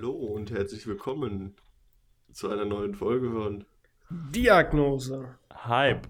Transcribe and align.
Hallo 0.00 0.12
und 0.12 0.52
herzlich 0.52 0.86
willkommen 0.86 1.56
zu 2.32 2.48
einer 2.48 2.64
neuen 2.64 2.94
Folge 2.94 3.32
von 3.32 3.64
Diagnose. 4.10 5.34
Hype. 5.52 6.06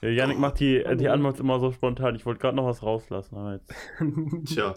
Ja, 0.00 0.10
Yannick 0.10 0.38
macht 0.38 0.60
die, 0.60 0.84
die 0.96 1.08
Anmacht 1.08 1.40
immer 1.40 1.58
so 1.58 1.72
spontan. 1.72 2.14
Ich 2.14 2.24
wollte 2.24 2.38
gerade 2.38 2.54
noch 2.56 2.66
was 2.66 2.84
rauslassen, 2.84 3.34
aber 3.34 3.54
jetzt 3.54 3.74
Tja, 4.54 4.76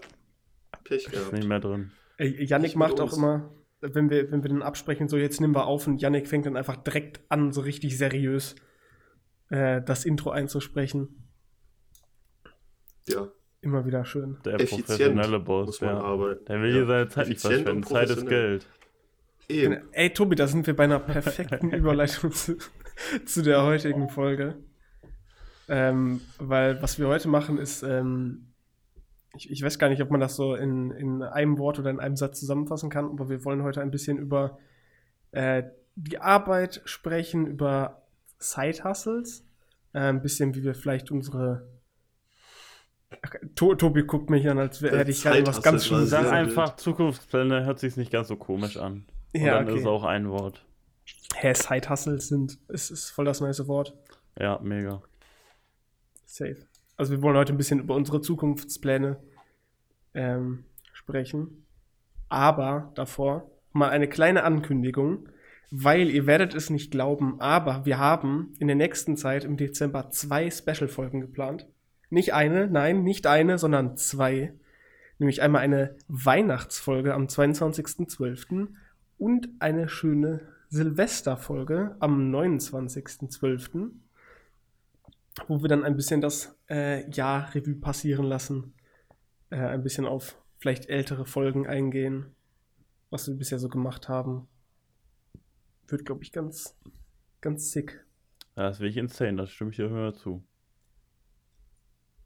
Pech 0.82 1.04
ist 1.06 1.12
gehabt. 1.12 1.32
nicht 1.32 1.46
mehr 1.46 1.60
drin. 1.60 1.92
Nicht 2.18 2.50
mit 2.50 2.74
macht 2.74 3.00
auch 3.00 3.16
immer, 3.16 3.48
wenn 3.82 4.10
wir, 4.10 4.32
wenn 4.32 4.42
wir 4.42 4.48
den 4.48 4.62
absprechen, 4.62 5.06
so 5.06 5.16
jetzt 5.16 5.40
nehmen 5.40 5.54
wir 5.54 5.68
auf 5.68 5.86
und 5.86 6.02
Yannick 6.02 6.26
fängt 6.26 6.44
dann 6.44 6.56
einfach 6.56 6.74
direkt 6.74 7.20
an, 7.28 7.52
so 7.52 7.60
richtig 7.60 7.96
seriös 7.96 8.56
äh, 9.50 9.80
das 9.80 10.04
Intro 10.04 10.30
einzusprechen. 10.30 11.28
Ja, 13.06 13.28
Immer 13.60 13.84
wieder 13.84 14.04
schön. 14.04 14.38
Der 14.44 14.54
Effizient 14.54 14.86
professionelle 14.86 15.40
Boss, 15.40 15.66
muss 15.66 15.80
man 15.80 15.96
ja. 15.96 16.00
arbeiten. 16.00 16.44
Der 16.44 16.62
will 16.62 16.68
ja. 16.68 16.74
hier 16.76 16.86
seine 16.86 17.08
Zeit 17.08 17.28
nicht 17.28 17.44
Effizient 17.44 17.68
und 17.68 17.86
verschwenden. 17.86 18.08
Zeit 18.08 18.18
ist. 18.18 18.28
Geld. 18.28 18.66
Eben. 19.48 19.78
Ey, 19.92 20.10
Tobi, 20.10 20.36
da 20.36 20.46
sind 20.46 20.66
wir 20.66 20.76
bei 20.76 20.84
einer 20.84 21.00
perfekten 21.00 21.70
Überleitung 21.72 22.30
zu, 22.32 22.56
zu 23.24 23.42
der 23.42 23.64
heutigen 23.64 24.08
Folge. 24.10 24.56
Ähm, 25.68 26.20
weil 26.38 26.80
was 26.82 26.98
wir 26.98 27.08
heute 27.08 27.28
machen 27.28 27.58
ist, 27.58 27.82
ähm, 27.82 28.48
ich, 29.34 29.50
ich 29.50 29.62
weiß 29.62 29.78
gar 29.78 29.88
nicht, 29.88 30.02
ob 30.02 30.10
man 30.10 30.20
das 30.20 30.36
so 30.36 30.54
in, 30.54 30.90
in 30.92 31.22
einem 31.22 31.58
Wort 31.58 31.78
oder 31.78 31.90
in 31.90 32.00
einem 32.00 32.16
Satz 32.16 32.40
zusammenfassen 32.40 32.90
kann, 32.90 33.06
aber 33.06 33.28
wir 33.28 33.44
wollen 33.44 33.62
heute 33.62 33.82
ein 33.82 33.90
bisschen 33.90 34.18
über 34.18 34.58
äh, 35.32 35.64
die 35.94 36.18
Arbeit 36.18 36.80
sprechen, 36.84 37.46
über 37.46 38.02
Side-Hustles, 38.38 39.44
äh, 39.92 39.98
ein 39.98 40.22
bisschen, 40.22 40.54
wie 40.54 40.62
wir 40.62 40.74
vielleicht 40.74 41.10
unsere 41.10 41.66
Tobi 43.54 44.02
guckt 44.02 44.30
mich 44.30 44.48
an, 44.48 44.58
als 44.58 44.80
hätte 44.80 45.10
ich 45.10 45.22
gerade 45.22 45.46
was 45.46 45.56
Side-Hustle 45.56 45.62
ganz 45.62 45.86
Schlimmes 45.86 46.04
gesagt. 46.04 46.28
einfach 46.28 46.76
Zukunftspläne, 46.76 47.64
hört 47.64 47.78
sich 47.78 47.96
nicht 47.96 48.12
ganz 48.12 48.28
so 48.28 48.36
komisch 48.36 48.76
an. 48.76 49.06
Und 49.34 49.40
Ja, 49.40 49.54
dann 49.54 49.64
okay. 49.64 49.74
ist 49.74 49.80
es 49.80 49.86
auch 49.86 50.04
ein 50.04 50.28
Wort. 50.30 50.64
Hä, 51.34 51.54
Side-Hustles 51.54 52.28
sind, 52.28 52.58
ist, 52.68 52.90
ist 52.90 53.10
voll 53.10 53.24
das 53.24 53.40
nice 53.40 53.66
Wort. 53.66 53.96
Ja, 54.38 54.58
mega. 54.62 55.02
Safe. 56.24 56.56
Also 56.96 57.12
wir 57.12 57.22
wollen 57.22 57.36
heute 57.36 57.52
ein 57.54 57.56
bisschen 57.56 57.80
über 57.80 57.94
unsere 57.94 58.20
Zukunftspläne 58.20 59.18
ähm, 60.14 60.64
sprechen. 60.92 61.66
Aber 62.28 62.92
davor 62.94 63.50
mal 63.72 63.88
eine 63.90 64.08
kleine 64.08 64.44
Ankündigung, 64.44 65.28
weil 65.70 66.10
ihr 66.10 66.26
werdet 66.26 66.54
es 66.54 66.70
nicht 66.70 66.90
glauben, 66.90 67.40
aber 67.40 67.86
wir 67.86 67.98
haben 67.98 68.52
in 68.58 68.66
der 68.66 68.76
nächsten 68.76 69.16
Zeit 69.16 69.44
im 69.44 69.56
Dezember 69.56 70.10
zwei 70.10 70.50
Special-Folgen 70.50 71.20
geplant. 71.20 71.66
Nicht 72.10 72.32
eine, 72.34 72.66
nein, 72.68 73.02
nicht 73.02 73.26
eine, 73.26 73.58
sondern 73.58 73.96
zwei. 73.96 74.54
Nämlich 75.18 75.42
einmal 75.42 75.62
eine 75.62 75.96
Weihnachtsfolge 76.08 77.14
am 77.14 77.26
22.12. 77.26 78.68
und 79.18 79.48
eine 79.58 79.88
schöne 79.88 80.40
Silvesterfolge 80.68 81.96
am 81.98 82.34
29.12 82.34 83.90
wo 85.46 85.62
wir 85.62 85.68
dann 85.68 85.84
ein 85.84 85.96
bisschen 85.96 86.20
das 86.20 86.58
äh, 86.68 87.08
Jahr 87.10 87.54
Revue 87.54 87.76
passieren 87.76 88.24
lassen, 88.24 88.74
äh, 89.50 89.56
ein 89.56 89.82
bisschen 89.82 90.06
auf 90.06 90.42
vielleicht 90.56 90.88
ältere 90.88 91.26
Folgen 91.26 91.66
eingehen, 91.66 92.34
was 93.10 93.28
wir 93.28 93.36
bisher 93.36 93.58
so 93.58 93.68
gemacht 93.68 94.08
haben. 94.08 94.48
Wird, 95.86 96.04
glaube 96.04 96.22
ich, 96.22 96.32
ganz, 96.32 96.76
ganz 97.40 97.70
sick. 97.70 98.04
Das 98.54 98.80
will 98.80 98.88
ich 98.88 98.96
insane, 98.96 99.36
das 99.36 99.50
stimme 99.50 99.70
ich 99.70 99.76
dir 99.76 99.88
höher 99.88 100.14
zu. 100.14 100.44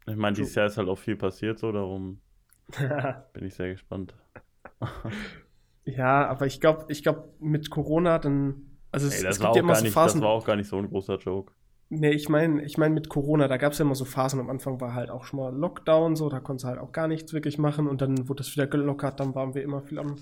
Ich 0.07 0.17
meine, 0.17 0.35
dieses 0.35 0.55
Jahr 0.55 0.67
ist 0.67 0.79
halt 0.79 0.89
auch 0.89 0.99
viel 0.99 1.17
passiert, 1.17 1.59
so 1.59 1.71
darum 1.73 2.21
bin 3.33 3.45
ich 3.45 3.55
sehr 3.55 3.71
gespannt. 3.71 4.15
ja, 5.85 6.27
aber 6.27 6.47
ich 6.47 6.61
glaube, 6.61 6.87
ich 6.89 7.03
glaube, 7.03 7.29
mit 7.39 7.71
Corona 7.71 8.19
dann, 8.19 8.79
also 8.91 9.07
es, 9.07 9.19
Ey, 9.19 9.25
das, 9.25 9.37
es 9.37 9.43
gibt 9.43 9.57
ja 9.57 9.63
immer 9.63 9.75
so 9.75 9.85
nicht, 9.85 9.97
das 9.97 10.03
Phasen. 10.03 10.21
war 10.23 10.31
auch 10.31 10.45
gar 10.45 10.57
nicht 10.57 10.69
so 10.69 10.77
ein 10.77 10.89
großer 10.89 11.19
Joke. 11.19 11.53
Nee, 11.89 12.13
ich 12.13 12.29
meine, 12.31 12.65
ich 12.65 12.79
meine 12.79 12.95
mit 12.95 13.11
Corona, 13.11 13.49
da 13.49 13.59
gab 13.59 13.73
es 13.73 13.79
ja 13.79 13.85
immer 13.85 13.95
so 13.95 14.07
Phasen. 14.07 14.41
Am 14.41 14.49
Anfang 14.49 14.81
war 14.81 14.95
halt 14.95 15.11
auch 15.11 15.25
schon 15.25 15.41
mal 15.41 15.55
Lockdown, 15.55 16.17
so, 16.17 16.31
da 16.31 16.41
konntest 16.41 16.65
du 16.65 16.69
halt 16.69 16.79
auch 16.79 16.93
gar 16.93 17.07
nichts 17.07 17.35
wirklich 17.35 17.59
machen 17.59 17.87
und 17.87 18.01
dann 18.01 18.29
wurde 18.29 18.43
es 18.43 18.53
wieder 18.57 18.67
gelockert, 18.67 19.21
dann 19.21 19.35
waren 19.35 19.55
wir 19.55 19.63
immer 19.63 19.83
viel 19.83 19.99
am 19.99 20.17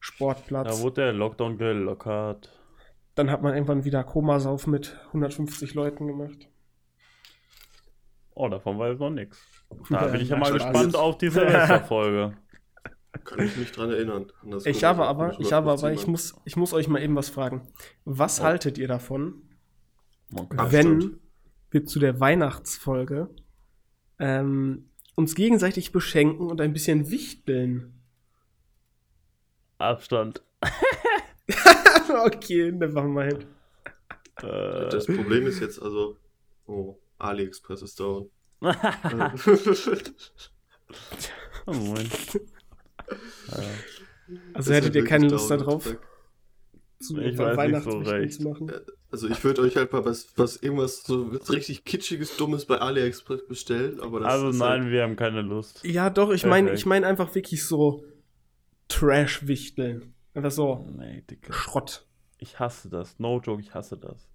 Sportplatz. 0.00 0.66
Da 0.66 0.82
wurde 0.82 1.02
der 1.02 1.12
Lockdown 1.12 1.58
gelockert. 1.58 2.50
Dann 3.14 3.30
hat 3.30 3.42
man 3.42 3.54
irgendwann 3.54 3.84
wieder 3.84 4.02
Komasauf 4.02 4.66
mit 4.66 4.98
150 5.08 5.74
Leuten 5.74 6.08
gemacht. 6.08 6.48
Oh, 8.34 8.48
davon 8.48 8.78
weiß 8.78 8.98
noch 8.98 9.10
nichts. 9.10 9.38
Da 9.90 10.06
Ja, 10.06 10.06
bin 10.08 10.20
ich 10.22 10.28
ja 10.28 10.36
mal 10.36 10.52
gespannt 10.52 10.76
alles. 10.76 10.94
auf 10.94 11.18
die 11.18 11.28
Silvesterfolge. 11.30 12.36
Kann 13.24 13.38
ich 13.40 13.56
mich 13.56 13.70
dran 13.72 13.90
erinnern. 13.90 14.32
das 14.50 14.64
Ich 14.66 14.84
habe 14.84 15.04
aber, 15.06 15.38
ich 15.38 15.52
habe 15.52 15.70
aber, 15.70 15.86
150 15.88 16.00
ich 16.02 16.06
muss, 16.08 16.34
ich 16.44 16.56
muss 16.56 16.72
euch 16.72 16.88
mal 16.88 17.02
eben 17.02 17.14
was 17.14 17.28
fragen. 17.28 17.68
Was 18.04 18.40
Oh. 18.40 18.44
haltet 18.44 18.78
ihr 18.78 18.88
davon, 18.88 19.42
Okay. 20.34 20.56
Wenn 20.70 21.20
wir 21.70 21.84
zu 21.84 21.98
der 21.98 22.18
Weihnachtsfolge 22.18 23.28
ähm, 24.18 24.88
uns 25.14 25.34
gegenseitig 25.34 25.92
beschenken 25.92 26.50
und 26.50 26.58
ein 26.62 26.72
bisschen 26.72 27.10
wichteln? 27.10 28.00
Abstand. 29.76 30.42
okay, 32.24 32.72
never 32.72 33.02
mind. 33.02 33.46
Äh, 34.42 34.88
Das 34.88 35.06
Problem 35.06 35.46
ist 35.46 35.60
jetzt 35.60 35.82
also. 35.82 36.16
Oh, 36.66 36.96
AliExpress 37.22 37.82
ist 37.82 37.98
down. 38.00 38.28
oh, 41.66 41.72
Moment. 41.72 42.10
Also 44.54 44.72
hättet 44.72 44.94
ihr 44.94 45.04
keine 45.04 45.28
Lust 45.28 45.50
darauf, 45.50 45.84
zu 47.00 47.18
Ich 47.18 47.36
weiß 47.36 47.48
nicht 47.48 47.56
Weihnachtswichteln 47.56 48.04
so 48.04 48.10
recht. 48.10 48.34
zu 48.34 48.48
machen? 48.48 48.72
Also 49.10 49.28
ich 49.28 49.42
würde 49.44 49.62
euch 49.62 49.76
halt 49.76 49.92
mal 49.92 50.04
was, 50.04 50.28
was 50.36 50.56
irgendwas 50.56 51.02
so 51.02 51.24
richtig 51.50 51.84
kitschiges, 51.84 52.36
dummes 52.36 52.64
bei 52.64 52.78
AliExpress 52.80 53.46
bestellen, 53.46 54.00
aber 54.00 54.20
das 54.20 54.32
Also 54.32 54.48
ist 54.50 54.58
nein, 54.58 54.82
halt, 54.82 54.90
wir 54.92 55.02
haben 55.02 55.16
keine 55.16 55.42
Lust. 55.42 55.84
Ja, 55.84 56.08
doch, 56.08 56.30
ich 56.30 56.46
meine, 56.46 56.72
ich 56.72 56.86
meine 56.86 57.06
einfach 57.06 57.34
wirklich 57.34 57.64
so 57.66 58.04
Trash-Wichteln. 58.88 60.14
Einfach 60.34 60.50
so 60.50 60.86
Nee. 60.96 61.24
Schrott. 61.50 62.06
Ich 62.38 62.58
hasse 62.58 62.88
das. 62.88 63.18
No 63.18 63.40
joke, 63.40 63.60
ich 63.60 63.74
hasse 63.74 63.96
das. 63.98 64.28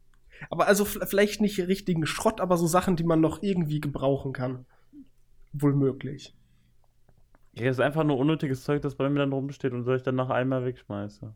Aber 0.49 0.67
also 0.67 0.85
vielleicht 0.85 1.41
nicht 1.41 1.59
richtigen 1.59 2.05
Schrott, 2.05 2.41
aber 2.41 2.57
so 2.57 2.67
Sachen, 2.67 2.95
die 2.95 3.03
man 3.03 3.21
noch 3.21 3.41
irgendwie 3.41 3.81
gebrauchen 3.81 4.33
kann. 4.33 4.65
Wohl 5.53 5.73
möglich. 5.73 6.35
Ja, 7.53 7.65
das 7.65 7.77
ist 7.77 7.81
einfach 7.81 8.03
nur 8.03 8.17
unnötiges 8.17 8.63
Zeug, 8.63 8.81
das 8.81 8.95
bei 8.95 9.09
mir 9.09 9.19
dann 9.19 9.33
rumsteht 9.33 9.73
und 9.73 9.83
soll 9.83 9.97
ich 9.97 10.03
dann 10.03 10.15
nach 10.15 10.29
einmal 10.29 10.63
wegschmeißen. 10.63 11.35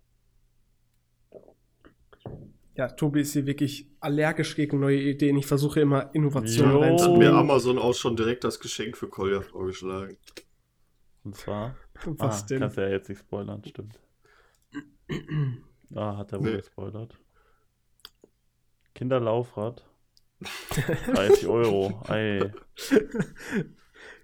Ja, 2.75 2.87
Tobi 2.87 3.21
ist 3.21 3.33
hier 3.33 3.45
wirklich 3.45 3.89
allergisch 3.99 4.55
gegen 4.55 4.79
neue 4.79 5.01
Ideen. 5.01 5.37
Ich 5.37 5.45
versuche 5.45 5.81
immer 5.81 6.13
Innovationen 6.15 6.73
Jo. 6.73 6.81
hat 6.81 6.89
reinzubringen. 6.89 7.33
mir 7.33 7.37
Amazon 7.37 7.77
auch 7.77 7.93
schon 7.93 8.15
direkt 8.15 8.43
das 8.43 8.59
Geschenk 8.59 8.97
für 8.97 9.07
Kolja 9.07 9.41
vorgeschlagen. 9.41 10.17
Und 11.23 11.35
zwar. 11.35 11.75
Was 12.05 12.43
ah, 12.43 12.45
denn? 12.47 12.59
Kannst 12.61 12.77
ja 12.77 12.87
jetzt 12.87 13.09
nicht 13.09 13.19
spoilern, 13.19 13.63
stimmt. 13.65 13.99
Ah, 15.93 16.17
hat 16.17 16.31
er 16.31 16.39
wohl 16.39 16.51
Nee. 16.51 16.57
gespoilert. 16.57 17.17
Kinderlaufrad. 19.01 19.83
30 21.07 21.47
Euro. 21.47 22.03
Ey. 22.07 22.51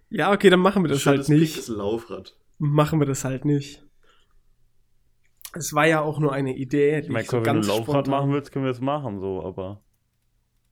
Ja, 0.09 0.31
okay, 0.31 0.51
dann 0.51 0.59
machen 0.59 0.83
wir 0.83 0.89
das 0.89 1.03
halt 1.07 1.27
nicht. 1.29 1.55
pinkes 1.55 1.67
Laufrad. 1.67 2.37
Machen 2.59 2.99
wir 2.99 3.07
das 3.07 3.25
halt 3.25 3.43
nicht. 3.43 3.83
Es 5.53 5.73
war 5.73 5.87
ja 5.87 6.01
auch 6.01 6.19
nur 6.19 6.31
eine 6.31 6.55
Idee. 6.55 6.99
Ich 6.99 7.09
meine, 7.09 7.27
wenn 7.27 7.43
du 7.43 7.49
ein 7.49 7.63
Laufrad 7.63 8.07
machen 8.07 8.31
willst, 8.31 8.51
können 8.51 8.65
wir 8.65 8.71
es 8.71 8.79
machen, 8.79 9.19
so, 9.19 9.43
aber. 9.43 9.81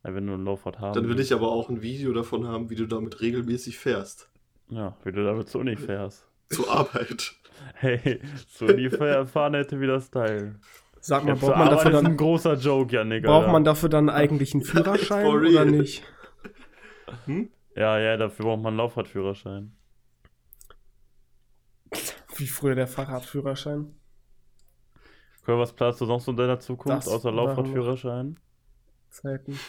Ja, 0.04 0.14
wenn 0.14 0.28
du 0.28 0.34
ein 0.34 0.44
Laufrad 0.44 0.78
haben 0.78 0.94
Dann 0.94 1.08
will 1.08 1.18
ich 1.18 1.32
aber 1.32 1.50
auch 1.50 1.68
ein 1.68 1.82
Video 1.82 2.12
davon 2.12 2.46
haben, 2.46 2.70
wie 2.70 2.76
du 2.76 2.86
damit 2.86 3.20
regelmäßig 3.20 3.76
fährst. 3.76 4.30
Ja, 4.68 4.96
wie 5.02 5.10
du 5.10 5.24
damit 5.24 5.48
zur 5.48 5.62
Uni 5.62 5.76
fährst. 5.76 6.28
Zur 6.50 6.70
Arbeit. 6.70 7.34
Hey, 7.74 8.20
zur 8.48 8.68
Uni 8.68 8.90
fahren 8.90 9.54
hätte 9.54 9.80
wieder 9.80 9.98
Style. 9.98 10.60
Sag 11.06 11.24
mal, 11.24 11.36
braucht 11.36 11.56
man, 11.56 11.70
dafür 11.70 11.92
ist 11.92 11.98
ein 11.98 12.04
dann, 12.04 12.16
großer 12.16 12.54
Joke, 12.54 12.92
Janik. 12.92 13.22
braucht 13.22 13.42
Alter. 13.42 13.52
man 13.52 13.62
dafür 13.62 13.88
dann 13.88 14.08
eigentlich 14.10 14.54
einen 14.54 14.64
Führerschein 14.64 15.24
oder 15.24 15.64
nicht? 15.64 16.02
Hm? 17.26 17.48
Ja, 17.76 17.96
ja, 18.00 18.16
dafür 18.16 18.44
braucht 18.46 18.58
man 18.62 18.70
einen 18.72 18.78
Laufradführerschein. 18.78 19.70
Wie 22.34 22.48
früher 22.48 22.74
der 22.74 22.88
Fahrradführerschein. 22.88 23.94
Cool, 25.46 25.58
was 25.60 25.72
planst 25.74 26.00
du 26.00 26.06
sonst 26.06 26.26
in 26.26 26.36
deiner 26.36 26.58
Zukunft 26.58 27.06
Das 27.06 27.08
außer. 27.08 27.30
Laufradführerschein? 27.30 28.40
Zeiten. 29.08 29.60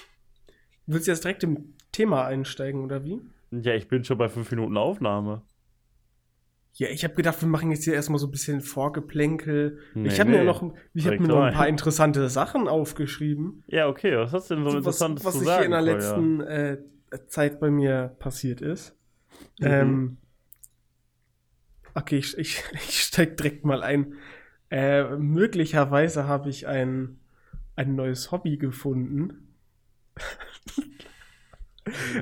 Willst 0.87 1.05
du 1.05 1.11
jetzt 1.11 1.23
direkt 1.23 1.43
im 1.43 1.75
Thema 1.91 2.25
einsteigen, 2.25 2.83
oder 2.83 3.03
wie? 3.03 3.21
Ja, 3.51 3.75
ich 3.75 3.87
bin 3.87 4.03
schon 4.03 4.17
bei 4.17 4.27
5 4.27 4.49
Minuten 4.49 4.75
Aufnahme. 4.75 5.43
Ja, 6.77 6.89
ich 6.89 7.03
habe 7.03 7.15
gedacht, 7.15 7.41
wir 7.41 7.47
machen 7.47 7.71
jetzt 7.71 7.85
hier 7.85 7.93
erstmal 7.93 8.19
so 8.19 8.27
ein 8.27 8.31
bisschen 8.31 8.61
Vorgeplänkel. 8.61 9.79
Nee, 9.93 10.09
ich 10.09 10.19
habe 10.19 10.29
mir 10.29 10.39
nee. 10.39 10.45
noch, 10.45 10.63
ich 10.93 11.07
hab 11.07 11.19
mir 11.19 11.27
noch 11.27 11.41
ein 11.41 11.53
paar 11.53 11.67
interessante 11.67 12.29
Sachen 12.29 12.67
aufgeschrieben, 12.67 13.63
Ja, 13.67 13.87
okay, 13.87 14.15
was 14.17 14.31
hast 14.33 14.51
du 14.51 14.55
denn 14.55 14.63
so 14.63 14.69
was, 14.69 14.75
Interessantes 14.75 15.25
was 15.25 15.37
zu 15.39 15.43
sagen? 15.43 15.57
hier 15.57 15.65
in 15.65 15.71
der 15.71 15.81
letzten 15.81 16.41
äh, 16.41 16.77
Zeit 17.27 17.59
bei 17.59 17.71
mir 17.71 18.15
passiert 18.19 18.61
ist. 18.61 18.95
Mhm. 19.59 19.67
Ähm, 19.67 20.17
Okay, 21.97 22.17
ich, 22.17 22.37
ich, 22.37 22.63
ich 22.73 23.01
steig 23.01 23.37
direkt 23.37 23.65
mal 23.65 23.81
ein. 23.81 24.13
Äh, 24.69 25.15
möglicherweise 25.17 26.27
habe 26.27 26.49
ich 26.49 26.67
ein, 26.67 27.19
ein 27.75 27.95
neues 27.95 28.31
Hobby 28.31 28.57
gefunden. 28.57 29.55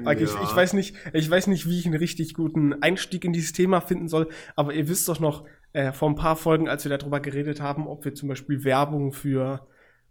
okay, 0.06 0.24
ich, 0.24 0.34
ich, 0.34 0.56
weiß 0.56 0.74
nicht, 0.74 0.96
ich 1.14 1.30
weiß 1.30 1.48
nicht, 1.48 1.68
wie 1.68 1.80
ich 1.80 1.86
einen 1.86 1.96
richtig 1.96 2.34
guten 2.34 2.82
Einstieg 2.82 3.26
in 3.26 3.34
dieses 3.34 3.54
Thema 3.54 3.82
finden 3.82 4.08
soll, 4.08 4.30
aber 4.56 4.74
ihr 4.74 4.88
wisst 4.88 5.08
doch 5.08 5.20
noch 5.20 5.46
äh, 5.74 5.92
vor 5.92 6.10
ein 6.10 6.16
paar 6.16 6.36
Folgen, 6.36 6.70
als 6.70 6.86
wir 6.86 6.98
darüber 6.98 7.20
geredet 7.20 7.62
haben, 7.62 7.88
ob 7.88 8.06
wir 8.06 8.14
zum 8.14 8.30
Beispiel 8.30 8.64
Werbung 8.64 9.12
für 9.12 9.68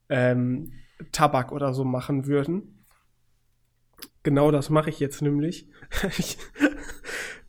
ähm, 0.09 0.73
Tabak 1.13 1.53
oder 1.53 1.73
so 1.73 1.85
machen 1.85 2.27
würden. 2.27 2.85
Genau 4.23 4.51
das 4.51 4.71
mache 4.71 4.91
ich 4.91 5.01
jetzt 5.01 5.23
nämlich. 5.23 5.69
ich, 6.19 6.39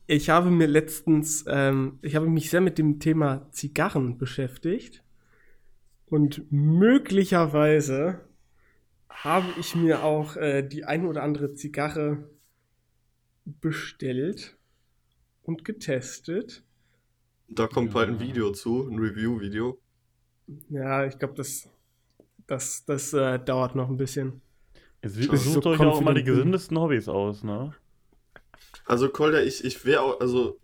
ich 0.08 0.30
habe 0.30 0.52
mir 0.52 0.68
letztens, 0.68 1.46
ähm, 1.48 2.00
ich 2.02 2.16
habe 2.16 2.28
mich 2.28 2.50
sehr 2.50 2.62
mit 2.62 2.78
dem 2.78 3.00
Thema 3.00 3.48
Zigarren 3.52 4.18
beschäftigt. 4.18 5.04
Und 6.06 6.46
möglicherweise 6.52 8.22
habe 9.24 9.48
ich 9.60 9.76
mir 9.76 10.04
auch 10.04 10.36
äh, 10.36 10.64
die 10.64 10.86
eine 10.86 11.08
oder 11.08 11.24
andere 11.24 11.54
Zigarre 11.54 12.30
bestellt 13.46 14.58
und 15.44 15.64
getestet. 15.64 16.64
Da 17.48 17.68
kommt 17.68 17.94
bald 17.94 18.10
ein 18.10 18.20
Video 18.20 18.52
zu, 18.52 18.88
ein 18.88 18.98
Review-Video. 18.98 19.80
Ja, 20.70 21.06
ich 21.06 21.18
glaube, 21.18 21.36
das, 21.36 21.70
das, 22.48 22.86
das 22.86 23.14
äh, 23.14 23.40
dauert 23.40 23.76
noch 23.76 23.90
ein 23.90 23.98
bisschen. 23.98 24.42
Jetzt 25.04 25.16
sucht 25.16 25.64
so 25.64 25.70
euch 25.70 25.80
auch 25.80 26.02
immer 26.02 26.14
die 26.14 26.24
gesündesten 26.24 26.80
Hobbys 26.80 27.08
aus, 27.08 27.44
ne? 27.44 27.76
Also 28.86 29.10
Kolja, 29.10 29.42
ich, 29.42 29.64
ich 29.64 29.86
wäre 29.86 30.02
auch, 30.02 30.20
also 30.20 30.60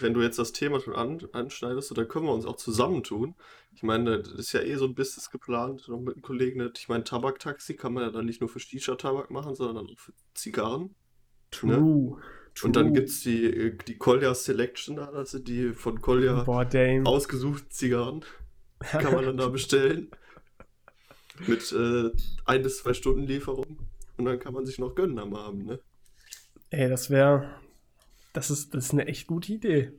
wenn 0.00 0.14
du 0.14 0.22
jetzt 0.22 0.38
das 0.38 0.52
Thema 0.52 0.80
schon 0.80 0.94
an, 0.94 1.20
anschneidest, 1.32 1.96
dann 1.96 2.08
können 2.08 2.26
wir 2.26 2.34
uns 2.34 2.46
auch 2.46 2.56
zusammentun. 2.56 3.34
Ich 3.74 3.82
meine, 3.82 4.18
das 4.18 4.32
ist 4.32 4.52
ja 4.52 4.60
eh 4.60 4.74
so 4.76 4.86
ein 4.86 4.94
Business 4.94 5.30
geplant, 5.30 5.88
noch 5.88 6.00
mit 6.00 6.14
einem 6.14 6.22
Kollegen. 6.22 6.70
Ich 6.76 6.88
meine, 6.88 7.04
Tabaktaxi 7.04 7.74
kann 7.74 7.92
man 7.92 8.04
ja 8.04 8.10
dann 8.10 8.26
nicht 8.26 8.40
nur 8.40 8.48
für 8.48 8.60
Shisha-Tabak 8.60 9.30
machen, 9.30 9.54
sondern 9.54 9.86
auch 9.86 9.98
für 9.98 10.12
Zigarren. 10.34 10.94
True. 11.50 11.70
Ne? 11.70 11.76
True. 12.54 12.68
Und 12.68 12.76
dann 12.76 12.94
gibt 12.94 13.08
es 13.08 13.20
die, 13.22 13.78
die 13.86 13.96
Kolja 13.96 14.34
Selection, 14.34 14.98
also 14.98 15.38
die 15.38 15.72
von 15.72 16.00
Kolja 16.00 16.44
ausgesuchten 16.44 17.70
Zigarren. 17.70 18.24
Kann 18.80 19.14
man 19.14 19.24
dann 19.24 19.36
da 19.36 19.48
bestellen. 19.48 20.10
Mit 21.46 21.72
äh, 21.72 22.10
ein 22.44 22.62
bis 22.62 22.78
zwei 22.78 22.92
Stunden 22.92 23.22
Lieferung. 23.22 23.78
Und 24.16 24.24
dann 24.26 24.38
kann 24.38 24.52
man 24.52 24.66
sich 24.66 24.78
noch 24.78 24.94
gönnen 24.94 25.18
am 25.18 25.34
Abend, 25.34 25.66
ne? 25.66 25.80
Ey, 26.68 26.90
das 26.90 27.08
wäre. 27.08 27.48
Das 28.32 28.50
ist, 28.50 28.74
das 28.74 28.86
ist 28.86 28.92
eine 28.92 29.06
echt 29.06 29.26
gute 29.26 29.52
Idee. 29.52 29.92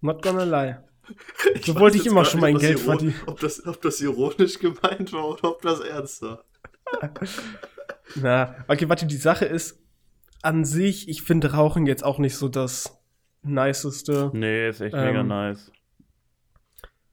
Not 0.00 0.22
gonna 0.22 0.44
lie. 0.44 0.82
Ich 1.54 1.66
so 1.66 1.78
wollte 1.78 1.98
ich 1.98 2.06
immer 2.06 2.24
schon 2.24 2.40
mein 2.40 2.58
Geld 2.58 2.80
verdienen. 2.80 3.14
Ob 3.26 3.38
das, 3.38 3.64
ob 3.64 3.80
das 3.80 4.00
ironisch 4.00 4.58
gemeint 4.58 5.12
war 5.12 5.28
oder 5.28 5.50
ob 5.50 5.62
das 5.62 5.78
ernst 5.78 6.22
war. 6.22 6.44
Na, 8.16 8.56
okay, 8.66 8.88
warte, 8.88 9.06
die 9.06 9.16
Sache 9.16 9.44
ist, 9.44 9.80
an 10.42 10.64
sich, 10.64 11.08
ich 11.08 11.22
finde 11.22 11.52
Rauchen 11.52 11.86
jetzt 11.86 12.04
auch 12.04 12.18
nicht 12.18 12.36
so 12.36 12.48
das 12.48 12.98
niceste. 13.42 14.30
Nee, 14.32 14.68
ist 14.68 14.80
echt 14.80 14.96
ähm, 14.96 15.04
mega 15.04 15.22
nice. 15.22 15.70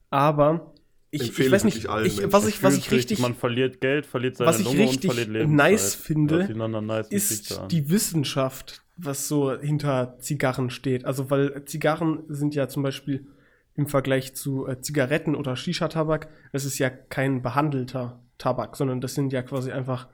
Aber 0.09 0.72
ich, 1.13 1.39
ich 1.39 1.51
weiß 1.51 1.63
nicht, 1.63 1.77
ich, 1.77 1.87
was 1.87 2.47
ich, 2.47 2.63
was 2.63 2.77
ich 2.77 2.91
richtig, 2.91 3.19
man 3.19 3.35
verliert 3.35 3.81
Geld, 3.81 4.05
verliert 4.05 4.37
seine 4.37 4.49
was 4.49 4.59
ich 4.59 4.65
Lunge 4.65 4.79
richtig 4.79 5.09
und 5.09 5.15
verliert 5.15 5.49
nice 5.49 5.95
finde, 5.95 6.47
nice 6.81 7.07
ist 7.09 7.61
die 7.71 7.89
Wissenschaft, 7.89 8.83
was 8.97 9.27
so 9.27 9.57
hinter 9.57 10.17
Zigarren 10.19 10.69
steht. 10.69 11.05
Also 11.05 11.29
weil 11.29 11.65
Zigarren 11.65 12.23
sind 12.29 12.55
ja 12.55 12.67
zum 12.67 12.83
Beispiel 12.83 13.27
im 13.75 13.87
Vergleich 13.87 14.35
zu 14.35 14.67
äh, 14.67 14.81
Zigaretten 14.81 15.35
oder 15.35 15.55
Shisha-Tabak, 15.55 16.29
das 16.51 16.65
ist 16.65 16.79
ja 16.79 16.89
kein 16.89 17.41
behandelter 17.41 18.21
Tabak, 18.37 18.75
sondern 18.75 19.01
das 19.01 19.13
sind 19.13 19.33
ja 19.33 19.41
quasi 19.41 19.71
einfach 19.71 20.07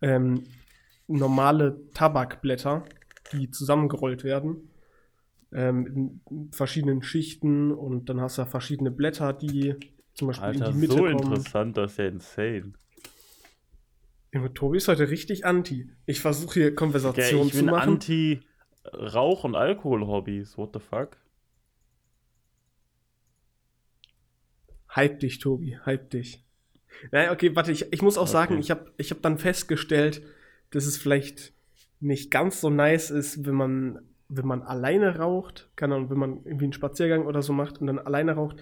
ähm, 0.00 0.44
normale 1.06 1.80
Tabakblätter, 1.94 2.84
die 3.32 3.50
zusammengerollt 3.50 4.24
werden 4.24 4.70
ähm, 5.52 6.20
in 6.30 6.50
verschiedenen 6.52 7.02
Schichten 7.02 7.72
und 7.72 8.08
dann 8.08 8.20
hast 8.20 8.38
du 8.38 8.42
ja 8.42 8.46
verschiedene 8.46 8.90
Blätter, 8.90 9.32
die 9.32 9.76
zum 10.16 10.28
Beispiel 10.28 10.44
Alter, 10.44 10.66
in 10.68 10.72
die 10.72 10.78
Mitte 10.78 10.92
so 10.94 10.98
kommen. 11.00 11.18
interessant, 11.18 11.76
das 11.76 11.92
ist 11.92 11.98
ja 11.98 12.06
insane. 12.06 12.72
Ja, 14.32 14.48
Tobi 14.48 14.78
ist 14.78 14.88
heute 14.88 15.10
richtig 15.10 15.44
anti. 15.44 15.90
Ich 16.06 16.20
versuche 16.20 16.54
hier 16.54 16.74
Konversation 16.74 17.40
okay, 17.40 17.46
ich 17.48 17.52
zu 17.52 17.58
bin 17.58 17.66
machen. 17.66 17.92
anti 17.92 18.40
Rauch- 18.92 19.44
und 19.44 19.54
Alkohol-Hobbys. 19.54 20.56
What 20.56 20.70
the 20.72 20.80
fuck? 20.80 21.18
Hype 24.94 25.20
dich, 25.20 25.38
Tobi, 25.38 25.78
hype 25.84 26.08
dich. 26.10 26.42
Naja, 27.12 27.32
okay, 27.32 27.54
warte, 27.54 27.72
ich, 27.72 27.92
ich 27.92 28.00
muss 28.00 28.16
auch 28.16 28.22
okay. 28.22 28.32
sagen, 28.32 28.58
ich 28.58 28.70
habe 28.70 28.90
ich 28.96 29.10
hab 29.10 29.20
dann 29.20 29.36
festgestellt, 29.36 30.22
dass 30.70 30.86
es 30.86 30.96
vielleicht 30.96 31.52
nicht 32.00 32.30
ganz 32.30 32.62
so 32.62 32.70
nice 32.70 33.10
ist, 33.10 33.44
wenn 33.44 33.54
man, 33.54 34.00
wenn 34.28 34.46
man 34.46 34.62
alleine 34.62 35.18
raucht, 35.18 35.68
kann 35.76 35.90
man, 35.90 36.08
wenn 36.08 36.18
man 36.18 36.44
irgendwie 36.44 36.64
einen 36.64 36.72
Spaziergang 36.72 37.26
oder 37.26 37.42
so 37.42 37.52
macht 37.52 37.80
und 37.80 37.86
dann 37.86 37.98
alleine 37.98 38.32
raucht, 38.32 38.56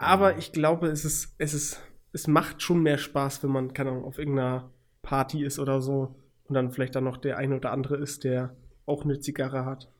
aber 0.00 0.38
ich 0.38 0.52
glaube, 0.52 0.88
es 0.88 1.04
ist, 1.04 1.34
es 1.36 1.52
ist, 1.52 1.80
es 2.12 2.26
macht 2.26 2.62
schon 2.62 2.82
mehr 2.82 2.96
Spaß, 2.96 3.42
wenn 3.42 3.50
man, 3.50 3.74
keine 3.74 3.90
Ahnung, 3.90 4.04
auf 4.04 4.18
irgendeiner 4.18 4.72
Party 5.02 5.44
ist 5.44 5.58
oder 5.58 5.82
so 5.82 6.16
und 6.44 6.54
dann 6.54 6.72
vielleicht 6.72 6.94
dann 6.96 7.04
noch 7.04 7.18
der 7.18 7.36
eine 7.36 7.56
oder 7.56 7.70
andere 7.70 7.96
ist, 7.96 8.24
der 8.24 8.56
auch 8.86 9.04
eine 9.04 9.20
Zigarre 9.20 9.66
hat. 9.66 9.92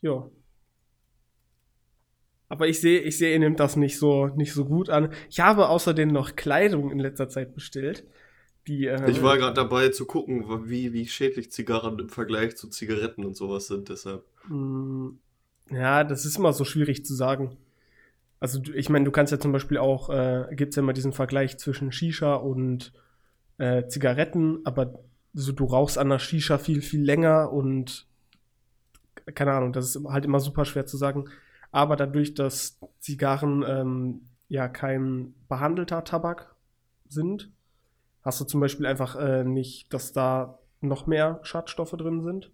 Ja. 0.00 0.30
Aber 2.48 2.66
ich 2.66 2.80
sehe, 2.80 3.00
ich 3.00 3.18
sehe, 3.18 3.34
ihr 3.34 3.38
nehmt 3.38 3.60
das 3.60 3.76
nicht 3.76 3.98
so, 3.98 4.28
nicht 4.28 4.54
so 4.54 4.64
gut 4.64 4.88
an. 4.88 5.12
Ich 5.28 5.40
habe 5.40 5.68
außerdem 5.68 6.08
noch 6.08 6.34
Kleidung 6.34 6.90
in 6.90 6.98
letzter 6.98 7.28
Zeit 7.28 7.54
bestellt. 7.54 8.04
Die, 8.66 8.86
äh, 8.86 9.10
ich 9.10 9.22
war 9.22 9.36
gerade 9.36 9.54
dabei 9.54 9.90
zu 9.90 10.06
gucken, 10.06 10.66
wie, 10.66 10.94
wie 10.94 11.06
schädlich 11.06 11.52
Zigarren 11.52 11.98
im 11.98 12.08
Vergleich 12.08 12.56
zu 12.56 12.68
Zigaretten 12.68 13.26
und 13.26 13.36
sowas 13.36 13.66
sind, 13.66 13.90
deshalb. 13.90 14.24
Ja, 15.70 16.04
das 16.04 16.24
ist 16.24 16.38
immer 16.38 16.52
so 16.52 16.64
schwierig 16.64 17.04
zu 17.04 17.14
sagen. 17.14 17.56
Also 18.40 18.60
ich 18.74 18.88
meine, 18.88 19.04
du 19.04 19.10
kannst 19.10 19.32
ja 19.32 19.40
zum 19.40 19.52
Beispiel 19.52 19.78
auch, 19.78 20.10
äh, 20.10 20.46
gibt 20.54 20.70
es 20.70 20.76
ja 20.76 20.82
immer 20.82 20.92
diesen 20.92 21.12
Vergleich 21.12 21.58
zwischen 21.58 21.92
Shisha 21.92 22.34
und 22.34 22.92
äh, 23.58 23.86
Zigaretten, 23.88 24.60
aber 24.64 25.00
so, 25.34 25.52
du 25.52 25.64
rauchst 25.64 25.98
an 25.98 26.08
der 26.08 26.18
Shisha 26.18 26.58
viel, 26.58 26.80
viel 26.80 27.02
länger 27.02 27.52
und 27.52 28.06
keine 29.34 29.52
Ahnung, 29.52 29.72
das 29.72 29.94
ist 29.94 30.04
halt 30.08 30.24
immer 30.24 30.40
super 30.40 30.64
schwer 30.64 30.86
zu 30.86 30.96
sagen. 30.96 31.26
Aber 31.70 31.96
dadurch, 31.96 32.34
dass 32.34 32.78
Zigarren 33.00 33.64
ähm, 33.66 34.20
ja 34.48 34.68
kein 34.68 35.34
behandelter 35.48 36.04
Tabak 36.04 36.54
sind, 37.08 37.50
hast 38.22 38.40
du 38.40 38.44
zum 38.44 38.60
Beispiel 38.60 38.86
einfach 38.86 39.16
äh, 39.16 39.44
nicht, 39.44 39.92
dass 39.92 40.12
da 40.12 40.58
noch 40.80 41.06
mehr 41.06 41.40
Schadstoffe 41.42 41.92
drin 41.92 42.22
sind. 42.22 42.50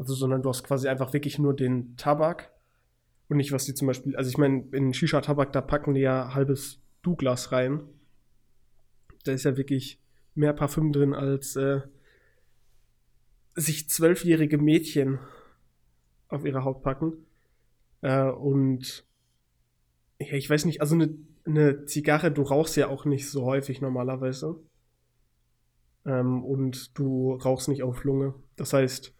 Also, 0.00 0.14
sondern 0.14 0.40
du 0.40 0.48
hast 0.48 0.64
quasi 0.64 0.88
einfach 0.88 1.12
wirklich 1.12 1.38
nur 1.38 1.54
den 1.54 1.94
Tabak 1.98 2.50
und 3.28 3.36
nicht, 3.36 3.52
was 3.52 3.66
die 3.66 3.74
zum 3.74 3.86
Beispiel, 3.86 4.16
also 4.16 4.30
ich 4.30 4.38
meine, 4.38 4.64
in 4.72 4.94
Shisha-Tabak, 4.94 5.52
da 5.52 5.60
packen 5.60 5.92
die 5.92 6.00
ja 6.00 6.32
halbes 6.32 6.80
Douglas 7.02 7.52
rein. 7.52 7.82
Da 9.24 9.32
ist 9.32 9.44
ja 9.44 9.58
wirklich 9.58 10.00
mehr 10.34 10.54
Parfüm 10.54 10.90
drin, 10.90 11.12
als 11.12 11.54
äh, 11.56 11.82
sich 13.54 13.90
zwölfjährige 13.90 14.56
Mädchen 14.56 15.18
auf 16.28 16.46
ihre 16.46 16.64
Haut 16.64 16.82
packen. 16.82 17.26
Äh, 18.00 18.30
und 18.30 19.04
ja, 20.18 20.32
ich 20.32 20.48
weiß 20.48 20.64
nicht, 20.64 20.80
also 20.80 20.94
eine, 20.94 21.14
eine 21.44 21.84
Zigarre, 21.84 22.32
du 22.32 22.40
rauchst 22.40 22.74
ja 22.76 22.88
auch 22.88 23.04
nicht 23.04 23.28
so 23.28 23.44
häufig 23.44 23.82
normalerweise. 23.82 24.62
Ähm, 26.06 26.42
und 26.42 26.98
du 26.98 27.34
rauchst 27.34 27.68
nicht 27.68 27.82
auf 27.82 28.02
Lunge. 28.04 28.32
Das 28.56 28.72
heißt, 28.72 29.14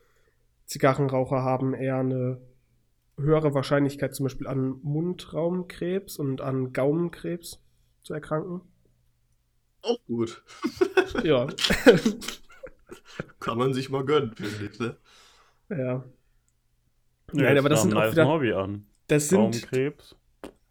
Zigarrenraucher 0.71 1.43
haben 1.43 1.75
eher 1.75 1.97
eine 1.97 2.41
höhere 3.19 3.55
Wahrscheinlichkeit 3.55 4.15
zum 4.15 4.23
Beispiel 4.25 4.47
an 4.47 4.79
Mundraumkrebs 4.83 6.17
und 6.17 6.41
an 6.41 6.73
Gaumenkrebs 6.73 7.61
zu 8.03 8.15
erkranken. 8.15 8.61
Auch 9.83 9.99
gut. 10.07 10.45
ja. 11.25 11.49
Kann 13.41 13.59
man 13.59 13.75
sich 13.75 13.91
mal 13.91 14.05
gönnen, 14.05 14.33
finde 14.37 14.71
ich, 14.71 14.79
ne? 14.79 14.97
Ja. 15.71 15.77
ja 15.77 16.05
Nein, 17.33 17.59
aber 17.59 17.69
das 17.69 17.83
sind 17.83 17.97
auch 17.97 18.13
wieder, 18.13 18.29
Hobby 18.29 18.53
an. 18.53 18.87
Das 19.09 19.29
sind, 19.29 19.41
Gaumenkrebs, 19.41 20.15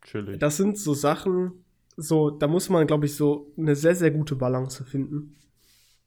chillig. 0.03 0.39
Das 0.39 0.55
sind 0.55 0.77
so 0.77 0.93
Sachen, 0.93 1.65
so, 1.97 2.29
da 2.29 2.47
muss 2.47 2.69
man, 2.69 2.87
glaube 2.87 3.05
ich, 3.05 3.17
so 3.17 3.51
eine 3.57 3.75
sehr, 3.75 3.95
sehr 3.95 4.11
gute 4.11 4.37
Balance 4.37 4.85
finden. 4.85 5.35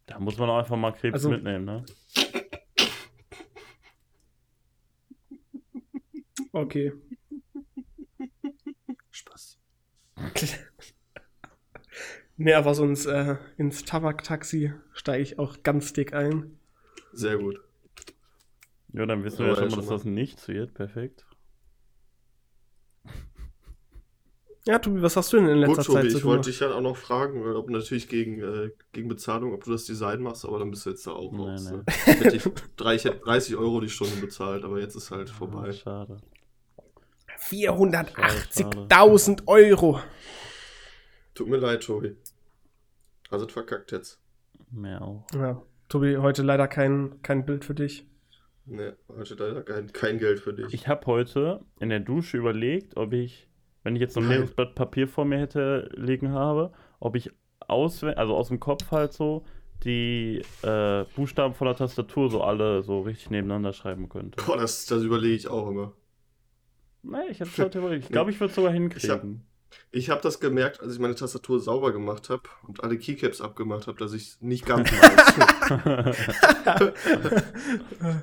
Da 0.06 0.18
muss 0.18 0.38
man 0.38 0.49
auch 0.49 0.61
einfach 0.61 0.76
mal 0.78 0.92
Krebs 0.92 1.12
also, 1.12 1.28
mitnehmen, 1.28 1.66
ne? 1.66 1.84
Okay. 6.52 6.92
Spaß. 9.11 9.59
nee, 12.37 12.52
aber 12.54 12.75
sonst 12.75 13.06
äh, 13.06 13.37
ins 13.56 13.85
Tabaktaxi 13.85 14.73
steige 14.92 15.23
ich 15.23 15.38
auch 15.38 15.62
ganz 15.62 15.92
dick 15.92 16.14
ein. 16.14 16.59
Sehr 17.12 17.38
gut. 17.38 17.61
Ja, 18.92 19.06
dann 19.06 19.25
wissen 19.25 19.40
wir 19.40 19.47
Ja, 19.47 19.52
ja 19.52 19.56
schon 19.56 19.71
ja, 19.71 19.76
mal, 19.76 19.80
dass 19.82 19.88
das 19.88 20.04
nichts 20.04 20.49
wird. 20.49 20.75
Perfekt. 20.75 21.25
Ja, 24.64 24.78
Tobi, 24.78 25.02
was 25.02 25.16
hast 25.16 25.32
du 25.32 25.38
denn 25.38 25.49
in 25.49 25.59
letzter 25.59 25.76
Gut, 25.78 25.87
Tobi, 25.87 26.00
Zeit 26.02 26.11
so 26.12 26.18
ich 26.18 26.25
wollte 26.25 26.49
dich 26.50 26.61
halt 26.62 26.73
auch 26.73 26.80
noch 26.80 26.97
fragen, 26.97 27.44
ob 27.56 27.68
natürlich 27.68 28.09
gegen, 28.09 28.40
äh, 28.40 28.71
gegen 28.92 29.09
Bezahlung, 29.09 29.54
ob 29.54 29.64
du 29.64 29.73
das 29.73 29.87
Design 29.87 30.23
machst, 30.23 30.44
aber 30.44 30.61
dann 30.61 30.71
bist 30.71 30.87
du 30.87 30.90
jetzt 30.90 31.04
da 31.06 31.11
auch 31.12 31.32
Nee, 31.32 31.38
raus. 31.38 31.68
nee. 31.68 31.78
Ne? 31.78 31.85
Ich, 31.88 32.06
hätte, 32.06 32.37
ich, 32.37 32.44
drei, 32.76 32.94
ich 32.94 33.04
hätte 33.04 33.18
30 33.25 33.56
Euro 33.56 33.80
die 33.80 33.88
Stunde 33.88 34.14
bezahlt, 34.16 34.62
aber 34.64 34.78
jetzt 34.78 34.94
ist 34.94 35.11
halt 35.11 35.30
vorbei. 35.30 35.73
schade. 35.73 36.23
480.000 37.49 39.46
Euro. 39.46 40.00
Tut 41.34 41.49
mir 41.49 41.56
leid, 41.56 41.82
Tobi. 41.82 42.16
Also 43.30 43.49
verkackt 43.49 43.92
jetzt. 43.92 44.20
Mehr 44.70 45.02
auch. 45.02 45.26
Ja, 45.34 45.62
Tobi, 45.88 46.16
heute 46.16 46.42
leider 46.42 46.68
kein, 46.68 47.20
kein 47.22 47.44
Bild 47.44 47.64
für 47.64 47.75
dich. 47.75 48.06
Ne, 48.64 48.96
heute 49.08 49.34
leider 49.34 49.62
kein, 49.62 49.92
kein 49.92 50.18
Geld 50.18 50.40
für 50.40 50.54
dich. 50.54 50.72
Ich 50.72 50.87
habe 50.87 51.06
heute 51.06 51.64
in 51.80 51.88
der 51.88 52.00
Dusche 52.00 52.37
überlegt, 52.37 52.96
ob 52.96 53.12
ich, 53.12 53.49
wenn 53.82 53.96
ich 53.96 54.00
jetzt 54.00 54.14
so 54.14 54.20
ein 54.20 54.28
leeres 54.28 54.54
Blatt 54.54 54.75
Papier 54.75 55.08
vor 55.08 55.25
mir 55.25 55.38
hätte 55.38 55.90
liegen 55.94 56.30
habe, 56.30 56.72
ob 57.00 57.16
ich 57.16 57.30
aus, 57.66 58.04
also 58.04 58.37
aus 58.37 58.49
dem 58.49 58.61
Kopf 58.61 58.90
halt 58.90 59.12
so 59.12 59.44
die 59.84 60.42
äh, 60.62 61.04
Buchstaben 61.16 61.54
von 61.54 61.66
der 61.66 61.76
Tastatur 61.76 62.30
so 62.30 62.42
alle 62.42 62.82
so 62.82 63.00
richtig 63.00 63.30
nebeneinander 63.30 63.72
schreiben 63.72 64.08
könnte. 64.08 64.42
Boah, 64.44 64.56
das, 64.56 64.87
das 64.87 65.02
überlege 65.02 65.34
ich 65.34 65.49
auch 65.49 65.68
immer. 65.68 65.92
Nee, 67.02 67.18
ich 67.30 67.40
heute 67.59 67.78
überlegt. 67.78 68.04
Ich 68.04 68.11
glaube, 68.11 68.30
ich 68.30 68.38
würde 68.40 68.50
es 68.50 68.54
sogar 68.56 68.73
hinkriegen. 68.73 69.42
Ich 69.90 70.11
habe 70.11 70.21
das 70.21 70.38
gemerkt, 70.38 70.80
als 70.82 70.92
ich 70.94 70.99
meine 70.99 71.14
Tastatur 71.14 71.59
sauber 71.59 71.92
gemacht 71.92 72.28
habe 72.28 72.42
und 72.66 72.82
alle 72.85 72.99
Keycaps 72.99 73.40
abgemacht 73.40 73.87
habe, 73.87 73.99
dass 73.99 74.12
ich 74.12 74.37
nicht 74.40 74.66
ganz 74.66 74.90
weiß. 74.92 76.16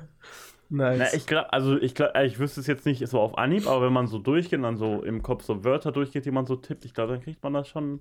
Nice. 0.72 0.98
Na, 1.00 1.14
ich 1.14 1.26
glaube, 1.26 1.52
also 1.52 1.76
ich 1.76 1.96
glaube, 1.96 2.12
ich 2.24 2.38
wüsste 2.38 2.60
es 2.60 2.68
jetzt 2.68 2.86
nicht 2.86 3.04
so 3.08 3.18
auf 3.18 3.36
Anhieb, 3.36 3.66
aber 3.66 3.86
wenn 3.86 3.92
man 3.92 4.06
so 4.06 4.20
durchgeht 4.20 4.58
und 4.58 4.62
dann 4.62 4.76
so 4.76 5.02
im 5.02 5.20
Kopf 5.20 5.42
so 5.42 5.64
Wörter 5.64 5.90
durchgeht, 5.90 6.24
die 6.26 6.30
man 6.30 6.46
so 6.46 6.54
tippt, 6.54 6.84
ich 6.84 6.94
glaube, 6.94 7.14
dann 7.14 7.22
kriegt 7.22 7.42
man 7.42 7.54
das 7.54 7.66
schon 7.66 7.98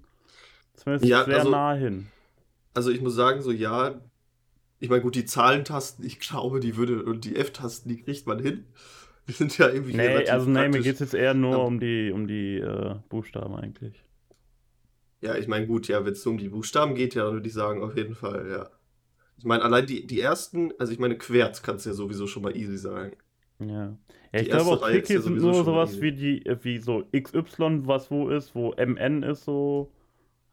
zumindest 0.75 1.09
Ja, 1.09 1.25
sehr 1.25 1.37
also- 1.39 1.49
nah 1.49 1.73
hin. 1.73 2.09
also 2.75 2.91
ich 2.91 3.01
muss 3.01 3.15
sagen, 3.15 3.41
so 3.41 3.51
ja, 3.51 3.99
ich 4.79 4.87
meine, 4.87 5.01
gut, 5.01 5.15
die 5.15 5.25
Zahlentasten, 5.25 6.05
ich 6.05 6.19
glaube, 6.19 6.59
die 6.59 6.77
würde 6.77 7.03
und 7.05 7.25
die 7.25 7.37
F-Tasten, 7.37 7.89
die 7.89 8.03
kriegt 8.03 8.27
man 8.27 8.37
hin. 8.37 8.65
Die 9.29 9.33
sind 9.33 9.55
ja 9.59 9.69
irgendwie 9.69 9.95
Nee, 9.95 10.27
also 10.27 10.49
nee, 10.49 10.67
mir 10.69 10.79
geht 10.81 10.95
es 10.95 10.99
jetzt 10.99 11.13
eher 11.13 11.35
nur 11.35 11.53
Aber- 11.55 11.65
um 11.67 11.79
die, 11.79 12.11
um 12.11 12.27
die 12.27 12.57
äh, 12.57 12.95
Buchstaben 13.09 13.53
eigentlich. 13.55 14.03
Ja, 15.21 15.35
ich 15.35 15.47
meine, 15.47 15.67
gut, 15.67 15.87
ja, 15.87 16.03
wenn 16.03 16.13
es 16.13 16.25
um 16.25 16.37
die 16.39 16.49
Buchstaben 16.49 16.95
geht, 16.95 17.13
ja, 17.13 17.25
dann 17.25 17.33
würde 17.35 17.47
ich 17.47 17.53
sagen, 17.53 17.83
auf 17.83 17.95
jeden 17.95 18.15
Fall, 18.15 18.49
ja. 18.49 18.69
Ich 19.37 19.45
meine, 19.45 19.63
allein 19.63 19.85
die, 19.85 20.07
die 20.07 20.19
ersten, 20.19 20.73
also 20.79 20.91
ich 20.91 20.97
meine, 20.99 21.15
Querz 21.17 21.61
kannst 21.61 21.85
du 21.85 21.91
ja 21.91 21.93
sowieso 21.95 22.25
schon 22.25 22.41
mal 22.43 22.55
easy 22.57 22.77
sagen. 22.77 23.15
Ja. 23.59 23.95
Ja, 24.33 24.39
ich 24.41 24.49
glaube 24.49 24.71
auch 24.71 24.81
Tricky 24.81 25.13
ja 25.13 25.21
sind 25.21 25.37
nur 25.37 25.53
sowas 25.63 25.91
easy. 25.93 26.01
wie 26.01 26.11
die, 26.13 26.45
äh, 26.45 26.57
wie 26.63 26.79
so 26.79 27.03
XY, 27.15 27.81
was 27.87 28.09
wo 28.09 28.29
ist, 28.29 28.55
wo 28.55 28.73
MN 28.77 29.21
ist 29.23 29.43
so, 29.43 29.91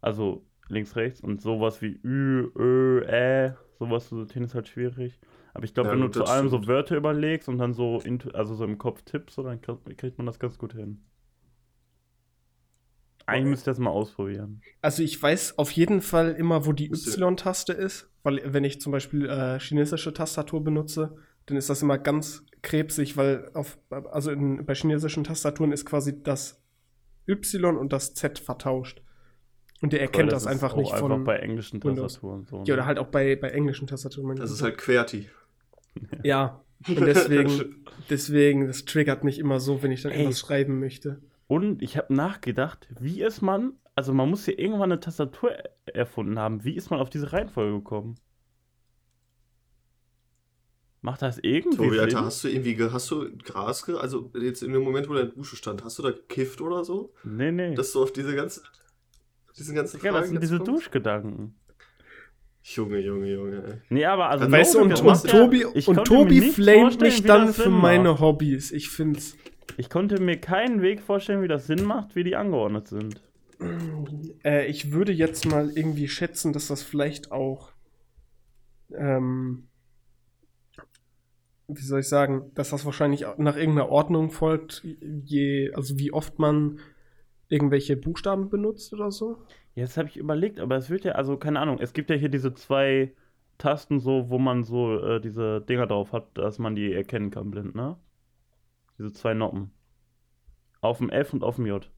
also 0.03 0.45
links, 0.69 0.97
rechts 0.97 1.21
und 1.21 1.41
sowas 1.41 1.81
wie 1.81 1.99
Ü, 2.05 2.51
Ö, 2.57 3.03
Ä, 3.09 3.55
sowas 3.79 4.09
zu 4.09 4.17
sortieren 4.17 4.45
ist 4.45 4.55
halt 4.55 4.69
schwierig. 4.69 5.19
Aber 5.57 5.65
ich 5.65 5.73
glaube, 5.73 5.89
Ja, 5.89 5.95
wenn 5.95 6.03
du 6.03 6.09
zu 6.09 6.19
das 6.21 6.29
allem 6.29 6.51
so 6.51 6.57
stimmt. 6.59 6.69
Wörter 6.69 6.97
überlegst 6.99 7.49
und 7.49 7.57
dann 7.57 7.73
so, 7.73 8.03
also 8.35 8.55
so 8.55 8.65
im 8.65 8.77
Kopf 8.77 9.01
tippst, 9.03 9.37
so, 9.37 9.43
dann 9.43 9.59
kriegt 9.63 10.19
man 10.19 10.27
das 10.27 10.39
ganz 10.39 10.59
gut 10.59 10.75
hin. 10.75 11.03
Eigentlich 13.25 13.51
müsst 13.51 13.67
ihr 13.67 13.71
das 13.71 13.79
mal 13.79 13.89
ausprobieren. 13.91 14.61
Also 14.83 15.03
ich 15.03 15.21
weiß 15.21 15.59
auf 15.59 15.71
jeden 15.71 16.03
Fall 16.03 16.33
immer, 16.33 16.67
wo 16.67 16.73
die 16.73 16.91
Müsste- 16.91 17.19
Y-Taste 17.19 17.73
ist, 17.73 18.11
weil 18.23 18.43
wenn 18.45 18.65
ich 18.65 18.83
zum 18.83 18.93
Beispiel 18.93 19.27
äh, 19.31 19.59
chinesische 19.59 20.13
Tastatur 20.13 20.63
benutze, 20.63 21.17
dann 21.47 21.57
ist 21.57 21.71
das 21.71 21.81
immer 21.81 21.97
ganz 21.97 22.45
krebsig, 22.63 23.17
weil 23.17 23.51
auf, 23.55 23.79
also 23.91 24.31
in, 24.31 24.65
bei 24.67 24.75
chinesischen 24.75 25.25
Tastaturen 25.25 25.73
ist 25.73 25.87
quasi 25.87 26.23
das 26.23 26.63
Y 27.27 27.79
und 27.79 27.95
das 27.95 28.13
Z 28.15 28.39
vertauscht. 28.39 29.03
Und 29.81 29.93
der 29.93 30.01
erkennt 30.03 30.27
Weil 30.27 30.35
das, 30.35 30.43
ist 30.43 30.49
einfach 30.49 30.75
auch 30.75 30.77
nicht 30.79 30.93
einfach 30.93 31.09
von. 31.09 31.25
bei 31.25 31.39
englischen 31.39 31.83
Windows. 31.83 32.15
Tastaturen 32.15 32.45
so. 32.45 32.57
ja, 32.59 32.63
ne? 32.65 32.73
oder 32.75 32.87
halt 32.87 32.99
auch 32.99 33.09
bei, 33.09 33.37
bei 33.37 33.49
englischen 33.51 33.87
Tastaturen. 33.87 34.37
Das 34.37 34.51
ich. 34.51 34.57
ist 34.57 34.63
halt 34.63 34.79
QWERTY. 34.79 35.29
Ja. 36.23 36.63
Und 36.89 37.01
deswegen, 37.01 37.85
deswegen, 38.11 38.67
das 38.67 38.85
triggert 38.85 39.25
mich 39.25 39.39
immer 39.39 39.61
so, 39.61 39.83
wenn 39.83 39.91
ich 39.93 40.03
dann 40.03 40.13
Ey. 40.13 40.23
etwas 40.25 40.39
schreiben 40.41 40.79
möchte. 40.79 41.21
Und 41.49 41.83
ich 41.83 41.97
habe 41.97 42.13
nachgedacht, 42.15 42.89
wie 43.01 43.23
ist 43.23 43.41
man, 43.41 43.75
also 43.95 44.13
man 44.13 44.29
muss 44.29 44.47
ja 44.47 44.55
irgendwann 44.57 44.93
eine 44.93 45.01
Tastatur 45.01 45.53
er- 45.53 45.71
erfunden 45.97 46.39
haben. 46.39 46.65
Wie 46.65 46.75
ist 46.77 46.91
man 46.91 47.01
auf 47.01 47.09
diese 47.11 47.33
Reihenfolge 47.33 47.79
gekommen? 47.79 48.17
Macht 51.03 51.23
das 51.23 51.39
irgendwie 51.39 51.77
Tobi, 51.77 51.91
Sinn? 51.91 52.01
Alter, 52.01 52.25
hast 52.25 52.43
du 52.43 52.49
irgendwie, 52.49 52.75
ge- 52.75 52.91
hast 52.91 53.11
du 53.11 53.31
Gras, 53.39 53.87
ge- 53.87 53.97
also 53.97 54.31
jetzt 54.35 54.63
in 54.63 54.73
dem 54.73 54.83
Moment, 54.83 55.09
wo 55.09 55.13
du 55.13 55.21
in 55.21 55.27
der 55.27 55.35
Dusche 55.37 55.55
stand, 55.57 55.85
hast 55.85 55.99
du 55.99 56.03
da 56.03 56.11
gekifft 56.11 56.61
oder 56.61 56.85
so? 56.85 57.15
nee, 57.23 57.53
nee. 57.53 57.75
Dass 57.75 57.93
du 57.93 58.03
auf 58.03 58.13
diese 58.13 58.35
ganzen, 58.35 58.63
diesen 59.57 59.75
ganzen 59.77 60.01
ja, 60.03 60.13
das 60.13 60.29
sind 60.29 60.43
diese 60.43 60.57
kommst? 60.59 60.73
Duschgedanken. 60.73 61.55
Junge, 62.75 62.99
Junge, 62.99 63.33
Junge. 63.33 63.83
Nee, 63.91 64.05
aber 64.05 64.29
also 64.29 64.51
weißt 64.51 64.75
du, 64.75 64.79
no 64.79 64.85
und, 64.85 64.91
du 64.91 64.99
und 64.99 65.07
machst 65.07 65.25
ja- 65.27 65.31
Tobi, 65.31 65.65
und 65.65 66.05
Tobi 66.05 66.41
flamet 66.51 67.01
mich 67.01 67.23
dann 67.23 67.49
für 67.53 67.63
Sinn 67.65 67.73
meine 67.73 68.11
macht. 68.11 68.21
Hobbys. 68.21 68.73
Ich 68.73 68.89
find's. 68.91 69.37
Ich 69.77 69.89
konnte 69.89 70.21
mir 70.21 70.39
keinen 70.41 70.83
Weg 70.83 71.01
vorstellen, 71.01 71.43
wie 71.43 71.49
das 71.49 71.67
Sinn 71.67 71.85
macht, 71.85 72.17
wie 72.17 72.25
die 72.25 72.35
angeordnet 72.35 72.89
sind. 72.89 73.23
Äh, 74.45 74.67
ich 74.67 74.91
würde 74.93 75.13
jetzt 75.13 75.47
mal 75.47 75.71
irgendwie 75.77 76.09
schätzen, 76.09 76.53
dass 76.53 76.67
das 76.67 76.83
vielleicht 76.83 77.31
auch. 77.31 77.73
Ähm, 78.93 79.69
wie 81.69 81.83
soll 81.83 82.01
ich 82.01 82.09
sagen, 82.09 82.51
dass 82.55 82.71
das 82.71 82.85
wahrscheinlich 82.85 83.25
nach 83.39 83.57
irgendeiner 83.57 83.89
Ordnung 83.91 84.31
folgt, 84.31 84.83
je, 85.25 85.73
also 85.73 85.99
wie 85.99 86.13
oft 86.13 86.39
man 86.39 86.79
irgendwelche 87.49 87.97
Buchstaben 87.97 88.51
benutzt 88.51 88.93
oder 88.93 89.11
so. 89.11 89.39
Jetzt 89.77 89.99
habe 89.99 90.09
ich 90.09 90.17
überlegt, 90.17 90.59
aber 90.59 90.77
es 90.77 90.89
wird 90.89 91.05
ja, 91.05 91.13
also 91.13 91.37
keine 91.37 91.61
Ahnung, 91.61 91.79
es 91.81 91.93
gibt 91.93 92.09
ja 92.09 92.17
hier 92.17 92.31
diese 92.31 92.55
zwei 92.55 93.15
Tasten 93.59 94.01
so, 94.01 94.31
wo 94.31 94.39
man 94.39 94.65
so 94.65 94.99
äh, 94.99 95.21
diese 95.21 95.61
Dinger 95.61 95.87
drauf 95.87 96.15
hat, 96.15 96.37
dass 96.39 96.59
man 96.59 96.75
die 96.75 96.95
erkennen 96.95 97.31
kann 97.31 97.51
blind, 97.51 97.75
ne? 97.75 97.99
Diese 98.99 99.13
zwei 99.13 99.35
Noppen. 99.35 99.71
Auf 100.81 100.97
dem 100.97 101.11
F 101.11 101.35
und 101.35 101.45
auf 101.45 101.57
dem 101.57 101.67
J. 101.67 101.91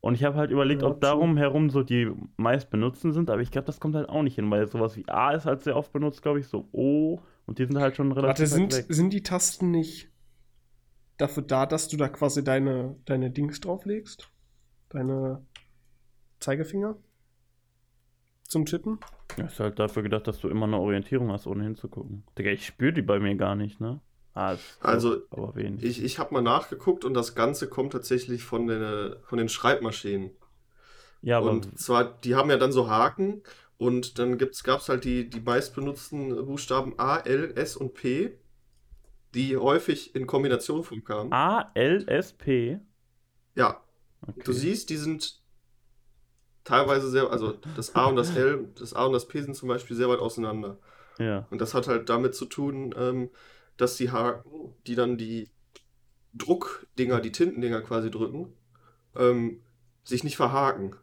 Und 0.00 0.14
ich 0.14 0.24
habe 0.24 0.36
halt 0.36 0.50
überlegt, 0.50 0.82
ob 0.82 1.00
darum 1.00 1.36
herum 1.36 1.70
so 1.70 1.84
die 1.84 2.10
meist 2.36 2.68
benutzten 2.68 3.12
sind, 3.12 3.30
aber 3.30 3.42
ich 3.42 3.52
glaube, 3.52 3.66
das 3.66 3.78
kommt 3.78 3.94
halt 3.94 4.08
auch 4.08 4.22
nicht 4.24 4.34
hin, 4.34 4.50
weil 4.50 4.66
sowas 4.66 4.96
wie 4.96 5.08
A 5.08 5.30
ist 5.30 5.46
halt 5.46 5.62
sehr 5.62 5.76
oft 5.76 5.92
benutzt, 5.92 6.20
glaube 6.20 6.40
ich, 6.40 6.48
so 6.48 6.68
O 6.72 7.20
und 7.46 7.60
die 7.60 7.64
sind 7.64 7.78
halt 7.78 7.94
schon 7.94 8.10
relativ 8.10 8.40
Warte, 8.40 8.46
sind, 8.48 8.76
weg. 8.76 8.86
sind 8.88 9.12
die 9.12 9.22
Tasten 9.22 9.70
nicht 9.70 10.10
dafür 11.16 11.44
da, 11.44 11.64
dass 11.64 11.86
du 11.86 11.96
da 11.96 12.08
quasi 12.08 12.42
deine, 12.42 12.96
deine 13.04 13.30
Dings 13.30 13.60
drauflegst? 13.60 14.33
Deine 14.94 15.44
Zeigefinger? 16.38 16.96
Zum 18.44 18.64
Tippen? 18.64 19.00
Das 19.36 19.54
ist 19.54 19.60
halt 19.60 19.78
dafür 19.78 20.02
gedacht, 20.04 20.28
dass 20.28 20.38
du 20.38 20.48
immer 20.48 20.66
eine 20.66 20.78
Orientierung 20.78 21.32
hast, 21.32 21.46
ohne 21.48 21.64
hinzugucken. 21.64 22.22
Digga, 22.38 22.50
ich 22.50 22.64
spüre 22.66 22.92
die 22.92 23.02
bei 23.02 23.18
mir 23.18 23.34
gar 23.34 23.56
nicht, 23.56 23.80
ne? 23.80 24.00
Ah, 24.34 24.56
Also, 24.80 25.22
aber 25.30 25.56
wenig. 25.56 25.84
Ich, 25.84 26.04
ich 26.04 26.18
habe 26.18 26.34
mal 26.34 26.42
nachgeguckt 26.42 27.04
und 27.04 27.14
das 27.14 27.34
Ganze 27.34 27.68
kommt 27.68 27.92
tatsächlich 27.92 28.44
von, 28.44 28.66
den, 28.68 29.16
von 29.24 29.38
den 29.38 29.48
Schreibmaschinen. 29.48 30.30
ja, 31.22 31.38
aber 31.38 31.50
und 31.50 31.78
zwar, 31.78 32.04
die 32.20 32.34
haben 32.36 32.50
ja 32.50 32.56
dann 32.56 32.72
so 32.72 32.88
Haken 32.88 33.42
und 33.78 34.18
dann 34.18 34.38
gab 34.38 34.80
es 34.80 34.88
halt 34.88 35.04
die, 35.04 35.28
die 35.28 35.40
meistbenutzten 35.40 36.46
Buchstaben 36.46 36.94
A, 36.98 37.18
L, 37.18 37.52
S 37.56 37.76
und 37.76 37.94
P, 37.94 38.38
die 39.34 39.56
häufig 39.56 40.14
in 40.14 40.26
Kombination 40.26 40.84
vorkamen. 40.84 41.32
A, 41.32 41.70
L, 41.74 42.04
S, 42.08 42.32
P. 42.32 42.78
Ja, 43.54 43.83
Okay. 44.26 44.42
du 44.44 44.52
siehst, 44.52 44.90
die 44.90 44.96
sind 44.96 45.40
teilweise 46.64 47.10
sehr, 47.10 47.30
also 47.30 47.58
das 47.76 47.94
A 47.94 48.06
und 48.06 48.16
das 48.16 48.34
L, 48.36 48.68
das 48.78 48.94
A 48.94 49.04
und 49.04 49.12
das 49.12 49.28
P 49.28 49.42
sind 49.42 49.54
zum 49.54 49.68
Beispiel 49.68 49.96
sehr 49.96 50.08
weit 50.08 50.18
auseinander. 50.20 50.78
Ja. 51.18 51.46
Und 51.50 51.60
das 51.60 51.74
hat 51.74 51.86
halt 51.86 52.08
damit 52.08 52.34
zu 52.34 52.46
tun, 52.46 52.94
ähm, 52.98 53.30
dass 53.76 53.96
die 53.96 54.10
Haken, 54.10 54.74
die 54.86 54.94
dann 54.94 55.16
die 55.18 55.50
Druckdinger, 56.34 57.20
die 57.20 57.32
Tintendinger 57.32 57.82
quasi 57.82 58.10
drücken, 58.10 58.52
ähm, 59.14 59.60
sich 60.02 60.24
nicht 60.24 60.36
verhaken. 60.36 60.96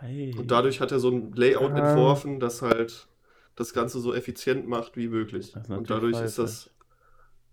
Hey. 0.00 0.34
Und 0.36 0.50
dadurch 0.50 0.80
hat 0.80 0.92
er 0.92 0.98
so 1.00 1.10
ein 1.10 1.32
Layout 1.32 1.72
Ah. 1.72 1.78
entworfen, 1.88 2.40
das 2.40 2.62
halt 2.62 3.08
das 3.54 3.72
Ganze 3.72 4.00
so 4.00 4.12
effizient 4.14 4.68
macht 4.68 4.96
wie 4.96 5.08
möglich. 5.08 5.54
Und 5.68 5.88
dadurch 5.88 6.20
ist 6.20 6.38
das 6.38 6.70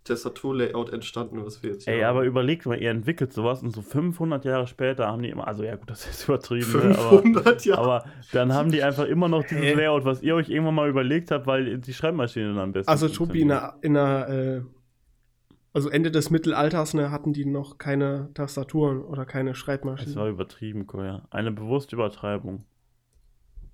Tastatur-Layout 0.04 0.92
entstanden, 0.92 1.46
was 1.46 1.64
wir 1.64 1.72
jetzt 1.72 1.86
hier 1.86 1.94
Ey, 1.94 2.02
haben. 2.02 2.18
aber 2.18 2.26
überlegt 2.26 2.66
mal, 2.66 2.82
ihr 2.82 2.90
entwickelt 2.92 3.32
sowas 3.34 3.64
und 3.64 3.72
so 3.72 3.82
500 3.82 4.44
Jahre 4.46 4.68
später 4.68 5.08
haben 5.08 5.22
die 5.24 5.30
immer, 5.30 5.48
also 5.48 5.64
ja 5.64 5.76
gut, 5.76 5.90
das 5.90 6.06
ist 6.08 6.26
übertrieben, 6.26 6.90
ne? 6.90 6.98
aber, 6.98 7.22
500 7.22 7.66
Jahre. 7.66 7.82
aber 7.82 8.06
dann 8.32 8.54
haben 8.54 8.72
die 8.72 8.84
einfach 8.84 9.06
immer 9.06 9.28
noch 9.30 9.44
dieses? 9.44 9.76
Layout, 9.76 10.06
was 10.06 10.22
ihr 10.22 10.36
euch 10.36 10.50
irgendwann 10.50 10.76
mal 10.76 10.90
überlegt 10.90 11.32
habt, 11.32 11.48
weil 11.48 11.78
die 11.78 11.94
Schreibmaschine 11.94 12.48
dann 12.50 12.60
am 12.60 12.72
besten 12.74 12.90
Also 12.90 13.08
Tobi, 13.08 13.42
in 13.42 13.52
einer, 13.52 13.76
in 13.82 13.96
einer 13.98 14.30
äh, 14.30 14.62
also 15.74 15.90
Ende 15.90 16.12
des 16.12 16.30
Mittelalters, 16.30 16.94
ne, 16.94 17.10
hatten 17.10 17.34
die 17.34 17.46
noch 17.46 17.78
keine 17.80 18.30
Tastaturen 18.34 19.02
oder 19.02 19.26
keine 19.26 19.52
Das 19.52 19.60
war 19.60 19.64
Schreibmaschinen. 19.66 20.28
übertrieben, 20.30 20.86
Koya. 20.86 21.28
Eine 21.32 21.52
bewusste 21.52 21.96
Übertreibung. 21.96 22.66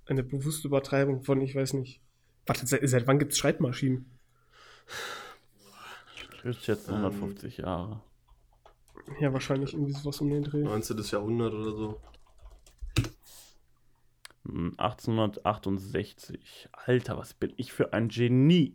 Eine 0.06 0.22
bewusste 0.22 0.68
Übertreibung 0.68 1.22
von, 1.22 1.40
ich 1.42 1.54
weiß 1.54 1.74
nicht. 1.74 2.00
Warte, 2.46 2.66
seit, 2.66 2.88
seit 2.88 3.06
wann 3.06 3.18
gibt 3.18 3.32
es 3.32 3.38
Schreibmaschinen? 3.38 4.06
Ich 6.44 6.60
schätze 6.60 6.92
150 6.92 7.58
Jahre. 7.58 8.02
Ja, 9.20 9.32
wahrscheinlich 9.32 9.72
irgendwie 9.74 9.92
sowas 9.92 10.20
um 10.20 10.30
den 10.30 10.42
Dreh. 10.42 10.62
19. 10.62 10.98
Jahrhundert 10.98 11.52
oder 11.52 11.72
so. 11.72 12.00
Hm, 14.46 14.74
1868. 14.78 16.68
Alter, 16.72 17.18
was 17.18 17.34
bin 17.34 17.52
ich 17.56 17.72
für 17.72 17.92
ein 17.92 18.08
Genie. 18.08 18.74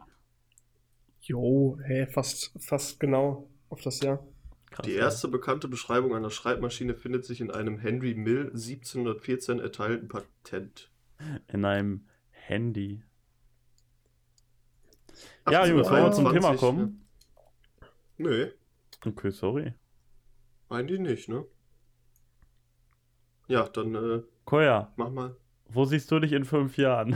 Jo, 1.21 1.79
hä, 1.85 2.05
fast, 2.07 2.51
fast 2.59 2.99
genau 2.99 3.49
auf 3.69 3.81
das 3.81 3.99
Jahr. 4.01 4.25
Krass, 4.69 4.85
Die 4.85 4.93
erste 4.93 5.27
bekannte 5.27 5.67
Beschreibung 5.67 6.15
einer 6.15 6.29
Schreibmaschine 6.29 6.95
findet 6.95 7.25
sich 7.25 7.41
in 7.41 7.49
einem 7.49 7.79
Henry 7.79 8.13
Mill 8.13 8.51
1714 8.53 9.59
erteilten 9.59 10.07
Patent. 10.07 10.91
In 11.47 11.65
einem 11.65 12.07
Handy. 12.29 13.03
Ja, 15.49 15.65
Jungs, 15.65 15.89
wollen 15.89 16.03
wir 16.03 16.11
zum 16.11 16.27
1821, 16.27 16.33
Thema 16.33 16.55
kommen? 16.57 17.04
Nö, 18.17 18.49
Okay, 19.05 19.29
sorry. 19.31 19.73
eigentlich 20.69 20.99
nicht, 20.99 21.29
ne? 21.29 21.45
Ja, 23.47 23.67
dann 23.67 23.93
äh, 23.95 24.21
Koya, 24.45 24.91
mach 24.95 25.11
mal. 25.11 25.35
wo 25.69 25.85
siehst 25.85 26.09
du 26.11 26.19
dich 26.19 26.31
in 26.31 26.45
fünf 26.45 26.77
Jahren? 26.77 27.15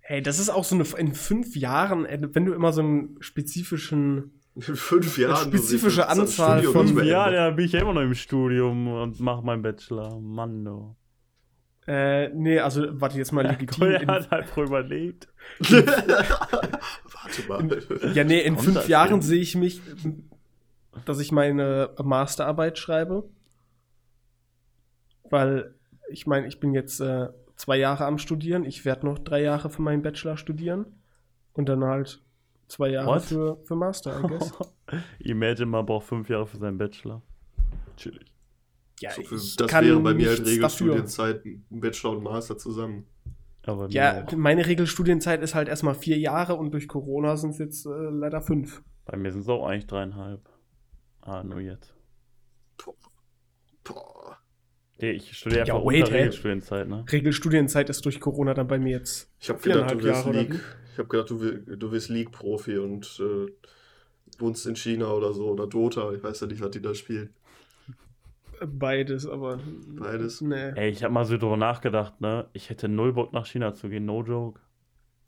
Hey, 0.00 0.22
das 0.22 0.38
ist 0.38 0.48
auch 0.48 0.64
so 0.64 0.74
eine, 0.74 0.84
in 0.98 1.14
fünf 1.14 1.54
Jahren, 1.56 2.06
äh, 2.06 2.18
wenn 2.32 2.44
du 2.46 2.54
immer 2.54 2.72
so 2.72 2.80
einen 2.82 3.16
spezifischen, 3.20 4.40
In 4.54 4.62
fünf 4.62 5.18
Jahren. 5.18 5.36
spezifische 5.48 5.98
willst 5.98 6.10
das 6.10 6.18
Anzahl 6.18 6.62
von- 6.62 7.04
Ja, 7.06 7.30
da 7.30 7.50
bin 7.50 7.64
ich 7.66 7.72
ja 7.72 7.80
immer 7.80 7.94
noch 7.94 8.02
im 8.02 8.14
Studium 8.14 8.88
und 8.88 9.20
mache 9.20 9.44
meinen 9.44 9.62
Bachelor. 9.62 10.18
Mann, 10.20 10.64
du. 10.64 10.96
Äh, 11.86 12.28
nee, 12.28 12.60
also, 12.60 13.00
warte, 13.00 13.18
jetzt 13.18 13.32
mal 13.32 13.44
legitim. 13.46 13.80
Koya 13.84 13.98
In, 13.98 14.08
hat 14.08 14.32
einfach 14.32 14.58
überlegt. 14.58 15.28
Warte 15.58 17.48
mal. 17.48 18.14
ja, 18.14 18.24
nee, 18.24 18.40
in 18.40 18.54
Kommt 18.54 18.66
fünf 18.66 18.88
Jahren 18.88 19.10
hin? 19.10 19.22
sehe 19.22 19.40
ich 19.40 19.56
mich, 19.56 19.80
dass 21.04 21.18
ich 21.18 21.32
meine 21.32 21.90
Masterarbeit 22.02 22.78
schreibe. 22.78 23.28
Weil, 25.28 25.74
ich 26.08 26.26
meine, 26.26 26.46
ich 26.46 26.60
bin 26.60 26.72
jetzt 26.72 27.00
äh, 27.00 27.28
zwei 27.56 27.78
Jahre 27.78 28.04
am 28.04 28.18
Studieren. 28.18 28.64
Ich 28.64 28.84
werde 28.84 29.06
noch 29.06 29.18
drei 29.18 29.42
Jahre 29.42 29.70
für 29.70 29.82
meinen 29.82 30.02
Bachelor 30.02 30.36
studieren. 30.36 30.86
Und 31.54 31.68
dann 31.68 31.84
halt 31.84 32.22
zwei 32.68 32.88
Jahre 32.90 33.06
What? 33.08 33.22
für, 33.22 33.56
für 33.64 33.74
Master, 33.76 34.20
I 34.20 34.22
guess. 34.26 34.52
Imagine, 35.18 35.66
man 35.66 35.84
braucht 35.84 36.06
fünf 36.06 36.28
Jahre 36.28 36.46
für 36.46 36.58
seinen 36.58 36.78
Bachelor. 36.78 37.22
Chillig. 37.96 38.32
Ja, 39.02 39.10
So 39.12 39.22
ich 39.22 39.56
das 39.56 39.68
kann 39.68 39.84
wäre 39.84 40.00
bei 40.00 40.14
mir 40.14 40.28
halt. 40.28 40.46
Regelstudienzeit, 40.46 41.44
ein 41.44 41.64
Bachelor 41.70 42.16
und 42.16 42.22
Master 42.22 42.56
zusammen. 42.58 43.06
Aber 43.64 43.88
Ja, 43.90 44.24
auch. 44.24 44.32
meine 44.32 44.66
Regelstudienzeit 44.66 45.42
ist 45.42 45.54
halt 45.54 45.68
erstmal 45.68 45.94
vier 45.94 46.18
Jahre 46.18 46.54
und 46.56 46.72
durch 46.72 46.88
Corona 46.88 47.36
sind 47.36 47.50
es 47.50 47.58
jetzt 47.58 47.86
äh, 47.86 47.90
leider 47.90 48.40
fünf. 48.40 48.82
Bei 49.04 49.16
mir 49.16 49.30
sind 49.32 49.42
es 49.42 49.48
auch 49.48 49.66
eigentlich 49.66 49.86
dreieinhalb. 49.86 50.48
Ah, 51.20 51.42
nur 51.44 51.60
jetzt. 51.60 51.94
Nee, 55.00 55.10
ich 55.12 55.36
studiere 55.36 55.66
Ja, 55.66 55.74
einfach 55.74 55.86
wait, 55.86 56.04
unter? 56.04 56.14
Regelstudienzeit, 56.14 56.88
ne? 56.88 57.04
Regelstudienzeit 57.10 57.90
ist 57.90 58.04
durch 58.04 58.20
Corona 58.20 58.54
dann 58.54 58.68
bei 58.68 58.78
mir 58.78 58.98
jetzt 58.98 59.30
Ich 59.40 59.48
habe 59.48 59.60
gedacht, 59.60 59.90
du 59.92 60.02
wirst 60.02 60.26
League. 60.26 60.60
Ich 60.92 60.98
habe 60.98 61.08
gedacht, 61.08 61.30
du, 61.30 61.76
du 61.76 61.90
wirst 61.92 62.08
League-Profi 62.08 62.78
und 62.78 63.20
äh, 63.20 63.50
wohnst 64.38 64.66
in 64.66 64.76
China 64.76 65.12
oder 65.12 65.32
so 65.32 65.48
oder 65.50 65.66
Dota. 65.66 66.12
Ich 66.12 66.22
weiß 66.22 66.40
ja 66.40 66.46
nicht, 66.46 66.60
was 66.62 66.70
die 66.70 66.82
da 66.82 66.94
spielen. 66.94 67.30
Beides, 68.66 69.26
aber 69.26 69.60
Beides. 69.88 70.40
Nee. 70.40 70.72
Ey, 70.74 70.90
ich 70.90 71.02
habe 71.04 71.12
mal 71.12 71.24
so 71.24 71.36
drüber 71.36 71.56
nachgedacht, 71.56 72.20
ne? 72.20 72.48
Ich 72.52 72.70
hätte 72.70 72.88
null 72.88 73.12
Bock 73.12 73.32
nach 73.32 73.46
China 73.46 73.74
zu 73.74 73.88
gehen, 73.88 74.04
no 74.04 74.22
joke. 74.22 74.60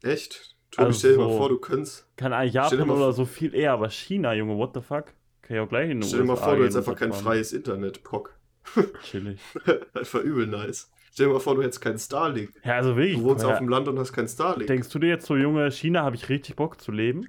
Echt? 0.02 0.56
Tobi, 0.70 0.86
Also 0.86 0.98
stell 0.98 1.12
dir 1.12 1.18
mal 1.18 1.36
vor, 1.36 1.48
du 1.48 1.58
könntest. 1.58 2.08
Kann 2.16 2.32
eigentlich 2.32 2.54
Japan 2.54 2.90
oder 2.90 3.12
so 3.12 3.24
viel 3.24 3.54
eher, 3.54 3.72
aber 3.72 3.90
China, 3.90 4.34
Junge, 4.34 4.56
what 4.56 4.74
the 4.74 4.80
fuck? 4.80 5.06
Kann 5.42 5.56
ich 5.56 5.60
auch 5.60 5.68
gleich 5.68 5.90
in 5.90 6.00
den 6.00 6.08
Stell 6.08 6.20
dir 6.20 6.26
mal 6.26 6.36
vor, 6.36 6.56
du 6.56 6.62
hättest 6.62 6.78
einfach 6.78 6.96
kein 6.96 7.12
freies 7.12 7.52
Internet, 7.52 8.02
Pock. 8.02 8.34
Chillig. 9.02 9.40
Einfach 9.94 10.20
übel 10.20 10.46
nice. 10.46 10.90
Stell 11.12 11.26
dir 11.26 11.34
mal 11.34 11.38
vor, 11.38 11.54
du 11.54 11.62
hättest 11.62 11.82
kein 11.82 11.98
Starlink. 11.98 12.50
Ja, 12.64 12.76
also 12.76 12.96
wirklich. 12.96 13.18
Du 13.18 13.24
wohnst 13.24 13.44
ja, 13.44 13.52
auf 13.52 13.58
dem 13.58 13.68
Land 13.68 13.88
und 13.88 13.98
hast 13.98 14.12
kein 14.14 14.26
Starlink. 14.26 14.66
Denkst 14.68 14.88
du 14.88 14.98
dir 14.98 15.08
jetzt 15.08 15.26
so, 15.26 15.36
Junge, 15.36 15.70
China 15.70 16.02
habe 16.02 16.16
ich 16.16 16.30
richtig 16.30 16.56
Bock 16.56 16.80
zu 16.80 16.90
leben? 16.90 17.28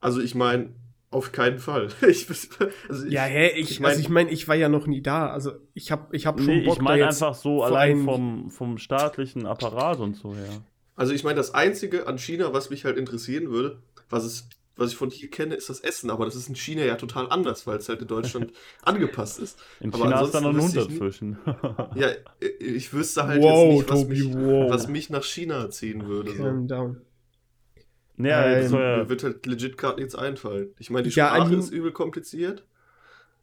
Also 0.00 0.20
ich 0.20 0.34
meine, 0.34 0.74
auf 1.12 1.32
keinen 1.32 1.58
Fall. 1.58 1.88
Ich, 2.08 2.26
also 2.88 3.06
ich, 3.06 3.12
Ja, 3.12 3.22
hä, 3.22 3.48
ich, 3.56 3.70
ich 3.72 3.80
mein- 3.80 3.90
also 3.90 4.00
ich 4.00 4.08
meine, 4.08 4.30
ich 4.30 4.48
war 4.48 4.54
ja 4.56 4.68
noch 4.68 4.86
nie 4.86 5.02
da. 5.02 5.28
Also 5.30 5.52
ich 5.74 5.90
habe 5.92 6.14
ich 6.16 6.26
hab 6.26 6.38
schon 6.40 6.46
Nee, 6.58 6.64
Bock 6.64 6.76
ich 6.76 6.82
meine 6.82 7.04
jetzt. 7.04 7.22
einfach 7.22 7.38
so 7.40 7.62
allein 7.62 8.04
vom, 8.04 8.50
vom 8.50 8.78
staatlichen 8.78 9.46
Apparat 9.46 10.00
und 10.00 10.16
so 10.16 10.34
her. 10.34 10.62
Also 10.96 11.12
ich 11.12 11.24
meine, 11.24 11.36
das 11.36 11.54
Einzige 11.54 12.06
an 12.06 12.18
China, 12.18 12.52
was 12.52 12.70
mich 12.70 12.84
halt 12.84 12.96
interessieren 12.98 13.50
würde, 13.50 13.78
was, 14.10 14.24
es, 14.24 14.48
was 14.76 14.90
ich 14.92 14.96
von 14.96 15.10
hier 15.10 15.30
kenne, 15.30 15.54
ist 15.54 15.68
das 15.70 15.80
Essen. 15.80 16.10
Aber 16.10 16.24
das 16.26 16.34
ist 16.36 16.48
in 16.48 16.54
China 16.56 16.82
ja 16.84 16.96
total 16.96 17.30
anders, 17.30 17.66
weil 17.66 17.78
es 17.78 17.88
halt 17.88 18.02
in 18.02 18.08
Deutschland 18.08 18.52
angepasst 18.82 19.38
ist. 19.38 19.58
In 19.80 19.92
Aber 19.92 20.04
China 20.04 20.22
ist 20.22 20.32
da 20.32 20.40
noch 20.40 20.50
ein 20.50 20.60
Hund 20.60 20.76
dazwischen. 20.76 21.38
Ja, 21.94 22.08
ich 22.58 22.92
wüsste 22.92 23.26
halt 23.26 23.42
Wow, 23.42 23.72
jetzt 23.72 23.78
nicht, 23.80 23.90
was, 23.90 24.00
Tobi, 24.02 24.14
mich, 24.24 24.34
wow. 24.34 24.70
was 24.70 24.88
mich 24.88 25.10
nach 25.10 25.24
China 25.24 25.70
ziehen 25.70 26.06
würde. 26.06 26.32
So. 26.32 26.42
Calm 26.42 26.68
down. 26.68 27.00
Ja, 28.16 28.46
Ähm, 28.46 28.62
das 28.62 28.72
Mir 28.72 28.80
ja, 28.98 29.08
wird 29.08 29.22
halt 29.24 29.46
legit 29.46 29.76
gerade 29.78 30.00
nichts 30.00 30.14
einfallen. 30.14 30.68
Ich 30.78 30.90
meine, 30.90 31.04
die 31.08 31.14
Ja, 31.14 31.28
Sprache 31.28 31.48
I 31.48 31.50
mean- 31.50 31.58
ist 31.60 31.70
übel 31.70 31.92
kompliziert. 31.92 32.64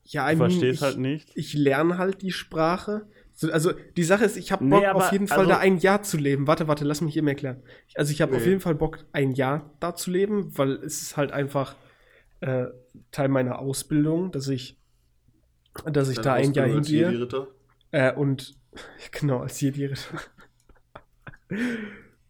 Ja, 0.04 0.24
I 0.32 0.36
mean, 0.36 0.50
verstehst 0.50 0.80
ich, 0.80 0.82
halt 0.82 0.98
nicht. 0.98 1.30
ich 1.36 1.54
lerne 1.54 1.98
halt 1.98 2.22
die 2.22 2.32
Sprache. 2.32 3.08
So, 3.34 3.52
Also 3.52 3.72
die 3.96 4.04
Sache 4.04 4.26
ist, 4.26 4.38
ich 4.38 4.52
habe 4.52 4.66
Nee, 4.66 4.72
Bock 4.78 4.86
aber 4.86 5.06
auf 5.06 5.12
jeden 5.12 5.28
Fall 5.28 5.40
also- 5.40 5.50
da 5.52 5.58
ein 5.60 5.78
Jahr 5.78 6.02
zu 6.04 6.18
leben. 6.18 6.48
Warte, 6.48 6.68
warte, 6.68 6.84
lass 6.86 7.02
mich 7.02 7.16
eben 7.16 7.28
erklären. 7.28 7.62
Also 7.96 8.12
ich 8.12 8.22
habe 8.22 8.36
auf 8.36 8.42
Nee. 8.44 8.50
jeden 8.50 8.60
Fall 8.62 8.76
Bock, 8.76 9.00
ein 9.12 9.32
Jahr 9.32 9.74
da 9.80 9.96
zu 9.96 10.12
leben, 10.12 10.58
weil 10.58 10.72
es 10.84 11.02
ist 11.02 11.18
halt 11.18 11.32
einfach 11.32 11.76
äh, 12.42 12.68
Teil 13.12 13.28
meiner 13.28 13.60
Ausbildung, 13.60 14.32
dass 14.32 14.48
ich, 14.48 14.78
dass 15.86 16.10
ich 16.10 16.16
Deine 16.16 16.24
da 16.26 16.34
ein 16.36 16.54
Jahr 16.54 16.68
hingehe. 16.68 17.06
Jedi-Ritter. 17.10 17.48
Äh, 17.92 18.14
und 18.14 18.56
genau, 19.12 19.40
als 19.40 19.60
Jedi. 19.62 19.94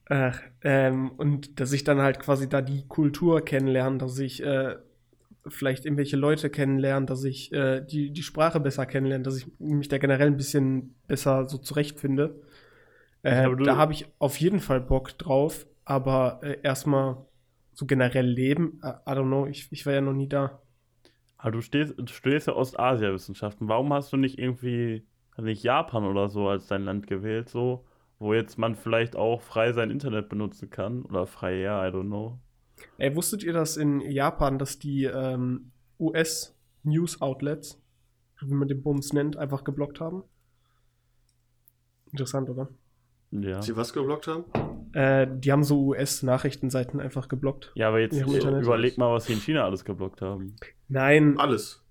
Ach, 0.10 0.42
ähm, 0.64 1.12
und 1.18 1.60
dass 1.60 1.72
ich 1.72 1.84
dann 1.84 2.00
halt 2.02 2.20
quasi 2.20 2.50
da 2.50 2.62
die 2.62 2.88
Kultur 2.88 3.42
kennenlerne, 3.46 4.00
dass 4.00 4.18
ich 4.18 4.44
äh, 4.44 4.76
vielleicht 5.48 5.86
irgendwelche 5.86 6.18
Leute 6.18 6.50
kennenlerne, 6.50 7.06
dass 7.08 7.24
ich 7.26 7.54
äh, 7.54 7.82
die, 7.86 8.12
die 8.12 8.24
Sprache 8.24 8.60
besser 8.60 8.86
kennenlerne, 8.88 9.24
dass 9.24 9.38
ich 9.38 9.48
mich 9.60 9.88
da 9.90 9.98
generell 10.00 10.28
ein 10.28 10.38
bisschen 10.38 10.96
besser 11.08 11.48
so 11.50 11.58
zurechtfinde. 11.60 12.42
Äh, 13.24 13.52
du- 13.52 13.56
da 13.64 13.78
habe 13.78 13.94
ich 13.94 14.08
auf 14.20 14.38
jeden 14.40 14.60
Fall 14.62 14.82
Bock 14.82 15.18
drauf, 15.18 15.68
aber 15.86 16.42
äh, 16.44 16.60
erstmal 16.64 17.18
so 17.74 17.86
generell 17.86 18.28
leben, 18.28 18.80
äh, 18.84 18.90
I 19.10 19.14
don't 19.16 19.28
know, 19.28 19.48
ich, 19.48 19.68
ich 19.72 19.86
war 19.86 19.94
ja 19.94 20.02
noch 20.02 20.14
nie 20.14 20.30
da. 20.30 20.62
Aber 21.38 21.52
du, 21.52 21.62
stehst, 21.62 21.96
du 21.98 22.06
studierst 22.08 22.48
ja 22.48 22.56
Ostasiawissenschaften. 22.56 23.68
Warum 23.68 23.94
hast 23.94 24.12
du 24.14 24.18
nicht 24.18 24.38
irgendwie, 24.40 25.06
nicht 25.38 25.64
Japan 25.64 26.04
oder 26.06 26.30
so 26.30 26.48
als 26.50 26.68
dein 26.68 26.84
Land 26.84 27.08
gewählt, 27.08 27.50
so, 27.50 27.86
wo 28.20 28.34
jetzt 28.34 28.58
man 28.58 28.76
vielleicht 28.76 29.16
auch 29.16 29.42
frei 29.42 29.72
sein 29.74 29.90
Internet 29.90 30.30
benutzen 30.30 30.70
kann? 30.70 31.04
Oder 31.04 31.26
frei, 31.26 31.60
ja, 31.60 31.88
I 31.88 31.92
don't 31.92 32.08
know. 32.08 32.40
Ey, 32.98 33.16
wusstet 33.16 33.44
ihr 33.44 33.54
das 33.54 33.78
in 33.78 34.02
Japan, 34.02 34.60
dass 34.60 34.80
die 34.80 35.06
ähm, 35.06 35.72
US-News-Outlets, 36.00 37.82
wie 38.42 38.54
man 38.54 38.68
den 38.68 38.82
Bums 38.84 39.14
nennt, 39.14 39.38
einfach 39.38 39.64
geblockt 39.64 40.00
haben? 40.00 40.24
Interessant, 42.12 42.50
oder? 42.50 42.70
Ja. 43.32 43.62
Sie 43.62 43.76
was 43.76 43.94
geblockt 43.94 44.28
haben? 44.28 44.46
Äh, 44.94 45.28
die 45.30 45.52
haben 45.52 45.64
so 45.64 45.88
US-Nachrichtenseiten 45.88 47.00
einfach 47.00 47.28
geblockt. 47.28 47.72
Ja, 47.76 47.90
aber 47.90 48.00
jetzt 48.00 48.20
überleg 48.20 48.98
mal, 48.98 49.14
was 49.14 49.26
sie 49.26 49.34
in 49.34 49.40
China 49.40 49.66
alles 49.66 49.86
geblockt 49.86 50.22
haben. 50.22 50.56
Nein, 50.88 51.38
Alles. 51.38 51.84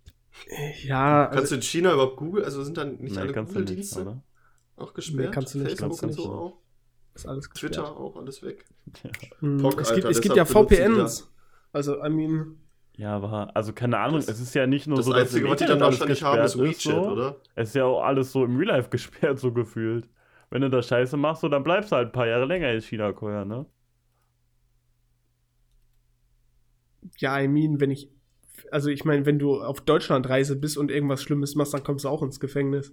ja, 0.83 1.27
Kannst 1.27 1.39
also, 1.39 1.51
du 1.51 1.57
in 1.57 1.63
China 1.63 1.93
überhaupt 1.93 2.17
Google, 2.17 2.45
also 2.45 2.63
sind 2.65 2.77
dann 2.77 2.97
nicht 2.97 3.15
Nee, 3.15 3.21
alle 3.21 3.33
kannst 3.33 3.55
du 3.55 3.61
nicht, 3.61 3.69
Google-Dienste 3.69 4.03
oder? 4.03 4.23
Auch 4.81 4.95
gesperrt? 4.95 5.27
Nee, 5.29 5.31
kannst 5.35 5.55
du 5.55 5.59
nicht, 5.59 5.79
Facebook 5.79 6.01
kannst 6.01 6.19
du 6.19 6.23
und 6.23 6.29
so 6.29 6.33
nicht. 6.45 6.53
auch? 6.55 6.59
ist 7.15 7.27
alles 7.27 7.51
gesperrt. 7.51 7.73
Twitter 7.75 7.97
auch, 7.97 8.17
alles 8.17 8.43
weg. 8.43 8.65
Hm, 9.41 9.59
Pock, 9.59 9.81
es 9.81 9.89
gibt, 9.93 10.07
Alter, 10.07 10.11
es 10.11 10.21
gibt 10.21 10.37
ja 10.37 10.45
VPNs. 10.45 11.31
Also, 11.73 12.03
I 12.05 12.09
mean, 12.09 12.57
Ja, 12.97 13.17
aber, 13.17 13.55
also 13.57 13.73
keine 13.73 13.99
Ahnung, 13.99 14.17
Das- 14.17 14.29
es 14.29 14.41
ist 14.41 14.55
ja 14.55 14.67
nicht 14.67 14.87
nur 14.87 14.97
Das 14.97 15.07
so, 15.07 15.13
dass 15.13 15.23
Einzige, 15.23 15.49
was 15.49 15.59
die 15.59 15.67
dann 15.67 15.81
wahrscheinlich 15.81 16.23
haben, 16.23 16.41
ist 16.43 16.53
gesperrt 16.55 16.71
ist, 16.77 16.87
WeChat, 16.87 17.05
so. 17.05 17.11
oder? 17.13 17.37
Es 17.55 17.69
ist 17.71 17.75
ja 17.75 17.85
auch 17.85 18.03
alles 18.03 18.33
so 18.33 18.45
im 18.45 18.57
Real 18.57 18.69
Life 18.77 18.89
gesperrt, 18.91 19.39
so 19.39 19.53
gefühlt. 19.53 20.09
Wenn 20.51 20.63
du 20.63 20.71
da 20.71 20.81
Scheiße 20.83 21.17
machst, 21.17 21.43
so, 21.43 21.49
dann 21.49 21.63
bleibst 21.63 21.93
du 21.93 21.97
halt 21.97 22.09
ein 22.09 22.13
paar 22.13 22.27
Jahre 22.27 22.47
länger 22.47 22.73
in 22.73 22.81
China, 22.81 23.13
Koya, 23.13 23.45
ne? 23.45 23.67
ja, 27.19 27.41
I 27.41 27.49
mean, 27.49 27.81
wenn 27.81 27.91
ich, 27.91 28.11
also 28.71 28.91
ich 28.91 29.05
meine, 29.05 29.27
wenn 29.27 29.39
du 29.39 29.63
auf 29.63 29.81
Deutschlandreise 29.81 30.57
bist 30.57 30.77
und 30.79 30.91
irgendwas 30.91 31.23
Schlimmes 31.23 31.55
machst, 31.55 31.75
dann 31.75 31.83
kommst 31.85 32.05
du 32.05 32.09
auch 32.09 32.23
ins 32.23 32.41
Gefängnis. 32.41 32.93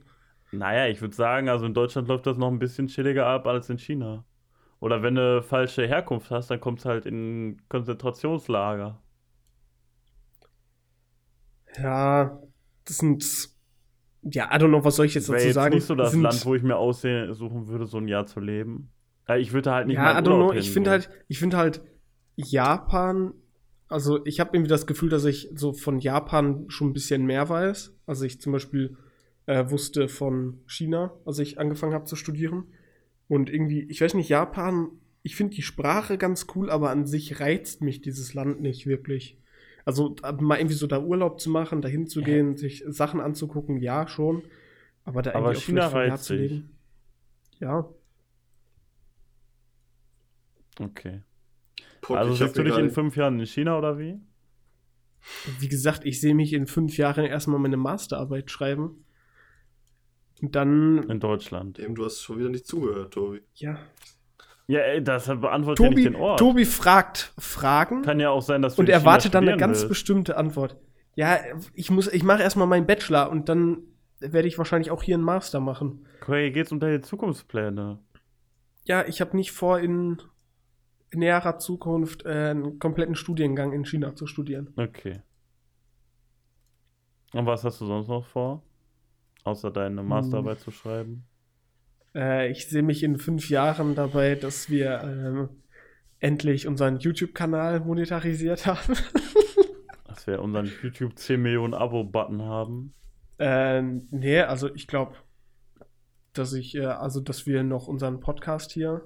Naja, 0.52 0.88
ich 0.88 1.02
würde 1.02 1.16
sagen, 1.16 1.50
also 1.50 1.66
in 1.66 1.74
Deutschland 1.74 2.08
läuft 2.08 2.26
das 2.28 2.38
noch 2.38 2.50
ein 2.50 2.60
bisschen 2.60 2.88
chilliger 2.88 3.26
ab 3.26 3.48
als 3.48 3.70
in 3.70 3.78
China. 3.78 4.24
Oder 4.80 5.02
wenn 5.02 5.16
du 5.16 5.42
falsche 5.42 5.88
Herkunft 5.88 6.32
hast, 6.32 6.52
dann 6.52 6.60
kommst 6.60 6.86
du 6.86 6.90
halt 6.90 7.06
in 7.06 7.62
Konzentrationslager. 7.70 9.02
Ja, 11.82 12.40
das 12.86 12.98
sind, 12.98 13.50
ja, 14.22 14.46
I 14.46 14.58
don't 14.58 14.70
know, 14.70 14.84
was 14.84 14.96
soll 14.96 15.08
ich 15.08 15.16
jetzt 15.16 15.30
dazu 15.30 15.44
jetzt 15.44 15.56
sagen? 15.56 15.76
nicht 15.76 15.86
so 15.86 15.96
das 15.96 16.12
sind, 16.12 16.22
Land, 16.22 16.46
wo 16.46 16.56
ich 16.56 16.64
mir 16.64 16.78
aussuchen 16.78 17.68
würde, 17.68 17.86
so 17.86 17.98
ein 17.98 18.08
Jahr 18.08 18.26
zu 18.26 18.40
leben. 18.40 18.92
Ich 19.38 19.54
würde 19.54 19.72
halt 19.72 19.88
nicht 19.88 19.98
ja, 19.98 20.04
mal 20.04 20.14
I 20.14 20.24
don't 20.24 20.34
Urlaub 20.34 20.52
know. 20.52 20.60
Ich 20.60 20.72
finde 20.72 20.92
halt, 20.92 21.10
ich 21.28 21.40
finde 21.40 21.58
halt 21.58 21.82
Japan, 22.36 23.34
also 23.88 24.24
ich 24.26 24.40
habe 24.40 24.52
irgendwie 24.54 24.70
das 24.70 24.86
Gefühl, 24.86 25.10
dass 25.10 25.26
ich 25.26 25.50
so 25.56 25.74
von 25.74 26.00
Japan 26.00 26.66
schon 26.70 26.90
ein 26.90 26.94
bisschen 26.94 27.26
mehr 27.26 27.50
weiß. 27.50 27.96
Also 28.06 28.26
ich 28.26 28.40
zum 28.40 28.52
Beispiel 28.52 28.98
äh, 29.46 29.70
wusste 29.70 30.08
von 30.08 30.60
China, 30.68 31.14
als 31.26 31.40
ich 31.40 31.60
angefangen 31.60 31.94
habe 31.94 32.06
zu 32.06 32.16
studieren. 32.16 32.66
Und 33.28 33.50
irgendwie, 33.50 33.84
ich 33.84 34.02
weiß 34.02 34.14
nicht, 34.14 34.30
Japan, 34.30 34.90
ich 35.24 35.36
finde 35.36 35.56
die 35.56 35.62
Sprache 35.62 36.18
ganz 36.18 36.48
cool, 36.56 36.70
aber 36.70 36.90
an 36.92 37.06
sich 37.06 37.40
reizt 37.40 37.82
mich 37.82 38.02
dieses 38.02 38.34
Land 38.34 38.62
nicht 38.62 38.86
wirklich. 38.86 39.40
Also 39.86 40.16
mal 40.40 40.58
irgendwie 40.58 40.76
so 40.76 40.88
da 40.88 41.00
Urlaub 41.00 41.40
zu 41.40 41.50
machen, 41.50 41.82
da 41.82 41.88
hinzugehen, 41.88 42.58
sich 42.58 42.84
Sachen 42.88 43.20
anzugucken, 43.20 43.78
ja 43.78 44.08
schon. 44.08 44.44
Aber 45.04 45.22
da 45.22 45.34
Aber 45.34 45.52
irgendwie 45.54 45.58
auch 45.58 45.62
China 45.66 45.88
reizt 45.88 46.24
zu 46.26 46.38
dich. 46.38 46.52
leben. 46.52 46.70
Ja, 47.60 47.90
Okay. 50.80 51.22
Bock, 52.02 52.18
Also 52.18 52.34
siehst 52.34 52.58
du 52.58 52.64
dich 52.64 52.78
in 52.78 52.90
fünf 52.92 53.16
Jahren 53.16 53.40
in 53.40 53.46
China 53.46 53.78
oder 53.78 53.98
wie? 53.98 54.20
wie 55.60 55.70
gesagt, 55.70 56.06
ich 56.06 56.22
sehe 56.22 56.36
mich 56.36 56.54
in 56.54 56.68
fünf 56.68 56.98
Jahren 56.98 57.26
erstmal 57.26 57.60
meine 57.60 57.78
Masterarbeit 57.78 58.52
schreiben. 58.52 59.05
Und 60.42 60.56
dann, 60.56 61.04
In 61.10 61.20
Deutschland. 61.20 61.78
Dem, 61.78 61.96
du 61.96 62.06
hast 62.06 62.22
schon 62.22 62.40
wieder 62.40 62.50
nicht 62.50 62.68
zugehört, 62.68 63.14
Tobi. 63.14 63.42
ja. 63.56 63.78
Ja, 64.68 64.80
ey, 64.80 65.04
das 65.04 65.28
beantwortet 65.28 65.84
ja 65.84 65.90
Tobi, 65.90 65.96
nicht 66.02 66.16
den 66.16 66.16
Ort. 66.16 66.40
Tobi 66.40 66.66
fragt 66.66 67.34
Fragen 67.38 68.02
Kann 68.02 68.20
ja 68.20 68.32
auch 68.32 68.42
sein, 68.42 68.64
dass 68.64 68.76
du 68.76 68.82
und 68.82 68.90
erwartet 68.90 69.36
dann 69.36 69.48
eine 69.48 69.58
ganz 69.58 69.78
willst. 69.82 69.90
bestimmte 69.90 70.38
Antwort. 70.38 70.76
Ja, 71.14 71.38
ich 71.76 71.92
muss, 71.92 72.08
ich 72.12 72.24
mache 72.24 72.42
erstmal 72.42 72.66
meinen 72.66 72.88
Bachelor 72.88 73.30
und 73.30 73.48
dann 73.48 73.84
werde 74.20 74.48
ich 74.48 74.58
wahrscheinlich 74.58 74.90
auch 74.90 75.04
hier 75.04 75.16
einen 75.18 75.24
Master 75.24 75.60
machen. 75.60 76.08
Okay, 76.20 76.50
geht's 76.50 76.72
um 76.72 76.80
deine 76.80 77.02
Zukunftspläne? 77.02 78.00
Ja, 78.86 79.06
ich 79.08 79.22
habe 79.22 79.38
nicht 79.38 79.52
vor, 79.52 79.78
in, 79.80 80.20
in 81.12 81.20
näherer 81.20 81.60
Zukunft 81.60 82.26
äh, 82.26 82.50
einen 82.50 82.80
kompletten 82.80 83.14
Studiengang 83.14 83.72
in 83.72 83.86
China 83.86 84.16
zu 84.16 84.26
studieren. 84.26 84.74
Okay. 84.78 85.22
Und 87.34 87.46
was 87.46 87.64
hast 87.64 87.82
du 87.82 87.86
sonst 87.86 88.08
noch 88.08 88.26
vor? 88.26 88.64
Außer 89.46 89.72
deine 89.72 90.02
Hm. 90.02 90.08
Masterarbeit 90.10 90.60
zu 90.60 90.72
schreiben? 90.72 91.24
Äh, 92.14 92.52
ich 92.52 92.68
sehe 92.68 92.84
mich 92.84 93.04
in 93.04 93.18
fünf 93.18 93.50
Jahren 93.50 93.96
dabei, 93.96 94.36
dass 94.36 94.70
wir 94.70 95.02
ähm, 95.04 95.50
endlich 96.20 96.68
unseren 96.68 96.98
YouTube-Kanal 96.98 97.80
monetarisiert 97.82 98.66
haben. 98.66 98.96
Dass 100.08 100.28
wir 100.28 100.42
unseren 100.42 100.72
YouTube 100.82 101.18
10 101.20 101.42
Millionen 101.42 101.74
Abo-Button 101.74 102.42
haben. 102.42 102.94
ähm, 103.38 104.08
nee, 104.12 104.40
also 104.40 104.74
ich 104.74 104.88
glaube, 104.88 105.16
dass 106.34 106.54
ich, 106.54 106.74
äh, 106.76 106.86
also 106.86 107.20
dass 107.20 107.46
wir 107.46 107.64
noch 107.64 107.88
unseren 107.88 108.22
Podcast 108.22 108.72
hier 108.72 109.02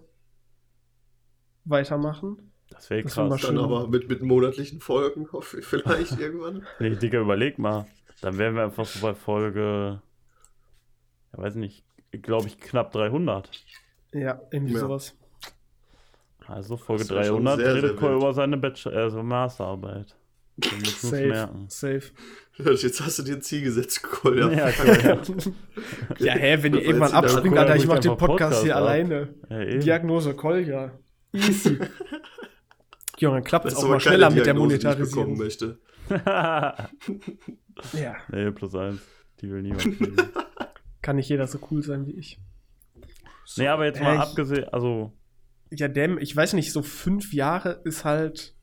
weitermachen. 1.66 2.52
Das 2.70 2.90
wäre 2.92 3.04
krass. 3.04 3.42
Dann 3.42 3.58
aber 3.58 3.88
mit, 3.88 4.08
mit 4.08 4.22
monatlichen 4.22 4.80
Folgen, 4.80 5.32
hoffe 5.32 5.60
ich, 5.60 5.66
vielleicht 5.66 6.20
irgendwann. 6.20 6.66
Nee, 6.80 6.96
Digga, 6.96 7.20
überleg 7.22 7.58
mal. 7.58 7.88
Dann 8.22 8.38
wären 8.38 8.56
wir 8.56 8.64
einfach 8.64 8.86
so 8.86 9.00
bei 9.02 9.16
Folge, 9.16 10.02
ja, 11.34 11.44
weiß 11.44 11.56
nicht, 11.56 11.84
glaube 12.12 12.48
ich, 12.48 12.60
knapp 12.60 12.92
300. 12.92 13.50
Ja, 14.14 14.42
irgendwie 14.52 14.74
Ja. 14.74 14.80
sowas. 14.80 15.16
Also 16.48 16.78
Folge 16.78 17.04
Das 17.04 17.12
wär 17.12 17.24
schon 17.26 17.46
300 17.46 17.58
sehr, 17.60 17.76
redet 17.76 17.98
Cole 17.98 18.16
über 18.16 18.34
seine 18.34 18.58
Bachelor, 18.58 18.94
also 18.98 19.22
Masterarbeit. 19.22 20.16
Safe, 20.88 21.28
merken. 21.28 21.66
safe. 21.70 22.02
Jetzt 22.58 23.00
hast 23.02 23.20
du 23.20 23.24
dir 23.24 23.36
ein 23.36 23.42
Ziel 23.42 23.62
gesetzt, 23.62 24.02
Kolja. 24.04 24.50
Ja, 24.52 24.70
ja, 26.18 26.34
hä, 26.34 26.58
wenn 26.62 26.74
ihr 26.74 26.82
irgendwann 26.82 27.14
abspringt, 27.14 27.58
Alter, 27.58 27.76
ich 27.78 27.88
mach 27.88 28.00
den 28.00 28.12
einfach 28.12 28.28
Podcast 28.28 28.64
hier 28.64 28.74
Podcast 28.74 28.76
ab. 28.76 28.78
alleine. 28.90 29.34
Ja. 29.50 29.78
Diagnose 29.78 30.34
Kolja. 30.34 30.92
Easy. 31.32 31.78
Junge, 33.20 33.42
klappt 33.44 33.66
Das 33.66 33.74
es 33.74 33.80
auch 33.84 33.88
mal 33.88 34.00
schneller 34.00 34.30
mit 34.32 34.46
der 34.46 34.54
die 34.54 34.60
ich 34.60 34.66
bekommen 34.98 35.38
Monetarisierung. 35.38 35.38
möchte. 35.38 35.78
Ja, 37.94 38.16
nee, 38.32 38.52
plus 38.52 38.76
eins. 38.76 39.02
Die 39.42 39.50
will 39.50 39.62
niemand 39.62 39.84
kriegen. 39.84 40.16
Kann 41.02 41.16
nicht 41.16 41.30
jeder 41.30 41.48
so 41.48 41.60
cool 41.72 41.82
sein 41.84 42.06
wie 42.08 42.12
ich. 42.12 42.40
nee, 43.58 43.68
aber 43.68 43.86
jetzt 43.86 44.00
Äh, 44.00 44.04
mal 44.04 44.18
abgesehen, 44.18 44.66
also, 44.70 45.12
Ja, 45.72 45.88
dem, 45.88 46.18
ich 46.18 46.36
weiß 46.36 46.54
nicht, 46.54 46.72
so 46.72 46.82
fünf 46.82 47.34
Jahre 47.34 47.82
ist 47.84 48.06
halt. 48.06 48.56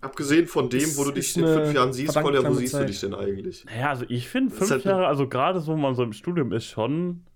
Abgesehen 0.00 0.46
von 0.46 0.70
dem, 0.70 0.96
wo 0.96 1.04
du 1.04 1.10
dich 1.10 1.36
in 1.36 1.44
fünf 1.46 1.74
Jahren 1.74 1.92
siehst, 1.92 2.14
Kolja, 2.14 2.42
wo 2.48 2.54
siehst 2.54 2.72
du 2.72 2.78
Zeit. 2.78 2.88
dich 2.88 3.00
denn 3.00 3.14
eigentlich? 3.14 3.66
naja, 3.66 3.90
also 3.90 4.06
ich 4.08 4.28
finde 4.30 4.54
fünf 4.54 4.70
halt- 4.70 4.84
Jahre, 4.84 5.06
also 5.06 5.28
gerade 5.28 5.60
so, 5.60 5.72
wenn 5.74 5.80
man 5.80 5.94
so 5.94 6.02
im 6.02 6.14
Studium 6.14 6.52
ist, 6.52 6.64
schon 6.64 7.26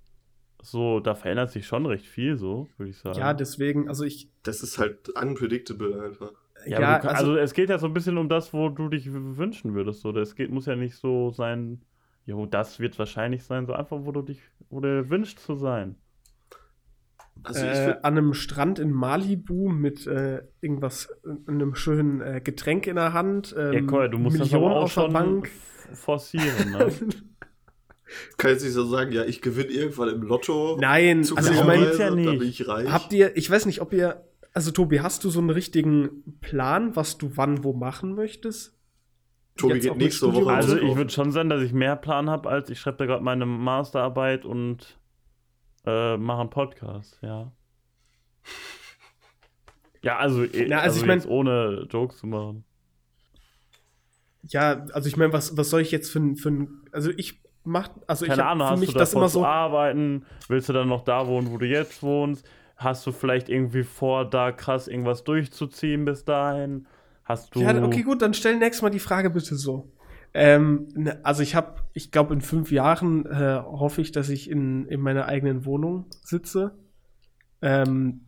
so, 0.62 0.98
da 1.00 1.14
verändert 1.14 1.50
sich 1.50 1.66
schon 1.66 1.84
recht 1.84 2.06
viel, 2.06 2.38
so, 2.38 2.68
würde 2.78 2.88
ich 2.90 2.96
sagen. 2.96 3.18
Ja, 3.18 3.34
deswegen, 3.34 3.86
also 3.90 4.04
ich. 4.04 4.30
Das 4.44 4.62
ist 4.62 4.78
halt 4.78 5.10
unpredictable 5.10 6.02
einfach. 6.02 6.32
Ja, 6.66 6.80
Ja, 6.80 6.98
du, 7.00 7.08
also, 7.10 7.20
also, 7.32 7.36
es 7.36 7.52
geht 7.52 7.68
ja 7.68 7.78
so 7.78 7.86
ein 7.86 7.92
bisschen 7.92 8.16
um 8.16 8.30
das, 8.30 8.54
wo 8.54 8.70
du 8.70 8.88
dich 8.88 9.12
wünschen 9.12 9.74
würdest. 9.74 10.00
So. 10.00 10.16
Es 10.16 10.34
geht, 10.34 10.50
muss 10.50 10.64
ja 10.64 10.74
nicht 10.74 10.96
so 10.96 11.30
sein, 11.32 11.82
jo, 12.26 12.46
das 12.46 12.80
wird 12.80 12.98
wahrscheinlich 12.98 13.44
sein, 13.44 13.66
so 13.66 13.72
einfach, 13.72 13.98
wo 14.02 14.12
du 14.12 14.22
dich, 14.22 14.40
wo 14.70 14.80
du 14.80 15.08
wünschst 15.10 15.40
zu 15.40 15.54
sein. 15.54 15.96
Also 17.42 17.60
ich 17.60 17.72
äh, 17.72 17.96
an 18.02 18.16
einem 18.16 18.32
Strand 18.32 18.78
in 18.78 18.92
Malibu 18.92 19.68
mit 19.68 20.06
äh, 20.06 20.42
irgendwas, 20.60 21.08
äh, 21.24 21.50
einem 21.50 21.74
schönen 21.74 22.20
äh, 22.20 22.40
Getränk 22.42 22.86
in 22.86 22.96
der 22.96 23.12
Hand. 23.12 23.54
Ähm, 23.58 23.72
ja, 23.72 23.82
Cole, 23.82 24.08
du 24.08 24.18
musst 24.18 24.38
Millionen 24.38 24.64
das 24.64 24.72
aber 24.72 24.76
auch 24.76 24.88
schon 24.88 25.12
Bank. 25.12 25.50
forcieren, 25.92 26.70
ne? 26.70 26.92
kann 28.38 28.50
jetzt 28.50 28.62
nicht 28.62 28.72
so 28.72 28.84
sagen, 28.84 29.12
ja, 29.12 29.24
ich 29.24 29.42
gewinne 29.42 29.70
irgendwann 29.70 30.08
im 30.10 30.22
Lotto. 30.22 30.78
Nein, 30.80 31.18
also 31.34 31.52
ich 31.52 31.64
meine, 31.64 31.92
ja 31.92 32.10
da 32.10 32.14
nicht. 32.14 32.38
bin 32.38 32.48
ich 32.48 32.68
reich. 32.68 32.90
habt 32.90 33.12
ihr, 33.12 33.36
ich 33.36 33.50
weiß 33.50 33.66
nicht, 33.66 33.80
ob 33.80 33.92
ihr, 33.92 34.24
also 34.52 34.70
Tobi, 34.70 35.00
hast 35.00 35.24
du 35.24 35.30
so 35.30 35.40
einen 35.40 35.50
richtigen 35.50 36.38
Plan, 36.40 36.96
was 36.96 37.18
du 37.18 37.36
wann 37.36 37.64
wo 37.64 37.72
machen 37.72 38.14
möchtest? 38.14 38.73
Tobi 39.56 39.80
geht 39.80 39.96
nächste 39.96 40.26
Studium 40.26 40.44
Woche 40.46 40.54
Also 40.54 40.76
ich 40.78 40.96
würde 40.96 41.10
schon 41.10 41.30
sagen, 41.30 41.48
dass 41.48 41.62
ich 41.62 41.72
mehr 41.72 41.96
Plan 41.96 42.28
habe, 42.28 42.48
als 42.48 42.70
ich 42.70 42.80
schreibe 42.80 42.96
da 42.98 43.06
gerade 43.06 43.22
meine 43.22 43.46
Masterarbeit 43.46 44.44
und 44.44 44.98
äh, 45.86 46.16
mache 46.16 46.40
einen 46.40 46.50
Podcast, 46.50 47.18
ja. 47.22 47.52
Ja, 50.02 50.18
also, 50.18 50.44
eh- 50.44 50.66
Na, 50.68 50.76
also 50.78 50.88
also 50.88 51.00
ich 51.00 51.06
mein- 51.06 51.18
jetzt 51.18 51.28
ohne 51.28 51.86
Jokes 51.90 52.18
zu 52.18 52.26
machen. 52.26 52.64
Ja, 54.48 54.84
also 54.92 55.08
ich 55.08 55.16
meine, 55.16 55.32
was, 55.32 55.56
was 55.56 55.70
soll 55.70 55.80
ich 55.80 55.90
jetzt 55.90 56.10
für 56.10 56.18
ein, 56.20 56.36
für 56.36 56.50
ein 56.50 56.68
also 56.92 57.10
ich 57.16 57.40
mach, 57.64 57.88
also 58.06 58.26
Keine 58.26 58.42
ich 58.42 58.44
Ahnung, 58.46 58.66
für 58.66 58.72
hast 58.72 58.80
mich 58.80 58.92
du 58.92 58.98
das 58.98 59.14
immer 59.14 59.26
zu 59.28 59.32
so, 59.40 59.46
arbeiten? 59.46 60.26
Willst 60.48 60.68
du 60.68 60.74
dann 60.74 60.88
noch 60.88 61.04
da 61.04 61.26
wohnen, 61.26 61.50
wo 61.50 61.56
du 61.56 61.66
jetzt 61.66 62.02
wohnst? 62.02 62.46
Hast 62.76 63.06
du 63.06 63.12
vielleicht 63.12 63.48
irgendwie 63.48 63.84
vor, 63.84 64.28
da 64.28 64.52
krass 64.52 64.88
irgendwas 64.88 65.24
durchzuziehen 65.24 66.04
bis 66.04 66.24
dahin? 66.26 66.86
Hast 67.24 67.54
du. 67.54 67.60
ja, 67.60 67.82
okay, 67.82 68.02
gut, 68.02 68.22
dann 68.22 68.34
stell 68.34 68.56
nächstes 68.58 68.82
Mal 68.82 68.90
die 68.90 68.98
Frage 68.98 69.30
bitte 69.30 69.56
so. 69.56 69.90
Ähm, 70.34 70.88
ne, 70.94 71.20
also 71.24 71.42
ich 71.42 71.54
habe, 71.54 71.76
ich 71.92 72.10
glaube, 72.10 72.34
in 72.34 72.40
fünf 72.40 72.72
Jahren 72.72 73.24
äh, 73.26 73.62
hoffe 73.62 74.00
ich, 74.00 74.12
dass 74.12 74.28
ich 74.28 74.50
in, 74.50 74.86
in 74.86 75.00
meiner 75.00 75.26
eigenen 75.26 75.64
Wohnung 75.64 76.06
sitze. 76.22 76.76
Ähm, 77.62 78.26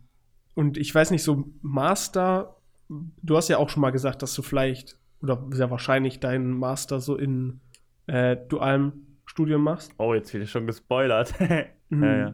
und 0.55 0.77
ich 0.77 0.93
weiß 0.93 1.11
nicht, 1.11 1.23
so 1.23 1.49
Master, 1.61 2.55
du 2.89 3.37
hast 3.37 3.49
ja 3.49 3.57
auch 3.57 3.69
schon 3.69 3.81
mal 3.81 3.91
gesagt, 3.91 4.21
dass 4.23 4.33
du 4.33 4.41
vielleicht, 4.41 4.97
oder 5.21 5.45
sehr 5.51 5.69
wahrscheinlich 5.69 6.19
deinen 6.19 6.51
Master 6.57 6.99
so 6.99 7.15
in 7.15 7.59
äh, 8.07 8.37
dualem 8.47 9.05
Studium 9.25 9.63
machst. 9.63 9.91
Oh, 9.97 10.13
jetzt 10.13 10.33
wird 10.33 10.47
schon 10.49 10.65
gespoilert. 10.65 11.33
Mhm. 11.89 12.03
ja, 12.03 12.17
ja. 12.17 12.33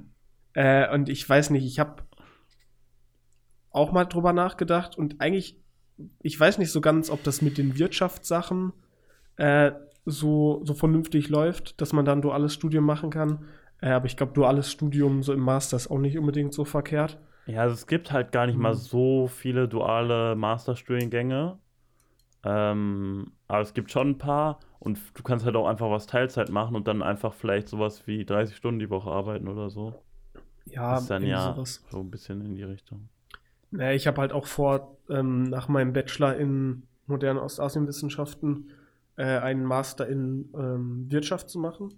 Äh, 0.88 0.96
und 0.96 1.10
ich 1.10 1.30
weiß 1.30 1.52
nicht, 1.52 1.64
ich 1.64 1.80
habe 1.80 2.02
auch 3.70 3.92
mal 3.92 4.06
drüber 4.06 4.34
nachgedacht 4.34 4.98
und 4.98 5.22
eigentlich, 5.22 5.63
ich 6.22 6.40
weiß 6.40 6.58
nicht 6.58 6.72
so 6.72 6.82
ganz, 6.82 7.10
ob 7.10 7.24
das 7.24 7.42
mit 7.42 7.58
den 7.58 7.78
Wirtschaftssachen 7.78 8.74
äh, 9.38 9.72
so, 10.06 10.62
so 10.66 10.74
vernünftig 10.74 11.30
läuft, 11.30 11.80
dass 11.82 11.94
man 11.94 12.06
dann 12.06 12.22
duales 12.22 12.54
Studium 12.54 12.86
machen 12.86 13.10
kann. 13.10 13.46
Äh, 13.82 13.90
aber 13.92 14.06
ich 14.06 14.18
glaube, 14.18 14.34
duales 14.34 14.72
Studium 14.72 15.24
so 15.24 15.34
im 15.34 15.40
Master 15.42 15.78
ist 15.78 15.90
auch 15.90 16.00
nicht 16.00 16.18
unbedingt 16.18 16.54
so 16.54 16.66
verkehrt. 16.66 17.20
Ja, 17.46 17.62
also 17.62 17.74
es 17.74 17.88
gibt 17.88 18.12
halt 18.12 18.32
gar 18.32 18.48
nicht 18.48 18.58
mal 18.58 18.74
Mhm. 18.74 18.78
so 18.78 19.28
viele 19.28 19.68
duale 19.68 20.36
Masterstudiengänge. 20.36 21.58
Ähm, 22.46 23.32
aber 23.48 23.62
es 23.62 23.74
gibt 23.74 23.92
schon 23.92 24.12
ein 24.12 24.18
paar 24.18 24.60
und 24.80 25.00
du 25.14 25.24
kannst 25.24 25.46
halt 25.46 25.56
auch 25.56 25.68
einfach 25.68 25.90
was 25.90 26.08
Teilzeit 26.08 26.50
machen 26.50 26.76
und 26.76 26.88
dann 26.88 27.02
einfach 27.02 27.34
vielleicht 27.34 27.70
sowas 27.70 28.06
wie 28.08 28.26
30 28.26 28.56
Stunden 28.56 28.80
die 28.80 28.90
Woche 28.90 29.10
arbeiten 29.10 29.48
oder 29.48 29.70
so. 29.70 29.94
Ja, 30.66 30.98
ist 30.98 31.10
dann 31.10 31.24
ja 31.24 31.54
sowas. 31.54 31.84
so 31.90 32.00
ein 32.00 32.12
bisschen 32.12 32.42
in 32.46 32.56
die 32.56 32.64
Richtung. 32.64 33.10
Naja, 33.74 33.94
ich 33.96 34.06
habe 34.08 34.22
halt 34.22 34.32
auch 34.34 34.46
vor, 34.46 34.98
ähm, 35.10 35.44
nach 35.44 35.68
meinem 35.68 35.94
Bachelor 35.94 36.36
in 36.38 36.84
moderne 37.08 37.42
Ostasienwissenschaften 37.42 38.70
äh, 39.18 39.24
einen 39.24 39.64
Master 39.66 40.08
in 40.08 40.50
ähm, 40.56 41.08
Wirtschaft 41.10 41.50
zu 41.50 41.60
machen. 41.60 41.94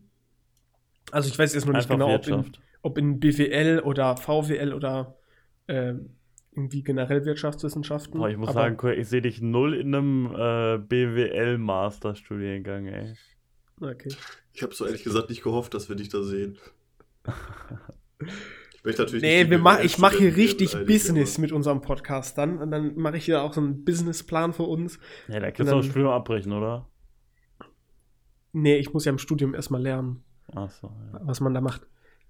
Also 1.12 1.30
ich 1.30 1.38
weiß 1.38 1.54
jetzt 1.54 1.66
noch 1.66 1.74
nicht 1.74 1.92
Einfach 1.92 1.96
genau, 1.96 2.16
ob 2.16 2.28
in, 2.28 2.52
ob 2.82 2.98
in 2.98 3.20
BWL 3.20 3.82
oder 3.82 4.16
VWL 4.18 4.74
oder 4.74 5.16
ähm, 5.68 6.12
irgendwie 6.54 6.82
generell 6.82 7.26
Wirtschaftswissenschaften. 7.26 8.18
Boah, 8.20 8.30
ich 8.30 8.38
muss 8.38 8.50
Aber- 8.50 8.62
sagen, 8.62 8.78
ich 8.98 9.10
sehe 9.10 9.22
dich 9.22 9.42
null 9.42 9.74
in 9.74 9.94
einem 9.94 10.28
äh, 10.34 10.78
BWL-Masterstudiengang, 10.78 12.88
ey. 12.88 13.16
Okay. 13.82 14.10
Ich 14.54 14.64
habe 14.64 14.74
so 14.74 14.86
ehrlich 14.86 15.04
gesagt 15.04 15.30
nicht 15.30 15.44
gehofft, 15.44 15.74
dass 15.74 15.90
wir 15.90 15.98
dich 15.98 16.08
da 16.08 16.24
sehen. 16.24 16.58
möchte 18.86 19.02
natürlich 19.04 19.24
Nee, 19.24 19.40
nicht 19.40 19.50
wir 19.52 19.58
mach, 19.60 19.80
ich 19.80 19.98
mache 19.98 20.18
hier 20.18 20.36
richtig 20.36 20.72
beleidigen, 20.72 20.94
Business 20.94 21.38
mit 21.38 21.52
unserem 21.52 21.82
Podcast 21.82 22.38
dann. 22.38 22.58
Und 22.60 22.72
dann 22.72 22.96
mache 22.96 23.18
ich 23.18 23.26
hier 23.26 23.42
auch 23.42 23.54
so 23.54 23.62
einen 23.62 23.84
Businessplan 23.84 24.54
für 24.54 24.64
uns. 24.64 25.00
Ja, 25.28 25.40
da 25.40 25.52
kannst 25.52 25.72
du 25.72 25.78
das 25.78 25.86
Studium 25.88 26.10
abbrechen, 26.12 26.52
oder? 26.54 26.88
Nee, 28.54 28.78
ich 28.78 28.94
muss 28.94 29.06
ja 29.06 29.12
im 29.12 29.18
Studium 29.18 29.54
erstmal 29.54 29.82
lernen, 29.82 30.24
Achso, 30.54 30.92
ja. 31.14 31.20
was 31.24 31.42
man 31.42 31.54
da 31.54 31.60
macht. 31.62 31.82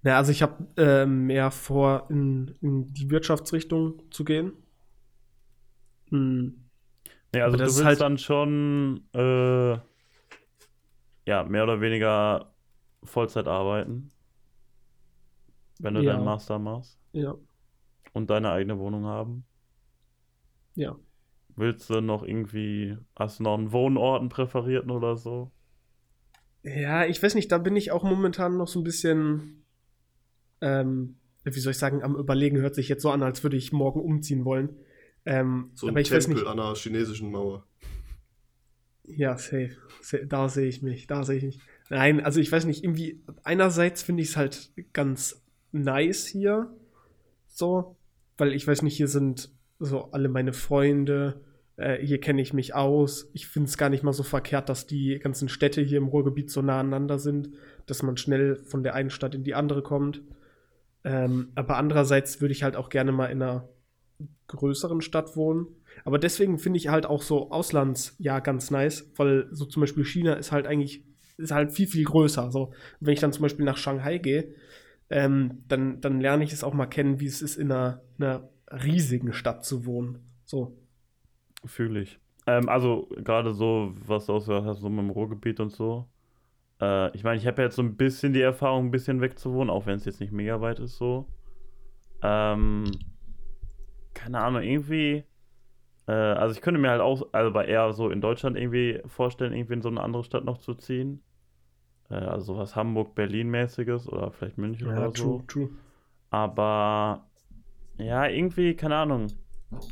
Na, 0.02 0.16
also 0.16 0.32
ich 0.32 0.42
habe 0.42 0.66
äh, 0.76 1.06
mehr 1.06 1.50
vor, 1.50 2.06
in, 2.10 2.54
in 2.60 2.86
die 2.92 3.10
Wirtschaftsrichtung 3.10 4.02
zu 4.10 4.24
gehen. 4.24 4.52
Hm. 6.10 6.64
Nee, 7.32 7.40
also 7.40 7.54
Aber 7.54 7.58
du 7.58 7.64
das 7.64 7.68
willst 7.68 7.78
ist 7.80 7.84
halt- 7.84 8.00
dann 8.00 8.18
schon 8.18 9.04
äh, 9.14 9.78
ja, 11.28 11.44
mehr 11.44 11.64
oder 11.64 11.80
weniger 11.80 12.52
Vollzeit 13.04 13.46
arbeiten, 13.48 14.10
wenn 15.80 15.94
du 15.94 16.00
Ja. 16.02 16.12
deinen 16.14 16.24
Master 16.24 16.58
machst 16.58 16.98
Ja, 17.12 17.34
und 18.12 18.30
deine 18.30 18.50
eigene 18.50 18.78
Wohnung 18.78 19.04
haben. 19.06 19.44
ja. 20.74 20.96
Willst 21.58 21.88
du 21.88 22.02
noch 22.02 22.22
irgendwie, 22.22 22.98
hast 23.18 23.38
du 23.38 23.44
noch 23.44 23.56
einen 23.56 23.72
Wohnort, 23.72 24.20
einen 24.20 24.28
präferierten 24.28 24.90
oder 24.90 25.16
so? 25.16 25.50
Ja, 26.62 27.06
ich 27.06 27.22
weiß 27.22 27.34
nicht, 27.34 27.50
da 27.50 27.56
bin 27.56 27.76
ich 27.76 27.92
auch 27.92 28.02
momentan 28.02 28.58
noch 28.58 28.68
so 28.68 28.80
ein 28.80 28.84
bisschen, 28.84 29.64
ähm, 30.60 31.16
wie 31.44 31.58
soll 31.58 31.70
ich 31.70 31.78
sagen, 31.78 32.02
am 32.02 32.14
Überlegen. 32.14 32.58
Hört 32.58 32.74
sich 32.74 32.90
jetzt 32.90 33.00
so 33.02 33.10
an, 33.10 33.22
als 33.22 33.42
würde 33.42 33.56
ich 33.56 33.72
morgen 33.72 34.00
umziehen 34.00 34.44
wollen. 34.44 34.76
Ähm, 35.24 35.70
So 35.74 35.86
ein 35.86 35.90
aber 35.92 36.00
ich 36.02 36.12
weiß 36.12 36.26
Tempel 36.26 36.42
nicht. 36.42 36.50
an 36.50 36.60
einer 36.60 36.74
chinesischen 36.74 37.30
Mauer. 37.30 37.64
Ja, 39.04 39.38
safe. 39.38 39.76
Sa- 40.02 40.18
Da 40.26 40.50
sehe 40.50 40.66
ich 40.68 40.82
mich, 40.82 41.06
da 41.06 41.24
sehe 41.24 41.38
ich 41.38 41.44
mich. 41.44 41.60
Nein, 41.88 42.22
also 42.22 42.38
ich 42.38 42.52
weiß 42.52 42.66
nicht, 42.66 42.84
irgendwie, 42.84 43.22
einerseits 43.44 44.02
finde 44.02 44.22
ich 44.24 44.30
es 44.30 44.36
halt 44.36 44.72
ganz 44.92 45.42
nice 45.72 46.26
hier, 46.26 46.70
so, 47.46 47.96
weil 48.38 48.52
ich 48.52 48.66
weiß 48.66 48.82
nicht, 48.82 48.96
hier 48.96 49.08
sind 49.08 49.50
so 49.78 50.10
alle 50.12 50.28
meine 50.28 50.52
Freunde, 50.52 51.40
äh, 51.76 51.98
hier 52.04 52.20
kenne 52.20 52.42
ich 52.42 52.52
mich 52.52 52.74
aus. 52.74 53.30
Ich 53.34 53.46
finde 53.46 53.68
es 53.68 53.76
gar 53.76 53.88
nicht 53.88 54.02
mal 54.02 54.12
so 54.12 54.22
verkehrt, 54.22 54.68
dass 54.68 54.86
die 54.86 55.18
ganzen 55.18 55.48
Städte 55.48 55.82
hier 55.82 55.98
im 55.98 56.08
Ruhrgebiet 56.08 56.50
so 56.50 56.62
nah 56.62 56.80
aneinander 56.80 57.18
sind, 57.18 57.50
dass 57.86 58.02
man 58.02 58.16
schnell 58.16 58.56
von 58.56 58.82
der 58.82 58.94
einen 58.94 59.10
Stadt 59.10 59.34
in 59.34 59.44
die 59.44 59.54
andere 59.54 59.82
kommt. 59.82 60.22
Ähm, 61.04 61.50
aber 61.54 61.76
andererseits 61.76 62.40
würde 62.40 62.52
ich 62.52 62.62
halt 62.62 62.76
auch 62.76 62.88
gerne 62.88 63.12
mal 63.12 63.26
in 63.26 63.42
einer 63.42 63.68
größeren 64.48 65.00
Stadt 65.02 65.36
wohnen. 65.36 65.66
Aber 66.04 66.18
deswegen 66.18 66.58
finde 66.58 66.78
ich 66.78 66.88
halt 66.88 67.06
auch 67.06 67.22
so 67.22 67.50
Auslandsjahr 67.50 68.40
ganz 68.40 68.70
nice, 68.70 69.10
weil 69.16 69.48
so 69.50 69.64
zum 69.66 69.80
Beispiel 69.80 70.04
China 70.04 70.34
ist 70.34 70.52
halt 70.52 70.66
eigentlich, 70.66 71.04
ist 71.36 71.52
halt 71.52 71.72
viel, 71.72 71.86
viel 71.86 72.04
größer. 72.04 72.50
So, 72.50 72.72
wenn 73.00 73.14
ich 73.14 73.20
dann 73.20 73.32
zum 73.32 73.42
Beispiel 73.42 73.64
nach 73.64 73.76
Shanghai 73.76 74.18
gehe, 74.18 74.54
ähm, 75.10 75.62
dann, 75.68 76.00
dann 76.00 76.20
lerne 76.20 76.44
ich 76.44 76.52
es 76.52 76.64
auch 76.64 76.74
mal 76.74 76.86
kennen, 76.86 77.20
wie 77.20 77.26
es 77.26 77.42
ist, 77.42 77.56
in 77.56 77.70
einer, 77.70 78.02
einer 78.18 78.48
riesigen 78.70 79.32
Stadt 79.32 79.64
zu 79.64 79.86
wohnen. 79.86 80.18
So. 80.44 80.76
Fühle 81.64 82.00
ich. 82.00 82.18
Ähm, 82.46 82.68
also 82.68 83.08
gerade 83.16 83.52
so, 83.52 83.94
was 84.06 84.26
du 84.26 84.34
ausgehört 84.34 84.64
hast, 84.64 84.80
so 84.80 84.88
mit 84.88 85.00
dem 85.00 85.10
Ruhrgebiet 85.10 85.60
und 85.60 85.70
so. 85.70 86.08
Äh, 86.80 87.14
ich 87.16 87.24
meine, 87.24 87.38
ich 87.38 87.46
habe 87.46 87.62
jetzt 87.62 87.76
so 87.76 87.82
ein 87.82 87.96
bisschen 87.96 88.32
die 88.32 88.40
Erfahrung, 88.40 88.86
ein 88.86 88.90
bisschen 88.90 89.20
wegzuwohnen, 89.20 89.70
auch 89.70 89.86
wenn 89.86 89.96
es 89.96 90.04
jetzt 90.04 90.20
nicht 90.20 90.32
mega 90.32 90.60
weit 90.60 90.78
ist 90.78 90.96
so. 90.96 91.26
Ähm, 92.22 92.84
keine 94.14 94.40
Ahnung, 94.40 94.62
irgendwie. 94.62 95.24
Äh, 96.06 96.12
also 96.12 96.54
ich 96.54 96.62
könnte 96.62 96.80
mir 96.80 96.90
halt 96.90 97.00
auch, 97.00 97.28
also 97.32 97.52
bei 97.52 97.66
eher 97.66 97.92
so 97.92 98.10
in 98.10 98.20
Deutschland 98.20 98.56
irgendwie 98.56 99.00
vorstellen, 99.06 99.52
irgendwie 99.52 99.74
in 99.74 99.82
so 99.82 99.88
eine 99.88 100.02
andere 100.02 100.24
Stadt 100.24 100.44
noch 100.44 100.58
zu 100.58 100.74
ziehen. 100.74 101.22
Äh, 102.10 102.14
also 102.14 102.54
sowas 102.54 102.76
Hamburg, 102.76 103.14
Berlin-mäßiges 103.14 104.08
oder 104.08 104.30
vielleicht 104.30 104.58
München 104.58 104.88
oder 104.88 105.12
so. 105.14 105.42
true. 105.46 105.70
Aber 106.30 107.26
ja, 107.98 108.26
irgendwie, 108.26 108.74
keine 108.74 108.96
Ahnung. 108.96 109.28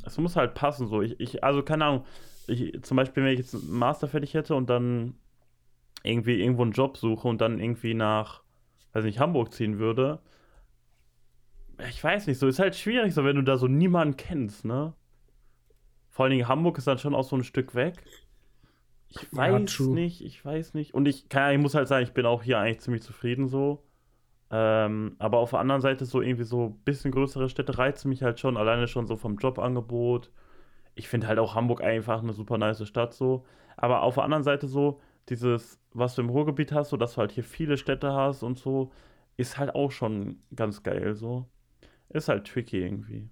Es 0.05 0.19
muss 0.19 0.37
halt 0.37 0.55
passen 0.55 0.87
so. 0.87 1.03
Ich, 1.03 1.19
ich, 1.21 1.43
also 1.43 1.63
keine 1.63 1.85
Ahnung. 1.85 2.05
Ich, 2.47 2.83
zum 2.83 2.97
Beispiel, 2.97 3.25
wenn 3.25 3.33
ich 3.33 3.39
jetzt 3.39 3.55
einen 3.55 3.71
Master 3.71 4.09
fertig 4.09 4.35
hätte 4.35 4.55
und 4.55 4.69
dann 4.69 5.15
irgendwie 6.03 6.41
irgendwo 6.41 6.63
einen 6.63 6.73
Job 6.73 6.99
suche 6.99 7.27
und 7.27 7.41
dann 7.41 7.59
irgendwie 7.59 7.95
nach, 7.95 8.43
weiß 8.93 9.05
nicht, 9.05 9.19
Hamburg 9.19 9.53
ziehen 9.53 9.79
würde. 9.79 10.21
Ich 11.89 12.05
weiß 12.05 12.27
nicht, 12.27 12.39
so 12.39 12.47
ist 12.47 12.59
halt 12.59 12.77
schwierig, 12.77 13.15
so 13.15 13.25
wenn 13.25 13.37
du 13.37 13.43
da 13.43 13.57
so 13.57 13.67
niemanden 13.67 14.17
kennst, 14.17 14.65
ne? 14.65 14.93
Vor 16.11 16.25
allen 16.25 16.31
Dingen 16.31 16.47
Hamburg 16.47 16.79
ist 16.79 16.87
dann 16.87 16.99
schon 16.99 17.15
auch 17.15 17.25
so 17.25 17.35
ein 17.35 17.43
Stück 17.43 17.75
weg. 17.75 18.05
Ich 19.15 19.29
Ja, 19.33 19.61
weiß 19.61 19.61
true. 19.61 20.01
nicht, 20.01 20.23
ich 20.25 20.45
weiß 20.45 20.75
nicht. 20.75 20.95
Und 20.95 21.07
ich, 21.07 21.29
kann, 21.29 21.53
ich 21.55 21.59
muss 21.61 21.75
halt 21.75 21.89
sagen, 21.89 22.05
ich 22.05 22.13
bin 22.13 22.27
auch 22.27 22.43
hier 22.43 22.59
eigentlich 22.59 22.81
ziemlich 22.81 23.03
zufrieden 23.03 23.49
so. 23.49 23.85
Ähm, 24.51 25.17
aber 25.19 25.39
auf 25.39 25.51
der 25.51 25.61
anderen 25.61 25.81
Seite 25.83 26.07
so 26.07 26.23
irgendwie 26.23 26.45
so 26.45 26.67
ein 26.69 26.79
bisschen 26.85 27.13
größere 27.13 27.49
Städte 27.51 27.79
reizen 27.79 28.11
mich 28.11 28.23
halt 28.23 28.41
schon, 28.41 28.57
alleine 28.57 28.89
schon 28.89 29.07
so 29.07 29.17
vom 29.17 29.37
Jobangebot. 29.39 30.31
Ich 30.95 31.09
finde 31.09 31.29
halt 31.29 31.39
auch 31.39 31.55
Hamburg 31.55 31.83
einfach 31.83 32.23
eine 32.23 32.33
super 32.35 32.59
nice 32.59 32.87
Stadt 32.89 33.15
so. 33.15 33.45
Aber 33.77 34.03
auf 34.03 34.15
der 34.17 34.25
anderen 34.25 34.45
Seite 34.45 34.69
so, 34.69 35.01
dieses, 35.31 35.81
was 35.93 36.15
du 36.17 36.23
im 36.23 36.31
Ruhrgebiet 36.31 36.73
hast, 36.73 36.91
so 36.91 36.97
dass 36.99 37.15
du 37.15 37.19
halt 37.21 37.33
hier 37.33 37.45
viele 37.45 37.79
Städte 37.79 38.13
hast 38.15 38.43
und 38.43 38.59
so, 38.59 38.93
ist 39.37 39.59
halt 39.59 39.75
auch 39.75 39.91
schon 39.93 40.43
ganz 40.57 40.83
geil 40.83 41.15
so. 41.15 41.49
Ist 42.11 42.29
halt 42.29 42.47
tricky 42.49 42.81
irgendwie. 42.83 43.31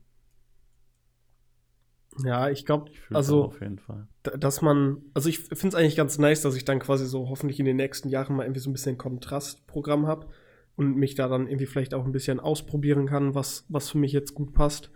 Ja, 2.24 2.50
ich 2.50 2.66
glaube, 2.66 2.90
also, 3.10 3.44
auf 3.44 3.60
jeden 3.60 3.78
Fall. 3.78 4.06
dass 4.22 4.60
man, 4.60 4.98
also 5.14 5.28
ich 5.28 5.38
finde 5.38 5.68
es 5.68 5.74
eigentlich 5.74 5.96
ganz 5.96 6.18
nice, 6.18 6.42
dass 6.42 6.56
ich 6.56 6.64
dann 6.64 6.78
quasi 6.78 7.06
so 7.06 7.28
hoffentlich 7.28 7.58
in 7.58 7.64
den 7.64 7.76
nächsten 7.76 8.08
Jahren 8.08 8.36
mal 8.36 8.44
irgendwie 8.44 8.60
so 8.60 8.68
ein 8.68 8.74
bisschen 8.74 8.98
Kontrastprogramm 8.98 10.06
habe 10.06 10.28
und 10.76 10.96
mich 10.96 11.14
da 11.14 11.28
dann 11.28 11.46
irgendwie 11.46 11.66
vielleicht 11.66 11.94
auch 11.94 12.04
ein 12.04 12.12
bisschen 12.12 12.40
ausprobieren 12.40 13.06
kann, 13.06 13.34
was, 13.34 13.64
was 13.68 13.90
für 13.90 13.98
mich 13.98 14.12
jetzt 14.12 14.34
gut 14.34 14.52
passt. 14.52 14.90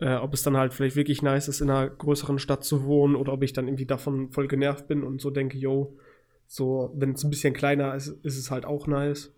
Äh, 0.00 0.16
ob 0.16 0.34
es 0.34 0.42
dann 0.42 0.56
halt 0.56 0.74
vielleicht 0.74 0.96
wirklich 0.96 1.22
nice 1.22 1.48
ist, 1.48 1.60
in 1.60 1.70
einer 1.70 1.88
größeren 1.88 2.38
Stadt 2.38 2.64
zu 2.64 2.84
wohnen 2.84 3.16
oder 3.16 3.32
ob 3.32 3.42
ich 3.42 3.52
dann 3.52 3.66
irgendwie 3.66 3.86
davon 3.86 4.30
voll 4.30 4.46
genervt 4.46 4.86
bin 4.86 5.02
und 5.02 5.20
so 5.20 5.30
denke, 5.30 5.58
yo, 5.58 5.96
so, 6.46 6.92
wenn 6.94 7.12
es 7.12 7.24
ein 7.24 7.30
bisschen 7.30 7.52
kleiner 7.52 7.94
ist, 7.94 8.08
ist 8.24 8.38
es 8.38 8.50
halt 8.50 8.64
auch 8.64 8.86
nice. 8.86 9.34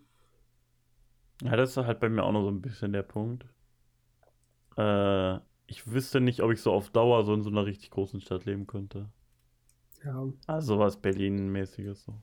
Ja, 1.43 1.55
das 1.55 1.71
ist 1.71 1.77
halt 1.77 1.99
bei 1.99 2.09
mir 2.09 2.23
auch 2.23 2.31
noch 2.31 2.43
so 2.43 2.51
ein 2.51 2.61
bisschen 2.61 2.93
der 2.93 3.01
Punkt. 3.01 3.45
Äh, 4.77 5.39
ich 5.71 5.89
wüsste 5.89 6.19
nicht, 6.19 6.41
ob 6.41 6.51
ich 6.51 6.61
so 6.61 6.73
auf 6.73 6.89
Dauer 6.89 7.23
so 7.23 7.33
in 7.33 7.43
so 7.43 7.49
einer 7.49 7.65
richtig 7.65 7.91
großen 7.91 8.19
Stadt 8.19 8.43
leben 8.43 8.67
könnte. 8.67 9.09
Ja. 10.03 10.27
Also 10.45 10.79
was 10.79 10.97
Berlin-mäßiges 10.97 12.03
so. 12.03 12.21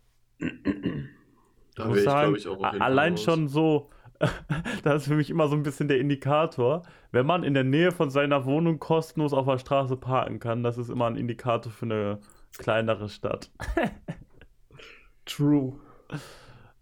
Da 1.74 1.86
muss 1.86 1.96
wäre 1.96 1.98
ich, 1.98 2.04
sagen, 2.04 2.20
glaube 2.34 2.38
ich, 2.38 2.46
auch 2.46 2.58
auf 2.58 2.58
jeden 2.58 2.78
Fall 2.78 2.82
allein 2.82 3.12
raus. 3.12 3.22
schon 3.22 3.48
so, 3.48 3.88
das 4.82 5.02
ist 5.02 5.08
für 5.08 5.16
mich 5.16 5.30
immer 5.30 5.48
so 5.48 5.56
ein 5.56 5.62
bisschen 5.62 5.88
der 5.88 5.98
Indikator. 5.98 6.82
Wenn 7.10 7.24
man 7.24 7.42
in 7.42 7.54
der 7.54 7.64
Nähe 7.64 7.90
von 7.90 8.10
seiner 8.10 8.44
Wohnung 8.44 8.78
kostenlos 8.78 9.32
auf 9.32 9.46
der 9.46 9.58
Straße 9.58 9.96
parken 9.96 10.40
kann, 10.40 10.62
das 10.62 10.76
ist 10.76 10.90
immer 10.90 11.06
ein 11.06 11.16
Indikator 11.16 11.72
für 11.72 11.86
eine 11.86 12.20
kleinere 12.58 13.08
Stadt. 13.08 13.50
True. 15.24 15.80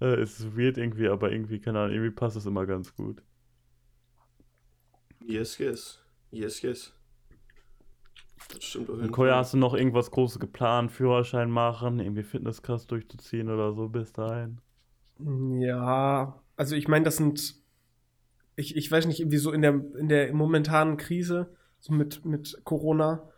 Äh, 0.00 0.16
es 0.16 0.40
ist 0.40 0.56
weird 0.56 0.78
irgendwie, 0.78 1.08
aber 1.08 1.30
irgendwie, 1.30 1.60
keine 1.60 1.78
Ahnung, 1.78 1.92
irgendwie 1.92 2.14
passt 2.14 2.36
es 2.36 2.46
immer 2.46 2.66
ganz 2.66 2.92
gut. 2.96 3.22
Yes, 5.20 5.58
yes. 5.58 6.05
Yes, 6.36 6.62
yes. 6.62 6.92
Das 8.52 8.64
stimmt 8.64 8.90
auf 8.90 9.00
jeden 9.00 9.18
Fall. 9.20 9.34
hast 9.36 9.52
du 9.54 9.58
noch 9.58 9.74
irgendwas 9.74 10.10
Großes 10.10 10.38
geplant? 10.40 10.90
Führerschein 10.92 11.50
machen, 11.50 12.00
irgendwie 12.00 12.22
Fitnesscast 12.22 12.90
durchzuziehen 12.90 13.50
oder 13.50 13.72
so 13.72 13.88
bis 13.88 14.12
dahin? 14.12 14.60
Ja, 15.18 16.42
also 16.56 16.76
ich 16.76 16.88
meine, 16.88 17.04
das 17.04 17.16
sind, 17.16 17.54
ich, 18.56 18.76
ich 18.76 18.90
weiß 18.90 19.06
nicht, 19.06 19.20
irgendwie 19.20 19.38
so 19.38 19.52
in 19.52 19.62
der, 19.62 19.80
in 19.98 20.08
der 20.08 20.32
momentanen 20.34 20.96
Krise, 20.96 21.56
so 21.78 21.92
mit, 21.92 22.24
mit 22.24 22.60
Corona, 22.64 23.28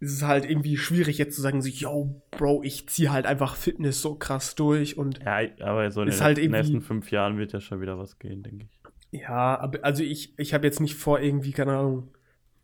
ist 0.00 0.12
es 0.12 0.22
halt 0.22 0.48
irgendwie 0.48 0.76
schwierig 0.76 1.18
jetzt 1.18 1.36
zu 1.36 1.42
sagen, 1.42 1.62
so, 1.62 1.68
yo, 1.68 2.22
Bro, 2.32 2.62
ich 2.64 2.88
ziehe 2.88 3.12
halt 3.12 3.26
einfach 3.26 3.56
Fitness 3.56 4.02
so 4.02 4.16
krass 4.16 4.54
durch 4.56 4.98
und 4.98 5.20
Ja, 5.20 5.40
aber 5.60 5.90
so 5.90 6.02
in 6.02 6.08
Ist 6.08 6.18
den 6.18 6.24
halt 6.24 6.38
nächsten 6.50 6.80
fünf 6.82 7.10
Jahren 7.10 7.38
wird 7.38 7.52
ja 7.52 7.60
schon 7.60 7.80
wieder 7.80 7.98
was 7.98 8.18
gehen, 8.18 8.42
denke 8.42 8.66
ich. 8.66 8.80
ja, 9.10 9.58
aber, 9.58 9.84
also 9.84 10.02
ich, 10.02 10.38
ich 10.38 10.54
habe 10.54 10.66
jetzt 10.66 10.80
nicht 10.80 10.94
vor, 10.96 11.20
irgendwie, 11.20 11.52
keine 11.52 11.76
Ahnung, 11.76 12.08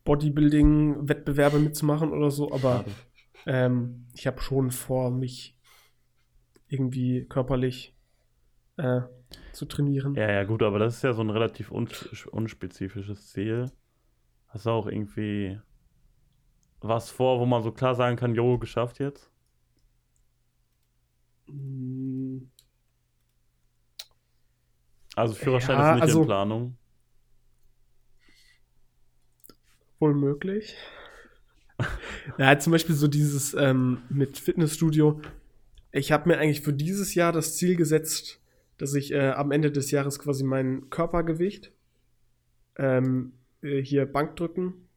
Bodybuilding-Wettbewerbe 0.04 1.58
mitzumachen 1.58 2.10
oder 2.12 2.30
so, 2.30 2.52
aber 2.52 2.84
ähm, 3.46 4.06
ich 4.14 4.26
habe 4.26 4.40
schon 4.40 4.70
vor, 4.70 5.10
mich 5.10 5.56
irgendwie 6.68 7.24
körperlich 7.26 7.96
äh, 8.78 9.02
zu 9.52 9.66
trainieren. 9.66 10.14
Ja, 10.14 10.30
ja, 10.30 10.44
gut, 10.44 10.62
aber 10.62 10.78
das 10.78 10.96
ist 10.96 11.02
ja 11.02 11.12
so 11.12 11.22
ein 11.22 11.30
relativ 11.30 11.70
uns 11.70 12.26
unspezifisches 12.26 13.28
Ziel. 13.28 13.70
Hast 14.48 14.66
du 14.66 14.70
auch 14.70 14.86
irgendwie 14.86 15.58
was 16.80 17.10
vor, 17.10 17.38
wo 17.40 17.46
man 17.46 17.62
so 17.62 17.70
klar 17.72 17.94
sagen 17.94 18.16
kann, 18.16 18.34
jo, 18.34 18.58
geschafft 18.58 18.98
jetzt? 18.98 19.30
Mm, 21.46 22.38
Also 25.14 25.34
Führerschein 25.34 25.78
Ja, 25.78 25.88
ist 25.90 25.94
nicht 25.94 26.02
also- 26.02 26.20
in 26.22 26.26
Planung. 26.26 26.76
Wohl 30.02 30.14
möglich. 30.14 30.74
ja, 32.36 32.58
zum 32.58 32.72
Beispiel 32.72 32.96
so 32.96 33.06
dieses 33.06 33.54
ähm, 33.54 33.98
mit 34.08 34.36
Fitnessstudio. 34.36 35.20
Ich 35.92 36.10
habe 36.10 36.28
mir 36.28 36.38
eigentlich 36.38 36.62
für 36.62 36.72
dieses 36.72 37.14
Jahr 37.14 37.30
das 37.30 37.56
Ziel 37.56 37.76
gesetzt, 37.76 38.40
dass 38.78 38.94
ich 38.94 39.12
äh, 39.12 39.30
am 39.30 39.52
Ende 39.52 39.70
des 39.70 39.92
Jahres 39.92 40.18
quasi 40.18 40.42
mein 40.42 40.90
Körpergewicht 40.90 41.70
ähm, 42.78 43.34
äh, 43.62 43.80
hier 43.80 44.06
Bankdrücken. 44.06 44.88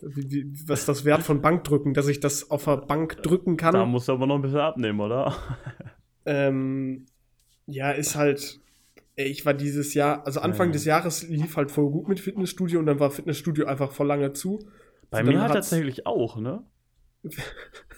Wie, 0.00 0.30
wie, 0.30 0.68
was 0.68 0.80
ist 0.80 0.88
das 0.88 1.04
Wert 1.04 1.24
von 1.24 1.42
Bankdrücken, 1.42 1.92
dass 1.92 2.06
ich 2.06 2.20
das 2.20 2.52
auf 2.52 2.66
der 2.66 2.76
Bank 2.76 3.20
drücken 3.24 3.56
kann? 3.56 3.74
Da 3.74 3.84
musst 3.84 4.06
du 4.06 4.12
aber 4.12 4.28
noch 4.28 4.36
ein 4.36 4.42
bisschen 4.42 4.60
abnehmen, 4.60 5.00
oder? 5.00 5.34
Ähm, 6.24 7.06
ja, 7.66 7.90
ist 7.90 8.14
halt. 8.14 8.60
Ey, 9.16 9.26
Ich 9.28 9.44
war 9.46 9.54
dieses 9.54 9.94
Jahr, 9.94 10.24
also 10.26 10.40
Anfang 10.40 10.68
Ja. 10.68 10.72
des 10.72 10.84
Jahres 10.84 11.28
lief 11.28 11.56
halt 11.56 11.70
voll 11.70 11.90
gut 11.90 12.08
mit 12.08 12.20
Fitnessstudio 12.20 12.78
und 12.78 12.86
dann 12.86 13.00
war 13.00 13.10
Fitnessstudio 13.10 13.66
einfach 13.66 13.90
voll 13.92 14.06
lange 14.06 14.32
zu. 14.32 14.68
Bei 15.10 15.20
Und 15.20 15.28
mir 15.28 15.40
hat's- 15.40 15.52
tatsächlich 15.52 16.06
auch, 16.06 16.36
ne? 16.38 16.64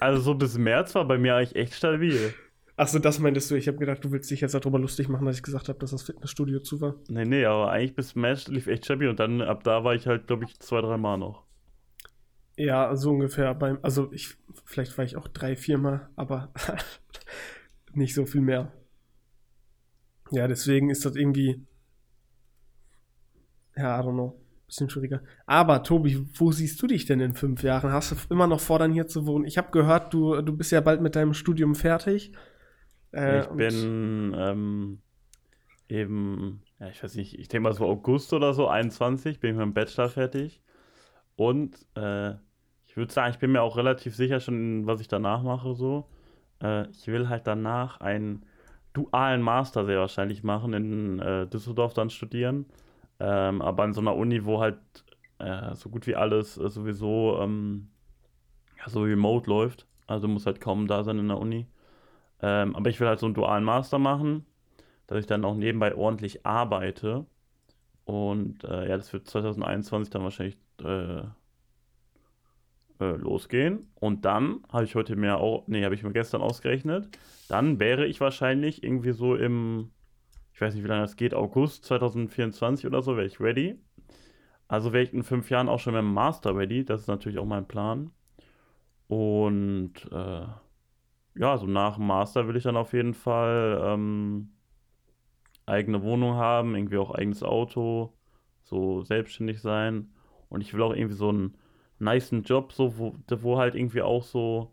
Also 0.00 0.20
so 0.22 0.34
bis 0.34 0.56
März 0.56 0.94
war 0.94 1.06
bei 1.06 1.18
mir 1.18 1.34
eigentlich 1.34 1.56
echt 1.56 1.74
stabil. 1.74 2.32
Achso, 2.76 3.00
das 3.00 3.18
meintest 3.18 3.50
du. 3.50 3.56
Ich 3.56 3.66
habe 3.66 3.78
gedacht, 3.78 4.04
du 4.04 4.12
willst 4.12 4.30
dich 4.30 4.40
jetzt 4.40 4.54
darüber 4.54 4.78
lustig 4.78 5.08
machen, 5.08 5.26
dass 5.26 5.36
ich 5.36 5.42
gesagt 5.42 5.68
habe, 5.68 5.78
dass 5.80 5.90
das 5.90 6.04
Fitnessstudio 6.04 6.60
zu 6.60 6.80
war. 6.80 6.94
Nee, 7.08 7.24
nee, 7.24 7.44
aber 7.44 7.70
eigentlich 7.72 7.96
bis 7.96 8.14
März 8.14 8.46
lief 8.46 8.68
echt 8.68 8.84
stabil 8.84 9.08
und 9.08 9.18
dann 9.18 9.42
ab 9.42 9.64
da 9.64 9.82
war 9.82 9.94
ich 9.96 10.06
halt, 10.06 10.28
glaube 10.28 10.44
ich, 10.44 10.60
zwei, 10.60 10.80
drei 10.80 10.96
Mal 10.96 11.16
noch. 11.16 11.42
Ja, 12.56 12.94
so 12.94 13.10
ungefähr. 13.10 13.52
Beim, 13.54 13.78
also 13.82 14.12
ich, 14.12 14.36
vielleicht 14.64 14.96
war 14.96 15.04
ich 15.04 15.16
auch 15.16 15.26
drei, 15.26 15.56
viermal, 15.56 16.08
aber 16.14 16.52
nicht 17.92 18.14
so 18.14 18.26
viel 18.26 18.40
mehr. 18.42 18.72
Ja, 20.30 20.48
deswegen 20.48 20.90
ist 20.90 21.04
das 21.04 21.16
irgendwie. 21.16 21.66
Ja, 23.76 24.00
I 24.00 24.02
don't 24.02 24.12
know. 24.12 24.40
Bisschen 24.66 24.90
schwieriger. 24.90 25.22
Aber 25.46 25.82
Tobi, 25.82 26.26
wo 26.34 26.52
siehst 26.52 26.82
du 26.82 26.86
dich 26.86 27.06
denn 27.06 27.20
in 27.20 27.32
fünf 27.32 27.62
Jahren? 27.62 27.90
Hast 27.90 28.12
du 28.12 28.16
immer 28.28 28.46
noch 28.46 28.60
vor, 28.60 28.78
dann 28.78 28.92
hier 28.92 29.06
zu 29.06 29.26
wohnen? 29.26 29.46
Ich 29.46 29.56
habe 29.56 29.70
gehört, 29.70 30.12
du, 30.12 30.42
du 30.42 30.54
bist 30.54 30.72
ja 30.72 30.82
bald 30.82 31.00
mit 31.00 31.16
deinem 31.16 31.32
Studium 31.32 31.74
fertig. 31.74 32.32
Äh, 33.12 33.40
ich 33.40 33.46
bin 33.46 34.34
ähm, 34.36 34.98
eben, 35.88 36.62
ja, 36.80 36.88
ich 36.88 37.02
weiß 37.02 37.14
nicht, 37.14 37.38
ich 37.38 37.48
denke 37.48 37.62
mal 37.62 37.72
so 37.72 37.86
August 37.86 38.34
oder 38.34 38.52
so, 38.52 38.68
21, 38.68 39.40
bin 39.40 39.52
ich 39.52 39.56
mit 39.56 39.64
dem 39.64 39.72
Bachelor 39.72 40.10
fertig. 40.10 40.60
Und 41.36 41.74
äh, 41.94 42.32
ich 42.84 42.96
würde 42.96 43.12
sagen, 43.12 43.30
ich 43.30 43.38
bin 43.38 43.52
mir 43.52 43.62
auch 43.62 43.76
relativ 43.76 44.16
sicher 44.16 44.40
schon, 44.40 44.86
was 44.86 45.00
ich 45.00 45.08
danach 45.08 45.42
mache, 45.42 45.74
so. 45.74 46.10
Äh, 46.62 46.90
ich 46.90 47.06
will 47.06 47.28
halt 47.30 47.46
danach 47.46 48.00
einen 48.00 48.44
dualen 48.92 49.42
Master 49.42 49.84
sehr 49.84 49.98
wahrscheinlich 50.00 50.42
machen, 50.42 50.72
in 50.72 51.18
äh, 51.20 51.46
Düsseldorf 51.46 51.94
dann 51.94 52.10
studieren. 52.10 52.66
Ähm, 53.20 53.62
aber 53.62 53.82
an 53.84 53.94
so 53.94 54.00
einer 54.00 54.16
Uni, 54.16 54.44
wo 54.44 54.60
halt 54.60 54.78
äh, 55.38 55.74
so 55.74 55.90
gut 55.90 56.06
wie 56.06 56.16
alles 56.16 56.56
äh, 56.58 56.68
sowieso 56.68 57.38
ähm, 57.40 57.90
ja, 58.78 58.88
so 58.88 59.02
remote 59.02 59.48
läuft. 59.48 59.86
Also 60.06 60.28
muss 60.28 60.46
halt 60.46 60.60
kaum 60.60 60.86
da 60.86 61.04
sein 61.04 61.18
in 61.18 61.28
der 61.28 61.38
Uni. 61.38 61.66
Ähm, 62.40 62.76
aber 62.76 62.90
ich 62.90 63.00
will 63.00 63.08
halt 63.08 63.18
so 63.20 63.26
einen 63.26 63.34
dualen 63.34 63.64
Master 63.64 63.98
machen, 63.98 64.46
dass 65.06 65.18
ich 65.18 65.26
dann 65.26 65.44
auch 65.44 65.54
nebenbei 65.54 65.94
ordentlich 65.94 66.46
arbeite. 66.46 67.26
Und 68.04 68.64
äh, 68.64 68.88
ja, 68.88 68.96
das 68.96 69.12
wird 69.12 69.28
2021 69.28 70.10
dann 70.10 70.22
wahrscheinlich 70.22 70.56
äh, 73.00 73.12
losgehen. 73.12 73.90
Und 73.94 74.24
dann 74.24 74.60
habe 74.72 74.84
ich 74.84 74.94
heute 74.94 75.16
mir 75.16 75.38
auch, 75.38 75.66
nee, 75.66 75.84
habe 75.84 75.94
ich 75.94 76.02
mir 76.02 76.12
gestern 76.12 76.42
ausgerechnet, 76.42 77.08
dann 77.48 77.80
wäre 77.80 78.06
ich 78.06 78.20
wahrscheinlich 78.20 78.82
irgendwie 78.82 79.12
so 79.12 79.34
im, 79.34 79.90
ich 80.52 80.60
weiß 80.60 80.74
nicht, 80.74 80.84
wie 80.84 80.88
lange 80.88 81.02
das 81.02 81.16
geht, 81.16 81.34
August 81.34 81.84
2024 81.84 82.86
oder 82.86 83.02
so, 83.02 83.16
wäre 83.16 83.26
ich 83.26 83.40
ready. 83.40 83.78
Also 84.68 84.92
wäre 84.92 85.04
ich 85.04 85.14
in 85.14 85.22
fünf 85.22 85.48
Jahren 85.50 85.68
auch 85.68 85.80
schon 85.80 85.94
mit 85.94 86.02
dem 86.02 86.12
Master 86.12 86.54
ready. 86.54 86.84
Das 86.84 87.00
ist 87.02 87.08
natürlich 87.08 87.38
auch 87.38 87.46
mein 87.46 87.66
Plan. 87.66 88.10
Und 89.06 89.94
äh, 90.12 90.46
ja, 91.36 91.56
so 91.56 91.66
nach 91.66 91.96
dem 91.96 92.06
Master 92.06 92.46
will 92.46 92.56
ich 92.56 92.64
dann 92.64 92.76
auf 92.76 92.92
jeden 92.92 93.14
Fall 93.14 93.80
ähm, 93.82 94.50
eigene 95.64 96.02
Wohnung 96.02 96.34
haben, 96.34 96.74
irgendwie 96.74 96.98
auch 96.98 97.12
eigenes 97.12 97.42
Auto, 97.42 98.12
so 98.64 99.02
selbstständig 99.02 99.60
sein. 99.60 100.12
Und 100.50 100.60
ich 100.60 100.74
will 100.74 100.82
auch 100.82 100.94
irgendwie 100.94 101.16
so 101.16 101.30
einen 101.30 101.56
nicen 102.00 102.42
Job, 102.44 102.72
so, 102.72 102.98
wo, 102.98 103.14
wo 103.42 103.58
halt 103.58 103.74
irgendwie 103.74 104.02
auch 104.02 104.22
so, 104.24 104.72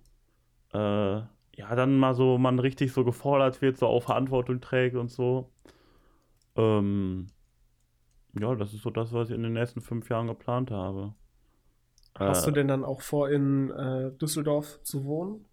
äh, 0.73 0.77
ja, 0.79 1.75
dann 1.75 1.97
mal 1.99 2.15
so, 2.15 2.37
man 2.39 2.59
richtig 2.59 2.93
so 2.93 3.05
gefordert 3.05 3.61
wird, 3.61 3.77
so 3.77 3.87
auch 3.87 4.03
Verantwortung 4.03 4.61
trägt 4.61 4.95
und 4.97 5.11
so. 5.11 5.51
Ähm, 6.55 7.27
ja, 8.39 8.53
das 8.55 8.71
ist 8.73 8.83
so 8.83 8.89
das, 8.91 9.11
was 9.13 9.29
ich 9.29 9.35
in 9.35 9.41
den 9.43 9.53
nächsten 9.53 9.81
fünf 9.81 10.09
Jahren 10.09 10.27
geplant 10.27 10.69
habe. 10.71 11.15
Hast 12.25 12.45
Äh, 12.45 12.47
du 12.47 12.51
denn 12.51 12.67
dann 12.67 12.83
auch 12.83 13.01
vor, 13.01 13.29
in 13.29 13.69
äh, 13.71 14.11
Düsseldorf 14.17 14.81
zu 14.83 15.05
wohnen? 15.05 15.45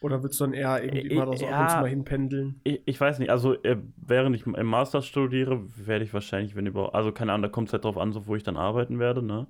Oder 0.00 0.22
willst 0.22 0.40
du 0.40 0.44
dann 0.44 0.54
eher 0.54 0.84
irgendwie 0.84 1.08
Äh, 1.08 1.10
immer 1.10 1.26
da 1.26 1.36
so 1.36 1.48
ab 1.48 1.58
und 1.60 1.70
zu 1.70 1.80
ja. 1.80 1.82
mal 1.82 1.90
hinpendeln? 1.90 2.62
Ich, 2.64 2.82
ich 2.86 3.00
weiß 3.00 3.18
nicht, 3.20 3.30
also 3.30 3.54
äh, 3.64 3.78
während 3.96 4.36
ich 4.36 4.46
im 4.46 4.66
Master 4.66 5.02
studiere, 5.02 5.64
werde 5.86 6.04
ich 6.04 6.14
wahrscheinlich, 6.14 6.56
wenn 6.56 6.66
überhaupt, 6.66 6.94
also 6.94 7.12
keine 7.12 7.32
Ahnung, 7.32 7.42
da 7.44 7.48
kommt 7.50 7.68
es 7.68 7.74
halt 7.74 7.84
drauf 7.84 7.98
an, 7.98 8.12
so 8.12 8.26
wo 8.26 8.36
ich 8.36 8.42
dann 8.44 8.56
arbeiten 8.58 8.98
werde, 9.00 9.22
ne? 9.22 9.46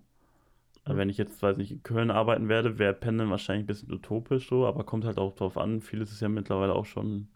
Mhm. 0.87 0.97
Wenn 0.97 1.09
ich 1.09 1.16
jetzt, 1.18 1.42
weiß 1.42 1.57
nicht, 1.57 1.70
in 1.73 1.83
Köln 1.83 2.11
arbeiten 2.11 2.49
werde, 2.49 2.79
wäre 2.79 2.92
Pendeln 2.94 3.31
wahrscheinlich 3.31 3.64
ein 3.64 3.66
bisschen 3.66 3.92
utopisch 3.92 4.49
so, 4.49 4.66
aber 4.66 4.85
kommt 4.85 5.05
halt 5.05 5.18
auch 5.18 5.35
drauf 5.35 5.57
an. 5.57 5.81
Vieles 5.81 6.12
ist 6.12 6.20
ja 6.20 6.29
mittlerweile 6.29 6.75
auch 6.75 6.85
schon, 6.87 7.29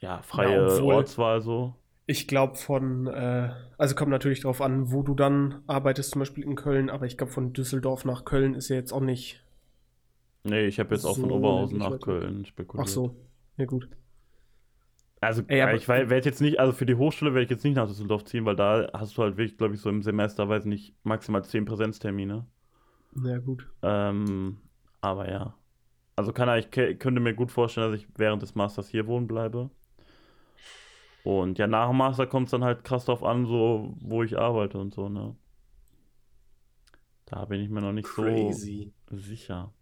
ja, 0.00 0.22
freie 0.22 0.52
Ja, 0.66 0.76
obwohl- 0.76 0.94
Ortswahl 0.94 1.40
so. 1.40 1.74
Ich 2.06 2.26
glaube 2.26 2.56
von, 2.56 3.06
äh, 3.06 3.50
also 3.78 3.94
kommt 3.94 4.10
natürlich 4.10 4.40
drauf 4.40 4.60
an, 4.60 4.90
wo 4.90 5.02
du 5.02 5.14
dann 5.14 5.62
arbeitest, 5.68 6.10
zum 6.10 6.18
Beispiel 6.20 6.42
in 6.42 6.56
Köln, 6.56 6.90
aber 6.90 7.06
ich 7.06 7.16
glaube 7.16 7.32
von 7.32 7.52
Düsseldorf 7.52 8.04
nach 8.04 8.24
Köln 8.24 8.54
ist 8.54 8.68
ja 8.68 8.74
jetzt 8.76 8.92
auch 8.92 9.00
nicht. 9.00 9.44
Nee, 10.42 10.66
ich 10.66 10.80
habe 10.80 10.94
jetzt 10.94 11.04
auch 11.04 11.16
von 11.16 11.28
So 11.28 11.36
Oberhausen 11.36 11.78
nach. 11.78 12.00
Köln 12.00 12.44
spekuliert. 12.46 12.88
Ach 12.88 12.92
so, 12.92 13.14
ja 13.58 13.64
gut. 13.66 13.88
Also, 15.20 15.42
Ey, 15.48 15.76
ich 15.76 15.86
werde 15.86 16.16
jetzt 16.16 16.40
nicht, 16.40 16.58
also 16.58 16.72
für 16.72 16.86
die 16.86 16.94
Hochschule 16.94 17.34
werde 17.34 17.44
ich 17.44 17.50
jetzt 17.50 17.64
nicht 17.64 17.74
nach 17.74 17.86
Düsseldorf 17.86 18.24
ziehen, 18.24 18.46
weil 18.46 18.56
da 18.56 18.88
hast 18.94 19.16
du 19.18 19.22
halt 19.22 19.36
wirklich, 19.36 19.58
glaube 19.58 19.74
ich, 19.74 19.80
so 19.80 19.90
im 19.90 20.02
Semester, 20.02 20.48
weiß 20.48 20.64
nicht, 20.64 20.94
maximal 21.04 21.44
10 21.44 21.66
Präsenztermine. 21.66 22.46
Ja 23.22 23.38
gut. 23.38 23.66
Ähm, 23.82 24.58
aber 25.00 25.30
ja. 25.30 25.54
Also 26.16 26.32
kann 26.32 26.58
ich 26.58 26.70
könnte 26.70 27.20
mir 27.20 27.34
gut 27.34 27.50
vorstellen, 27.50 27.92
dass 27.92 28.00
ich 28.00 28.08
während 28.16 28.42
des 28.42 28.54
Masters 28.54 28.88
hier 28.88 29.06
wohnen 29.06 29.26
bleibe. 29.26 29.70
Und 31.22 31.58
ja, 31.58 31.66
nach 31.66 31.88
dem 31.88 31.98
Master 31.98 32.26
kommt 32.26 32.46
es 32.46 32.50
dann 32.52 32.64
halt 32.64 32.84
krass 32.84 33.04
drauf 33.04 33.22
an, 33.22 33.46
so 33.46 33.94
wo 34.00 34.22
ich 34.22 34.38
arbeite 34.38 34.78
und 34.78 34.94
so, 34.94 35.08
ne? 35.08 35.36
Da 37.26 37.44
bin 37.44 37.60
ich 37.60 37.70
mir 37.70 37.80
noch 37.80 37.92
nicht 37.92 38.08
Crazy. 38.08 38.92
so 39.10 39.16
sicher. 39.16 39.72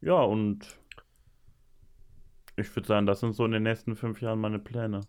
Ja, 0.00 0.22
und 0.22 0.79
ich 2.60 2.74
würde 2.74 2.86
sagen, 2.86 3.06
das 3.06 3.20
sind 3.20 3.34
so 3.34 3.44
in 3.44 3.52
den 3.52 3.62
nächsten 3.62 3.96
fünf 3.96 4.20
Jahren 4.20 4.38
meine 4.40 4.58
Pläne. 4.58 5.02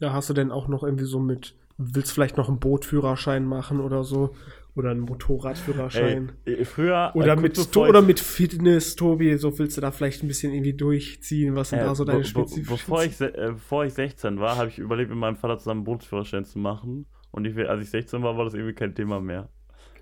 Ja, 0.00 0.12
hast 0.12 0.30
du 0.30 0.34
denn 0.34 0.50
auch 0.50 0.68
noch 0.68 0.82
irgendwie 0.82 1.04
so 1.04 1.20
mit, 1.20 1.56
willst 1.76 2.12
vielleicht 2.12 2.36
noch 2.36 2.48
einen 2.48 2.58
Bootführerschein 2.58 3.44
machen 3.44 3.80
oder 3.80 4.04
so? 4.04 4.34
Oder 4.76 4.90
einen 4.90 5.00
Motorradführerschein? 5.00 6.32
Ey, 6.44 6.54
äh, 6.54 6.64
früher. 6.64 7.12
Oder 7.14 7.34
äh, 7.34 7.36
mit, 7.36 7.76
oder 7.76 8.02
mit 8.02 8.18
Fitness, 8.18 8.96
Tobi, 8.96 9.36
so 9.36 9.56
willst 9.56 9.76
du 9.76 9.80
da 9.80 9.92
vielleicht 9.92 10.24
ein 10.24 10.26
bisschen 10.26 10.52
irgendwie 10.52 10.74
durchziehen? 10.74 11.54
Was 11.54 11.70
sind 11.70 11.78
Äh, 11.78 11.84
da 11.84 11.94
so 11.94 12.04
deine 12.04 12.24
spezifischen 12.24 12.74
bevor, 12.74 13.04
ich, 13.04 13.20
äh, 13.20 13.30
bevor 13.52 13.84
ich 13.84 13.94
16 13.94 14.40
war, 14.40 14.56
habe 14.56 14.70
ich 14.70 14.80
überlegt, 14.80 15.10
mit 15.10 15.18
meinem 15.18 15.36
Vater 15.36 15.58
zusammen 15.58 15.80
einen 15.80 15.84
Bootsführerschein 15.84 16.44
zu 16.44 16.58
machen. 16.58 17.06
Und 17.30 17.44
ich, 17.44 17.56
als 17.56 17.82
ich 17.82 17.90
16 17.90 18.22
war, 18.24 18.36
war 18.36 18.44
das 18.44 18.54
irgendwie 18.54 18.74
kein 18.74 18.96
Thema 18.96 19.20
mehr. 19.20 19.48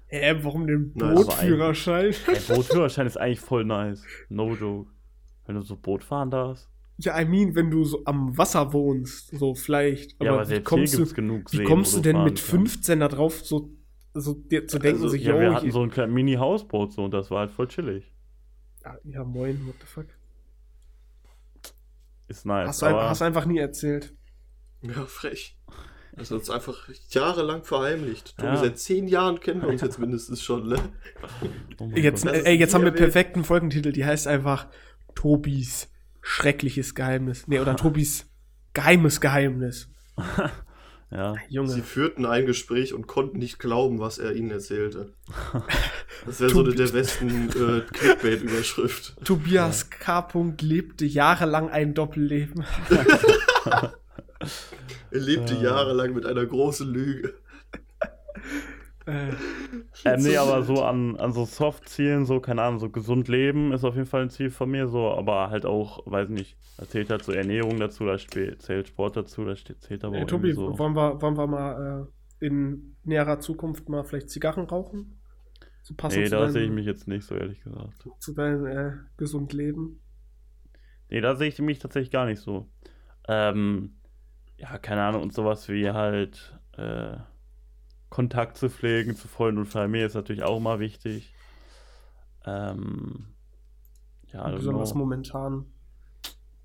Äh, 0.09 0.37
warum 0.41 0.67
den 0.67 0.95
Bootführerschein? 0.95 2.15
Ey, 2.29 2.41
Bootführerschein 2.55 3.07
ist 3.07 3.19
eigentlich 3.19 3.41
voll 3.41 3.65
nice. 3.65 4.05
No 4.31 4.55
joke. 4.55 4.91
Wenn 5.45 5.57
du 5.57 5.63
so 5.63 5.77
Boot 5.77 6.03
fahren 6.03 6.31
darfst. 6.31 6.71
Ja, 7.05 7.21
I 7.21 7.25
mean, 7.25 7.55
wenn 7.55 7.71
du 7.71 7.85
so 7.85 8.03
am 8.05 8.37
Wasser 8.37 8.73
wohnst, 8.73 9.37
so 9.39 9.55
vielleicht. 9.55 10.15
Aber, 10.21 10.25
ja, 10.25 10.33
aber 10.35 10.49
wie 10.51 10.61
kommst 10.63 10.95
hier 10.97 11.05
du, 11.05 11.13
genug 11.15 11.53
wie 11.53 11.57
Seen, 11.59 11.67
kommst 11.67 11.93
wo 11.93 11.97
du 11.99 12.03
denn 12.03 12.25
mit 12.25 12.35
kannst. 12.37 12.51
15 12.51 13.01
da 13.01 13.09
drauf, 13.09 13.41
so, 13.45 13.71
so 14.15 14.35
dir 14.35 14.67
zu 14.67 14.79
denken, 14.79 14.99
Also, 15.03 15.09
sich, 15.09 15.25
Ja, 15.25 15.39
wir 15.41 15.55
hatten 15.55 15.71
so 15.71 15.83
ein 15.83 15.91
kleines 15.91 16.15
Mini-Hausboot 16.15 16.93
so 16.93 17.05
und 17.05 17.13
das 17.13 17.31
war 17.31 17.41
halt 17.41 17.51
voll 17.51 17.69
chillig. 17.69 18.13
Ah, 18.85 18.97
ja, 19.05 19.25
moin, 19.25 19.67
what 19.67 19.75
the 19.81 19.87
fuck. 19.87 20.07
Ist 22.29 22.47
nice. 22.47 22.69
Hast 22.69 22.83
du 22.83 22.87
ein- 22.87 22.95
aber 22.95 23.09
hast 23.11 23.23
einfach 23.23 23.47
nie 23.47 23.59
erzählt. 23.59 24.15
Ja, 24.83 25.05
frech. 25.07 25.59
Das 26.15 26.31
hat 26.31 26.39
uns 26.41 26.51
einfach 26.51 26.89
jahrelang 27.11 27.65
verheimlicht. 27.65 28.37
Tobi, 28.37 28.49
Ja. 28.49 28.57
seit 28.57 28.79
zehn 28.79 29.09
Jahren 29.09 29.41
kennen 29.41 29.63
wir 29.63 29.69
uns 29.69 29.81
jetzt 29.81 29.99
mindestens 29.99 30.43
schon, 30.43 30.69
ne? 30.69 30.79
oh 31.81 31.89
Jetzt, 31.95 32.25
ist 32.27 32.45
ey, 32.47 32.57
jetzt 32.57 32.75
haben 32.75 32.85
wir 32.85 32.91
perfekten 32.91 33.45
Folgentitel, 33.45 33.93
die 33.93 34.05
heißt 34.05 34.27
einfach 34.27 34.67
Tobis 35.15 35.89
schreckliches 36.23 36.95
Geheimnis. 36.95 37.47
Nee, 37.47 37.61
oder 37.61 37.77
Tobis 37.77 38.27
geheimes 38.73 39.21
Geheimnis. 39.21 39.91
ja. 41.11 41.35
Junge. 41.49 41.69
Sie 41.69 41.83
führten 41.83 42.25
ein 42.25 42.47
Gespräch 42.47 42.95
und 42.95 43.07
konnten 43.07 43.39
nicht 43.39 43.59
glauben, 43.59 43.99
was 43.99 44.19
er 44.19 44.33
ihnen 44.35 44.51
erzählte. 44.51 45.13
Das 46.25 46.39
wäre 46.41 46.51
so 46.51 46.61
eine 46.63 46.73
der 46.73 46.87
besten 46.87 47.49
äh, 47.49 47.81
Clickbait-Überschrift. 47.81 49.17
Tobias 49.25 49.91
K. 49.91 50.29
lebte 50.61 51.05
jahrelang 51.05 51.69
ein 51.69 51.95
Doppelleben. 51.95 52.65
Er 55.11 55.19
lebte 55.19 55.55
Äh. 55.55 55.63
jahrelang 55.65 56.15
mit 56.15 56.25
einer 56.27 56.47
großen 56.47 56.89
Lüge. 56.89 57.35
Äh, 59.07 59.33
nee, 60.19 60.37
aber 60.37 60.63
so 60.63 60.83
an, 60.85 61.17
an 61.17 61.33
so 61.33 61.45
Soft-Zielen, 61.45 62.25
so, 62.25 62.41
keine 62.41 62.63
Ahnung, 62.63 62.79
so 62.79 62.89
gesund 62.89 63.29
leben 63.29 63.73
ist 63.73 63.85
auf 63.85 63.95
jeden 63.95 64.07
Fall 64.07 64.23
ein 64.23 64.31
Ziel 64.31 64.51
von 64.51 64.71
mir, 64.71 64.87
so, 64.87 65.11
aber 65.11 65.51
halt 65.51 65.67
auch, 65.67 66.07
weiß 66.07 66.29
nicht, 66.29 66.57
da 66.77 66.89
zählt 66.89 67.11
halt 67.11 67.25
so 67.25 67.33
Ernährung 67.33 67.79
dazu, 67.81 68.05
da 68.05 68.17
zählt 68.17 68.89
Sport 68.89 69.17
dazu, 69.17 69.45
da 69.45 69.55
zählt 69.57 70.05
aber 70.05 70.19
auch 70.19 70.27
Tobi, 70.27 70.53
so. 70.53 70.79
wollen, 70.79 70.95
wir, 70.95 71.21
wollen 71.21 71.37
wir 71.37 71.47
mal 71.47 72.09
äh, 72.41 72.47
in 72.47 72.97
näherer 73.05 73.41
Zukunft 73.41 73.89
mal 73.89 74.05
vielleicht 74.05 74.31
Zigarren 74.31 74.67
rauchen? 74.67 75.19
So 75.83 75.95
passend 75.95 76.23
Nee, 76.23 76.29
da 76.29 76.49
sehe 76.49 76.65
ich 76.65 76.71
mich 76.71 76.87
jetzt 76.87 77.09
nicht 77.09 77.25
so, 77.25 77.35
ehrlich 77.35 77.61
gesagt. 77.61 78.09
zu 78.21 78.35
deinem 78.35 78.67
äh, 78.67 78.93
gesund 79.17 79.53
Leben. 79.53 80.01
Nee, 81.11 81.21
da 81.21 81.35
sehe 81.35 81.49
ich 81.49 81.59
mich 81.59 81.81
tatsächlich 81.81 82.13
gar 82.13 82.27
nicht 82.27 82.41
so. 82.41 82.71
Ähm, 83.29 83.97
ja, 84.57 84.79
keine 84.79 85.03
Ahnung, 85.03 85.23
und 85.23 85.35
sowas 85.35 85.69
wie 85.69 85.91
halt 85.91 86.57
äh, 86.77 87.17
Kontakt 88.13 88.59
zu 88.59 88.69
pflegen 88.69 89.17
zu 89.17 89.27
Freunden 89.27 89.61
und 89.61 89.67
Familie 89.67 90.05
ist 90.05 90.13
natürlich 90.13 90.43
auch 90.43 90.61
mal 90.61 90.81
wichtig. 90.81 91.33
Ähm, 92.45 93.25
ja, 94.31 94.51
Besonders 94.51 94.91
know. 94.91 94.99
momentan 94.99 95.65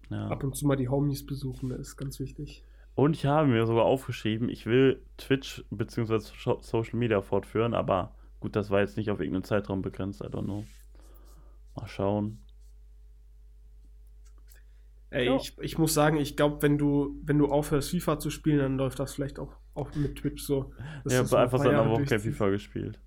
ja. 0.09 0.27
ab 0.27 0.43
und 0.43 0.57
zu 0.57 0.67
mal 0.67 0.75
die 0.75 0.89
Homies 0.89 1.25
besuchen, 1.25 1.71
ist 1.71 1.95
ganz 1.95 2.19
wichtig. 2.19 2.65
Und 2.95 3.15
ich 3.15 3.25
habe 3.25 3.47
mir 3.47 3.65
sogar 3.65 3.85
aufgeschrieben, 3.85 4.49
ich 4.49 4.65
will 4.65 5.01
Twitch 5.15 5.63
bzw. 5.69 6.19
Social 6.59 6.99
Media 6.99 7.21
fortführen, 7.21 7.73
aber 7.73 8.13
gut, 8.41 8.57
das 8.57 8.69
war 8.69 8.81
jetzt 8.81 8.97
nicht 8.97 9.09
auf 9.09 9.21
irgendeinen 9.21 9.45
Zeitraum 9.45 9.81
begrenzt, 9.81 10.19
I 10.19 10.25
don't 10.25 10.43
know. 10.43 10.65
Mal 11.77 11.87
schauen. 11.87 12.39
Ey, 15.11 15.27
Ja. 15.27 15.37
ich, 15.37 15.57
ich 15.61 15.77
muss 15.77 15.93
sagen, 15.93 16.17
ich 16.17 16.35
glaube, 16.35 16.61
wenn 16.61 16.77
du, 16.77 17.15
wenn 17.23 17.37
du 17.37 17.47
aufhörst, 17.47 17.91
FIFA 17.91 18.19
zu 18.19 18.31
spielen, 18.31 18.59
dann 18.59 18.77
läuft 18.77 18.99
das 18.99 19.13
vielleicht 19.13 19.39
auch, 19.39 19.55
auch 19.77 19.93
mit 19.95 20.17
Twitch 20.17 20.43
so. 20.43 20.71
du 21.03 21.15
habe 21.15 21.37
ein 21.37 21.43
einfach 21.43 21.59
seit 21.59 21.69
einer 21.69 21.89
Woche 21.89 22.05
kein. 22.05 22.19
FIFA 22.19 22.49
gespielt. 22.49 22.99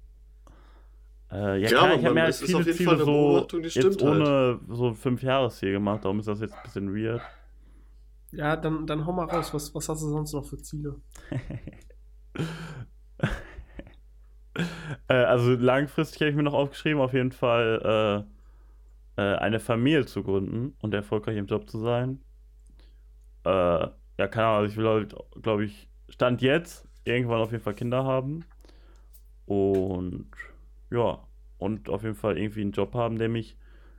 Äh, 1.31 1.37
ja, 1.37 1.57
Ja, 1.57 1.69
klar, 1.69 1.95
ich 1.95 2.05
habe 2.05 2.15
mir 2.15 2.23
halt 2.23 2.35
viele 2.35 2.65
Ziele 2.65 2.97
so 2.99 3.47
jetzt 3.61 3.77
halt. 3.77 4.03
ohne 4.03 4.61
so 4.69 4.95
fünf 4.95 5.23
Jahresziel 5.23 5.73
gemacht, 5.73 6.05
darum 6.05 6.19
ist 6.19 6.27
das 6.27 6.41
jetzt 6.41 6.55
ein 6.55 6.63
bisschen 6.65 6.95
weird. 6.95 7.23
Ja, 8.33 8.57
dann, 8.57 8.87
dann 8.87 9.07
hau 9.07 9.13
mal 9.13 9.27
raus. 9.27 9.53
Was, 9.53 9.75
was 9.75 9.89
hast 9.89 10.03
du 10.03 10.09
sonst 10.09 10.33
noch 10.33 10.45
für 10.45 10.59
Ziele? 10.59 11.01
äh, 15.09 15.15
also 15.15 15.53
langfristig 15.53 16.21
habe 16.21 16.31
ich 16.31 16.37
mir 16.37 16.45
noch 16.45 16.55
aufgeschrieben, 16.55 17.01
auf 17.01 17.13
jeden 17.13 17.33
Fall 17.33 18.27
äh, 19.17 19.21
äh, 19.21 19.37
eine 19.37 19.59
Familie 19.61 20.07
zu 20.07 20.23
gründen 20.23 20.75
und 20.81 20.95
erfolgreich 20.95 21.37
im 21.37 21.47
Job 21.47 21.69
zu 21.69 21.79
sein. 21.79 22.21
Äh, 23.45 23.51
ja, 23.51 24.29
keine 24.29 24.47
Ahnung, 24.47 24.61
also 24.61 24.73
ich 24.73 24.77
will 24.77 24.89
halt, 24.89 25.15
glaube 25.43 25.65
ich, 25.65 25.90
Stand 26.11 26.43
jetzt 26.43 26.87
irgendwann 27.05 27.41
auf 27.41 27.53
jeden 27.53 27.63
Fall 27.63 27.75
Kinder 27.75 28.05
haben. 28.05 28.45
Und 29.47 30.31
ja, 30.91 31.21
und 31.59 31.89
auf 31.89 32.03
jeden 32.03 32.15
Fall 32.15 32.39
irgendwie 32.39 32.61
einen 32.63 32.73
Job 32.73 32.95
haben, 32.95 33.19
der 33.19 33.29
mich 33.29 33.57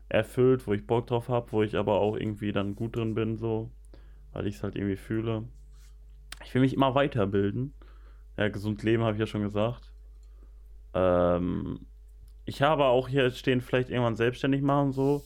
erfüllt, 0.10 0.68
wo 0.68 0.74
ich 0.74 0.86
Bock 0.86 1.08
drauf 1.08 1.30
habe, 1.30 1.52
wo 1.52 1.64
ich 1.64 1.76
aber 1.76 2.00
auch 2.00 2.16
irgendwie 2.16 2.52
dann 2.52 2.76
gut 2.76 2.96
drin 2.96 3.16
bin, 3.16 3.38
so, 3.38 3.72
weil 4.34 4.46
ich 4.48 4.56
es 4.56 4.64
halt 4.64 4.76
irgendwie 4.76 4.98
fühle. 4.98 5.46
Ich 6.44 6.54
will 6.54 6.62
mich 6.62 6.74
immer 6.74 6.96
weiterbilden. 6.96 7.74
Ja, 8.38 8.50
gesund 8.50 8.84
leben 8.84 9.04
habe 9.04 9.14
ich 9.14 9.20
ja 9.20 9.28
schon 9.28 9.44
gesagt. 9.44 9.92
Ähm, 10.94 11.86
ich 12.46 12.62
habe 12.62 12.86
auch 12.86 13.08
hier 13.08 13.30
stehen, 13.32 13.62
vielleicht 13.62 13.90
irgendwann 13.90 14.16
selbstständig 14.16 14.62
machen, 14.62 14.92
so. 14.92 15.24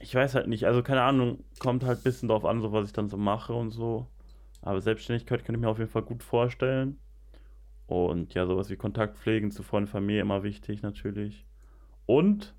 Ich 0.00 0.14
weiß 0.14 0.34
halt 0.34 0.46
nicht, 0.46 0.64
also 0.64 0.82
keine 0.82 1.02
Ahnung, 1.02 1.44
kommt 1.58 1.84
halt 1.84 2.00
ein 2.00 2.04
bisschen 2.04 2.28
drauf 2.28 2.44
an, 2.44 2.60
so 2.60 2.72
was 2.72 2.86
ich 2.86 2.92
dann 2.92 3.08
so 3.08 3.16
mache 3.16 3.52
und 3.52 3.70
so. 3.70 4.06
Aber 4.60 4.80
Selbstständigkeit 4.80 5.44
könnte 5.44 5.58
ich 5.58 5.62
mir 5.62 5.70
auf 5.70 5.78
jeden 5.78 5.90
Fall 5.90 6.02
gut 6.02 6.22
vorstellen. 6.22 6.98
Und 7.86 8.34
ja, 8.34 8.46
sowas 8.46 8.68
wie 8.70 8.76
Kontaktpflegen 8.76 9.50
zu 9.50 9.62
Freunden, 9.62 9.88
Familie 9.88 10.20
immer 10.20 10.42
wichtig 10.42 10.82
natürlich. 10.82 11.46
Und 12.06 12.54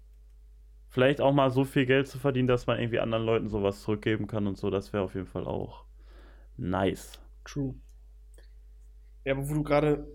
vielleicht 0.87 1.21
auch 1.21 1.33
mal 1.33 1.51
so 1.51 1.65
viel 1.65 1.85
Geld 1.85 2.07
zu 2.07 2.17
verdienen, 2.17 2.47
dass 2.47 2.67
man 2.67 2.79
irgendwie 2.79 2.99
anderen 2.99 3.25
Leuten 3.25 3.47
sowas 3.47 3.81
zurückgeben 3.81 4.27
kann 4.27 4.47
und 4.47 4.57
so, 4.57 4.69
das 4.69 4.91
wäre 4.91 5.03
auf 5.03 5.13
jeden 5.13 5.27
Fall 5.27 5.45
auch 5.45 5.85
nice. 6.57 7.19
True. 7.45 7.75
Ja, 9.23 9.33
aber 9.33 9.47
wo 9.47 9.53
du 9.53 9.63
gerade 9.63 10.07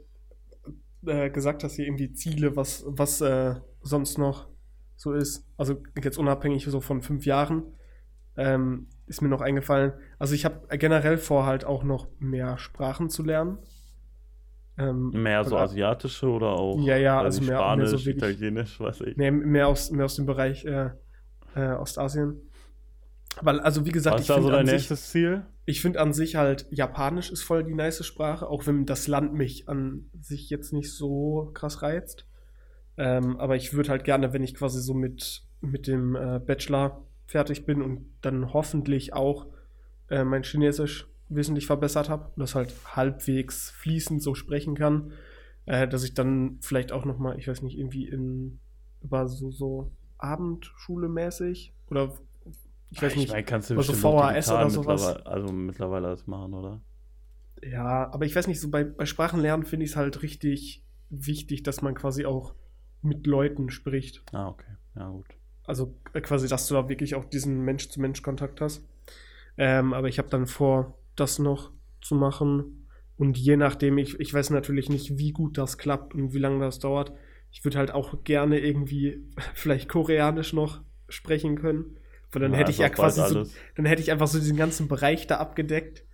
äh, 1.06 1.30
gesagt 1.30 1.62
hast, 1.62 1.76
hier 1.76 1.86
irgendwie 1.86 2.12
Ziele, 2.12 2.56
was, 2.56 2.84
was 2.86 3.20
äh, 3.20 3.54
sonst 3.82 4.18
noch 4.18 4.48
so 4.96 5.12
ist, 5.12 5.46
also 5.56 5.82
jetzt 6.02 6.18
unabhängig 6.18 6.64
so 6.64 6.80
von 6.80 7.02
fünf 7.02 7.26
Jahren, 7.26 7.64
ähm, 8.36 8.88
ist 9.06 9.20
mir 9.22 9.28
noch 9.28 9.40
eingefallen. 9.40 9.92
Also 10.18 10.34
ich 10.34 10.44
habe 10.44 10.76
generell 10.78 11.18
vor, 11.18 11.46
halt 11.46 11.64
auch 11.64 11.84
noch 11.84 12.08
mehr 12.18 12.58
Sprachen 12.58 13.10
zu 13.10 13.22
lernen. 13.22 13.58
Ähm, 14.76 15.10
Mehr 15.10 15.44
so 15.44 15.56
asiatische 15.56 16.26
oder 16.28 16.48
auch 16.48 16.80
Ja, 16.84 16.96
ja, 16.96 17.20
also 17.20 17.40
mehr- 17.40 17.50
mehr 17.50 17.58
Spanisch, 17.58 17.90
so 17.90 17.96
wirklich- 18.04 18.16
Italienisch, 18.16 18.80
weiß 18.80 19.02
ich. 19.02 19.16
Nee, 19.16 19.30
mehr 19.30 19.68
aus, 19.68 19.90
mehr 19.92 20.06
aus 20.06 20.16
dem 20.16 20.26
Bereich 20.26 20.64
äh, 20.64 20.90
äh, 21.54 21.72
Ostasien. 21.74 22.40
Weil, 23.40 23.60
also 23.60 23.84
wie 23.86 23.92
gesagt, 23.92 24.14
Was 24.14 24.22
ich 24.22 24.26
da 24.28 24.34
so 24.34 24.40
finde 24.40 24.52
dein 24.52 24.60
an, 24.60 24.66
sich- 24.66 24.74
nächstes 24.74 25.10
Ziel? 25.10 25.46
ich 25.66 25.80
find 25.80 25.96
an 25.96 26.12
sich 26.12 26.34
halt, 26.36 26.66
Japanisch 26.70 27.30
ist 27.30 27.42
voll 27.42 27.62
die 27.64 27.74
nice 27.74 28.04
Sprache, 28.04 28.48
auch 28.48 28.66
wenn 28.66 28.84
das 28.84 29.06
Land 29.06 29.32
mich 29.34 29.68
an 29.68 30.10
sich 30.20 30.50
jetzt 30.50 30.72
nicht 30.72 30.92
so 30.92 31.50
krass 31.54 31.82
reizt. 31.82 32.26
Ähm, 32.96 33.36
aber 33.38 33.56
ich 33.56 33.74
würde 33.74 33.90
halt 33.90 34.04
gerne, 34.04 34.32
wenn 34.32 34.42
ich 34.42 34.54
quasi 34.54 34.80
so 34.80 34.94
mit, 34.94 35.42
mit 35.60 35.86
dem 35.86 36.16
äh, 36.16 36.40
Bachelor 36.44 37.04
fertig 37.26 37.66
bin 37.66 37.82
und 37.82 38.06
dann 38.22 38.52
hoffentlich 38.52 39.12
auch 39.14 39.46
äh, 40.08 40.24
mein 40.24 40.42
Chinesisch 40.42 41.06
wesentlich 41.28 41.66
verbessert 41.66 42.08
habe 42.08 42.26
und 42.34 42.40
das 42.40 42.54
halt 42.54 42.74
halbwegs 42.94 43.70
fließend 43.70 44.22
so 44.22 44.34
sprechen 44.34 44.74
kann, 44.74 45.12
äh, 45.66 45.88
dass 45.88 46.04
ich 46.04 46.14
dann 46.14 46.58
vielleicht 46.60 46.92
auch 46.92 47.04
noch 47.04 47.18
mal, 47.18 47.38
ich 47.38 47.48
weiß 47.48 47.62
nicht, 47.62 47.78
irgendwie 47.78 48.06
in 48.08 48.58
über 49.02 49.26
so, 49.28 49.50
so 49.50 49.90
Abendschule 50.18 51.08
mäßig 51.08 51.72
oder 51.90 52.12
ich 52.90 53.02
weiß 53.02 53.16
nicht, 53.16 53.30
meine, 53.30 53.44
kannst 53.44 53.70
du 53.70 53.76
also 53.76 53.92
VHS 53.92 54.48
oder 54.48 54.70
sowas. 54.70 55.00
mittlerweile- 55.00 55.26
Also 55.26 55.52
mittlerweile 55.52 56.06
das 56.08 56.26
machen, 56.26 56.54
oder? 56.54 56.80
Ja, 57.62 58.12
aber 58.12 58.26
ich 58.26 58.36
weiß 58.36 58.46
nicht, 58.46 58.60
so 58.60 58.70
bei, 58.70 58.84
bei 58.84 59.06
Sprachenlernen 59.06 59.64
finde 59.66 59.84
ich 59.84 59.92
es 59.92 59.96
halt 59.96 60.22
richtig 60.22 60.84
wichtig, 61.10 61.62
dass 61.62 61.82
man 61.82 61.94
quasi 61.94 62.24
auch 62.26 62.54
mit 63.02 63.26
Leuten 63.26 63.70
spricht. 63.70 64.22
Ah, 64.32 64.48
okay. 64.48 64.76
Ja, 64.94 65.08
gut. 65.08 65.26
Also 65.66 65.94
äh, 66.12 66.20
quasi, 66.20 66.48
dass 66.48 66.68
du 66.68 66.74
da 66.74 66.88
wirklich 66.88 67.14
auch 67.14 67.24
diesen 67.24 67.60
Mensch-zu-Mensch-Kontakt 67.64 68.60
hast. 68.60 68.84
Ähm, 69.56 69.92
aber 69.92 70.08
ich 70.08 70.18
habe 70.18 70.28
dann 70.28 70.46
vor, 70.46 70.98
das 71.16 71.38
noch 71.38 71.70
zu 72.00 72.14
machen. 72.14 72.88
Und 73.16 73.38
je 73.38 73.56
nachdem, 73.56 73.98
ich, 73.98 74.18
ich 74.20 74.34
weiß 74.34 74.50
natürlich 74.50 74.88
nicht, 74.90 75.18
wie 75.18 75.32
gut 75.32 75.58
das 75.58 75.78
klappt 75.78 76.14
und 76.14 76.32
wie 76.34 76.38
lange 76.38 76.60
das 76.64 76.78
dauert. 76.80 77.12
Ich 77.52 77.64
würde 77.64 77.78
halt 77.78 77.92
auch 77.92 78.24
gerne 78.24 78.58
irgendwie 78.60 79.22
vielleicht 79.54 79.88
Koreanisch 79.88 80.52
noch 80.52 80.82
sprechen 81.08 81.56
können. 81.56 81.96
Weil 82.32 82.42
dann 82.42 82.52
Ja, 82.52 82.54
hätte 82.54 82.72
ich 82.72 82.78
ja 82.80 82.88
quasi 82.88 83.22
so, 83.22 83.44
dann 83.76 83.86
hätte 83.86 84.02
ich 84.02 84.10
einfach 84.10 84.26
so 84.26 84.38
diesen 84.40 84.56
ganzen 84.56 84.88
Bereich 84.88 85.26
da 85.28 85.38
abgedeckt. 85.38 86.04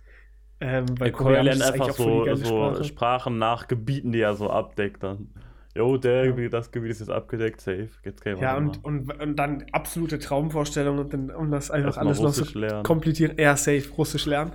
Ähm, 0.59 0.99
weil 0.99 1.09
Ja, 1.09 1.11
Korea 1.11 1.41
Koreanisch 1.41 1.41
lernt 1.41 1.63
einfach 1.65 1.91
so, 1.91 2.33
so 2.33 2.43
Sprache. 2.45 2.83
Sprachen 2.83 3.37
nach 3.37 3.67
Gebieten, 3.67 4.11
die 4.11 4.21
er 4.21 4.35
so 4.35 4.49
abdeckt 4.49 5.03
dann. 5.03 5.31
Jo, 5.75 5.97
der, 5.97 6.25
Ja. 6.25 6.49
Das 6.49 6.71
Gebiet 6.71 6.91
ist 6.91 6.99
jetzt 6.99 7.09
abgedeckt, 7.09 7.61
safe. 7.61 7.89
Jetzt 8.03 8.21
kann 8.21 8.37
Ja, 8.37 8.57
und, 8.57 8.83
und, 8.83 9.09
und 9.21 9.35
dann 9.37 9.65
absolute 9.71 10.19
Traumvorstellung 10.19 10.99
und 10.99 11.13
dann, 11.13 11.31
um 11.31 11.49
das 11.51 11.71
einfach 11.71 11.87
Erstmal 11.87 12.07
alles 12.07 12.19
noch 12.19 12.33
so 12.33 12.41
Russisch 12.41 12.55
lernen. 12.55 12.83
kompliziert. 12.83 13.39
Ja, 13.39 13.55
safe, 13.55 13.89
Russisch 13.97 14.25
lernen. 14.25 14.51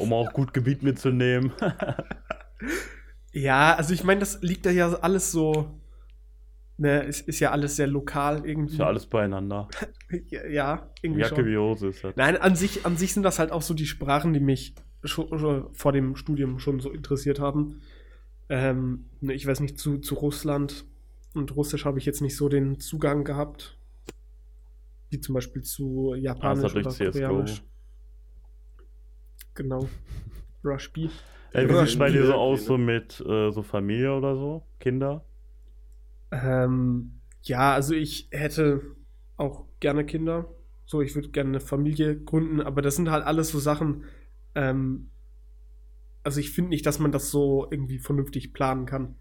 um 0.00 0.12
auch 0.12 0.32
gut 0.32 0.52
Gebiet 0.54 0.82
mitzunehmen. 0.82 1.52
Ja, 3.32 3.74
also 3.74 3.94
ich 3.94 4.04
meine, 4.04 4.20
das 4.20 4.42
liegt 4.42 4.66
da 4.66 4.70
ja 4.70 4.92
alles 5.00 5.32
so. 5.32 5.70
Ne, 6.78 7.04
es 7.06 7.20
ist 7.20 7.40
ja 7.40 7.50
alles 7.50 7.76
sehr 7.76 7.86
lokal 7.86 8.44
irgendwie. 8.46 8.72
ist 8.74 8.78
ja 8.78 8.86
alles 8.86 9.06
beieinander. 9.06 9.68
Ja, 10.50 10.90
irgendwie 11.00 11.22
Jacke 11.22 11.46
wie 11.46 11.56
Hose 11.56 11.88
ist 11.88 12.04
das. 12.04 12.14
Nein, 12.16 12.36
an 12.36 12.54
sich, 12.56 12.84
an 12.84 12.96
sich 12.98 13.14
sind 13.14 13.22
das 13.22 13.38
halt 13.38 13.50
auch 13.50 13.62
so 13.62 13.72
die 13.72 13.86
Sprachen, 13.86 14.34
die 14.34 14.40
mich 14.40 14.74
schon, 15.04 15.38
schon 15.38 15.72
vor 15.74 15.92
dem 15.92 16.16
Studium 16.16 16.58
schon 16.58 16.80
so 16.80 16.90
interessiert 16.90 17.40
haben. 17.40 17.80
Ähm, 18.48 19.06
ne, 19.20 19.34
ich 19.34 19.46
weiß 19.46 19.60
nicht, 19.60 19.78
zu, 19.78 19.98
zu 19.98 20.14
Russland 20.14 20.84
und 21.34 21.54
Russisch 21.56 21.84
habe 21.84 21.98
ich 21.98 22.04
jetzt 22.04 22.20
nicht 22.20 22.36
so 22.36 22.48
den 22.48 22.80
Zugang 22.80 23.24
gehabt. 23.24 23.78
Wie 25.10 25.20
zum 25.20 25.34
Beispiel 25.34 25.62
zu 25.62 26.14
Japanisch 26.14 26.72
durch 26.72 26.86
oder 26.86 26.90
CSGO. 26.90 27.10
Koreanisch. 27.10 27.62
Genau. 29.54 29.88
Rush 30.64 30.92
B. 30.92 31.08
Ey, 31.52 31.68
wie 31.68 31.86
sieht 31.86 31.98
bei 31.98 32.10
dir 32.10 32.24
so 32.24 32.34
aus, 32.34 32.64
so 32.64 32.78
mit 32.78 33.20
äh, 33.20 33.50
so 33.50 33.62
Familie 33.62 34.14
oder 34.14 34.36
so? 34.36 34.62
Kinder? 34.80 35.24
Ähm, 36.30 37.20
ja, 37.42 37.74
also 37.74 37.94
ich 37.94 38.28
hätte 38.30 38.80
auch 39.36 39.66
gerne 39.80 40.06
Kinder. 40.06 40.48
So, 40.86 41.02
ich 41.02 41.14
würde 41.14 41.28
gerne 41.28 41.50
eine 41.50 41.60
Familie 41.60 42.18
gründen, 42.18 42.60
aber 42.60 42.80
das 42.80 42.96
sind 42.96 43.10
halt 43.10 43.24
alles 43.24 43.50
so 43.50 43.58
Sachen. 43.58 44.04
Ähm, 44.54 45.10
also 46.24 46.40
ich 46.40 46.50
finde 46.52 46.70
nicht, 46.70 46.86
dass 46.86 46.98
man 46.98 47.12
das 47.12 47.30
so 47.30 47.66
irgendwie 47.70 47.98
vernünftig 47.98 48.52
planen 48.52 48.86
kann. 48.86 49.16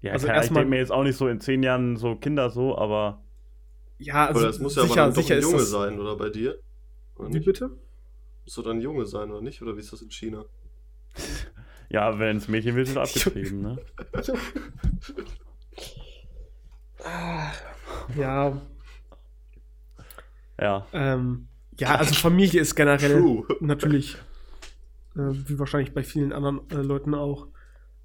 Ja, 0.00 0.12
Also 0.12 0.26
Ahnung, 0.28 0.36
ich 0.36 0.42
erstmal- 0.42 0.62
denke 0.62 0.70
mir 0.70 0.78
jetzt 0.78 0.92
auch 0.92 1.02
nicht 1.02 1.16
so 1.16 1.28
in 1.28 1.40
zehn 1.40 1.62
Jahren 1.62 1.96
so 1.96 2.14
Kinder 2.16 2.50
so, 2.50 2.76
aber 2.78 3.22
Ja, 3.98 4.26
also 4.26 4.38
Aber 4.40 4.46
das 4.46 4.58
muss 4.60 4.76
ja 4.76 4.82
aber 4.82 4.88
sicher, 4.90 5.00
dann 5.06 5.14
doch 5.14 5.22
sicher 5.22 5.34
ein 5.36 5.42
Junge 5.42 5.56
das. 5.58 5.70
sein, 5.70 5.98
oder 6.00 6.16
bei 6.16 6.30
dir? 6.30 6.58
Oder 7.16 7.28
Wie 7.30 7.32
nicht? 7.34 7.44
bitte? 7.46 7.70
Muss 8.44 8.54
doch 8.54 8.62
dann 8.62 8.78
ein 8.78 8.80
Junge 8.80 9.06
sein, 9.06 9.30
oder 9.30 9.42
nicht? 9.42 9.60
Oder 9.60 9.74
wie 9.76 9.80
ist 9.80 9.92
das 9.92 10.02
in 10.02 10.10
China? 10.10 10.44
Ja, 11.90 12.18
wenn 12.18 12.36
es 12.36 12.48
Mädchen 12.48 12.76
wird, 12.76 12.88
wird 12.88 12.98
abgetrieben, 13.08 13.62
ne? 13.62 13.78
Ja, 18.16 18.60
Ja. 20.60 20.86
ähm, 20.92 21.48
ja, 21.78 21.94
also 21.94 22.14
Familie 22.14 22.60
ist 22.60 22.74
generell 22.74 23.20
True. 23.20 23.46
natürlich, 23.60 24.16
äh, 25.18 25.48
wie 25.48 25.58
wahrscheinlich 25.58 25.92
bei 25.92 26.02
vielen 26.02 26.32
anderen 26.32 26.60
äh, 26.70 26.76
Leuten 26.76 27.14
auch, 27.14 27.48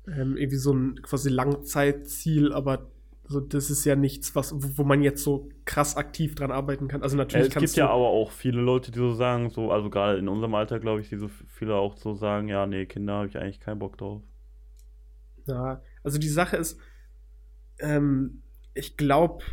ähm, 0.08 0.36
irgendwie 0.36 0.58
so 0.58 0.74
ein 0.74 1.02
quasi 1.02 1.30
Langzeitziel, 1.30 2.52
aber 2.52 2.90
so, 3.26 3.40
das 3.40 3.70
ist 3.70 3.86
ja 3.86 3.96
nichts, 3.96 4.36
was, 4.36 4.54
wo, 4.78 4.84
man 4.84 5.02
jetzt 5.02 5.24
so 5.24 5.50
krass 5.64 5.96
aktiv 5.96 6.36
dran 6.36 6.52
arbeiten 6.52 6.90
kann. 6.90 7.04
Also 7.04 7.16
natürlich 7.16 7.48
es 7.48 7.56
gibt 7.56 7.76
ja 7.76 7.88
aber 7.88 8.08
auch 8.08 8.32
viele 8.32 8.60
Leute, 8.62 8.92
die 8.92 9.00
so 9.00 9.14
sagen, 9.14 9.50
so, 9.50 9.72
also 9.72 9.90
gerade 9.90 10.20
in 10.20 10.28
unserem 10.28 10.54
Alter, 10.56 10.80
glaube 10.80 11.02
ich, 11.02 11.10
die 11.10 11.16
so 11.16 11.30
viele 11.48 11.76
auch 11.76 11.96
so 11.96 12.16
sagen, 12.16 12.50
ja, 12.50 12.68
nee, 12.68 12.86
Kinder 12.86 13.14
habe 13.14 13.28
ich 13.28 13.38
eigentlich 13.38 13.62
keinen 13.62 13.80
Bock 13.80 13.98
drauf. 13.98 14.22
Ja, 15.46 15.82
also 16.04 16.20
die 16.20 16.28
Sache 16.28 16.58
ist, 16.58 16.80
ähm, 17.80 18.42
ich 18.74 18.98
glaube, 18.98 19.44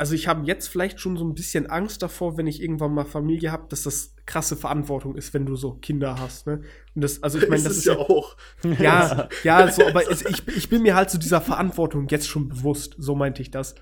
also 0.00 0.14
ich 0.14 0.26
habe 0.28 0.46
jetzt 0.46 0.68
vielleicht 0.68 0.98
schon 0.98 1.18
so 1.18 1.26
ein 1.26 1.34
bisschen 1.34 1.66
Angst 1.66 2.02
davor, 2.02 2.38
wenn 2.38 2.46
ich 2.46 2.62
irgendwann 2.62 2.94
mal 2.94 3.04
Familie 3.04 3.52
habe, 3.52 3.66
dass 3.68 3.82
das 3.82 4.16
krasse 4.24 4.56
Verantwortung 4.56 5.14
ist, 5.14 5.34
wenn 5.34 5.44
du 5.44 5.56
so 5.56 5.74
Kinder 5.74 6.18
hast. 6.18 6.46
Ne? 6.46 6.62
Und 6.94 7.04
das, 7.04 7.22
also 7.22 7.38
ich 7.38 7.46
meine, 7.50 7.62
das 7.62 7.76
ist 7.76 7.84
ja 7.84 7.98
auch. 7.98 8.34
ja, 8.78 9.28
ja, 9.44 9.68
so, 9.70 9.86
aber 9.86 10.10
es, 10.10 10.24
ich, 10.24 10.48
ich 10.48 10.70
bin 10.70 10.80
mir 10.80 10.94
halt 10.94 11.10
zu 11.10 11.18
so 11.18 11.20
dieser 11.20 11.42
Verantwortung 11.42 12.08
jetzt 12.08 12.26
schon 12.26 12.48
bewusst. 12.48 12.96
So 12.96 13.14
meinte 13.14 13.42
ich 13.42 13.50
das. 13.50 13.74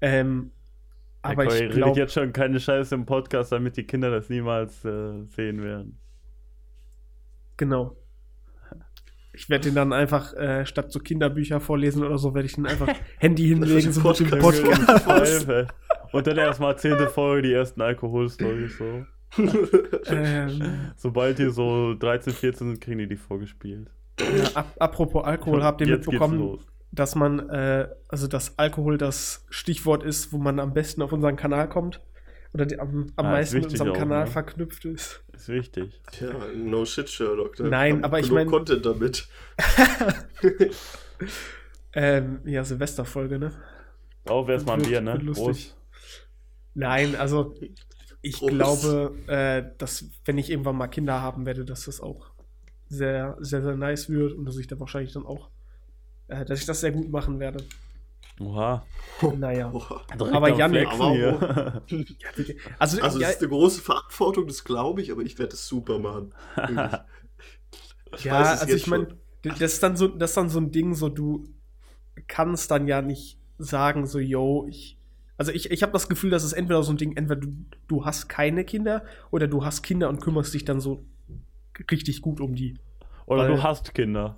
Ähm, 0.00 0.52
aber 1.20 1.44
Cory 1.44 1.56
ich 1.56 1.62
redet 1.64 1.76
glaube, 1.76 1.98
jetzt 2.00 2.14
schon 2.14 2.32
keine 2.32 2.60
Scheiße 2.60 2.94
im 2.94 3.04
Podcast, 3.04 3.52
damit 3.52 3.76
die 3.76 3.84
Kinder 3.84 4.10
das 4.10 4.30
niemals 4.30 4.82
äh, 4.86 5.22
sehen 5.24 5.62
werden. 5.62 5.98
genau. 7.58 7.94
Ich 9.38 9.48
werde 9.48 9.68
den 9.68 9.76
dann 9.76 9.92
einfach, 9.92 10.34
äh, 10.34 10.66
statt 10.66 10.90
so 10.90 10.98
Kinderbücher 10.98 11.60
vorlesen 11.60 12.04
oder 12.04 12.18
so, 12.18 12.34
werde 12.34 12.46
ich 12.46 12.56
den 12.56 12.66
einfach 12.66 12.88
Handy 13.18 13.46
hinlegen, 13.48 13.92
so 13.92 14.08
mit 14.08 14.18
dem 14.20 14.28
Podcast. 14.40 14.64
Podcast. 14.64 15.48
Und 16.12 16.26
dann 16.26 16.36
erstmal 16.38 16.76
zehnte 16.76 17.06
Folge, 17.06 17.42
die 17.48 17.54
ersten 17.54 17.80
Alkoholstories 17.80 18.76
so. 18.78 19.04
ähm, 20.06 20.90
Sobald 20.96 21.38
die 21.38 21.50
so 21.50 21.94
13, 21.94 22.32
14 22.32 22.66
sind, 22.68 22.80
kriegen 22.80 22.98
die 22.98 23.06
die 23.06 23.16
vorgespielt. 23.16 23.88
ja, 24.18 24.26
ap 24.54 24.66
apropos 24.80 25.24
Alkohol, 25.24 25.62
habt 25.62 25.80
ihr 25.82 25.86
Jetzt 25.86 26.06
mitbekommen, 26.08 26.58
dass 26.90 27.14
man, 27.14 27.48
äh, 27.50 27.88
also 28.08 28.26
dass 28.26 28.58
Alkohol 28.58 28.98
das 28.98 29.46
Stichwort 29.50 30.02
ist, 30.02 30.32
wo 30.32 30.38
man 30.38 30.58
am 30.58 30.72
besten 30.74 31.00
auf 31.02 31.12
unseren 31.12 31.36
Kanal 31.36 31.68
kommt? 31.68 32.00
Oder 32.54 32.66
die 32.66 32.80
am, 32.80 33.12
am 33.16 33.26
Ah, 33.26 33.38
ist 33.38 33.52
meisten 33.52 33.56
mit 33.58 33.66
unserem 33.66 33.92
auch, 33.92 33.96
Kanal 33.98 34.24
ne? 34.24 34.30
verknüpft 34.30 34.84
ist? 34.86 35.22
Ist 35.38 35.48
wichtig. 35.48 36.00
Ja, 36.20 36.32
no 36.54 36.84
shit, 36.84 37.08
Sherlock. 37.08 37.58
ne? 37.60 37.68
Nein, 37.68 38.04
aber 38.04 38.18
ich 38.18 38.24
genug 38.26 38.38
mein- 38.38 38.48
Content 38.48 38.84
damit. 38.84 39.28
Ähm, 41.94 42.40
ja, 42.44 42.62
Silvesterfolge, 42.64 43.38
ne? 43.38 43.52
Auf 44.26 44.48
erstmal 44.48 44.76
ein 44.76 44.80
Wird- 44.80 44.88
Bier, 44.90 45.00
ne? 45.00 45.32
Prost. 45.32 45.76
Nein, 46.74 47.16
also 47.16 47.54
ich 48.20 48.36
Prost. 48.38 48.52
glaube, 48.52 49.14
äh, 49.26 49.64
dass 49.78 50.04
wenn 50.24 50.38
ich 50.38 50.50
irgendwann 50.50 50.76
mal 50.76 50.88
Kinder 50.88 51.20
haben 51.20 51.46
werde, 51.46 51.64
dass 51.64 51.86
das 51.86 52.00
auch 52.00 52.30
sehr, 52.88 53.36
sehr, 53.40 53.62
sehr 53.62 53.76
nice 53.76 54.08
wird 54.10 54.32
und 54.34 54.44
dass 54.44 54.58
ich 54.58 54.66
da 54.66 54.78
wahrscheinlich 54.78 55.12
dann 55.12 55.26
auch, 55.26 55.50
äh, 56.28 56.44
dass 56.44 56.60
ich 56.60 56.66
das 56.66 56.80
sehr 56.80 56.92
gut 56.92 57.10
machen 57.10 57.40
werde. 57.40 57.64
Oha. 58.40 58.84
Naja. 59.36 59.70
Direkt 59.70 60.34
Aber 60.34 60.48
Janik- 60.50 60.88
Aber. 60.88 61.82
Also, 62.78 63.00
Also, 63.02 63.18
das 63.18 63.30
ist 63.30 63.40
eine 63.40 63.48
große 63.48 63.80
Verantwortung, 63.80 64.46
das 64.46 64.62
glaube 64.64 65.02
ich, 65.02 65.10
aber 65.10 65.22
ich 65.22 65.38
werde 65.38 65.54
es 65.54 65.66
super 65.66 65.98
machen. 65.98 66.32
Ich 68.16 68.24
ja 68.24 68.40
weiß 68.40 68.54
es 68.54 68.60
also 68.62 68.72
jetzt 68.72 68.80
ich 68.82 68.86
meine, 68.86 69.08
das 69.42 69.60
ist 69.60 69.82
dann 69.82 69.94
so, 69.94 70.08
das 70.08 70.30
ist 70.30 70.36
dann 70.38 70.48
so 70.48 70.58
ein 70.60 70.70
Ding, 70.72 70.94
so 70.94 71.10
du 71.10 71.44
kannst 72.26 72.70
dann 72.70 72.86
ja 72.88 73.02
nicht 73.02 73.38
sagen, 73.58 74.06
so, 74.06 74.18
yo, 74.18 74.66
ich. 74.66 74.96
Also 75.36 75.52
ich, 75.52 75.70
ich 75.70 75.82
habe 75.82 75.92
das 75.92 76.08
Gefühl, 76.08 76.30
dass 76.30 76.42
es 76.42 76.54
entweder 76.54 76.82
so 76.82 76.90
ein 76.92 76.96
Ding, 76.96 77.16
entweder 77.16 77.40
du, 77.42 77.52
du 77.86 78.04
hast 78.06 78.28
keine 78.28 78.64
Kinder 78.64 79.04
oder 79.30 79.46
du 79.46 79.62
hast 79.64 79.82
Kinder 79.82 80.08
und 80.08 80.20
kümmerst 80.22 80.54
dich 80.54 80.64
dann 80.64 80.80
so 80.80 81.04
richtig 81.90 82.22
gut 82.22 82.40
um 82.40 82.54
die. 82.54 82.78
Oder 83.26 83.42
Weil- 83.42 83.56
du 83.56 83.62
hast 83.62 83.92
Kinder. 83.94 84.36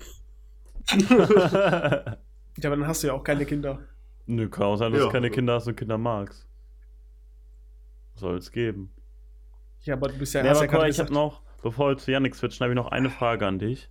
Ja, 2.62 2.68
aber 2.70 2.76
dann 2.76 2.86
hast 2.86 3.02
du 3.02 3.08
ja 3.08 3.12
auch 3.14 3.24
keine 3.24 3.46
Kinder. 3.46 3.80
Nö, 4.26 4.48
kann 4.48 4.64
auch 4.64 4.76
sein, 4.76 4.92
dass 4.92 5.00
Ja. 5.00 5.06
du 5.06 5.12
keine 5.12 5.30
Kinder 5.30 5.54
hast 5.54 5.66
und 5.66 5.76
Kinder 5.76 5.98
magst. 5.98 6.46
Soll 8.14 8.36
es 8.36 8.52
geben. 8.52 8.90
Ja, 9.82 9.94
aber 9.94 10.08
du 10.08 10.18
bist 10.18 10.34
ja, 10.34 10.42
Nee, 10.42 10.48
aber 10.50 10.60
ja 10.62 10.66
Cora, 10.68 10.88
ich 10.88 10.98
habe 10.98 11.12
noch, 11.12 11.42
bevor 11.62 11.88
wir 11.90 11.96
zu 11.98 12.10
Yannick 12.10 12.34
switchen, 12.34 12.64
habe 12.64 12.72
ich 12.72 12.76
noch 12.76 12.88
eine 12.90 13.10
Frage 13.10 13.46
an 13.46 13.58
dich. 13.58 13.88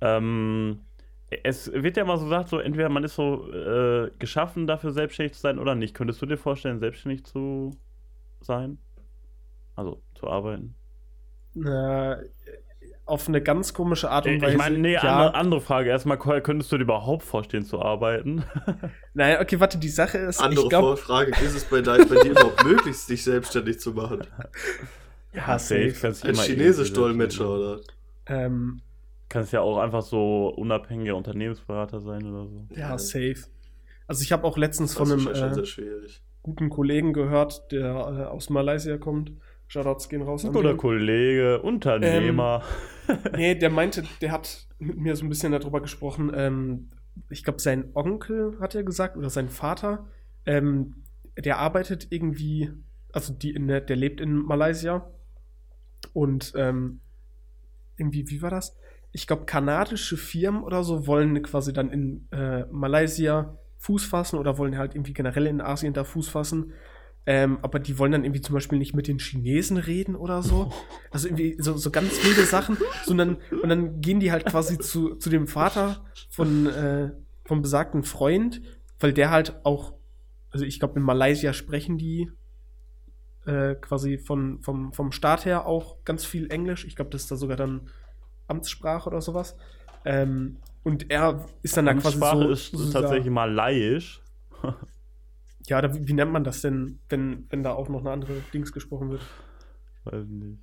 Ähm, 0.00 0.80
es 1.44 1.72
wird 1.72 1.96
ja 1.96 2.04
immer 2.04 2.18
so 2.18 2.24
gesagt, 2.24 2.48
so 2.50 2.58
entweder 2.58 2.88
man 2.88 3.04
ist 3.04 3.16
so 3.16 3.50
äh, 3.52 4.10
geschaffen 4.18 4.66
dafür, 4.66 4.92
selbstständig 4.92 5.34
zu 5.34 5.40
sein 5.40 5.58
oder 5.58 5.74
nicht. 5.74 5.94
Könntest 5.94 6.22
du 6.22 6.26
dir 6.26 6.38
vorstellen, 6.38 6.80
selbstständig 6.80 7.24
zu 7.24 7.72
sein? 8.40 8.78
Also 9.76 10.02
zu 10.14 10.28
arbeiten? 10.28 10.76
äh, 11.56 12.16
auf 13.06 13.28
eine 13.28 13.42
ganz 13.42 13.74
komische 13.74 14.10
Art 14.10 14.26
und 14.26 14.32
Ich 14.34 14.42
Weise. 14.42 14.56
meine, 14.56 14.78
nee, 14.78 14.92
ja. 14.94 15.00
andere, 15.00 15.34
andere 15.34 15.60
Frage. 15.60 15.90
Erstmal, 15.90 16.18
könntest 16.18 16.72
du 16.72 16.78
dir 16.78 16.84
überhaupt 16.84 17.22
vorstellen 17.22 17.64
zu 17.64 17.80
arbeiten? 17.82 18.44
Naja, 19.16 19.40
okay, 19.40 19.60
warte, 19.60 19.78
die 19.78 19.88
Sache 19.90 20.18
ist, 20.18 20.40
Andere 20.40 20.64
ich 20.64 20.68
glaube, 20.68 20.96
Frage, 20.96 21.30
ist 21.30 21.54
es 21.54 21.64
bei, 21.66 21.80
dein, 21.82 22.08
bei 22.08 22.16
dir 22.16 22.32
überhaupt 22.32 22.64
möglich, 22.64 22.96
dich 23.06 23.22
selbstständig 23.22 23.78
zu 23.78 23.92
machen? 23.92 24.26
ja, 25.32 25.56
safe. 25.58 25.94
Kannst 26.00 26.24
dich 26.24 26.30
Als 26.30 26.38
immer 26.38 26.42
chinesisch 26.42 26.88
irgendwie 26.88 27.00
Dolmetscher, 27.00 27.44
selbstständig- 27.44 27.84
oder? 28.26 28.44
Ähm, 28.46 28.80
Kannst 29.28 29.52
ja 29.52 29.60
auch 29.60 29.78
einfach 29.78 30.02
so 30.02 30.48
unabhängiger 30.48 31.14
Unternehmensberater 31.14 32.00
sein 32.00 32.26
oder 32.26 32.46
so. 32.48 32.66
ja, 32.74 32.98
safe. 32.98 33.36
Also 34.08 34.22
ich 34.22 34.32
habe 34.32 34.44
auch 34.44 34.56
letztens 34.58 34.94
Das 34.94 35.08
von 35.08 35.12
einem 35.12 35.28
äh, 35.28 35.64
guten 36.42 36.68
Kollegen 36.70 37.12
gehört, 37.12 37.70
der 37.72 37.86
äh, 37.86 38.24
aus 38.24 38.50
Malaysia 38.50 38.98
kommt. 38.98 39.30
Shoutouts 39.68 40.08
gehen 40.08 40.22
raus 40.22 40.44
Oder 40.44 40.72
den. 40.72 40.76
Kollege, 40.76 41.60
Unternehmer. 41.62 42.62
Nee, 43.36 43.54
der 43.54 43.68
meinte, 43.68 44.02
der 44.22 44.32
hat 44.32 44.66
mit 44.78 44.96
mir 44.96 45.14
so 45.14 45.26
ein 45.26 45.28
bisschen 45.28 45.52
darüber 45.52 45.82
gesprochen. 45.82 46.32
Ähm, 46.34 46.88
ich 47.28 47.44
glaube, 47.44 47.60
sein 47.60 47.90
Onkel 47.92 48.58
hat 48.60 48.74
er 48.74 48.82
gesagt 48.82 49.18
oder 49.18 49.28
sein 49.28 49.50
Vater. 49.50 50.06
Ähm, 50.46 51.04
der 51.36 51.58
arbeitet 51.58 52.06
irgendwie, 52.10 52.70
also 53.12 53.34
die 53.34 53.50
in 53.50 53.68
der, 53.68 53.82
der 53.82 53.96
lebt 53.96 54.22
in 54.22 54.36
Malaysia 54.36 55.10
und 56.12 56.54
ähm, 56.56 57.00
irgendwie, 57.96 58.28
wie 58.30 58.42
war 58.42 58.50
das? 58.50 58.76
Ich 59.12 59.26
glaube, 59.26 59.44
kanadische 59.44 60.16
Firmen 60.16 60.62
oder 60.62 60.82
so 60.82 61.06
wollen 61.06 61.42
quasi 61.42 61.72
dann 61.72 61.90
in 61.90 62.28
äh, 62.32 62.64
Malaysia 62.70 63.56
Fuß 63.78 64.06
fassen 64.06 64.38
oder 64.38 64.58
wollen 64.58 64.78
halt 64.78 64.94
irgendwie 64.94 65.12
generell 65.12 65.46
in 65.46 65.60
Asien 65.60 65.92
da 65.92 66.04
Fuß 66.04 66.28
fassen. 66.28 66.72
Ähm, 67.26 67.58
aber 67.62 67.78
die 67.78 67.98
wollen 67.98 68.12
dann 68.12 68.24
irgendwie 68.24 68.42
zum 68.42 68.54
Beispiel 68.54 68.78
nicht 68.78 68.94
mit 68.94 69.08
den 69.08 69.18
Chinesen 69.18 69.76
reden 69.76 70.14
oder 70.14 70.42
so. 70.42 70.70
Also 71.10 71.28
irgendwie 71.28 71.56
so, 71.60 71.76
so 71.76 71.92
ganz 71.92 72.24
wilde 72.24 72.42
Sachen. 72.42 72.76
Sondern, 73.04 73.36
und 73.62 73.68
dann 73.68 74.00
gehen 74.00 74.18
die 74.18 74.32
halt 74.32 74.46
quasi 74.46 74.78
zu, 74.78 75.14
zu 75.14 75.30
dem 75.30 75.46
Vater 75.46 76.04
von, 76.28 76.66
äh, 76.66 77.12
vom 77.44 77.62
besagten 77.62 78.02
Freund, 78.02 78.60
weil 78.98 79.12
der 79.12 79.30
halt 79.30 79.60
auch, 79.64 79.94
also 80.50 80.64
ich 80.64 80.80
glaube, 80.80 80.98
in 80.98 81.04
Malaysia 81.04 81.52
sprechen 81.52 81.98
die 81.98 82.32
äh, 83.46 83.76
quasi 83.76 84.18
von, 84.18 84.60
vom, 84.62 84.92
vom 84.92 85.12
Staat 85.12 85.44
her 85.44 85.66
auch 85.66 86.02
ganz 86.04 86.24
viel 86.24 86.50
Englisch. 86.50 86.84
Ich 86.84 86.96
glaube, 86.96 87.12
das 87.12 87.22
ist 87.22 87.30
da 87.30 87.36
sogar 87.36 87.56
dann 87.56 87.88
Amtssprache 88.48 89.08
oder 89.08 89.20
sowas. 89.20 89.56
Ähm, 90.04 90.56
und 90.82 91.10
er 91.10 91.46
ist 91.62 91.76
dann 91.76 91.86
da 91.86 91.94
quasi 91.94 92.16
Sprache 92.16 92.38
so. 92.38 92.50
ist 92.50 92.72
so 92.72 92.92
tatsächlich 92.92 93.32
malaiisch. 93.32 94.20
Ja, 95.66 95.94
wie, 95.94 96.08
wie 96.08 96.12
nennt 96.12 96.32
man 96.32 96.44
das 96.44 96.60
denn, 96.60 96.98
wenn, 97.08 97.46
wenn 97.50 97.62
da 97.62 97.72
auch 97.72 97.88
noch 97.88 98.00
eine 98.00 98.10
andere 98.10 98.34
Dings 98.52 98.72
gesprochen 98.72 99.10
wird? 99.10 99.22
Weiß 100.04 100.26
nicht. 100.26 100.58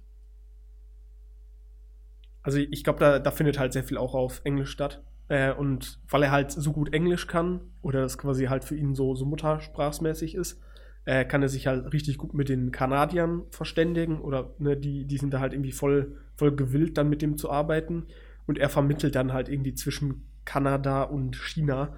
Also 2.44 2.58
ich 2.60 2.84
glaube, 2.84 3.00
da, 3.00 3.20
da 3.20 3.32
findet 3.32 3.60
halt 3.60 3.74
sehr 3.74 3.84
viel 3.84 3.98
auch 3.98 4.16
auf 4.16 4.42
Englisch 4.44 4.72
statt. 4.72 5.04
Äh, 5.28 5.54
und 5.54 6.00
weil 6.10 6.24
er 6.24 6.32
halt 6.32 6.52
so 6.52 6.72
gut 6.72 6.94
Englisch 6.94 7.28
kann, 7.28 7.62
oder 7.82 8.02
das 8.02 8.18
quasi 8.18 8.46
halt 8.46 8.64
für 8.64 8.76
ihn 8.76 8.96
so, 8.96 9.16
so 9.16 9.26
muttersprachsmäßig 9.26 10.36
ist, 10.36 10.60
äh, 11.06 11.26
kann 11.26 11.42
er 11.42 11.50
sich 11.50 11.68
halt 11.68 11.92
richtig 11.94 12.18
gut 12.18 12.34
mit 12.34 12.50
den 12.50 12.72
Kanadiern 12.72 13.44
verständigen. 13.50 14.22
Oder 14.22 14.54
ne, 14.60 14.78
die, 14.78 15.06
die 15.06 15.18
sind 15.18 15.34
da 15.34 15.40
halt 15.40 15.54
irgendwie 15.54 15.72
voll, 15.72 16.18
voll 16.36 16.56
gewillt, 16.56 16.98
dann 16.98 17.10
mit 17.10 17.22
dem 17.22 17.38
zu 17.38 17.50
arbeiten. 17.50 18.08
Und 18.48 18.58
er 18.58 18.70
vermittelt 18.70 19.16
dann 19.16 19.34
halt 19.34 19.50
irgendwie 19.50 19.74
zwischen 19.74 20.26
Kanada 20.46 21.04
und 21.04 21.36
China. 21.36 21.96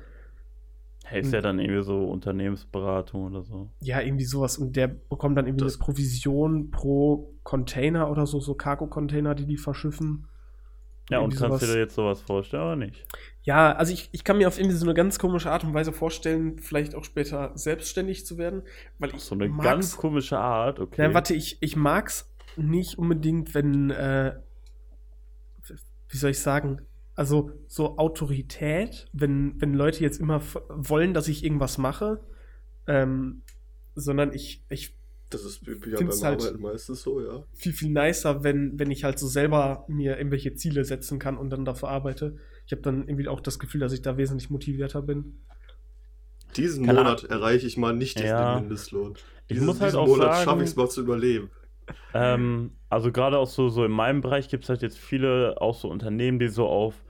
Ist 1.12 1.34
ja 1.34 1.42
dann 1.42 1.60
irgendwie 1.60 1.84
so 1.84 2.06
Unternehmensberatung 2.06 3.26
oder 3.26 3.44
so. 3.44 3.70
Ja, 3.82 4.00
irgendwie 4.02 4.24
sowas. 4.26 4.58
Und 4.58 4.76
der 4.76 4.88
bekommt 4.88 5.38
dann 5.38 5.46
irgendwie 5.46 5.66
Das- 5.66 5.76
eine 5.76 5.84
Provision 5.86 6.72
pro 6.72 7.34
Container 7.44 8.10
oder 8.10 8.26
so, 8.26 8.40
so 8.40 8.56
Cargo-Container, 8.56 9.36
die 9.36 9.46
die 9.46 9.58
verschiffen. 9.58 10.28
Ja, 11.10 11.20
und 11.20 11.36
kannst 11.36 11.62
du 11.62 11.66
sowas. 11.66 11.74
dir 11.74 11.80
jetzt 11.80 11.96
sowas 11.96 12.22
vorstellen 12.22 12.64
oder 12.64 12.76
nicht? 12.78 13.06
Ja, 13.44 13.74
also 13.74 13.92
ich, 13.92 14.08
ich 14.14 14.24
kann 14.24 14.38
mir 14.38 14.48
auf 14.48 14.58
irgendwie 14.58 14.78
so 14.78 14.86
eine 14.86 14.94
ganz 14.94 15.20
komische 15.20 15.52
Art 15.52 15.66
und 15.66 15.74
Weise 15.74 15.92
vorstellen, 15.92 16.58
vielleicht 16.60 16.96
auch 16.96 17.04
später 17.04 17.52
selbstständig 17.56 18.26
zu 18.26 18.38
werden, 18.38 18.64
weil 19.00 19.14
ich 19.14 19.20
So 19.20 19.36
eine 19.36 19.50
mag's- 19.50 19.64
ganz 19.64 19.98
komische 19.98 20.40
Art, 20.40 20.80
okay. 20.80 21.02
Nein, 21.02 21.14
warte, 21.14 21.34
ich, 21.34 21.58
ich 21.60 21.76
mag's 21.76 22.34
nicht 22.56 22.98
unbedingt, 22.98 23.54
wenn, 23.54 23.90
äh, 23.90 24.36
wie 26.10 26.18
soll 26.18 26.32
ich 26.32 26.40
sagen, 26.40 26.82
Also 27.16 27.52
so 27.68 27.98
Autorität, 27.98 29.08
wenn, 29.14 29.60
wenn 29.62 29.74
Leute 29.74 30.02
jetzt 30.02 30.20
immer 30.20 30.38
f- 30.38 30.62
wollen, 30.70 31.14
dass 31.14 31.28
ich 31.28 31.44
irgendwas 31.44 31.78
mache, 31.78 32.20
ähm, 32.88 33.44
sondern 33.96 34.34
ich, 34.34 34.64
ich 34.70 34.96
Das 35.30 35.44
ist 35.46 35.62
ja 35.68 35.74
beim 35.76 35.98
Find's 35.98 36.24
halt- 36.24 36.42
Arbeiten 36.42 36.62
meistens 36.62 37.04
so, 37.04 37.22
ja. 37.22 37.44
viel, 37.54 37.74
viel 37.74 37.92
nicer, 37.92 38.44
wenn, 38.44 38.80
wenn 38.80 38.90
ich 38.90 39.04
halt 39.04 39.20
so 39.20 39.28
selber 39.28 39.86
mir 39.88 40.18
irgendwelche 40.18 40.56
Ziele 40.56 40.84
setzen 40.86 41.20
kann 41.20 41.38
und 41.38 41.52
dann 41.52 41.66
dafür 41.66 41.90
arbeite. 41.90 42.38
Ich 42.66 42.72
habe 42.72 42.82
dann 42.82 43.08
irgendwie 43.08 43.28
auch 43.28 43.42
das 43.42 43.60
Gefühl, 43.60 43.82
dass 43.82 43.94
ich 43.94 44.02
da 44.02 44.18
wesentlich 44.18 44.50
motivierter 44.50 45.02
bin. 45.04 45.40
Diesen 46.58 46.86
Keine 46.86 47.00
Monat 47.00 47.24
erreiche 47.26 47.66
ich 47.68 47.78
mal 47.78 47.96
nicht 47.96 48.20
Ja. 48.20 48.56
den 48.56 48.64
Mindestlohn. 48.64 49.14
Ich 49.48 49.56
Diesen, 49.56 49.66
muss 49.66 49.80
halt 49.82 49.90
diesen 49.92 50.00
auch 50.00 50.08
Monat 50.08 50.44
schaffe 50.44 50.64
ich 50.64 50.70
es 50.70 50.76
mal 50.76 50.90
zu 50.90 51.02
überleben. 51.02 51.50
Ähm, 52.14 52.72
also 52.90 53.12
gerade 53.12 53.38
auch 53.40 53.48
so, 53.48 53.70
so 53.70 53.86
in 53.86 53.92
meinem 53.92 54.22
Bereich 54.22 54.50
gibt 54.50 54.64
es 54.64 54.70
halt 54.70 54.82
jetzt 54.82 54.98
viele 55.00 55.56
auch 55.62 55.76
so 55.76 55.90
Unternehmen, 55.90 56.40
die 56.40 56.48
so 56.50 56.68
auf 56.68 57.04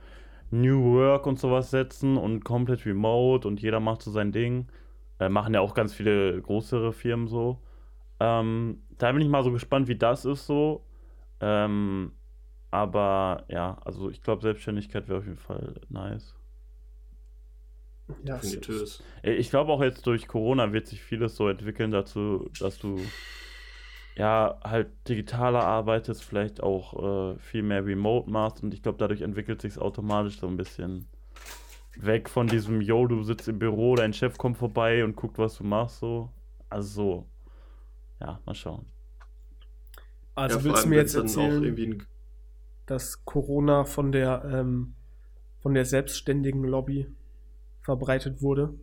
New 0.52 0.84
Work 0.96 1.28
und 1.28 1.40
sowas 1.40 1.72
setzen 1.72 2.18
und 2.18 2.44
komplett 2.46 2.86
remote 2.86 3.48
und 3.48 3.62
jeder 3.62 3.80
macht 3.80 4.02
so 4.04 4.12
sein 4.12 4.32
Ding. 4.32 4.68
Äh, 5.20 5.30
machen 5.30 5.54
ja 5.54 5.62
auch 5.62 5.74
ganz 5.74 5.94
viele 5.94 6.42
größere 6.42 6.94
Firmen 6.94 7.28
so. 7.28 7.62
Ähm, 8.20 8.84
da 8.98 9.12
bin 9.12 9.22
ich 9.22 9.30
mal 9.30 9.44
so 9.44 9.52
gespannt, 9.52 9.88
wie 9.88 9.98
das 9.98 10.26
ist 10.26 10.48
so. 10.48 10.86
Ähm, 11.42 12.14
aber 12.72 13.46
ja, 13.50 13.78
also 13.86 14.10
ich 14.10 14.22
glaube, 14.24 14.42
Selbstständigkeit 14.44 15.08
wäre 15.08 15.20
auf 15.20 15.26
jeden 15.26 15.38
Fall 15.38 15.82
nice. 15.90 16.36
Ja, 18.24 18.36
Definitiv. 18.36 19.00
Äh, 19.22 19.34
Ich 19.34 19.50
glaube 19.50 19.72
auch 19.72 19.82
jetzt 19.82 20.06
durch 20.08 20.28
Corona 20.28 20.72
wird 20.74 20.88
sich 20.88 21.02
vieles 21.02 21.36
so 21.36 21.48
entwickeln 21.50 21.92
dazu, 21.92 22.50
dass 22.60 22.80
du 22.80 23.14
ja 24.16 24.60
halt 24.64 24.90
digitaler 25.08 25.64
arbeitest, 25.64 26.24
vielleicht 26.24 26.62
auch 26.62 27.34
äh, 27.34 27.40
viel 27.40 27.64
mehr 27.64 27.86
remote 27.86 28.30
machst 28.30 28.64
und 28.64 28.74
ich 28.74 28.84
glaube, 28.84 28.98
dadurch 28.98 29.22
entwickelt 29.22 29.62
sich 29.62 29.78
automatisch 29.78 30.40
so 30.40 30.48
ein 30.48 30.58
bisschen 30.58 31.08
weg 31.96 32.30
von 32.30 32.48
diesem, 32.48 32.82
yo, 32.82 33.08
du 33.08 33.24
sitzt 33.24 33.48
im 33.48 33.60
Büro, 33.60 33.96
dein 33.96 34.14
Chef 34.14 34.38
kommt 34.38 34.58
vorbei 34.58 35.04
und 35.04 35.16
guckt, 35.16 35.38
was 35.38 35.58
du 35.58 35.64
machst, 35.64 36.00
so. 36.00 36.30
Also 36.70 36.90
so. 36.90 37.28
Ja, 38.20 38.40
mal 38.46 38.56
schauen. 38.56 38.86
Also 40.36 40.58
ja, 40.58 40.64
willst 40.64 40.86
du 40.86 40.90
mir 40.90 40.96
jetzt 40.96 41.16
erzählen, 41.16 41.64
irgendwie 41.64 41.88
ein 41.88 42.08
dass 42.86 43.24
Corona 43.26 43.86
von 43.86 44.12
der, 44.12 44.44
ähm, 44.46 44.96
von 45.62 45.74
der 45.74 45.86
selbstständigen 45.86 46.64
Lobby 46.64 47.08
verbreitet 47.82 48.42
wurde? 48.42 48.74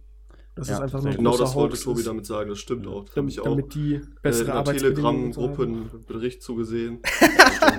Das 0.56 0.68
Ja, 0.68 0.74
ist 0.74 0.80
einfach 0.80 1.00
nur 1.00 1.12
ein 1.12 1.16
Genau 1.16 1.36
das 1.36 1.54
wollte 1.54 1.78
Tobi 1.78 2.02
damit 2.02 2.26
sagen, 2.26 2.50
das 2.50 2.58
stimmt 2.58 2.86
auch. 2.86 3.04
Das 3.04 3.10
habe 3.10 3.20
damit, 3.20 3.32
ich 3.32 3.40
auch 3.40 3.44
damit 3.44 3.74
die 3.74 3.94
äh, 3.94 4.02
bessere 4.20 4.40
in 4.42 4.46
der 4.46 4.56
haben. 4.56 4.64
Telegram-Gruppe 4.64 5.62
einen 5.62 6.04
Bericht 6.06 6.42
zugesehen. 6.42 7.00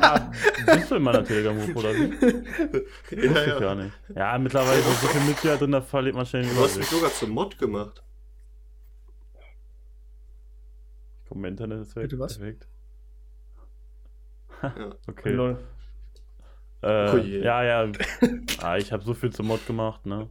Ah, 0.02 0.32
bist 0.66 0.90
du 0.90 0.96
in 0.96 1.04
meiner 1.04 1.24
Telegram-Gruppe 1.24 1.80
oder 1.80 1.94
wie? 1.94 2.12
Wusste 2.12 2.86
ja, 3.12 3.42
ich 3.42 3.48
ja. 3.48 3.60
gar 3.60 3.76
nicht. 3.76 3.94
Ja, 4.16 4.38
mittlerweile 4.38 4.82
sind 4.82 4.98
so 4.98 5.08
viele 5.08 5.26
Mitglieder 5.26 5.58
drin, 5.58 5.72
da 5.72 5.82
verliert 5.82 6.16
man 6.16 6.26
schnell 6.26 6.44
den 6.44 6.56
Du 6.56 6.62
hast 6.62 6.78
mich 6.78 6.88
sogar 6.88 7.12
zum 7.12 7.32
Mod 7.32 7.58
gemacht. 7.58 8.04
Komm, 11.28 11.42
mein 11.42 11.52
Internet 11.52 11.82
ist 11.82 11.96
weg. 11.96 12.04
Bitte 12.04 12.20
was? 12.20 12.38
Perfekt. 12.38 12.68
Ja. 14.62 14.74
Okay. 15.08 15.32
Lol. 15.32 15.58
Äh, 16.82 17.12
Oh 17.12 17.18
je. 17.18 17.44
ja, 17.44 17.64
ja. 17.64 17.92
ah, 18.62 18.78
ich 18.78 18.92
habe 18.92 19.04
so 19.04 19.14
viel 19.14 19.32
zum 19.32 19.48
Mod 19.48 19.66
gemacht, 19.66 20.06
ne? 20.06 20.30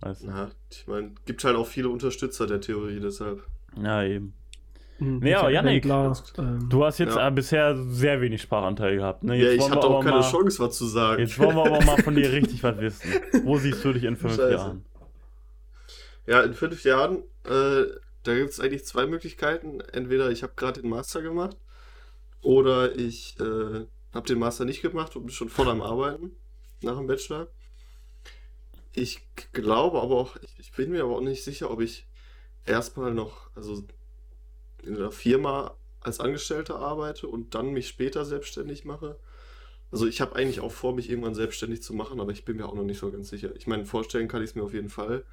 Weißt 0.00 0.22
du? 0.22 0.26
Na, 0.28 0.50
ich 0.70 0.86
meine, 0.86 1.12
gibt 1.26 1.42
halt 1.44 1.56
auch 1.56 1.66
viele 1.66 1.88
Unterstützer 1.88 2.46
der 2.46 2.60
Theorie, 2.60 3.00
deshalb. 3.00 3.42
Ja, 3.82 4.02
eben. 4.04 4.34
Hm, 4.98 5.18
Nee, 5.20 5.34
aber 5.34 5.48
Michael 5.50 5.86
Yannick, 5.86 6.38
ähm, 6.38 6.68
Du 6.68 6.84
hast 6.84 6.98
jetzt 6.98 7.14
Ja. 7.16 7.28
äh, 7.28 7.30
bisher 7.30 7.76
sehr 7.76 8.20
wenig 8.20 8.42
Sprachanteil 8.42 8.96
gehabt, 8.96 9.22
ne? 9.24 9.36
Ja, 9.36 9.50
ich 9.52 9.60
wollen 9.60 9.70
wir 9.72 9.76
hatte 9.76 9.86
auch 9.86 10.02
keine 10.02 10.16
mal, 10.18 10.30
Chance, 10.30 10.58
was 10.60 10.76
zu 10.76 10.86
sagen. 10.86 11.20
Jetzt 11.20 11.38
wollen 11.38 11.56
wir 11.56 11.64
aber 11.66 11.84
mal 11.84 12.02
von 12.02 12.14
dir 12.14 12.30
richtig 12.32 12.62
was 12.62 12.78
wissen. 12.78 13.10
Wo 13.44 13.58
siehst 13.58 13.84
du 13.84 13.92
dich 13.92 14.04
in 14.04 14.16
fünf 14.16 14.34
Scheiße. 14.36 14.52
Jahren? 14.52 14.84
Ja, 16.26 16.42
in 16.42 16.52
fünf 16.54 16.82
Jahren, 16.84 17.18
äh, 17.44 17.84
da 18.24 18.34
gibt 18.34 18.50
es 18.50 18.60
eigentlich 18.60 18.84
zwei 18.84 19.06
Möglichkeiten. 19.06 19.80
Entweder 19.92 20.30
ich 20.30 20.42
habe 20.42 20.52
gerade 20.56 20.80
den 20.82 20.90
Master 20.90 21.22
gemacht 21.22 21.56
oder 22.42 22.94
ich 22.96 23.36
äh, 23.40 23.86
habe 24.14 24.26
den 24.26 24.38
Master 24.38 24.64
nicht 24.64 24.82
gemacht 24.82 25.14
und 25.16 25.26
bin 25.26 25.32
schon 25.32 25.48
voll 25.48 25.68
am 25.68 25.80
Arbeiten 25.80 26.32
nach 26.82 26.96
dem 26.98 27.06
Bachelor. 27.06 27.48
Ich 28.94 29.28
glaube 29.52 30.00
aber 30.00 30.16
auch, 30.16 30.36
ich, 30.58 30.72
bin 30.72 30.90
mir 30.90 31.04
aber 31.04 31.16
auch 31.16 31.20
nicht 31.20 31.44
sicher, 31.44 31.70
ob 31.70 31.80
ich 31.80 32.06
erstmal 32.64 33.14
noch, 33.14 33.50
also 33.54 33.84
in 34.82 34.96
einer 34.96 35.12
Firma 35.12 35.76
als 36.00 36.20
Angestellter 36.20 36.78
arbeite 36.78 37.28
und 37.28 37.54
dann 37.54 37.70
mich 37.72 37.88
später 37.88 38.24
selbstständig 38.24 38.84
mache. 38.84 39.18
Also 39.90 40.06
ich 40.06 40.20
habe 40.20 40.36
eigentlich 40.36 40.60
auch 40.60 40.72
vor, 40.72 40.94
mich 40.94 41.10
irgendwann 41.10 41.34
selbstständig 41.34 41.82
zu 41.82 41.94
machen, 41.94 42.20
aber 42.20 42.32
ich 42.32 42.44
bin 42.44 42.56
mir 42.56 42.66
auch 42.66 42.74
noch 42.74 42.84
nicht 42.84 42.98
so 42.98 43.10
ganz 43.10 43.28
sicher. 43.30 43.54
Ich 43.56 43.66
meine, 43.66 43.86
vorstellen 43.86 44.28
kann 44.28 44.42
ich 44.42 44.50
es 44.50 44.56
mir 44.56 44.62
auf 44.64 44.74
jeden 44.74 44.90
Fall. 44.90 45.24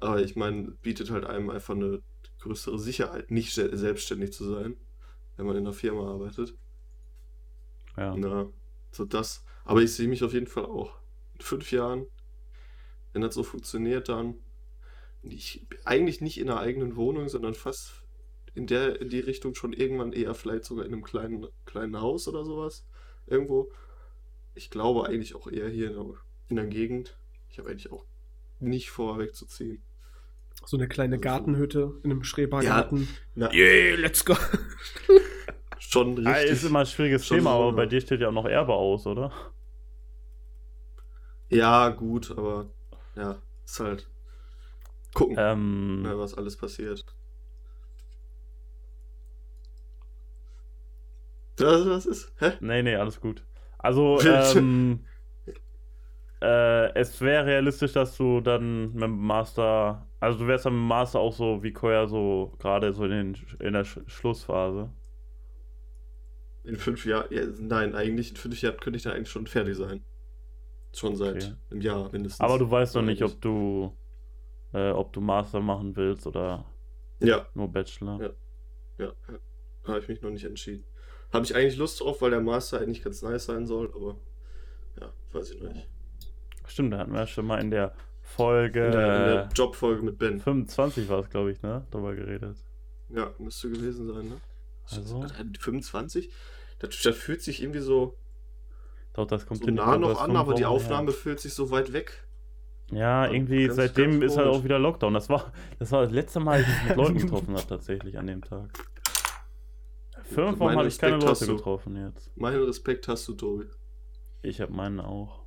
Aber 0.00 0.20
ich 0.22 0.36
meine, 0.36 0.72
bietet 0.82 1.10
halt 1.10 1.24
einem 1.26 1.50
einfach 1.50 1.74
eine 1.74 2.02
größere 2.40 2.78
Sicherheit, 2.78 3.30
nicht 3.30 3.54
se- 3.54 3.76
selbstständig 3.76 4.32
zu 4.32 4.44
sein, 4.50 4.76
wenn 5.36 5.46
man 5.46 5.56
in 5.56 5.64
einer 5.64 5.74
Firma 5.74 6.10
arbeitet. 6.10 6.54
Ja. 7.96 8.14
Na, 8.14 8.48
so 8.92 9.04
das. 9.04 9.44
Aber 9.64 9.82
ich 9.82 9.92
sehe 9.94 10.08
mich 10.08 10.24
auf 10.24 10.32
jeden 10.32 10.46
Fall 10.46 10.64
auch. 10.66 10.92
In 11.34 11.40
fünf 11.40 11.70
Jahren, 11.72 12.06
wenn 13.12 13.22
das 13.22 13.34
so 13.34 13.42
funktioniert, 13.42 14.08
dann 14.08 14.36
nicht, 15.22 15.66
eigentlich 15.84 16.20
nicht 16.20 16.38
in 16.40 16.48
einer 16.50 16.60
eigenen 16.60 16.96
Wohnung, 16.96 17.28
sondern 17.28 17.54
fast 17.54 17.92
in 18.54 18.66
der, 18.66 19.00
in 19.00 19.08
die 19.10 19.20
Richtung 19.20 19.54
schon 19.54 19.72
irgendwann 19.72 20.12
eher 20.12 20.34
vielleicht 20.34 20.64
sogar 20.64 20.84
in 20.86 20.92
einem 20.92 21.02
kleinen, 21.04 21.46
kleinen 21.66 22.00
Haus 22.00 22.26
oder 22.28 22.44
sowas. 22.44 22.86
Irgendwo. 23.26 23.70
Ich 24.54 24.70
glaube 24.70 25.06
eigentlich 25.06 25.34
auch 25.34 25.46
eher 25.46 25.68
hier 25.68 25.88
in 25.90 25.94
der, 25.94 26.14
in 26.48 26.56
der 26.56 26.66
Gegend. 26.66 27.16
Ich 27.48 27.58
habe 27.58 27.70
eigentlich 27.70 27.92
auch 27.92 28.04
nicht 28.58 28.90
vor, 28.90 29.18
wegzuziehen. 29.18 29.82
so 30.66 30.76
eine 30.76 30.88
kleine 30.88 31.16
Also 31.16 31.22
so- 31.22 31.28
Gartenhütte 31.28 31.92
in 32.02 32.10
einem 32.10 32.24
Schrebergarten. 32.24 33.08
Na, 33.34 33.52
Yeah, 33.52 33.96
let's 33.96 34.24
go. 34.24 34.34
schon 35.78 36.26
Ah, 36.26 36.32
richtig. 36.32 36.50
ist 36.52 36.64
immer 36.64 36.80
ein 36.80 36.86
schwieriges 36.86 37.26
Thema, 37.28 37.52
so, 37.56 37.62
aber 37.62 37.72
bei 37.72 37.82
ja. 37.84 37.88
dir 37.88 38.00
steht 38.00 38.20
ja 38.20 38.28
auch 38.28 38.32
noch 38.32 38.46
Erbe 38.46 38.74
aus, 38.74 39.06
oder? 39.06 39.32
Ja, 41.48 41.88
gut, 41.90 42.30
aber 42.30 42.70
ja, 43.16 43.40
ist 43.64 43.80
halt. 43.80 44.08
Gucken, 45.14 45.36
Ähm, 45.36 46.02
ja, 46.04 46.18
was 46.18 46.34
alles 46.34 46.56
passiert. 46.56 47.04
Das, 51.56 51.86
was 51.86 52.06
ist? 52.06 52.32
Hä? 52.38 52.52
nee, 52.60 52.82
nee, 52.82 52.96
alles 52.96 53.20
gut. 53.20 53.44
Also, 53.78 54.20
ähm, 54.24 55.06
äh, 56.42 56.92
es 56.94 57.20
wäre 57.20 57.46
realistisch, 57.46 57.92
dass 57.92 58.16
du 58.16 58.40
dann 58.40 58.92
mit 58.94 59.02
dem 59.02 59.18
Master, 59.18 60.08
also 60.20 60.38
du 60.38 60.46
wärst 60.46 60.66
dann 60.66 60.72
mit 60.74 60.80
dem 60.80 60.88
Master 60.88 61.18
auch 61.20 61.34
so 61.34 61.62
wie 61.62 61.72
Koya 61.72 62.06
so 62.06 62.54
gerade 62.58 62.92
so 62.92 63.04
in, 63.04 63.10
den, 63.10 63.36
in 63.60 63.72
der 63.74 63.84
Sch 63.84 64.00
Schlussphase. 64.06 64.90
In 66.64 66.76
fünf 66.76 67.04
Jahren? 67.04 67.26
Ja, 67.30 67.44
nein, 67.58 67.94
eigentlich 67.94 68.30
in 68.30 68.36
fünf 68.36 68.62
Jahren 68.62 68.78
könnte 68.78 68.96
ich 68.96 69.02
dann 69.02 69.12
eigentlich 69.12 69.30
schon 69.30 69.46
fertig 69.46 69.76
sein. 69.76 70.04
Schon 70.94 71.16
seit 71.16 71.36
Okay. 71.36 71.52
einem 71.70 71.80
Jahr 71.80 72.10
mindestens. 72.12 72.40
Aber 72.40 72.58
du 72.58 72.70
weißt 72.70 72.94
noch 72.96 73.02
nicht, 73.02 73.22
ob 73.22 73.40
du, 73.40 73.96
äh, 74.72 74.90
ob 74.90 75.12
du 75.12 75.20
Master 75.20 75.60
machen 75.60 75.94
willst 75.96 76.26
oder 76.26 76.64
Ja, 77.20 77.46
nur 77.54 77.68
Bachelor. 77.68 78.20
Ja. 78.98 79.06
ja, 79.06 79.12
habe 79.84 80.00
ich 80.00 80.08
mich 80.08 80.20
noch 80.22 80.30
nicht 80.30 80.44
entschieden. 80.44 80.84
Habe 81.32 81.44
ich 81.44 81.54
eigentlich 81.54 81.76
Lust 81.76 82.00
drauf, 82.00 82.20
weil 82.22 82.30
der 82.30 82.40
Master 82.40 82.80
eigentlich 82.80 83.02
ganz 83.02 83.22
nice 83.22 83.44
sein 83.44 83.66
soll, 83.66 83.92
aber 83.94 84.16
ja, 85.00 85.12
weiß 85.32 85.52
ich 85.52 85.62
noch 85.62 85.72
nicht. 85.72 85.88
Stimmt, 86.66 86.92
da 86.92 86.98
hatten 86.98 87.12
wir 87.12 87.20
ja 87.20 87.26
schon 87.26 87.46
mal 87.46 87.60
in 87.60 87.70
der 87.70 87.94
Folge 88.22 88.86
In 88.86 88.92
der, 88.92 89.16
in 89.16 89.24
der 89.24 89.48
Jobfolge 89.54 90.02
mit 90.02 90.18
Ben. 90.18 90.40
25 90.40 91.08
war 91.08 91.20
es, 91.20 91.30
glaube 91.30 91.52
ich, 91.52 91.62
ne? 91.62 91.84
Darüber 91.90 92.14
geredet. 92.14 92.56
Ja, 93.08 93.32
müsste 93.38 93.70
gewesen 93.70 94.06
sein, 94.06 94.28
ne? 94.28 94.40
Also? 94.90 95.24
Äh, 95.24 95.44
25? 95.58 96.30
Das, 96.78 97.00
das 97.02 97.16
fühlt 97.16 97.42
sich 97.42 97.62
irgendwie 97.62 97.80
so, 97.80 98.16
Doch, 99.12 99.26
das 99.26 99.46
kommt 99.46 99.60
so 99.62 99.68
ich 99.68 99.74
nah 99.74 99.98
noch 99.98 100.20
an, 100.20 100.36
aber 100.36 100.54
die 100.54 100.64
Aufnahme 100.64 101.12
fühlt 101.12 101.40
sich 101.40 101.52
so 101.54 101.70
weit 101.70 101.92
weg. 101.92 102.24
Ja, 102.90 103.26
Ja, 103.26 103.32
irgendwie 103.32 103.64
ganz- 103.66 103.76
seitdem 103.76 104.20
ganz 104.20 104.32
ist 104.32 104.38
halt 104.38 104.48
auch 104.48 104.64
wieder 104.64 104.78
Lockdown. 104.78 105.14
Das 105.14 105.28
war, 105.28 105.52
das 105.78 105.90
war 105.92 106.02
das 106.02 106.12
letzte 106.12 106.40
Mal, 106.40 106.58
als 106.58 106.68
ich 106.68 106.74
mich 106.74 106.88
mit 106.88 106.96
Leuten 106.96 107.18
getroffen 107.18 107.54
habe, 107.56 107.66
tatsächlich 107.66 108.18
an 108.18 108.26
dem 108.26 108.42
Tag. 108.42 108.70
Fünf 110.24 110.58
Wochen 110.60 110.66
Meinen 110.66 110.78
habe 110.78 110.88
ich 110.88 110.98
keine 110.98 111.16
Leute 111.16 111.46
du. 111.46 111.56
getroffen 111.56 111.96
jetzt. 111.96 112.36
Meinen 112.36 112.62
Respekt 112.62 113.08
hast 113.08 113.26
du, 113.28 113.34
Tobi. 113.34 113.66
Ich 114.42 114.60
habe 114.60 114.72
meinen 114.72 115.00
auch. 115.00 115.40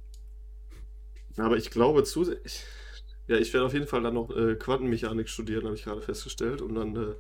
Aber 1.38 1.58
ich 1.58 1.72
glaube 1.72 2.04
zusätzlich. 2.04 2.64
Ja, 3.28 3.38
ich 3.38 3.54
werde 3.54 3.66
auf 3.66 3.74
jeden 3.74 3.88
Fall 3.88 4.02
dann 4.04 4.14
noch 4.16 4.30
äh, 4.36 4.56
Quantenmechanik 4.56 5.30
studieren, 5.30 5.64
habe 5.66 5.76
ich 5.76 5.84
gerade 5.84 6.02
festgestellt, 6.02 6.62
um 6.62 6.76
dann 6.76 6.96
äh, 6.96 7.16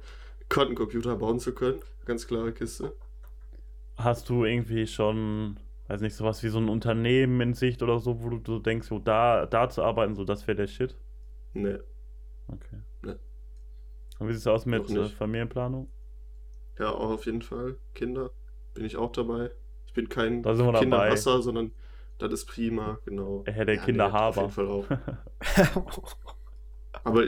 Quantencomputer 0.49 1.15
bauen 1.15 1.39
zu 1.39 1.53
können. 1.53 1.79
Ganz 2.05 2.27
klare 2.27 2.51
Kiste. 2.51 2.93
Hast 3.95 4.27
du 4.29 4.43
irgendwie 4.43 4.85
schon, 4.85 5.57
weiß 5.87 6.01
nicht, 6.01 6.15
sowas 6.15 6.43
wie 6.43 6.49
so 6.49 6.59
ein 6.59 6.69
Unternehmen 6.69 7.41
in 7.41 7.53
Sicht 7.53 7.83
oder 7.83 7.99
so, 7.99 8.23
wo 8.23 8.29
du 8.29 8.41
so 8.45 8.59
denkst, 8.59 8.87
so 8.87 8.99
da, 8.99 9.45
da 9.45 9.69
zu 9.69 9.83
arbeiten, 9.83 10.15
so 10.15 10.23
das 10.25 10.47
wäre 10.47 10.55
der 10.55 10.67
Shit? 10.67 10.97
Nee. 11.53 11.77
Okay. 12.47 12.79
Nee. 13.01 13.15
Und 14.19 14.27
wie 14.27 14.33
sieht 14.33 14.41
es 14.41 14.47
aus 14.47 14.65
mit 14.65 14.89
äh. 14.89 15.09
Familienplanung? 15.09 15.89
Ja, 16.79 16.91
auch 16.91 17.11
auf 17.11 17.25
jeden 17.25 17.41
Fall. 17.41 17.77
Kinder 17.93 18.31
bin 18.73 18.85
ich 18.85 18.97
auch 18.97 19.11
dabei. 19.11 19.51
Ich 19.87 19.93
bin 19.93 20.09
kein 20.09 20.41
Da. 20.41 20.53
Kinderhasser, 20.79 21.41
sondern 21.41 21.71
Das 22.17 22.31
ist 22.31 22.45
prima, 22.45 22.99
genau. 23.05 23.43
Herr 23.45 23.65
der 23.65 23.75
Ja, 23.75 23.85
Kinder 23.85 24.09
nee, 24.09 24.17
auf 24.17 24.37
jeden. 24.37 24.51
Fall 24.51 24.67
auch. 24.67 24.85
Aber 27.03 27.23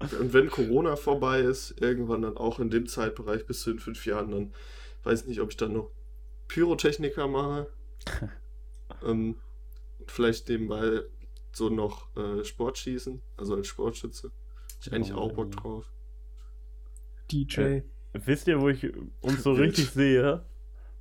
und 0.00 0.32
wenn 0.32 0.48
Corona 0.48 0.96
vorbei 0.96 1.40
ist, 1.40 1.80
irgendwann 1.80 2.22
dann 2.22 2.36
auch 2.36 2.60
in 2.60 2.70
dem 2.70 2.86
Zeitbereich 2.86 3.46
bis 3.46 3.62
zu 3.62 3.70
den 3.72 3.80
fünf 3.80 4.06
Jahren, 4.06 4.30
dann 4.30 4.52
weiß 5.02 5.22
ich 5.22 5.28
nicht, 5.28 5.40
ob 5.40 5.50
ich 5.50 5.56
dann 5.56 5.72
noch 5.72 5.90
Pyrotechniker 6.48 7.26
mache. 7.26 7.66
ähm, 9.02 9.36
und 9.98 10.10
vielleicht 10.10 10.48
nebenbei 10.48 11.02
so 11.52 11.68
noch 11.68 12.14
äh, 12.16 12.44
Sportschießen, 12.44 13.20
also 13.36 13.54
als 13.54 13.66
Sportschütze. 13.66 14.30
Ich 14.80 14.92
eigentlich 14.92 15.12
auch 15.12 15.32
Bock 15.32 15.50
drauf. 15.50 15.92
DJ. 17.30 17.80
Wisst 18.12 18.48
ihr, 18.48 18.60
wo 18.60 18.68
ich 18.68 18.90
uns 19.20 19.42
so 19.42 19.52
richtig 19.54 19.90
sehe? 19.90 20.44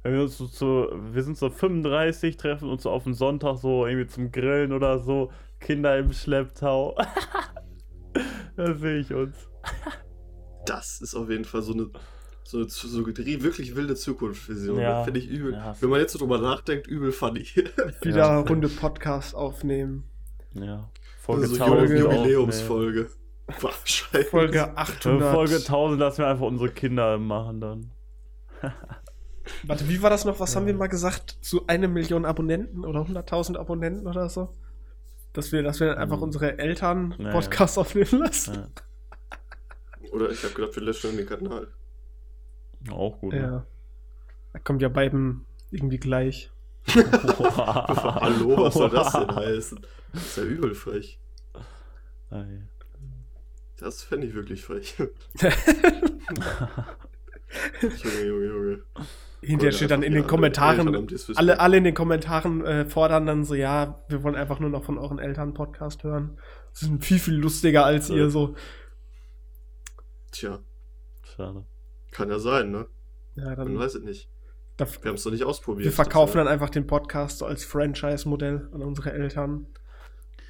Wenn 0.03 0.13
wir 0.13 0.21
uns 0.23 0.37
so, 0.37 0.45
so, 0.45 0.89
wir 1.11 1.23
sind 1.23 1.37
so 1.37 1.49
35, 1.49 2.37
treffen 2.37 2.69
uns 2.69 2.83
so 2.83 2.91
auf 2.91 3.03
den 3.03 3.13
Sonntag 3.13 3.57
so 3.57 3.85
irgendwie 3.85 4.07
zum 4.07 4.31
Grillen 4.31 4.71
oder 4.71 4.99
so, 4.99 5.31
Kinder 5.59 5.97
im 5.97 6.13
Schlepptau. 6.13 6.97
da 8.55 8.73
sehe 8.75 8.99
ich 8.99 9.13
uns. 9.13 9.49
Das 10.65 11.01
ist 11.01 11.15
auf 11.15 11.29
jeden 11.29 11.45
Fall 11.45 11.61
so 11.61 11.73
eine 11.73 11.89
so, 12.47 12.63
so 12.67 13.05
wirklich 13.05 13.75
wilde 13.75 13.95
Zukunftsvision. 13.95 14.79
Ja. 14.79 15.03
Finde 15.03 15.19
ich 15.19 15.27
übel. 15.27 15.53
Ja. 15.53 15.75
Wenn 15.79 15.89
man 15.89 15.99
jetzt 15.99 16.13
so 16.13 16.19
drüber 16.19 16.37
nachdenkt, 16.39 16.87
übel 16.87 17.11
funny. 17.11 17.41
Wieder 18.01 18.17
Ja. 18.17 18.39
Runde 18.39 18.69
Podcast 18.69 19.35
aufnehmen. 19.35 20.03
Ja. 20.53 20.89
Also 21.27 21.43
Folge 21.43 21.47
so 21.47 21.63
1000 21.63 21.89
Jubi- 21.99 22.05
auch, 22.07 22.13
Jubiläumsfolge. 22.13 23.09
Wahrscheinlich. 23.61 24.27
Folge 24.29 24.57
ne. 24.57 24.77
800. 24.77 25.33
Folge 25.33 25.55
1000 25.55 25.99
lassen 25.99 26.17
wir 26.19 26.27
einfach 26.27 26.45
unsere 26.45 26.69
Kinder 26.69 27.17
machen 27.17 27.59
dann. 27.61 27.91
Warte, 29.63 29.87
wie 29.87 30.01
war 30.01 30.09
das 30.09 30.25
noch? 30.25 30.39
Was 30.39 30.55
haben 30.55 30.65
wir 30.65 30.73
mal 30.73 30.87
gesagt? 30.87 31.37
Zu 31.41 31.67
eine 31.67 31.87
Million 31.87 32.25
Abonnenten 32.25 32.83
oder 32.85 33.01
100.000 33.01 33.57
Abonnenten 33.57 34.07
oder 34.07 34.29
so? 34.29 34.53
Dass 35.33 35.51
wir, 35.51 35.63
dass 35.63 35.79
wir 35.79 35.87
dann 35.87 35.97
einfach 35.97 36.17
Hm. 36.17 36.23
unsere 36.23 36.57
Eltern 36.59 37.13
Naja. 37.17 37.31
Podcast 37.31 37.77
aufnehmen 37.77 38.19
lassen. 38.23 38.53
Ja. 38.55 38.67
Oder 40.11 40.29
ich 40.31 40.43
habe 40.43 40.53
gedacht, 40.53 40.75
wir 40.75 40.83
löschen 40.83 41.15
den 41.15 41.25
Kanal. 41.25 41.67
Auch 42.91 43.19
gut. 43.19 43.33
Ja. 43.33 43.47
Ne? 43.49 43.65
Kommt 44.63 44.81
ja 44.81 44.89
beiden 44.89 45.45
irgendwie 45.71 45.97
gleich. 45.97 46.51
Hallo, 46.87 48.57
was 48.57 48.73
soll 48.75 48.89
das 48.89 49.11
denn 49.11 49.35
heißen? 49.35 49.79
Das 50.13 50.25
ist 50.25 50.37
ja 50.37 50.43
übel 50.43 50.73
frech. 50.73 51.19
Ei. 52.29 52.61
Das 53.77 54.03
fände 54.03 54.27
ich 54.27 54.33
wirklich 54.33 54.63
frech. 54.63 54.95
Junge, 57.81 58.25
Junge, 58.25 58.45
Junge. 58.45 58.83
Hinterher 59.41 59.71
steht 59.71 59.91
dann 59.91 60.01
in 60.01 60.13
den 60.13 60.25
Kommentaren, 60.25 61.07
alle, 61.35 61.59
alle 61.59 61.77
in 61.77 61.83
den 61.83 61.93
Kommentaren 61.93 62.65
äh, 62.65 62.85
fordern 62.85 63.27
dann 63.27 63.45
so, 63.45 63.53
ja, 63.53 64.03
wir 64.09 64.23
wollen 64.23 64.35
einfach 64.35 64.59
nur 64.59 64.69
noch 64.69 64.83
von 64.83 64.97
euren 64.97 65.19
Eltern 65.19 65.53
Podcast 65.53 66.03
hören. 66.03 66.39
Sie 66.73 66.85
sind 66.85 67.05
viel, 67.05 67.19
viel 67.19 67.35
lustiger 67.35 67.85
als 67.85 68.09
Ja. 68.09 68.15
ihr 68.15 68.29
so. 68.29 68.55
Tja, 70.31 70.59
Schade. 71.35 71.65
Kann 72.17 72.29
ja 72.29 72.39
sein, 72.39 72.71
ne? 72.71 72.87
Ja, 73.35 73.45
Man 73.45 73.55
dann, 73.55 73.79
weiß 73.79 73.95
es 73.95 74.03
nicht. 74.03 74.29
da, 74.77 74.85
Wir 74.85 75.09
haben 75.09 75.15
es 75.15 75.23
noch 75.25 75.31
nicht 75.31 75.43
ausprobiert. 75.43 75.85
wir 75.85 75.91
verkaufen 75.91 76.37
Das 76.37 76.45
dann 76.45 76.53
einfach 76.53 76.69
den 76.69 76.87
Podcast 76.87 77.37
so 77.39 77.45
als 77.45 77.63
Franchise-Modell 77.63 78.69
an 78.73 78.81
unsere 78.81 79.13
Eltern. 79.13 79.67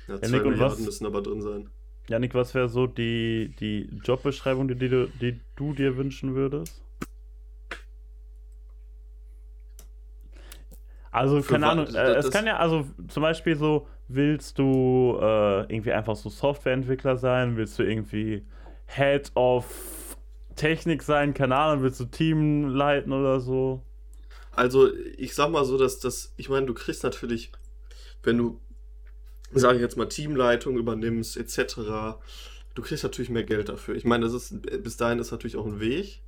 Ja, 0.08 0.16
Ja, 0.16 0.22
zwei 0.22 0.28
Nick, 0.38 0.46
und 0.46 0.52
Milliarden 0.52 0.78
was- 0.80 0.86
müssen 0.86 1.06
aber 1.06 1.22
drin 1.22 1.42
sein. 1.42 1.70
Janik, 2.10 2.34
was 2.34 2.54
wäre 2.56 2.70
so 2.70 2.88
die, 2.88 3.54
die 3.60 3.90
Jobbeschreibung, 4.04 4.70
die, 4.70 4.76
die, 4.76 4.88
du- 4.88 5.08
die 5.22 5.42
du 5.58 5.74
dir 5.74 5.98
wünschen 5.98 6.36
würdest? 6.36 6.82
Also, 11.12 11.42
Für 11.42 11.54
keine 11.54 11.68
Ahnung, 11.70 11.88
äh, 11.88 11.92
das- 11.92 12.26
es 12.28 12.32
kann 12.32 12.46
ja, 12.46 12.58
also 12.58 12.86
zum 13.08 13.24
Beispiel 13.24 13.56
so, 13.56 13.88
willst 14.08 14.58
du 14.60 15.18
äh, 15.22 15.62
irgendwie 15.74 15.92
einfach 15.92 16.16
so 16.16 16.30
Softwareentwickler 16.30 17.18
sein? 17.18 17.58
Willst 17.58 17.78
du 17.80 17.84
irgendwie 17.84 18.46
Head 18.86 19.32
of 19.36 19.66
Technik 20.58 21.02
sein? 21.04 21.34
Keine 21.34 21.56
Ahnung, 21.56 21.84
willst 21.84 22.00
du 22.02 22.06
Team 22.06 22.68
leiten 22.68 23.14
oder 23.14 23.40
so? 23.40 23.82
Also, 24.52 24.92
ich 25.18 25.34
sag 25.36 25.50
mal 25.52 25.64
so, 25.64 25.78
dass 25.78 26.00
das, 26.00 26.34
ich 26.36 26.50
meine, 26.50 26.66
du 26.66 26.74
kriegst 26.74 27.04
natürlich, 27.04 27.52
wenn 28.24 28.38
du, 28.38 28.60
sage 29.54 29.76
ich 29.78 29.82
jetzt 29.82 29.96
mal, 29.98 30.08
Teamleitung 30.10 30.78
übernimmst, 30.78 31.38
etc., 31.38 32.18
du 32.76 32.82
kriegst 32.82 33.04
natürlich 33.04 33.30
mehr 33.30 33.44
Geld 33.44 33.70
dafür. 33.70 33.96
Ich 33.96 34.04
meine, 34.04 34.26
das 34.26 34.34
ist, 34.34 34.62
bis 34.84 34.98
dahin 34.98 35.20
ist 35.20 35.32
natürlich 35.32 35.56
auch 35.58 35.66
ein 35.66 35.80
Weg, 35.80 36.22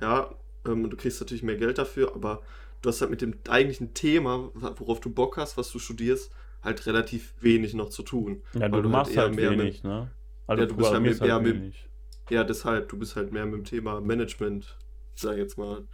ja, 0.00 0.34
ähm, 0.66 0.90
du 0.90 0.96
kriegst 0.96 1.20
natürlich 1.20 1.42
mehr 1.42 1.56
Geld 1.56 1.78
dafür, 1.78 2.14
aber 2.14 2.42
du 2.82 2.88
hast 2.88 3.00
halt 3.00 3.10
mit 3.10 3.22
dem 3.22 3.34
eigentlichen 3.48 3.94
Thema, 3.94 4.50
worauf 4.54 5.00
du 5.00 5.10
Bock 5.10 5.36
hast, 5.36 5.56
was 5.56 5.70
du 5.70 5.78
studierst, 5.78 6.30
halt 6.62 6.84
relativ 6.86 7.34
wenig 7.40 7.74
noch 7.74 7.88
zu 7.90 8.02
tun. 8.02 8.42
Ja, 8.54 8.60
Weil 8.62 8.70
du, 8.70 8.76
du 8.82 8.82
halt 8.84 8.92
machst 8.92 9.14
eher 9.14 9.22
halt 9.22 9.36
mehr 9.36 9.50
mit- 9.50 9.58
wenig, 9.60 9.82
ne? 9.84 10.10
Also 10.46 10.62
Ja, 10.62 10.66
du 10.68 10.74
bist 10.74 10.90
halt 10.90 11.02
programmierst 11.02 11.20
mit- 11.20 11.28
eher 11.30 11.40
mit- 11.40 11.54
wenig. 11.54 11.88
Ja, 12.30 12.44
deshalb, 12.44 12.88
du 12.88 12.98
bist 12.98 13.16
halt 13.16 13.32
mehr 13.32 13.44
mit 13.44 13.54
dem 13.54 13.64
Thema 13.64 14.00
Management, 14.00 14.76
sag 15.14 15.32
ich 15.32 15.38
jetzt 15.38 15.58
mal, 15.58 15.84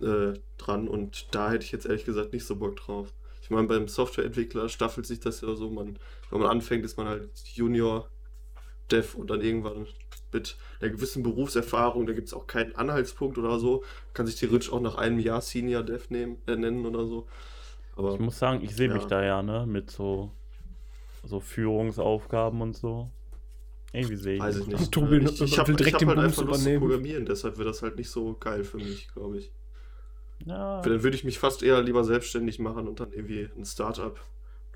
äh, 0.00 0.38
dran 0.58 0.88
und 0.88 1.34
da 1.34 1.50
hätte 1.50 1.64
ich 1.64 1.72
jetzt 1.72 1.86
ehrlich 1.86 2.04
gesagt 2.04 2.32
nicht 2.32 2.46
so 2.46 2.56
Bock 2.56 2.76
drauf. 2.76 3.12
Ich 3.42 3.50
meine, 3.50 3.66
beim 3.68 3.88
Softwareentwickler 3.88 4.68
staffelt 4.68 5.06
sich 5.06 5.20
das 5.20 5.40
ja 5.40 5.54
so, 5.54 5.70
man, 5.70 5.98
wenn 6.30 6.40
man 6.40 6.50
anfängt, 6.50 6.84
ist 6.84 6.96
man 6.96 7.06
halt 7.06 7.30
Junior 7.54 8.08
Dev 8.90 9.16
und 9.16 9.30
dann 9.30 9.40
irgendwann 9.40 9.86
mit 10.32 10.56
einer 10.80 10.90
gewissen 10.90 11.22
Berufserfahrung, 11.22 12.06
da 12.06 12.12
gibt 12.14 12.28
es 12.28 12.34
auch 12.34 12.46
keinen 12.46 12.74
Anhaltspunkt 12.74 13.38
oder 13.38 13.58
so, 13.58 13.84
kann 14.14 14.26
sich 14.26 14.36
theoretisch 14.36 14.72
auch 14.72 14.80
nach 14.80 14.96
einem 14.96 15.18
Jahr 15.18 15.40
Senior 15.40 15.82
Dev 15.82 16.06
nehmen, 16.08 16.38
äh, 16.46 16.56
nennen 16.56 16.86
oder 16.86 17.06
so. 17.06 17.26
Aber 17.96 18.14
Ich 18.14 18.20
muss 18.20 18.38
sagen, 18.38 18.62
ich 18.62 18.74
sehe 18.74 18.88
mich 18.88 19.02
Ja. 19.02 19.08
da 19.08 19.22
ja, 19.22 19.42
ne? 19.42 19.66
Mit 19.66 19.90
so, 19.90 20.32
so 21.24 21.40
Führungsaufgaben 21.40 22.62
und 22.62 22.76
so. 22.76 23.10
Irgendwie 23.92 24.16
sehe 24.16 24.34
ich 24.36 24.40
weiß 24.40 24.56
ich 24.56 24.66
mich 24.66 24.80
nicht. 24.80 24.92
Tobi 24.92 25.18
ich 25.18 25.40
ich 25.40 25.40
will 25.40 25.58
habe 25.58 25.74
direkt 25.74 25.94
hab 25.94 26.00
den 26.00 26.08
halt 26.08 26.18
einfach 26.18 26.44
Lust 26.44 26.64
zu 26.64 26.78
programmieren, 26.78 27.26
deshalb 27.26 27.58
wäre 27.58 27.68
das 27.68 27.82
halt 27.82 27.96
nicht 27.96 28.08
so 28.08 28.34
geil 28.38 28.64
für 28.64 28.78
mich, 28.78 29.08
glaube 29.12 29.38
ich. 29.38 29.52
Ja. 30.46 30.80
Dann 30.80 31.02
würde 31.02 31.16
ich 31.16 31.24
mich 31.24 31.38
fast 31.38 31.62
eher 31.62 31.82
lieber 31.82 32.04
selbstständig 32.04 32.58
machen 32.58 32.88
und 32.88 33.00
dann 33.00 33.12
irgendwie 33.12 33.48
ein 33.56 33.64
Startup, 33.64 34.18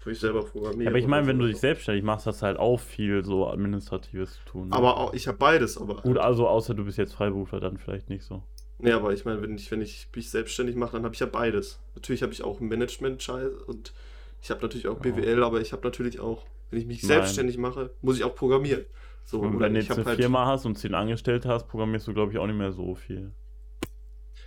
wo 0.05 0.11
ich 0.11 0.21
selber 0.21 0.45
programmiere. 0.45 0.85
Ja, 0.85 0.91
aber 0.91 0.99
ich 0.99 1.07
meine, 1.07 1.27
wenn 1.27 1.37
so. 1.37 1.43
du 1.43 1.49
dich 1.49 1.59
selbstständig 1.59 2.05
machst, 2.05 2.27
hast 2.27 2.43
du 2.43 2.47
halt 2.47 2.59
auch 2.59 2.79
viel 2.79 3.25
so 3.25 3.49
Administratives 3.49 4.35
zu 4.35 4.45
tun. 4.45 4.69
Ne? 4.69 4.77
Aber 4.77 4.99
auch, 4.99 5.15
ich 5.15 5.27
habe 5.27 5.39
beides, 5.39 5.79
aber. 5.79 6.03
Gut, 6.03 6.19
also 6.19 6.47
außer 6.47 6.75
du 6.75 6.85
bist 6.85 6.99
jetzt 6.99 7.15
Freiberufler, 7.15 7.61
dann 7.61 7.79
vielleicht 7.79 8.11
nicht 8.11 8.25
so. 8.25 8.43
Nee, 8.79 8.93
aber 8.93 9.13
ich 9.15 9.25
meine, 9.25 9.41
wenn 9.41 9.57
ich, 9.57 9.71
wenn 9.71 9.81
ich 9.81 10.09
mich 10.15 10.31
selbstständig 10.31 10.77
mache, 10.77 10.93
dann 10.93 11.05
habe 11.05 11.15
ich 11.15 11.21
ja 11.21 11.27
beides. 11.27 11.81
Natürlich 11.95 12.23
habe 12.23 12.35
ich 12.35 12.45
auch 12.45 12.61
Management-Scheiß 12.61 13.55
und 13.67 13.95
ich 14.43 14.51
habe 14.51 14.61
natürlich 14.61 14.87
auch. 14.87 14.99
BWL, 14.99 15.43
aber 15.43 15.61
ich 15.63 15.73
habe 15.73 15.83
natürlich 15.83 16.21
auch, 16.21 16.45
wenn 16.71 16.81
ich 16.81 16.87
mich 16.87 17.03
Nein. 17.03 17.09
selbstständig 17.09 17.57
mache, 17.57 17.91
muss 18.03 18.19
ich 18.19 18.25
auch 18.25 18.35
programmieren. 18.35 18.85
So, 19.27 19.41
Und 19.41 19.59
wenn 19.59 19.75
du 19.75 19.81
jetzt 19.81 19.91
eine 19.91 20.05
halt. 20.05 20.21
Firma 20.21 20.47
hast 20.47 20.67
und 20.67 20.79
zehn 20.79 20.95
Angestellte 20.95 21.49
hast, 21.49 21.67
programmierst 21.67 22.07
du, 22.07 22.15
glaube 22.15 22.31
ich, 22.31 22.39
auch 22.39 22.47
nicht 22.47 22.57
mehr 22.57 22.71
so 22.71 22.95
viel. 22.95 23.35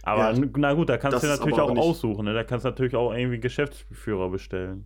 Aber 0.04 0.32
Ja, 0.32 0.46
na 0.56 0.74
gut, 0.74 0.88
da 0.88 0.98
kannst 0.98 1.22
du 1.22 1.28
natürlich 1.28 1.60
auch, 1.60 1.70
auch 1.70 1.78
aussuchen. 1.78 2.24
Ne? 2.24 2.34
Da 2.34 2.46
kannst 2.46 2.64
du 2.64 2.70
natürlich 2.70 2.96
auch 2.96 3.14
irgendwie 3.14 3.42
Geschäftsführer 3.42 4.30
bestellen. 4.30 4.86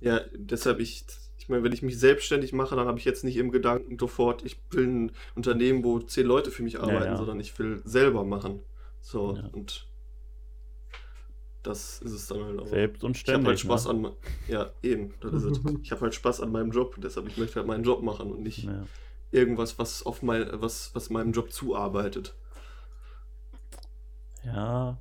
Ja, 0.00 0.20
deshalb 0.34 0.80
ich, 0.80 1.06
ich 1.38 1.48
meine, 1.48 1.62
wenn 1.62 1.72
ich 1.72 1.80
mich 1.82 1.98
selbstständig 1.98 2.52
mache, 2.52 2.76
dann 2.76 2.86
habe 2.86 2.98
ich 2.98 3.06
jetzt 3.06 3.24
nicht 3.24 3.38
im 3.38 3.50
Gedanken 3.50 3.98
sofort, 3.98 4.44
ich 4.44 4.60
will 4.70 4.86
ein 4.86 5.12
Unternehmen, 5.34 5.82
wo 5.82 5.98
zehn 6.00 6.26
Leute 6.26 6.50
für 6.50 6.62
mich 6.62 6.78
arbeiten, 6.78 7.12
ja. 7.12 7.16
sondern 7.16 7.40
ich 7.40 7.58
will 7.58 7.80
selber 7.84 8.24
machen. 8.24 8.60
So, 9.00 9.34
Ja. 9.34 9.48
und 9.52 9.89
das 11.62 12.00
ist 12.00 12.12
es 12.12 12.26
dann 12.28 12.42
halt 12.44 12.58
auch. 12.58 12.66
Selbst 12.66 13.04
und 13.04 13.16
Ich 13.16 13.22
habe 13.22 13.30
ständig. 13.32 13.46
halt 13.48 13.60
Spaß 13.60 13.84
ne? 13.86 13.90
an, 13.90 14.12
ja, 14.48 14.70
eben, 14.82 15.12
das 15.20 15.32
ist 15.34 15.44
es. 15.44 15.60
Ich 15.82 15.90
habe 15.92 16.00
halt 16.02 16.14
Spaß 16.14 16.40
an 16.40 16.52
meinem 16.52 16.70
Job, 16.70 16.96
deshalb 16.98 17.26
ich 17.28 17.36
möchte 17.36 17.56
halt 17.56 17.66
meinen 17.66 17.84
Job 17.84 18.02
machen 18.02 18.30
und 18.32 18.42
nicht 18.42 18.64
Ja. 18.64 18.84
irgendwas, 19.30 19.78
was 19.78 20.02
auf 20.04 20.22
mein, 20.22 20.48
was, 20.52 20.94
was 20.94 21.10
meinem 21.10 21.32
Job 21.32 21.52
zuarbeitet. 21.52 22.34
ja. 24.44 24.98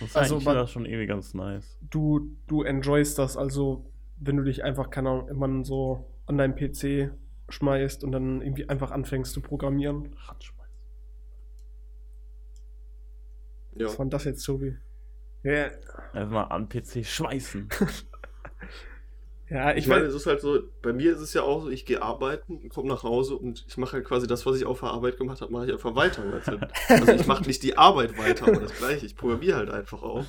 Das 0.00 0.08
ist 0.10 0.16
Also, 0.16 0.34
eigentlich 0.36 0.44
man- 0.46 0.54
das 0.54 0.70
schon 0.70 0.86
irgendwie 0.86 1.06
ganz 1.06 1.34
nice. 1.34 1.76
Du, 1.82 2.30
du 2.46 2.62
enjoyst 2.62 3.18
das 3.18 3.36
also, 3.36 3.84
wenn 4.18 4.36
du 4.36 4.44
dich 4.44 4.64
einfach, 4.64 4.88
keine 4.90 5.10
Ahnung, 5.10 5.28
immer 5.28 5.64
so 5.64 6.08
an 6.26 6.38
deinem 6.38 6.54
PC 6.54 7.10
schmeißt 7.50 8.02
und 8.04 8.12
dann 8.12 8.40
irgendwie 8.40 8.68
einfach 8.68 8.90
anfängst 8.92 9.32
zu 9.32 9.40
programmieren. 9.42 10.14
Ja. 13.74 13.86
Was 13.86 13.98
war 13.98 14.04
denn 14.06 14.10
das 14.10 14.24
jetzt, 14.24 14.44
Tobi? 14.44 14.76
Ja, 15.42 15.70
Erstmal 16.14 16.46
am 16.50 16.68
PC 16.68 17.04
schmeißen. 17.04 17.68
ja 19.50 19.70
Ich 19.72 19.78
ich 19.78 19.86
meine, 19.88 20.04
es 20.04 20.14
ist 20.14 20.26
halt 20.26 20.40
so, 20.40 20.60
bei 20.82 20.92
mir 20.92 21.12
ist 21.12 21.20
es 21.20 21.32
ja 21.34 21.42
auch 21.42 21.62
so, 21.62 21.70
ich 21.70 21.86
gehe 21.86 22.02
arbeiten, 22.02 22.68
komme 22.68 22.88
nach 22.88 23.02
Hause 23.02 23.36
und 23.36 23.64
ich 23.66 23.76
mache 23.76 23.92
halt 23.94 24.04
quasi 24.04 24.26
das, 24.26 24.44
was 24.46 24.56
ich 24.56 24.64
auf 24.66 24.80
der 24.80 24.90
Arbeit 24.90 25.16
gemacht 25.16 25.40
habe, 25.40 25.52
mache 25.52 25.66
ich 25.66 25.72
einfach 25.72 25.94
weiter. 25.94 26.22
Also 26.88 27.12
ich 27.12 27.26
mache 27.26 27.44
nicht 27.44 27.62
die 27.62 27.78
Arbeit 27.78 28.18
weiter, 28.18 28.48
aber 28.48 28.60
das 28.60 28.74
gleiche. 28.74 29.06
Ich 29.06 29.16
programmiere 29.16 29.56
halt 29.56 29.70
einfach 29.70 30.02
auch. 30.02 30.24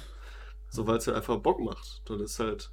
So, 0.70 0.86
weil 0.86 0.98
es 0.98 1.08
halt 1.08 1.18
einfach 1.18 1.38
Bock 1.40 1.60
macht. 1.60 2.02
Das 2.06 2.22
ist 2.22 2.40
halt. 2.40 2.72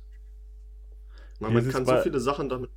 Man, 1.40 1.52
man 1.54 1.68
kann 1.68 1.84
bei- 1.84 1.96
so 1.98 2.02
viele 2.02 2.20
Sachen 2.20 2.48
damit. 2.48 2.70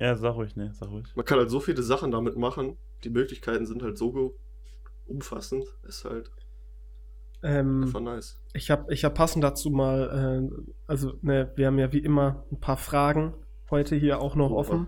Ja, 0.00 0.16
sag 0.16 0.34
ruhig, 0.34 0.56
ne, 0.56 0.72
sag 0.74 0.88
ruhig. 0.90 1.06
Man 1.14 1.24
kann 1.24 1.38
halt 1.38 1.50
so 1.50 1.60
viele 1.60 1.82
Sachen 1.82 2.10
damit 2.10 2.36
machen. 2.36 2.78
Die 3.04 3.10
Möglichkeiten 3.10 3.66
sind 3.66 3.82
halt 3.82 3.98
so 3.98 4.36
umfassend. 5.06 5.66
Ist 5.82 6.04
halt. 6.04 6.30
Ähm, 7.42 7.82
Das 7.82 7.94
war 7.94 8.00
nice. 8.00 8.38
ich 8.54 8.70
habe 8.70 8.92
ich 8.92 9.04
hab 9.04 9.14
passend 9.14 9.42
dazu 9.42 9.70
mal, 9.70 10.48
äh, 10.52 10.62
also 10.86 11.14
ne, 11.22 11.50
wir 11.56 11.66
haben 11.66 11.78
ja 11.78 11.92
wie 11.92 11.98
immer 11.98 12.44
ein 12.52 12.60
paar 12.60 12.76
Fragen 12.76 13.34
heute 13.70 13.96
hier 13.96 14.20
auch 14.20 14.34
noch 14.36 14.48
Super. 14.48 14.60
offen. 14.60 14.86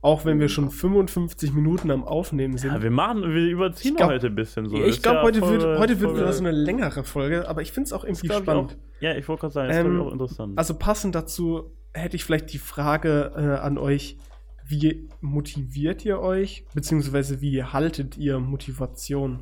Auch 0.00 0.24
wenn 0.24 0.38
wir 0.38 0.48
schon 0.48 0.70
55 0.70 1.52
Minuten 1.52 1.90
am 1.90 2.04
Aufnehmen 2.04 2.56
sind. 2.56 2.70
Ja, 2.72 2.80
wir 2.80 2.90
machen, 2.92 3.22
wir 3.22 3.48
überziehen 3.50 3.96
glaub- 3.96 4.10
heute 4.10 4.28
ein 4.28 4.36
bisschen 4.36 4.68
so. 4.68 4.76
ich 4.76 4.86
Ist 4.86 5.02
glaube, 5.02 5.16
ja 5.18 5.22
heute, 5.24 5.40
voll- 5.40 5.60
wird, 5.60 5.78
heute 5.80 6.00
wird 6.00 6.14
wieder 6.14 6.32
so 6.32 6.38
eine 6.44 6.52
längere 6.52 7.02
Folge, 7.02 7.48
aber 7.48 7.62
ich 7.62 7.72
finde 7.72 7.88
es 7.88 7.92
auch 7.92 8.04
irgendwie 8.04 8.28
glaub 8.28 8.38
ich 8.40 8.44
spannend. 8.44 8.72
Auch, 8.78 9.02
ja, 9.02 9.16
ich 9.16 9.26
wollte 9.26 9.40
gerade 9.40 9.54
sagen, 9.54 9.68
das 9.68 9.76
ist 9.78 9.84
Ähm, 9.84 9.96
ich 9.96 10.00
auch 10.06 10.12
interessant. 10.12 10.56
Also 10.56 10.74
passend 10.74 11.14
dazu 11.16 11.72
hätte 11.94 12.14
ich 12.14 12.22
vielleicht 12.24 12.52
die 12.52 12.58
Frage 12.58 13.32
äh, 13.36 13.40
an 13.60 13.76
euch, 13.76 14.18
wie 14.64 15.08
motiviert 15.20 16.04
ihr 16.04 16.20
euch, 16.20 16.64
beziehungsweise 16.74 17.40
wie 17.40 17.64
haltet 17.64 18.16
ihr 18.16 18.38
Motivation? 18.38 19.40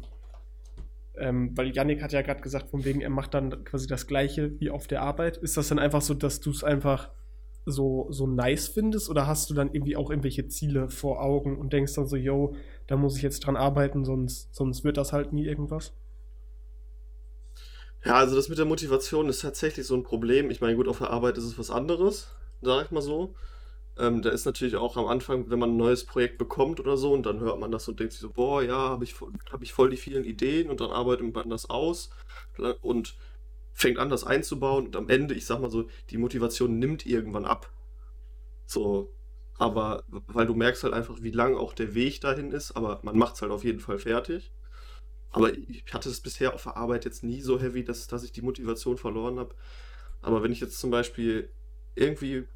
Ähm, 1.19 1.57
weil 1.57 1.75
Yannick 1.75 2.03
hat 2.03 2.12
ja 2.12 2.23
gerade 2.23 2.41
gesagt, 2.41 2.71
von 2.71 2.85
wegen, 2.85 3.01
er 3.01 3.11
macht 3.11 3.35
dann 3.35 3.64
quasi 3.64 3.87
das 3.87 4.07
Gleiche 4.07 4.59
wie 4.61 4.71
auf 4.71 4.87
der 4.87 5.03
Arbeit. 5.03 5.37
Ist 5.39 5.57
das 5.57 5.69
dann 5.69 5.79
einfach 5.79 6.03
so, 6.03 6.14
dass 6.14 6.41
du 6.41 6.51
es 6.51 6.62
einfach 6.62 7.11
so, 7.64 8.07
so 8.11 8.27
nice 8.27 8.69
findest 8.69 9.11
oder 9.11 9.27
hast 9.27 9.51
du 9.51 9.55
dann 9.55 9.73
irgendwie 9.73 9.97
auch 9.97 10.11
irgendwelche 10.11 10.47
Ziele 10.47 10.89
vor 10.89 11.21
Augen 11.21 11.59
und 11.59 11.73
denkst 11.73 11.95
dann 11.95 12.07
so, 12.07 12.17
yo, 12.17 12.55
da 12.87 12.97
muss 12.97 13.17
ich 13.17 13.23
jetzt 13.23 13.41
dran 13.41 13.57
arbeiten, 13.57 14.05
sonst, 14.05 14.55
sonst 14.55 14.85
wird 14.85 14.97
das 14.97 15.12
halt 15.12 15.33
nie 15.33 15.45
irgendwas? 15.45 15.93
Ja, 18.05 18.14
also 18.14 18.37
das 18.37 18.49
mit 18.49 18.59
der 18.59 18.67
Motivation 18.67 19.29
ist 19.29 19.41
tatsächlich 19.41 19.85
so 19.85 19.97
ein 19.97 20.05
Problem. 20.05 20.51
Ich 20.51 20.61
meine, 20.61 20.77
gut, 20.77 20.87
auf 20.87 20.99
der 20.99 21.11
Arbeit 21.11 21.39
ist 21.39 21.45
es 21.45 21.59
was 21.59 21.73
anderes, 21.73 22.29
sage 22.62 22.85
ich 22.85 22.93
mal 22.93 23.03
so. 23.03 23.35
Ähm, 23.99 24.20
da 24.22 24.30
ist 24.30 24.44
natürlich 24.44 24.76
auch 24.76 24.97
am 24.97 25.07
Anfang, 25.07 25.49
wenn 25.51 25.59
man 25.59 25.70
ein 25.70 25.76
neues 25.76 26.05
Projekt 26.05 26.38
bekommt 26.38 26.80
oder 26.80 26.97
so, 26.97 27.12
und 27.12 27.24
dann 27.24 27.40
hört 27.40 27.59
man 27.59 27.70
das 27.70 27.88
und 27.88 27.99
denkt 27.99 28.12
sich 28.12 28.20
so, 28.20 28.30
boah, 28.30 28.62
ja, 28.62 28.76
habe 28.76 29.05
ich, 29.05 29.14
hab 29.51 29.62
ich 29.62 29.72
voll 29.72 29.90
die 29.90 29.97
vielen 29.97 30.24
Ideen 30.24 30.68
und 30.68 30.80
dann 30.80 30.90
arbeitet 30.90 31.34
man 31.34 31.49
das 31.49 31.70
aus 31.70 32.11
und 32.82 33.16
fängt 33.72 33.99
an, 33.99 34.11
das 34.11 34.24
einzubauen 34.24 34.86
und 34.86 34.97
am 34.97 35.09
Ende, 35.09 35.34
ich 35.34 35.47
sag 35.47 35.61
mal 35.61 35.70
so, 35.70 35.88
die 36.11 36.18
Motivation 36.18 36.78
nimmt 36.78 37.07
irgendwann 37.07 37.44
ab. 37.44 37.70
So, 38.66 39.12
aber 39.59 40.05
weil 40.09 40.47
du 40.47 40.55
merkst 40.55 40.82
halt 40.84 40.92
einfach, 40.92 41.22
wie 41.22 41.30
lang 41.30 41.57
auch 41.57 41.72
der 41.72 41.94
Weg 41.94 42.20
dahin 42.20 42.53
ist, 42.53 42.72
aber 42.72 43.01
man 43.03 43.16
macht 43.16 43.36
es 43.36 43.42
halt 43.42 43.53
auf 43.53 43.64
jeden 43.64 43.80
Fall 43.80 43.99
fertig. 43.99 44.53
Aber 45.30 45.53
ich 45.55 45.84
hatte 45.92 46.09
es 46.09 46.20
bisher 46.20 46.55
auf 46.55 46.62
der 46.62 46.76
Arbeit 46.76 47.05
jetzt 47.05 47.22
nie 47.22 47.40
so 47.40 47.61
heavy, 47.61 47.84
dass, 47.84 48.07
dass 48.07 48.24
ich 48.24 48.32
die 48.32 48.42
Motivation 48.42 48.97
verloren 48.97 49.38
habe. 49.38 49.55
Aber 50.22 50.42
wenn 50.42 50.53
ich 50.53 50.61
jetzt 50.61 50.78
zum 50.78 50.90
Beispiel 50.90 51.51
irgendwie, 51.94 52.47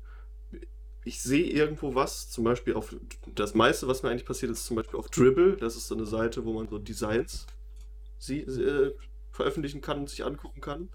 ich 1.05 1.23
sehe 1.23 1.47
irgendwo 1.47 1.95
was, 1.95 2.29
zum 2.29 2.45
Beispiel 2.45 2.75
auf, 2.75 2.95
das 3.35 3.55
meiste, 3.55 3.89
was 3.89 4.03
mir 4.03 4.11
eigentlich 4.11 4.27
passiert, 4.27 4.53
ist 4.53 4.67
zum 4.67 4.77
Beispiel 4.77 4.99
auf 4.99 5.09
Dribble. 5.09 5.57
Das 5.57 5.77
ist 5.77 5.89
so 5.89 5.95
eine 5.95 6.05
Seite, 6.05 6.45
wo 6.45 6.53
man 6.53 6.69
so 6.69 6.79
Designs 6.79 7.47
sie, 8.19 8.41
äh, 8.41 8.95
veröffentlichen 9.33 9.81
kann 9.81 10.01
und 10.01 10.11
sich 10.11 10.25
angucken 10.25 10.61
kann. 10.61 10.91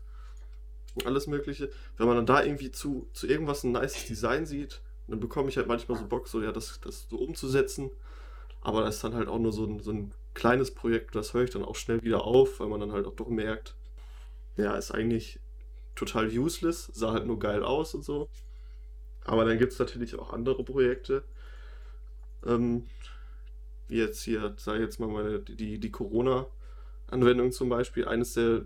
Und 0.93 1.07
alles 1.07 1.27
Mögliche. 1.27 1.71
Wenn 1.97 2.07
man 2.07 2.15
dann 2.17 2.25
da 2.25 2.43
irgendwie 2.43 2.71
zu, 2.71 3.09
zu 3.13 3.27
irgendwas 3.27 3.63
ein 3.63 3.71
nices 3.71 4.05
Design 4.05 4.45
sieht, 4.45 4.81
dann 5.07 5.19
bekomme 5.19 5.49
ich 5.49 5.57
halt 5.57 5.67
manchmal 5.67 5.97
so 5.97 6.05
Bock, 6.07 6.27
so 6.27 6.41
ja, 6.41 6.51
das, 6.51 6.79
das 6.81 7.07
so 7.09 7.17
umzusetzen. 7.17 7.91
Aber 8.61 8.81
das 8.81 8.95
ist 8.95 9.03
dann 9.03 9.13
halt 9.13 9.27
auch 9.27 9.39
nur 9.39 9.51
so 9.51 9.65
ein, 9.65 9.79
so 9.79 9.91
ein 9.91 10.13
kleines 10.33 10.73
Projekt, 10.73 11.15
das 11.15 11.33
höre 11.33 11.43
ich 11.43 11.49
dann 11.49 11.63
auch 11.63 11.75
schnell 11.75 12.01
wieder 12.03 12.23
auf, 12.23 12.59
weil 12.59 12.67
man 12.67 12.79
dann 12.79 12.91
halt 12.91 13.05
auch 13.05 13.15
doch 13.15 13.29
merkt, 13.29 13.75
ja, 14.57 14.75
ist 14.75 14.91
eigentlich 14.91 15.39
total 15.95 16.27
useless, 16.27 16.89
sah 16.93 17.13
halt 17.13 17.25
nur 17.25 17.39
geil 17.39 17.63
aus 17.63 17.93
und 17.93 18.03
so. 18.03 18.29
Aber 19.25 19.43
dann 19.43 19.57
gibt 19.57 19.73
es 19.73 19.79
natürlich 19.79 20.17
auch 20.17 20.31
andere 20.31 20.63
Projekte, 20.63 21.23
ähm, 22.45 22.85
wie 23.87 23.97
jetzt 23.97 24.23
hier, 24.23 24.53
sage 24.57 24.79
ich 24.79 24.85
jetzt 24.85 24.99
mal, 24.99 25.07
meine, 25.07 25.39
die, 25.39 25.79
die 25.79 25.91
Corona-Anwendung 25.91 27.51
zum 27.51 27.69
Beispiel, 27.69 28.05
eines 28.07 28.33
der 28.33 28.65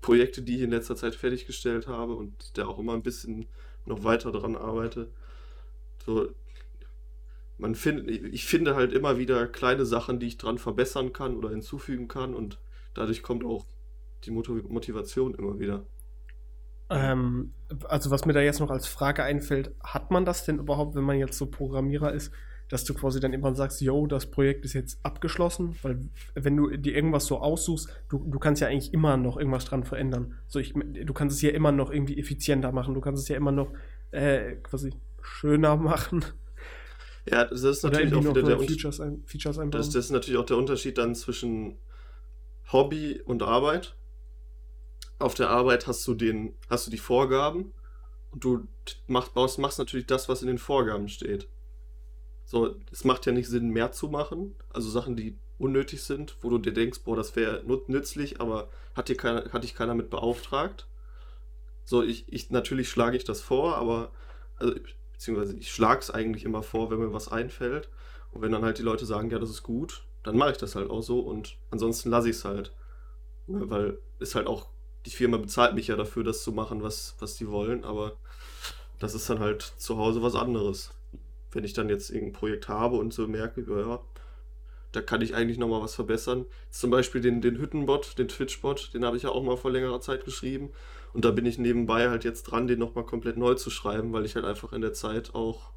Projekte, 0.00 0.42
die 0.42 0.56
ich 0.56 0.62
in 0.62 0.70
letzter 0.70 0.96
Zeit 0.96 1.14
fertiggestellt 1.14 1.86
habe 1.86 2.14
und 2.14 2.56
der 2.56 2.68
auch 2.68 2.78
immer 2.78 2.94
ein 2.94 3.02
bisschen 3.02 3.46
noch 3.84 4.02
weiter 4.02 4.32
daran 4.32 4.56
arbeite. 4.56 5.08
So, 6.04 6.28
man 7.58 7.74
find, 7.74 8.08
ich 8.10 8.44
finde 8.44 8.74
halt 8.74 8.92
immer 8.92 9.18
wieder 9.18 9.46
kleine 9.46 9.86
Sachen, 9.86 10.18
die 10.18 10.26
ich 10.26 10.36
dran 10.36 10.58
verbessern 10.58 11.12
kann 11.12 11.36
oder 11.36 11.50
hinzufügen 11.50 12.08
kann 12.08 12.34
und 12.34 12.58
dadurch 12.94 13.22
kommt 13.22 13.44
auch 13.44 13.64
die 14.24 14.30
Motiv- 14.32 14.68
Motivation 14.68 15.34
immer 15.34 15.58
wieder. 15.58 15.86
Ähm, 16.88 17.52
also 17.88 18.10
was 18.10 18.24
mir 18.24 18.32
da 18.32 18.40
jetzt 18.40 18.60
noch 18.60 18.70
als 18.70 18.86
Frage 18.86 19.24
einfällt, 19.24 19.74
hat 19.82 20.10
man 20.10 20.24
das 20.24 20.44
denn 20.44 20.58
überhaupt, 20.58 20.94
wenn 20.94 21.04
man 21.04 21.18
jetzt 21.18 21.36
so 21.38 21.46
Programmierer 21.46 22.12
ist, 22.12 22.32
dass 22.68 22.84
du 22.84 22.94
quasi 22.94 23.20
dann 23.20 23.32
immer 23.32 23.54
sagst, 23.54 23.80
yo, 23.80 24.06
das 24.06 24.30
Projekt 24.30 24.64
ist 24.64 24.72
jetzt 24.72 24.98
abgeschlossen? 25.04 25.76
Weil 25.82 26.00
wenn 26.34 26.56
du 26.56 26.76
dir 26.76 26.94
irgendwas 26.94 27.26
so 27.26 27.38
aussuchst, 27.38 27.88
du, 28.08 28.24
du 28.26 28.38
kannst 28.38 28.60
ja 28.60 28.68
eigentlich 28.68 28.92
immer 28.92 29.16
noch 29.16 29.36
irgendwas 29.36 29.64
dran 29.64 29.84
verändern. 29.84 30.34
So, 30.48 30.58
ich, 30.58 30.74
du 30.74 31.12
kannst 31.12 31.36
es 31.36 31.42
ja 31.42 31.50
immer 31.50 31.72
noch 31.72 31.90
irgendwie 31.90 32.18
effizienter 32.18 32.72
machen, 32.72 32.94
du 32.94 33.00
kannst 33.00 33.22
es 33.22 33.28
ja 33.28 33.36
immer 33.36 33.52
noch 33.52 33.72
äh, 34.10 34.56
quasi 34.56 34.94
schöner 35.22 35.76
machen. 35.76 36.24
Ja, 37.28 37.44
das 37.44 37.62
ist 37.62 37.82
natürlich 37.82 38.14
auch 38.14 38.24
wieder 38.24 38.42
der. 38.42 38.60
Features, 38.60 39.00
ein, 39.00 39.22
Features. 39.26 39.56
Das, 39.70 39.90
das 39.90 40.06
ist 40.06 40.10
natürlich 40.10 40.38
auch 40.38 40.46
der 40.46 40.56
Unterschied 40.56 40.98
dann 40.98 41.14
zwischen 41.14 41.78
Hobby 42.72 43.20
und 43.24 43.42
Arbeit. 43.42 43.96
Auf 45.18 45.34
der 45.34 45.50
Arbeit 45.50 45.86
hast 45.86 46.06
du 46.06 46.14
den, 46.14 46.54
hast 46.68 46.86
du 46.86 46.90
die 46.90 46.98
Vorgaben 46.98 47.72
und 48.32 48.44
du 48.44 48.66
machst, 49.06 49.34
baust, 49.34 49.58
machst 49.58 49.78
natürlich 49.78 50.06
das, 50.06 50.28
was 50.28 50.42
in 50.42 50.48
den 50.48 50.58
Vorgaben 50.58 51.08
steht. 51.08 51.48
So, 52.44 52.76
es 52.92 53.04
macht 53.04 53.26
ja 53.26 53.32
nicht 53.32 53.48
Sinn, 53.48 53.70
mehr 53.70 53.92
zu 53.92 54.08
machen. 54.08 54.54
Also 54.70 54.88
Sachen, 54.88 55.16
die 55.16 55.38
unnötig 55.58 56.02
sind, 56.02 56.36
wo 56.42 56.50
du 56.50 56.58
dir 56.58 56.72
denkst, 56.72 57.00
boah, 57.04 57.16
das 57.16 57.34
wäre 57.34 57.62
nützlich, 57.86 58.40
aber 58.40 58.68
hat 58.94 59.08
dir 59.08 59.16
keiner, 59.16 59.52
hat 59.52 59.64
dich 59.64 59.74
keiner 59.74 59.94
mit 59.94 60.10
beauftragt. 60.10 60.86
So, 61.84 62.02
ich, 62.02 62.30
ich 62.32 62.50
natürlich 62.50 62.88
schlage 62.88 63.16
ich 63.16 63.24
das 63.24 63.40
vor, 63.40 63.76
aber 63.76 64.10
also, 64.56 64.74
beziehungsweise 65.12 65.56
ich 65.56 65.72
schlage 65.72 66.00
es 66.00 66.10
eigentlich 66.10 66.44
immer 66.44 66.62
vor, 66.62 66.90
wenn 66.90 66.98
mir 66.98 67.12
was 67.12 67.28
einfällt. 67.28 67.88
Und 68.32 68.42
wenn 68.42 68.52
dann 68.52 68.64
halt 68.64 68.78
die 68.78 68.82
Leute 68.82 69.06
sagen, 69.06 69.30
ja, 69.30 69.38
das 69.38 69.50
ist 69.50 69.62
gut, 69.62 70.04
dann 70.22 70.36
mache 70.36 70.52
ich 70.52 70.58
das 70.58 70.74
halt 70.74 70.90
auch 70.90 71.02
so 71.02 71.20
und 71.20 71.56
ansonsten 71.70 72.10
lasse 72.10 72.28
ich 72.28 72.36
es 72.36 72.44
halt. 72.44 72.72
Ne, 73.46 73.70
Weil 73.70 73.98
ist 74.18 74.34
halt 74.34 74.46
auch, 74.46 74.68
die 75.06 75.10
Firma 75.10 75.36
bezahlt 75.36 75.74
mich 75.74 75.86
ja 75.86 75.96
dafür, 75.96 76.24
das 76.24 76.42
zu 76.42 76.52
machen, 76.52 76.82
was, 76.82 77.14
was 77.20 77.36
die 77.36 77.48
wollen, 77.48 77.84
aber 77.84 78.16
das 78.98 79.14
ist 79.14 79.30
dann 79.30 79.38
halt 79.38 79.62
zu 79.62 79.96
Hause 79.96 80.20
was 80.22 80.34
anderes. 80.34 80.92
Wenn 81.52 81.64
ich 81.64 81.72
dann 81.72 81.88
jetzt 81.88 82.10
irgendein 82.10 82.38
Projekt 82.38 82.68
habe 82.68 82.96
und 82.96 83.14
so 83.14 83.26
merke, 83.28 83.64
ja, 83.68 84.00
da 84.92 85.02
kann 85.02 85.20
ich 85.20 85.34
eigentlich 85.34 85.58
nochmal 85.58 85.82
was 85.82 85.94
verbessern. 85.94 86.46
Zum 86.70 86.90
Beispiel 86.90 87.20
den, 87.20 87.40
den 87.40 87.58
Hüttenbot, 87.58 88.18
den 88.18 88.28
Twitch-Bot, 88.28 88.94
den 88.94 89.04
habe 89.04 89.16
ich 89.16 89.22
ja 89.22 89.30
auch 89.30 89.42
mal 89.44 89.56
vor 89.56 89.70
längerer 89.70 90.00
Zeit 90.00 90.24
geschrieben. 90.24 90.70
Und 91.12 91.24
da 91.24 91.30
bin 91.30 91.46
ich 91.46 91.58
nebenbei 91.58 92.10
halt 92.10 92.24
jetzt 92.24 92.44
dran, 92.44 92.66
den 92.66 92.78
nochmal 92.78 93.04
komplett 93.04 93.36
neu 93.36 93.54
zu 93.54 93.70
schreiben, 93.70 94.12
weil 94.12 94.24
ich 94.24 94.34
halt 94.34 94.44
einfach 94.44 94.72
in 94.72 94.80
der 94.80 94.92
Zeit 94.92 95.34
auch 95.34 95.70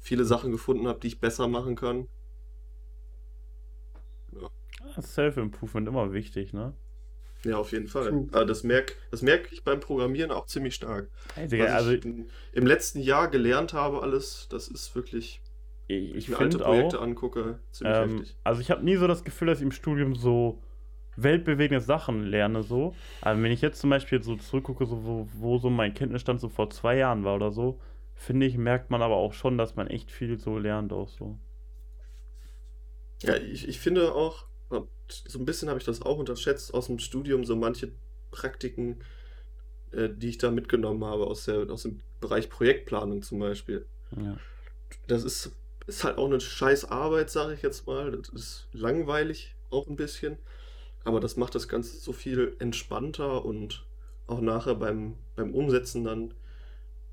viele 0.00 0.24
Sachen 0.24 0.52
gefunden 0.52 0.86
habe, 0.86 1.00
die 1.00 1.08
ich 1.08 1.20
besser 1.20 1.48
machen 1.48 1.76
kann. 1.76 2.08
Ah, 4.96 5.00
Self-Improvement 5.00 5.88
immer 5.88 6.12
wichtig, 6.12 6.52
ne? 6.52 6.74
Ja, 7.44 7.58
auf 7.58 7.72
jeden 7.72 7.88
Fall. 7.88 8.08
True. 8.08 8.28
Aber 8.32 8.44
das 8.44 8.62
merke 8.62 8.94
das 9.10 9.22
merk 9.22 9.52
ich 9.52 9.64
beim 9.64 9.80
Programmieren 9.80 10.30
auch 10.30 10.46
ziemlich 10.46 10.74
stark. 10.74 11.10
Ey, 11.36 11.50
Was 11.58 11.70
also 11.70 11.90
ich 11.92 12.04
in, 12.04 12.28
im 12.52 12.66
letzten 12.66 13.00
Jahr 13.00 13.28
gelernt 13.28 13.72
habe, 13.72 14.02
alles, 14.02 14.48
das 14.50 14.68
ist 14.68 14.94
wirklich, 14.94 15.40
ich, 15.86 16.12
wenn 16.12 16.18
ich 16.18 16.28
mir 16.28 16.38
alte 16.38 16.58
finde 16.58 16.64
Projekte 16.64 16.98
auch, 16.98 17.02
angucke, 17.02 17.58
ziemlich 17.70 17.96
ähm, 17.96 18.18
heftig. 18.18 18.36
also 18.44 18.60
ich 18.60 18.70
habe 18.70 18.84
nie 18.84 18.96
so 18.96 19.06
das 19.06 19.24
Gefühl, 19.24 19.48
dass 19.48 19.58
ich 19.58 19.64
im 19.64 19.72
Studium 19.72 20.14
so 20.14 20.62
weltbewegende 21.16 21.80
Sachen 21.84 22.24
lerne, 22.24 22.62
so. 22.62 22.94
Aber 23.20 23.40
wenn 23.42 23.52
ich 23.52 23.60
jetzt 23.60 23.80
zum 23.80 23.90
Beispiel 23.90 24.22
so 24.22 24.36
zurückgucke, 24.36 24.86
so, 24.86 25.04
wo, 25.04 25.28
wo 25.34 25.58
so 25.58 25.70
mein 25.70 25.94
Kenntnisstand 25.94 26.40
so 26.40 26.48
vor 26.48 26.70
zwei 26.70 26.96
Jahren 26.96 27.24
war 27.24 27.36
oder 27.36 27.52
so, 27.52 27.78
finde 28.14 28.46
ich, 28.46 28.56
merkt 28.56 28.90
man 28.90 29.02
aber 29.02 29.16
auch 29.16 29.32
schon, 29.32 29.58
dass 29.58 29.76
man 29.76 29.86
echt 29.86 30.10
viel 30.10 30.38
so 30.38 30.58
lernt 30.58 30.92
auch 30.92 31.08
so. 31.08 31.38
Ja, 33.22 33.36
ich, 33.36 33.68
ich 33.68 33.78
finde 33.78 34.14
auch, 34.14 34.46
so 35.08 35.38
ein 35.38 35.44
bisschen 35.44 35.68
habe 35.68 35.78
ich 35.78 35.84
das 35.84 36.02
auch 36.02 36.18
unterschätzt 36.18 36.72
aus 36.74 36.86
dem 36.86 36.98
Studium, 36.98 37.44
so 37.44 37.56
manche 37.56 37.92
Praktiken, 38.30 39.00
äh, 39.92 40.08
die 40.08 40.28
ich 40.28 40.38
da 40.38 40.50
mitgenommen 40.50 41.04
habe, 41.04 41.26
aus, 41.26 41.44
der, 41.44 41.70
aus 41.70 41.82
dem 41.82 42.00
Bereich 42.20 42.48
Projektplanung 42.48 43.22
zum 43.22 43.38
Beispiel. 43.38 43.86
Ja. 44.16 44.36
Das 45.06 45.24
ist, 45.24 45.52
ist 45.86 46.04
halt 46.04 46.18
auch 46.18 46.26
eine 46.26 46.40
scheiß 46.40 46.86
Arbeit, 46.86 47.30
sage 47.30 47.54
ich 47.54 47.62
jetzt 47.62 47.86
mal. 47.86 48.12
Das 48.12 48.28
ist 48.30 48.68
langweilig 48.72 49.54
auch 49.70 49.86
ein 49.86 49.96
bisschen. 49.96 50.38
Aber 51.04 51.20
das 51.20 51.36
macht 51.36 51.54
das 51.54 51.68
Ganze 51.68 51.98
so 51.98 52.12
viel 52.12 52.56
entspannter 52.58 53.44
und 53.44 53.84
auch 54.26 54.40
nachher 54.40 54.74
beim, 54.74 55.16
beim 55.36 55.54
Umsetzen 55.54 56.04
dann 56.04 56.32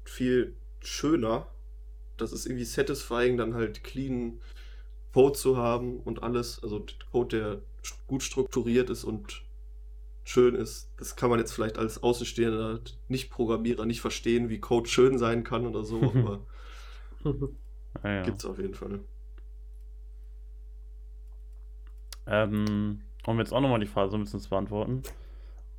viel 0.05 0.53
schöner. 0.79 1.47
Das 2.17 2.31
ist 2.31 2.45
irgendwie 2.45 2.63
satisfying, 2.65 3.37
dann 3.37 3.53
halt 3.53 3.83
clean 3.83 4.39
Code 5.13 5.37
zu 5.37 5.57
haben 5.57 5.99
und 5.99 6.23
alles. 6.23 6.61
Also 6.63 6.85
Code, 7.11 7.37
der 7.37 7.61
gut 8.07 8.23
strukturiert 8.23 8.89
ist 8.89 9.03
und 9.03 9.43
schön 10.23 10.55
ist. 10.55 10.91
Das 10.97 11.15
kann 11.15 11.29
man 11.29 11.39
jetzt 11.39 11.53
vielleicht 11.53 11.77
als 11.77 12.03
Außenstehender 12.03 12.81
Nicht-Programmierer 13.09 13.85
nicht 13.85 14.01
verstehen, 14.01 14.49
wie 14.49 14.59
Code 14.59 14.89
schön 14.89 15.17
sein 15.19 15.43
kann 15.43 15.67
oder 15.67 15.83
so, 15.83 16.11
aber 16.17 16.41
Ah, 18.03 18.09
ja. 18.09 18.23
gibt's 18.23 18.45
auf 18.45 18.57
jeden 18.59 18.73
Fall. 18.73 19.01
Ähm, 22.27 23.01
um 23.25 23.39
jetzt 23.39 23.53
auch 23.53 23.61
nochmal 23.61 23.79
die 23.79 23.85
Frage 23.87 24.09
so 24.11 24.17
ein 24.17 24.23
bisschen 24.23 24.39
zu 24.39 24.49
beantworten. 24.49 25.03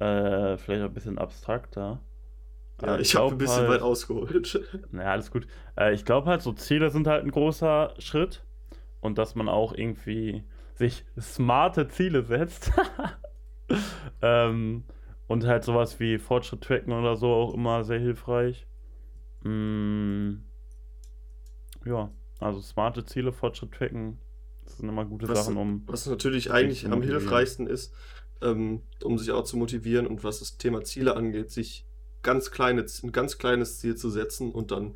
äh, 0.01 0.57
vielleicht 0.59 0.83
ein 0.85 0.95
bisschen 0.95 1.19
abstrakter. 1.19 2.01
Ja, 2.83 2.97
Äh, 2.97 3.01
ich 3.01 3.15
habe 3.15 3.29
glaub 3.29 3.33
ein 3.33 3.39
bisschen 3.39 3.67
halt, 3.67 3.69
weit 3.69 3.81
ausgeholt. 3.83 4.61
Naja, 4.91 5.11
alles 5.13 5.31
gut. 5.31 5.47
Äh, 5.77 5.93
ich 5.95 6.05
glaube 6.05 6.29
halt, 6.29 6.43
so 6.43 6.53
Ziele 6.53 6.91
sind 6.91 7.07
halt 7.07 7.25
ein 7.25 7.31
großer 7.31 7.95
Schritt. 7.99 8.45
Und 9.03 9.19
dass 9.19 9.35
man 9.35 9.51
auch 9.51 9.75
irgendwie 9.75 10.45
sich 10.75 11.05
smarte 11.21 11.89
Ziele 11.89 12.23
setzt. 12.25 12.73
ähm, 14.23 14.85
und 15.27 15.47
halt 15.47 15.65
sowas 15.65 16.01
wie 16.01 16.19
Fortschritt 16.19 16.63
tracken 16.63 16.93
oder 16.93 17.17
so 17.17 17.29
auch 17.29 17.53
immer 17.53 17.85
sehr 17.85 17.99
hilfreich. 17.99 18.67
Mm, 19.43 20.37
ja, 21.85 22.11
also 22.39 22.61
smarte 22.61 23.05
Ziele, 23.05 23.33
Fortschritt 23.33 23.73
tracken, 23.73 24.19
das 24.65 24.79
sind 24.79 24.89
immer 24.89 25.05
gute 25.05 25.29
Was- 25.29 25.45
Sachen, 25.45 25.57
um. 25.57 25.83
Was 25.87 26.07
natürlich 26.07 26.51
eigentlich 26.53 26.91
am 26.91 27.03
hilfreichsten 27.03 27.67
ist, 27.67 27.93
ähm, 28.41 28.83
um 29.03 29.19
sich 29.19 29.31
auch 29.33 29.45
zu 29.45 29.57
motivieren 29.57 30.07
und 30.07 30.25
was 30.25 30.39
das 30.39 30.57
Thema 30.59 30.85
Ziele 30.85 31.17
angeht, 31.17 31.51
sich 31.51 31.87
ganz 32.23 32.51
kleine, 32.51 32.87
ein 33.03 33.13
ganz 33.13 33.39
kleines 33.39 33.79
Ziel 33.79 33.97
zu 33.97 34.11
setzen 34.11 34.53
und 34.53 34.71
dann 34.71 34.95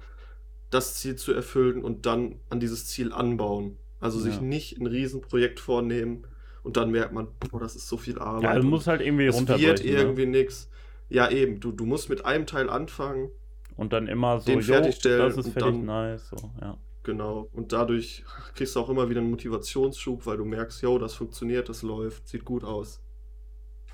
das 0.71 0.95
Ziel 0.95 1.17
zu 1.17 1.33
erfüllen 1.33 1.83
und 1.83 2.07
dann 2.07 2.41
an 2.51 2.61
dieses 2.61 2.87
Ziel 2.87 3.13
anbauen. 3.13 3.79
Also 4.07 4.21
sich 4.21 4.37
Ja. 4.37 4.41
nicht 4.43 4.79
ein 4.81 4.87
Riesenprojekt 4.87 5.59
vornehmen 5.61 6.25
und 6.63 6.77
dann 6.77 6.91
merkt 6.93 7.13
man, 7.13 7.29
boah, 7.51 7.59
das 7.61 7.75
ist 7.77 7.89
so 7.89 7.97
viel 7.97 8.19
Arbeit. 8.21 8.43
Ja, 8.45 8.55
du 8.59 8.67
musst 8.67 8.87
halt 8.87 9.01
irgendwie 9.01 9.27
es 9.27 9.35
wird 9.39 9.51
runterbrechen. 9.51 9.87
Ne? 9.87 9.93
irgendwie 10.01 10.27
nichts. 10.27 10.71
Ja, 11.09 11.29
eben, 11.31 11.59
du, 11.61 11.73
du 11.73 11.85
musst 11.87 12.09
mit 12.09 12.25
einem 12.25 12.47
Teil 12.47 12.69
anfangen, 12.71 13.31
Und 13.77 13.93
dann 13.93 14.07
immer 14.07 14.39
so, 14.41 14.47
den 14.47 14.61
jo, 14.61 14.65
fertigstellen 14.67 15.21
das 15.35 15.37
ist 15.37 15.53
fertig, 15.53 15.73
dann- 15.75 15.85
nice. 15.85 16.29
So, 16.31 16.51
ja. 16.61 16.77
genau. 17.03 17.49
Und 17.53 17.73
dadurch 17.73 18.25
kriegst 18.55 18.75
du 18.77 18.81
auch 18.81 18.89
immer 18.89 19.09
wieder 19.11 19.21
einen 19.21 19.31
Motivationsschub, 19.31 20.25
weil 20.27 20.37
du 20.37 20.45
merkst, 20.45 20.83
yo, 20.83 20.99
das 20.99 21.15
funktioniert, 21.15 21.69
das 21.69 21.83
läuft, 21.83 22.29
sieht 22.29 22.45
gut 22.45 22.63
aus. 22.65 23.03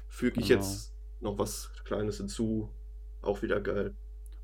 Füge 0.08 0.40
ich 0.40 0.48
Genau. 0.48 0.60
jetzt 0.60 0.94
noch 1.20 1.38
was 1.38 1.70
Kleines 1.84 2.18
hinzu, 2.18 2.68
auch 3.22 3.40
wieder 3.42 3.60
geil. 3.60 3.94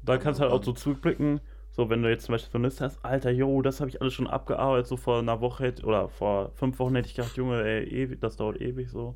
Da 0.02 0.16
kannst 0.16 0.40
du 0.40 0.44
halt 0.44 0.52
auch 0.52 0.58
Ähm. 0.60 0.64
so 0.64 0.72
zurückblicken, 0.72 1.40
so 1.78 1.88
wenn 1.88 2.02
du 2.02 2.10
jetzt 2.10 2.24
zum 2.24 2.32
Beispiel 2.32 2.50
so 2.50 2.58
eine 2.58 2.66
Liste 2.66 2.84
hast, 2.84 3.04
Alter, 3.04 3.30
yo, 3.30 3.62
das 3.62 3.78
habe 3.78 3.88
ich 3.88 4.02
alles 4.02 4.12
schon 4.12 4.26
abgearbeitet, 4.26 4.88
so 4.88 4.96
vor 4.96 5.20
einer 5.20 5.40
Woche 5.40 5.62
hätte, 5.62 5.86
oder 5.86 6.08
vor 6.08 6.50
fünf 6.56 6.76
Wochen 6.80 6.96
hätte 6.96 7.06
ich 7.06 7.14
gedacht, 7.14 7.36
Junge, 7.36 7.62
ey, 7.62 7.84
ewig, 7.84 8.20
das 8.20 8.34
dauert 8.34 8.60
ewig 8.60 8.90
so. 8.90 9.14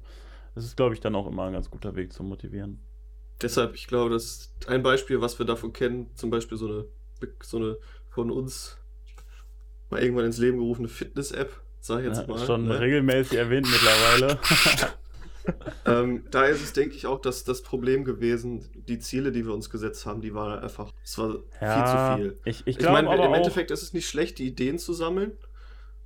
Das 0.55 0.65
ist, 0.65 0.77
glaube 0.77 0.95
ich, 0.95 1.01
dann 1.01 1.17
auch 1.17 1.27
immer 1.27 1.43
ein 1.47 1.55
ganz 1.55 1.69
guter 1.69 1.97
Weg 1.97 2.13
zum 2.13 2.29
Motivieren. 2.29 2.79
Deshalb, 3.43 3.75
ich 3.75 3.89
glaube, 3.89 4.11
das 4.11 4.25
ist 4.27 4.69
ein 4.69 4.85
Beispiel, 4.85 5.21
was 5.21 5.41
wir 5.41 5.45
davon 5.45 5.73
kennen, 5.73 6.15
zum 6.15 6.31
Beispiel 6.31 6.57
so 6.57 6.69
eine, 6.69 6.85
so 7.43 7.57
eine 7.57 7.79
von 8.11 8.31
uns 8.31 8.79
mal 9.91 10.01
irgendwann 10.01 10.27
ins 10.27 10.39
Leben 10.39 10.59
gerufene 10.59 10.87
Fitness-App, 10.87 11.51
sag 11.81 11.99
ich 11.99 12.05
jetzt 12.07 12.29
Ja, 12.29 12.29
mal. 12.29 12.47
schon 12.47 12.69
ne? 12.69 12.79
regelmäßig 12.79 13.39
erwähnt 13.39 13.67
mittlerweile. 13.69 14.39
Ähm, 15.85 16.27
da 16.31 16.45
ist 16.45 16.63
es, 16.63 16.73
denke 16.73 16.95
ich, 16.95 17.07
auch 17.07 17.21
dass 17.21 17.43
das 17.45 17.63
Problem 17.63 18.05
gewesen, 18.05 18.69
die 18.89 18.99
Ziele, 19.01 19.33
die 19.33 19.45
wir 19.47 19.53
uns 19.55 19.69
gesetzt 19.71 20.07
haben, 20.07 20.21
die 20.21 20.35
waren 20.35 20.61
einfach, 20.63 20.93
es 21.05 21.19
war 21.19 21.39
ja, 21.61 21.67
viel 21.67 21.85
zu 21.85 21.99
viel. 21.99 22.41
Ich, 22.45 22.67
ich 22.67 22.79
Ich, 22.79 22.79
glaube 22.79 22.93
meine, 22.93 23.11
aber 23.11 23.25
im 23.27 23.35
auch, 23.35 23.35
Endeffekt 23.35 23.71
ist 23.73 23.83
es 23.83 23.93
nicht 23.93 24.09
schlecht, 24.09 24.39
die 24.39 24.47
Ideen 24.47 24.79
zu 24.79 24.93
sammeln, 24.93 25.33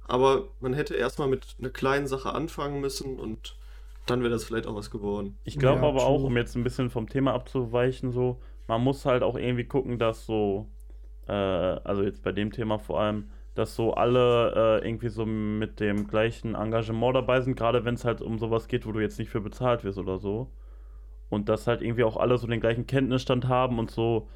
aber 0.08 0.48
man 0.60 0.74
hätte 0.74 0.94
erstmal 0.94 1.28
mit 1.28 1.56
einer 1.60 1.70
kleinen 1.70 2.06
Sache 2.08 2.34
anfangen 2.34 2.80
müssen 2.80 3.18
und 3.18 3.56
dann 4.06 4.20
wäre 4.22 4.30
das 4.30 4.44
vielleicht 4.44 4.66
auch 4.66 4.76
was 4.76 4.90
geworden. 4.90 5.38
Ich 5.44 5.58
glaube 5.58 5.86
Ja, 5.86 5.86
aber 5.86 6.04
auch, 6.04 6.22
true. 6.22 6.24
um 6.24 6.36
jetzt 6.36 6.56
ein 6.56 6.64
bisschen 6.64 6.90
vom 6.90 7.08
Thema 7.08 7.32
abzuweichen, 7.34 8.10
so, 8.12 8.40
man 8.66 8.82
muss 8.82 9.04
halt 9.06 9.22
auch 9.22 9.36
irgendwie 9.36 9.64
gucken, 9.64 9.98
dass 9.98 10.26
so, 10.26 10.68
äh, 11.28 11.32
also 11.32 12.02
jetzt 12.02 12.22
bei 12.22 12.32
dem 12.32 12.52
Thema 12.52 12.78
vor 12.78 13.00
allem, 13.00 13.30
dass 13.58 13.74
so 13.76 13.94
alle 13.94 14.80
äh, 14.82 14.88
irgendwie 14.88 15.08
so 15.08 15.26
mit 15.26 15.80
dem 15.80 16.06
gleichen 16.08 16.54
Engagement 16.54 17.16
dabei 17.16 17.40
sind, 17.40 17.56
gerade 17.56 17.84
wenn 17.84 17.94
es 17.94 18.04
halt 18.04 18.22
um 18.22 18.38
sowas 18.38 18.68
geht, 18.68 18.86
wo 18.86 18.92
du 18.92 19.00
jetzt 19.00 19.18
nicht 19.18 19.30
für 19.30 19.40
bezahlt 19.40 19.84
wirst 19.84 19.98
oder 19.98 20.18
so. 20.18 20.52
Und 21.30 21.48
dass 21.48 21.66
halt 21.66 21.82
irgendwie 21.82 22.04
auch 22.04 22.16
alle 22.16 22.38
so 22.38 22.46
den 22.46 22.60
gleichen 22.60 22.86
Kenntnisstand 22.86 23.48
haben 23.48 23.78
und 23.78 23.90
so 23.90 24.28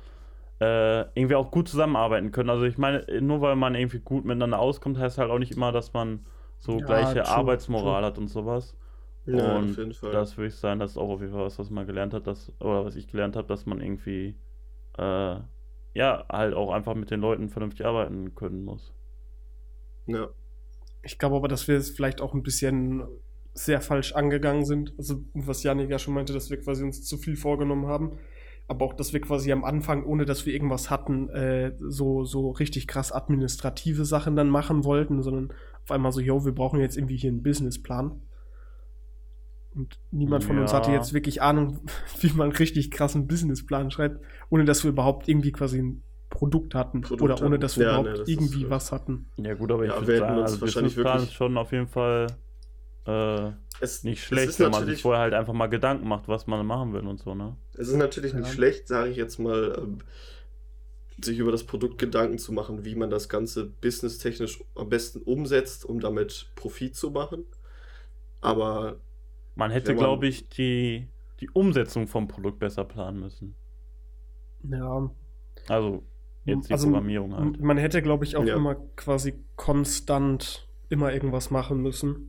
äh, 0.60 1.02
irgendwie 1.18 1.34
auch 1.36 1.50
gut 1.50 1.68
zusammenarbeiten 1.68 2.32
können. 2.32 2.50
Also 2.50 2.64
ich 2.64 2.78
meine, 2.78 3.06
nur 3.20 3.40
weil 3.40 3.56
man 3.56 3.74
irgendwie 3.74 4.00
gut 4.00 4.24
miteinander 4.24 4.58
auskommt, 4.60 4.98
heißt 4.98 5.18
halt 5.18 5.30
auch 5.30 5.38
nicht 5.38 5.52
immer, 5.52 5.72
dass 5.72 5.92
man 5.94 6.26
so 6.58 6.82
Ja, 6.82 6.82
gleiche 6.82 7.26
true, 7.26 7.60
Arbeitsmoral 7.66 8.04
true. 8.04 8.04
hat 8.04 8.18
und 8.18 8.28
sowas. 8.28 8.76
Ja, 9.24 9.58
und 9.58 9.76
auf 9.76 9.78
jeden 9.78 9.94
Fall. 9.94 10.26
das 10.26 10.36
würde 10.36 10.48
ich 10.48 10.56
sagen, 10.56 10.80
das 10.80 10.92
ist 10.92 10.98
auch 10.98 11.10
auf 11.10 11.20
jeden 11.20 11.32
Fall 11.32 11.44
was, 11.46 11.58
was 11.58 11.70
man 11.70 11.86
gelernt 11.86 12.14
hat, 12.14 12.26
dass, 12.26 12.52
oder 12.60 12.84
was 12.84 12.96
ich 12.96 13.08
gelernt 13.08 13.36
habe, 13.36 13.48
dass 13.48 13.66
man 13.66 13.80
irgendwie, 13.80 14.36
äh, 14.98 15.36
ja, 15.94 16.26
halt 16.30 16.54
auch 16.54 16.72
einfach 16.72 16.94
mit 16.94 17.10
den 17.10 17.20
Leuten 17.20 17.48
vernünftig 17.50 17.86
arbeiten 17.86 18.34
können 18.34 18.64
muss. 18.64 18.94
Ja. 20.14 20.28
Ich 21.02 21.18
glaube 21.18 21.36
aber, 21.36 21.48
dass 21.48 21.66
wir 21.66 21.76
es 21.76 21.90
vielleicht 21.90 22.20
auch 22.20 22.34
ein 22.34 22.42
bisschen 22.42 23.04
sehr 23.54 23.80
falsch 23.80 24.12
angegangen 24.12 24.64
sind. 24.64 24.94
Also, 24.98 25.22
was 25.34 25.62
Janik 25.62 25.90
ja 25.90 25.98
schon 25.98 26.14
meinte, 26.14 26.32
dass 26.32 26.50
wir 26.50 26.60
quasi 26.60 26.84
uns 26.84 27.04
zu 27.04 27.16
viel 27.16 27.36
vorgenommen 27.36 27.86
haben. 27.86 28.18
Aber 28.68 28.84
auch, 28.84 28.94
dass 28.94 29.12
wir 29.12 29.20
quasi 29.20 29.50
am 29.50 29.64
Anfang, 29.64 30.04
ohne 30.04 30.24
dass 30.24 30.46
wir 30.46 30.52
irgendwas 30.52 30.90
hatten, 30.90 31.28
äh, 31.30 31.72
so, 31.80 32.24
so 32.24 32.50
richtig 32.50 32.86
krass 32.86 33.10
administrative 33.10 34.04
Sachen 34.04 34.36
dann 34.36 34.48
machen 34.48 34.84
wollten, 34.84 35.22
sondern 35.22 35.52
auf 35.82 35.90
einmal 35.90 36.12
so, 36.12 36.20
yo, 36.20 36.44
wir 36.44 36.52
brauchen 36.52 36.78
jetzt 36.80 36.96
irgendwie 36.96 37.16
hier 37.16 37.30
einen 37.30 37.42
Businessplan. 37.42 38.22
Und 39.74 39.98
niemand 40.10 40.44
von 40.44 40.58
uns 40.58 40.72
Ja. 40.72 40.78
hatte 40.78 40.92
jetzt 40.92 41.12
wirklich 41.12 41.42
Ahnung, 41.42 41.80
wie 42.20 42.28
man 42.28 42.50
einen 42.50 42.56
richtig 42.56 42.90
krassen 42.90 43.26
Businessplan 43.26 43.90
schreibt, 43.90 44.20
ohne 44.50 44.64
dass 44.64 44.84
wir 44.84 44.90
überhaupt 44.90 45.28
irgendwie 45.28 45.52
quasi 45.52 45.80
ein 45.80 46.02
Produkt 46.30 46.74
hatten. 46.74 47.02
Produkt 47.02 47.22
oder 47.22 47.42
ohne 47.46 47.58
dass 47.58 47.76
wir 47.76 47.86
Ja, 47.86 47.98
überhaupt 47.98 48.16
nee, 48.16 48.22
ist 48.22 48.28
irgendwie 48.30 48.70
was 48.70 48.92
hatten. 48.92 49.26
Ja 49.36 49.54
gut, 49.54 49.70
aber 49.70 49.84
ich 49.84 49.90
Ja, 49.90 50.00
würde 50.00 50.18
sagen, 50.18 50.38
uns 50.38 50.52
also 50.52 50.60
wahrscheinlich 50.62 50.96
wirklich- 50.96 51.22
ist 51.24 51.34
schon 51.34 51.58
auf 51.58 51.72
jeden 51.72 51.88
Fall 51.88 52.26
äh, 53.06 53.50
Es, 53.80 54.04
nicht 54.04 54.22
schlecht, 54.22 54.58
wenn 54.60 54.70
man 54.70 54.86
sich 54.86 55.02
vorher 55.02 55.22
halt 55.22 55.34
einfach 55.34 55.52
mal 55.52 55.66
Gedanken 55.66 56.06
macht, 56.08 56.28
was 56.28 56.46
man 56.46 56.64
machen 56.66 56.92
will 56.92 57.06
und 57.06 57.18
so, 57.18 57.34
ne? 57.34 57.56
Es 57.74 57.88
ist 57.88 57.96
natürlich 57.96 58.34
nicht 58.34 58.46
Ja. 58.46 58.52
schlecht, 58.52 58.88
sage 58.88 59.10
ich 59.10 59.16
jetzt 59.16 59.38
mal, 59.38 59.74
ähm, 59.78 59.98
sich 61.22 61.38
über 61.38 61.52
das 61.52 61.64
Produkt 61.64 61.98
Gedanken 61.98 62.38
zu 62.38 62.52
machen, 62.52 62.84
wie 62.84 62.94
man 62.94 63.10
das 63.10 63.28
Ganze 63.28 63.66
businesstechnisch 63.66 64.62
am 64.74 64.88
besten 64.88 65.20
umsetzt, 65.22 65.84
um 65.84 66.00
damit 66.00 66.50
Profit 66.56 66.96
zu 66.96 67.10
machen. 67.10 67.44
Aber 68.40 69.00
Man 69.54 69.70
hätte, 69.70 69.94
glaube 69.94 70.26
ich, 70.28 70.48
die, 70.48 71.08
die 71.40 71.50
Umsetzung 71.50 72.06
vom 72.08 72.28
Produkt 72.28 72.58
besser 72.58 72.84
planen 72.84 73.20
müssen. 73.20 73.54
Ja, 74.62 75.10
Also 75.68 76.02
jetzt 76.44 76.68
die 76.68 76.72
Also, 76.72 76.86
Programmierung 76.88 77.36
halt. 77.36 77.60
Man 77.60 77.76
hätte, 77.78 78.02
glaube 78.02 78.24
ich, 78.24 78.36
auch 78.36 78.44
Ja. 78.44 78.56
immer 78.56 78.74
quasi 78.96 79.34
konstant 79.56 80.66
immer 80.88 81.12
irgendwas 81.12 81.50
machen 81.50 81.80
müssen. 81.82 82.26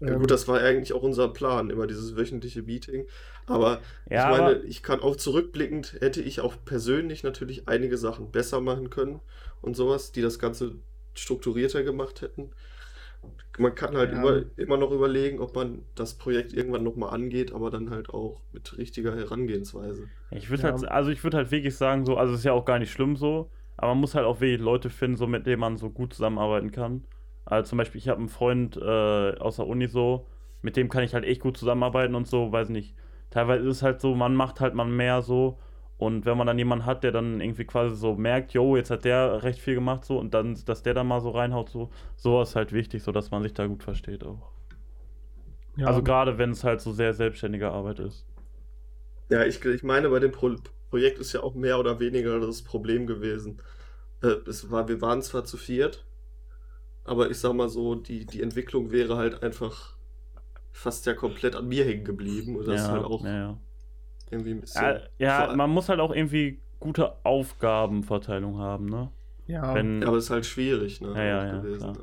ja, 0.00 0.08
Ähm, 0.08 0.20
gut, 0.20 0.30
das 0.30 0.46
war 0.48 0.60
eigentlich 0.60 0.92
auch 0.92 1.02
unser 1.02 1.28
Plan, 1.28 1.70
immer 1.70 1.86
dieses 1.86 2.16
wöchentliche 2.16 2.62
Meeting. 2.62 3.06
Aber 3.46 3.80
Ja, 4.10 4.30
ich 4.30 4.38
meine, 4.38 4.56
aber- 4.56 4.64
ich 4.64 4.82
kann 4.82 5.00
auch 5.00 5.16
zurückblickend, 5.16 5.96
hätte 6.00 6.20
ich 6.22 6.40
auch 6.40 6.54
persönlich 6.64 7.22
natürlich 7.22 7.66
einige 7.68 7.96
Sachen 7.96 8.30
besser 8.30 8.60
machen 8.60 8.90
können 8.90 9.20
und 9.62 9.74
sowas, 9.76 10.12
die 10.12 10.20
das 10.22 10.38
Ganze 10.38 10.76
strukturierter 11.14 11.82
gemacht 11.82 12.20
hätten. 12.20 12.50
Man 13.58 13.74
kann 13.74 13.96
halt 13.96 14.12
Ja. 14.12 14.16
immer, 14.16 14.42
immer 14.56 14.76
noch 14.76 14.90
überlegen, 14.92 15.40
ob 15.40 15.54
man 15.54 15.84
das 15.94 16.14
Projekt 16.18 16.52
irgendwann 16.52 16.84
nochmal 16.84 17.10
angeht, 17.10 17.52
aber 17.52 17.70
dann 17.70 17.90
halt 17.90 18.10
auch 18.10 18.42
mit 18.52 18.76
richtiger 18.78 19.14
Herangehensweise. 19.16 20.08
Ich 20.30 20.50
würde 20.50 20.64
Ja. 20.64 20.72
halt, 20.72 20.84
also 20.88 21.10
ich 21.10 21.22
würde 21.24 21.36
halt 21.38 21.50
wirklich 21.50 21.76
sagen, 21.76 22.04
so, 22.04 22.16
also 22.16 22.32
es 22.34 22.40
ist 22.40 22.44
ja 22.44 22.52
auch 22.52 22.64
gar 22.64 22.78
nicht 22.78 22.90
schlimm 22.92 23.16
so, 23.16 23.50
aber 23.76 23.88
man 23.94 24.00
muss 24.00 24.14
halt 24.14 24.26
auch 24.26 24.40
wirklich 24.40 24.60
Leute 24.60 24.90
finden, 24.90 25.16
so 25.16 25.26
mit 25.26 25.46
denen 25.46 25.60
man 25.60 25.76
so 25.76 25.90
gut 25.90 26.14
zusammenarbeiten 26.14 26.72
kann. 26.72 27.04
Also 27.44 27.70
zum 27.70 27.78
Beispiel, 27.78 28.00
ich 28.00 28.08
habe 28.08 28.18
einen 28.18 28.28
Freund 28.28 28.76
äh, 28.76 29.36
aus 29.38 29.56
der 29.56 29.66
Uni 29.68 29.86
so, 29.86 30.26
mit 30.62 30.76
dem 30.76 30.88
kann 30.88 31.04
ich 31.04 31.14
halt 31.14 31.24
echt 31.24 31.40
gut 31.40 31.56
zusammenarbeiten 31.56 32.14
und 32.14 32.26
so, 32.26 32.50
weiß 32.50 32.70
nicht. 32.70 32.94
Teilweise 33.30 33.64
ist 33.68 33.76
es 33.76 33.82
halt 33.82 34.00
so, 34.00 34.14
man 34.14 34.34
macht 34.34 34.60
halt 34.60 34.74
man 34.74 34.94
mehr 34.96 35.22
so 35.22 35.58
und 35.98 36.26
wenn 36.26 36.36
man 36.38 36.46
dann 36.46 36.58
jemanden 36.58 36.86
hat, 36.86 37.04
der 37.04 37.12
dann 37.12 37.40
irgendwie 37.40 37.64
quasi 37.64 37.96
so 37.96 38.14
merkt, 38.16 38.52
jo, 38.54 38.76
jetzt 38.76 38.90
hat 38.90 39.04
der 39.04 39.42
recht 39.42 39.60
viel 39.60 39.74
gemacht 39.74 40.04
so 40.04 40.18
und 40.18 40.34
dann, 40.34 40.56
dass 40.66 40.82
der 40.82 40.94
dann 40.94 41.06
mal 41.08 41.20
so 41.20 41.30
reinhaut 41.30 41.70
so, 41.70 41.90
sowas 42.16 42.50
ist 42.50 42.56
halt 42.56 42.72
wichtig, 42.72 43.02
so 43.02 43.12
dass 43.12 43.30
man 43.30 43.42
sich 43.42 43.54
da 43.54 43.66
gut 43.66 43.82
versteht 43.82 44.24
auch. 44.24 44.50
ja, 45.76 45.86
Also 45.86 46.02
gerade 46.02 46.36
wenn 46.36 46.50
es 46.50 46.64
halt 46.64 46.82
so 46.82 46.92
sehr 46.92 47.14
selbstständige 47.14 47.70
Arbeit 47.70 47.98
ist. 48.00 48.26
Ja, 49.28 49.44
ich, 49.44 49.64
ich 49.64 49.82
meine, 49.82 50.08
bei 50.10 50.18
dem 50.20 50.32
Pro 50.32 50.56
Projekt 50.90 51.18
ist 51.18 51.32
ja 51.32 51.42
auch 51.42 51.54
mehr 51.54 51.78
oder 51.80 51.98
weniger 52.00 52.38
das 52.40 52.62
Problem 52.62 53.06
gewesen. 53.06 53.60
Äh, 54.22 54.28
es 54.48 54.70
war, 54.70 54.88
wir 54.88 55.00
waren 55.02 55.22
zwar 55.22 55.44
zu 55.44 55.56
viert, 55.58 56.06
aber 57.04 57.30
ich 57.30 57.38
sag 57.38 57.54
mal 57.54 57.68
so, 57.68 57.94
die, 57.94 58.26
die 58.26 58.42
Entwicklung 58.42 58.90
wäre 58.92 59.16
halt 59.16 59.42
einfach 59.42 59.96
fast 60.72 61.06
ja 61.06 61.14
komplett 61.14 61.56
an 61.56 61.68
mir 61.68 61.84
hängen 61.84 62.04
geblieben. 62.04 62.56
Und 62.56 62.66
das 62.66 62.82
ist 62.84 62.88
ja, 62.88 62.90
halt 62.90 63.04
auch 63.04 63.28
ja, 63.28 63.30
ja. 63.32 63.60
Irgendwie 64.30 64.52
ein 64.52 64.60
bisschen. 64.60 64.82
Ja, 65.18 65.46
ja, 65.48 65.56
man 65.56 65.70
muss 65.70 65.88
halt 65.88 66.00
auch 66.00 66.12
irgendwie 66.12 66.60
gute 66.80 67.24
Aufgabenverteilung 67.24 68.58
haben, 68.58 68.86
ne? 68.86 69.10
ja, 69.46 69.74
Wenn, 69.74 70.02
aber 70.04 70.16
es 70.16 70.24
ist 70.24 70.30
halt 70.30 70.46
schwierig, 70.46 71.00
ne? 71.00 71.12
Ja, 71.14 71.24
ja, 71.24 71.46
ja, 71.46 71.60
gewesen. 71.60 71.96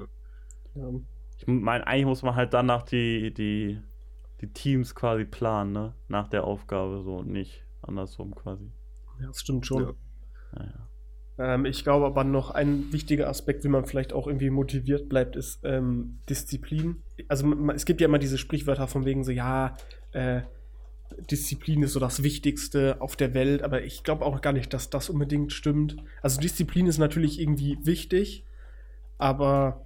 ja. 0.76 0.90
ich 1.38 1.48
meine, 1.48 1.86
eigentlich 1.86 2.06
muss 2.06 2.24
man 2.24 2.36
halt 2.36 2.54
danach 2.54 2.84
die, 2.84 3.34
die, 3.34 3.80
die 4.42 4.48
Teams 4.48 4.96
quasi 4.96 5.26
planen, 5.26 5.74
ne? 5.74 5.94
Nach 6.08 6.28
der 6.28 6.46
Aufgabe 6.46 7.02
so 7.04 7.18
und 7.18 7.30
nicht 7.30 7.64
andersrum 7.82 8.34
quasi. 8.34 8.72
ja, 9.20 9.28
das 9.28 9.42
stimmt 9.42 9.66
schon. 9.66 9.84
Ja. 9.84 9.94
Naja. 10.54 10.90
Ähm, 11.38 11.66
ich 11.66 11.84
glaube 11.84 12.06
aber 12.06 12.24
noch 12.24 12.52
ein 12.52 12.94
wichtiger 12.94 13.28
Aspekt, 13.28 13.64
wie 13.64 13.70
man 13.70 13.86
vielleicht 13.86 14.14
auch 14.14 14.28
irgendwie 14.28 14.52
motiviert 14.52 15.10
bleibt, 15.10 15.36
ist 15.36 15.60
ähm, 15.64 16.20
Disziplin. 16.30 17.04
Also 17.28 17.48
man, 17.48 17.76
es 17.76 17.86
gibt 17.86 18.02
ja 18.02 18.08
immer 18.08 18.20
diese 18.20 18.38
Sprichwörter 18.38 18.88
von 18.88 19.06
wegen 19.06 19.24
so, 19.24 19.32
ja, 19.32 19.76
äh, 20.12 20.42
Disziplin 21.30 21.84
ist 21.84 21.94
so 21.94 22.00
das 22.00 22.24
Wichtigste 22.24 22.98
auf 23.00 23.16
der 23.16 23.34
Welt, 23.34 23.62
aber 23.62 23.84
ich 23.84 24.04
glaube 24.04 24.26
auch 24.26 24.42
gar 24.42 24.54
nicht, 24.54 24.74
dass 24.74 24.90
das 24.90 25.10
unbedingt 25.10 25.54
stimmt. 25.54 25.98
Also 26.22 26.40
Disziplin 26.40 26.88
ist 26.88 26.98
natürlich 26.98 27.40
irgendwie 27.40 27.78
wichtig, 27.84 28.46
aber 29.18 29.86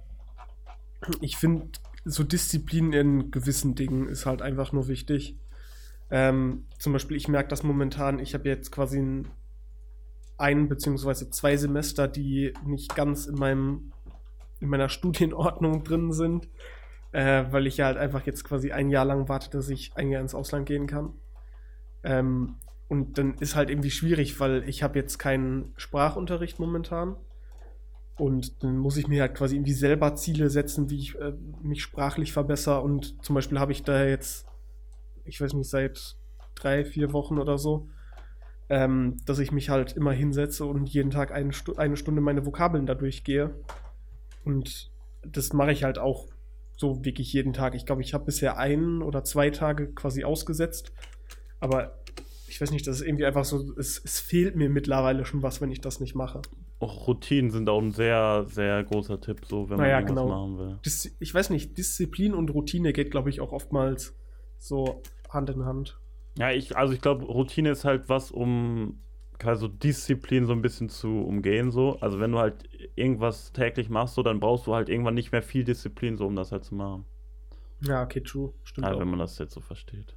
ich 1.20 1.36
finde, 1.36 1.68
so 2.04 2.24
Disziplin 2.24 2.92
in 2.92 3.30
gewissen 3.30 3.74
Dingen 3.74 4.08
ist 4.08 4.26
halt 4.26 4.42
einfach 4.42 4.72
nur 4.72 4.88
wichtig. 4.88 5.36
Ähm, 6.10 6.64
zum 6.78 6.92
Beispiel, 6.92 7.16
ich 7.16 7.28
merke 7.28 7.50
das 7.50 7.62
momentan, 7.62 8.18
ich 8.18 8.34
habe 8.34 8.48
jetzt 8.48 8.72
quasi 8.72 8.98
ein, 8.98 9.28
ein 10.38 10.68
beziehungsweise 10.68 11.30
zwei 11.30 11.56
Semester, 11.56 12.08
die 12.08 12.54
nicht 12.64 12.94
ganz 12.94 13.26
in 13.26 13.34
meinem 13.34 13.92
in 14.60 14.68
meiner 14.68 14.88
Studienordnung 14.88 15.84
drin 15.84 16.12
sind, 16.12 16.48
äh, 17.12 17.44
weil 17.50 17.66
ich 17.66 17.78
ja 17.78 17.86
halt 17.86 17.96
einfach 17.96 18.26
jetzt 18.26 18.44
quasi 18.44 18.72
ein 18.72 18.90
Jahr 18.90 19.04
lang 19.04 19.28
warte, 19.28 19.50
dass 19.50 19.68
ich 19.68 19.92
ein 19.94 20.10
Jahr 20.10 20.20
ins 20.20 20.34
Ausland 20.34 20.66
gehen 20.66 20.86
kann. 20.86 21.12
Ähm, 22.02 22.56
und 22.88 23.18
dann 23.18 23.34
ist 23.34 23.54
halt 23.54 23.70
irgendwie 23.70 23.90
schwierig, 23.90 24.40
weil 24.40 24.66
ich 24.68 24.82
habe 24.82 24.98
jetzt 24.98 25.18
keinen 25.18 25.72
Sprachunterricht 25.76 26.58
momentan. 26.58 27.16
Und 28.16 28.62
dann 28.64 28.76
muss 28.78 28.96
ich 28.96 29.06
mir 29.06 29.22
halt 29.22 29.34
quasi 29.34 29.56
irgendwie 29.56 29.74
selber 29.74 30.16
Ziele 30.16 30.50
setzen, 30.50 30.90
wie 30.90 30.98
ich 30.98 31.14
äh, 31.18 31.34
mich 31.62 31.82
sprachlich 31.82 32.32
verbessere. 32.32 32.80
Und 32.80 33.22
zum 33.24 33.34
Beispiel 33.34 33.60
habe 33.60 33.72
ich 33.72 33.84
da 33.84 34.04
jetzt, 34.04 34.46
ich 35.24 35.40
weiß 35.40 35.52
nicht, 35.52 35.68
seit 35.68 36.16
drei, 36.54 36.84
vier 36.84 37.12
Wochen 37.12 37.38
oder 37.38 37.58
so, 37.58 37.88
ähm, 38.70 39.18
dass 39.24 39.38
ich 39.38 39.52
mich 39.52 39.70
halt 39.70 39.92
immer 39.92 40.12
hinsetze 40.12 40.64
und 40.64 40.88
jeden 40.88 41.10
Tag 41.10 41.30
eine, 41.30 41.52
Stu 41.52 41.74
eine 41.76 41.96
Stunde 41.96 42.20
meine 42.20 42.44
Vokabeln 42.44 42.86
da 42.86 42.94
durchgehe. 42.94 43.54
Und 44.44 44.90
das 45.22 45.52
mache 45.52 45.72
ich 45.72 45.84
halt 45.84 45.98
auch 45.98 46.26
so 46.78 47.04
wirklich 47.04 47.32
jeden 47.32 47.52
Tag. 47.52 47.74
Ich 47.74 47.84
glaube, 47.84 48.02
ich 48.02 48.14
habe 48.14 48.24
bisher 48.24 48.56
einen 48.56 49.02
oder 49.02 49.24
zwei 49.24 49.50
Tage 49.50 49.92
quasi 49.92 50.22
ausgesetzt. 50.22 50.92
Aber 51.58 51.98
ich 52.46 52.60
weiß 52.60 52.70
nicht, 52.70 52.86
das 52.86 53.00
ist 53.00 53.06
irgendwie 53.06 53.26
einfach 53.26 53.44
so, 53.44 53.74
es, 53.76 54.00
es 54.02 54.20
fehlt 54.20 54.54
mir 54.54 54.70
mittlerweile 54.70 55.24
schon 55.24 55.42
was, 55.42 55.60
wenn 55.60 55.72
ich 55.72 55.80
das 55.80 55.98
nicht 55.98 56.14
mache. 56.14 56.40
Auch 56.78 57.08
Routinen 57.08 57.50
sind 57.50 57.68
auch 57.68 57.82
ein 57.82 57.90
sehr, 57.90 58.46
sehr 58.48 58.84
großer 58.84 59.20
Tipp, 59.20 59.40
so 59.44 59.68
wenn 59.68 59.76
man 59.76 59.86
Naja, 59.86 59.98
irgendwas 59.98 60.24
genau. 60.24 60.28
machen 60.28 60.58
will. 60.58 60.78
Dis 60.84 61.16
ich 61.18 61.34
weiß 61.34 61.50
nicht, 61.50 61.76
Disziplin 61.76 62.32
und 62.32 62.50
Routine 62.50 62.92
geht, 62.92 63.10
glaube 63.10 63.30
ich, 63.30 63.40
auch 63.40 63.50
oftmals 63.52 64.16
so 64.56 65.02
Hand 65.28 65.50
in 65.50 65.64
Hand. 65.64 65.98
Ja, 66.38 66.52
ich, 66.52 66.76
also 66.76 66.94
ich 66.94 67.00
glaube, 67.00 67.24
Routine 67.24 67.70
ist 67.70 67.84
halt 67.84 68.08
was, 68.08 68.30
um 68.30 69.02
also 69.44 69.68
Disziplin 69.68 70.46
so 70.46 70.52
ein 70.52 70.62
bisschen 70.62 70.88
zu 70.88 71.08
umgehen, 71.22 71.70
so. 71.70 71.98
Also 72.00 72.20
wenn 72.20 72.32
du 72.32 72.38
halt 72.38 72.68
irgendwas 72.96 73.52
täglich 73.52 73.88
machst, 73.90 74.14
so, 74.14 74.22
dann 74.22 74.40
brauchst 74.40 74.66
du 74.66 74.74
halt 74.74 74.88
irgendwann 74.88 75.14
nicht 75.14 75.32
mehr 75.32 75.42
viel 75.42 75.64
Disziplin, 75.64 76.16
so 76.16 76.26
um 76.26 76.36
das 76.36 76.52
halt 76.52 76.64
zu 76.64 76.74
machen. 76.74 77.04
Ja, 77.80 78.02
okay, 78.02 78.20
true. 78.20 78.52
Stimmt 78.62 78.86
Ja, 78.86 78.94
auch. 78.94 79.00
wenn 79.00 79.08
man 79.08 79.18
das 79.18 79.38
jetzt 79.38 79.54
so 79.54 79.60
versteht. 79.60 80.16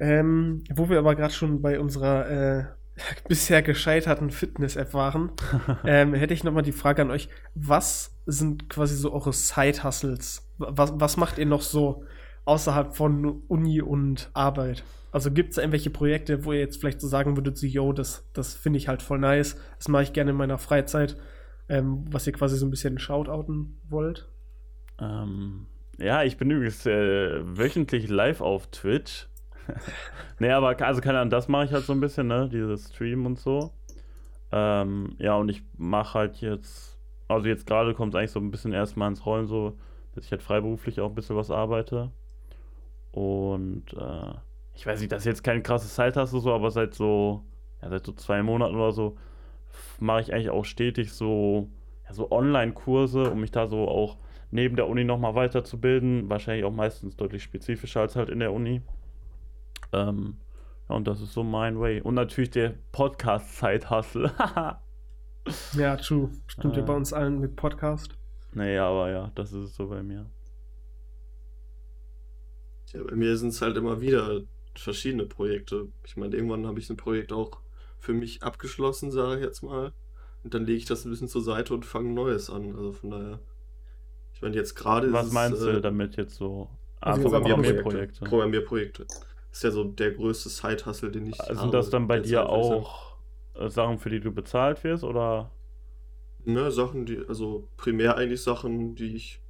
Ähm, 0.00 0.62
wo 0.72 0.88
wir 0.88 0.98
aber 0.98 1.16
gerade 1.16 1.34
schon 1.34 1.60
bei 1.60 1.80
unserer 1.80 2.28
äh, 2.30 2.64
bisher 3.28 3.62
gescheiterten 3.62 4.30
Fitness-App 4.30 4.94
waren, 4.94 5.32
ähm, 5.84 6.14
hätte 6.14 6.34
ich 6.34 6.44
nochmal 6.44 6.62
die 6.62 6.72
Frage 6.72 7.02
an 7.02 7.10
euch. 7.10 7.28
Was 7.54 8.16
sind 8.26 8.68
quasi 8.68 8.96
so 8.96 9.12
eure 9.12 9.32
Side-Hustles? 9.32 10.48
Was, 10.58 10.92
was 10.94 11.16
macht 11.16 11.38
ihr 11.38 11.46
noch 11.46 11.62
so 11.62 12.04
außerhalb 12.44 12.94
von 12.96 13.42
Uni 13.48 13.82
und 13.82 14.30
Arbeit? 14.34 14.84
Also 15.10 15.30
gibt 15.30 15.52
es 15.52 15.58
irgendwelche 15.58 15.90
Projekte, 15.90 16.44
wo 16.44 16.52
ihr 16.52 16.60
jetzt 16.60 16.78
vielleicht 16.78 17.00
so 17.00 17.08
sagen 17.08 17.36
würdet, 17.36 17.56
so, 17.56 17.66
yo, 17.66 17.92
das, 17.92 18.28
das 18.32 18.54
finde 18.54 18.78
ich 18.78 18.88
halt 18.88 19.02
voll 19.02 19.18
nice, 19.18 19.56
das 19.78 19.88
mache 19.88 20.02
ich 20.02 20.12
gerne 20.12 20.32
in 20.32 20.36
meiner 20.36 20.58
Freizeit, 20.58 21.16
ähm, 21.68 22.04
was 22.10 22.26
ihr 22.26 22.32
quasi 22.32 22.56
so 22.56 22.66
ein 22.66 22.70
bisschen 22.70 22.98
shoutouten 22.98 23.80
wollt? 23.88 24.28
Ähm, 25.00 25.66
ja, 25.98 26.22
ich 26.22 26.36
bin 26.36 26.50
übrigens 26.50 26.84
äh, 26.86 27.40
wöchentlich 27.42 28.08
live 28.08 28.40
auf 28.40 28.68
Twitch. 28.70 29.28
nee, 30.38 30.50
aber 30.50 30.80
also 30.80 31.00
keine 31.00 31.18
Ahnung, 31.18 31.30
das 31.30 31.48
mache 31.48 31.66
ich 31.66 31.72
halt 31.72 31.84
so 31.84 31.92
ein 31.92 32.00
bisschen, 32.00 32.26
ne? 32.26 32.48
Dieses 32.50 32.88
Stream 32.88 33.26
und 33.26 33.38
so. 33.38 33.72
Ähm, 34.50 35.16
ja, 35.18 35.34
und 35.36 35.48
ich 35.48 35.62
mache 35.76 36.14
halt 36.18 36.36
jetzt, 36.40 36.98
also 37.28 37.46
jetzt 37.46 37.66
gerade 37.66 37.94
kommt 37.94 38.14
es 38.14 38.18
eigentlich 38.18 38.30
so 38.30 38.40
ein 38.40 38.50
bisschen 38.50 38.72
erstmal 38.72 39.10
ins 39.10 39.26
Rollen, 39.26 39.46
so, 39.46 39.78
dass 40.14 40.24
ich 40.24 40.30
halt 40.30 40.42
freiberuflich 40.42 41.00
auch 41.00 41.10
ein 41.10 41.14
bisschen 41.14 41.36
was 41.36 41.50
arbeite. 41.50 42.12
Und 43.12 43.92
äh, 43.94 44.34
ich 44.78 44.86
weiß 44.86 45.00
nicht, 45.00 45.10
das 45.10 45.22
ist 45.22 45.26
jetzt 45.26 45.42
keine 45.42 45.60
krasse 45.60 45.88
Zeit 45.88 46.16
hast 46.16 46.30
so, 46.30 46.54
aber 46.54 46.70
seit 46.70 46.94
so, 46.94 47.42
ja, 47.82 47.88
seit 47.88 48.06
so 48.06 48.12
zwei 48.12 48.44
Monaten 48.44 48.76
oder 48.76 48.92
so 48.92 49.16
mache 49.98 50.20
ich 50.20 50.32
eigentlich 50.32 50.50
auch 50.50 50.64
stetig 50.64 51.12
so, 51.12 51.68
ja, 52.06 52.14
so 52.14 52.30
Online-Kurse, 52.30 53.28
um 53.28 53.40
mich 53.40 53.50
da 53.50 53.66
so 53.66 53.88
auch 53.88 54.18
neben 54.52 54.76
der 54.76 54.86
Uni 54.88 55.02
nochmal 55.02 55.34
weiterzubilden. 55.34 56.30
Wahrscheinlich 56.30 56.64
auch 56.64 56.72
meistens 56.72 57.16
deutlich 57.16 57.42
spezifischer 57.42 58.02
als 58.02 58.14
halt 58.14 58.28
in 58.30 58.38
der 58.38 58.52
Uni. 58.52 58.80
Ähm, 59.92 60.36
ja, 60.88 60.94
und 60.94 61.08
das 61.08 61.20
ist 61.20 61.32
so 61.32 61.42
mein 61.42 61.80
Way. 61.80 62.00
Und 62.00 62.14
natürlich 62.14 62.50
der 62.50 62.74
Podcast-Zeit-Hustle. 62.92 64.30
Ja, 65.72 65.96
true. 65.96 66.30
Stimmt 66.46 66.76
ja 66.76 66.82
Äh. 66.82 66.84
bei 66.86 66.94
uns 66.94 67.12
allen 67.14 67.40
mit 67.40 67.56
Podcast. 67.56 68.14
naja, 68.52 68.86
aber 68.86 69.10
ja, 69.10 69.32
das 69.34 69.52
ist 69.52 69.64
es 69.64 69.74
so 69.76 69.88
bei 69.88 70.02
mir. 70.02 70.26
Ja, 72.92 73.02
bei 73.02 73.16
mir 73.16 73.36
sind 73.36 73.48
es 73.48 73.62
halt 73.62 73.76
immer 73.76 74.00
wieder 74.00 74.42
verschiedene 74.80 75.26
Projekte. 75.26 75.88
Ich 76.04 76.16
meine, 76.16 76.36
irgendwann 76.36 76.66
habe 76.66 76.78
ich 76.78 76.88
ein 76.90 76.96
Projekt 76.96 77.32
auch 77.32 77.58
für 77.98 78.12
mich 78.12 78.42
abgeschlossen, 78.42 79.10
sage 79.10 79.40
ich 79.40 79.44
jetzt 79.44 79.62
mal. 79.62 79.92
Und 80.44 80.54
dann 80.54 80.64
lege 80.64 80.78
ich 80.78 80.84
das 80.84 81.04
ein 81.04 81.10
bisschen 81.10 81.28
zur 81.28 81.42
Seite 81.42 81.74
und 81.74 81.84
fange 81.84 82.10
ein 82.10 82.14
Neues 82.14 82.50
an. 82.50 82.74
Also 82.76 82.92
von 82.92 83.10
daher. 83.10 83.40
Ich 84.34 84.42
meine, 84.42 84.54
jetzt 84.54 84.74
gerade 84.74 85.08
ist 85.08 85.12
Was 85.12 85.26
es, 85.26 85.32
meinst 85.32 85.62
äh, 85.62 85.72
du 85.72 85.80
damit 85.80 86.16
jetzt 86.16 86.36
so? 86.36 86.68
Ah, 87.00 87.12
Also 87.12 87.28
Programmierprojekte. 87.28 88.24
Programmierprojekte. 88.24 89.06
Ist 89.50 89.64
ja 89.64 89.70
so 89.70 89.84
der 89.84 90.12
größte 90.12 90.48
Side-Hustle, 90.48 91.10
den 91.10 91.26
ich 91.26 91.36
Sind 91.36 91.74
das 91.74 91.90
dann 91.90 92.06
bei 92.06 92.20
dir 92.20 92.48
auch 92.48 93.16
äh, 93.54 93.68
Sachen, 93.68 93.98
für 93.98 94.10
die 94.10 94.20
du 94.20 94.30
bezahlt 94.30 94.84
wirst? 94.84 95.02
Oder? 95.04 95.50
Ne, 96.44 96.70
Sachen, 96.70 97.04
die, 97.06 97.20
also 97.28 97.66
primär 97.76 98.16
eigentlich 98.16 98.42
Sachen, 98.42 98.94
die 98.94 99.16
ich, 99.16 99.40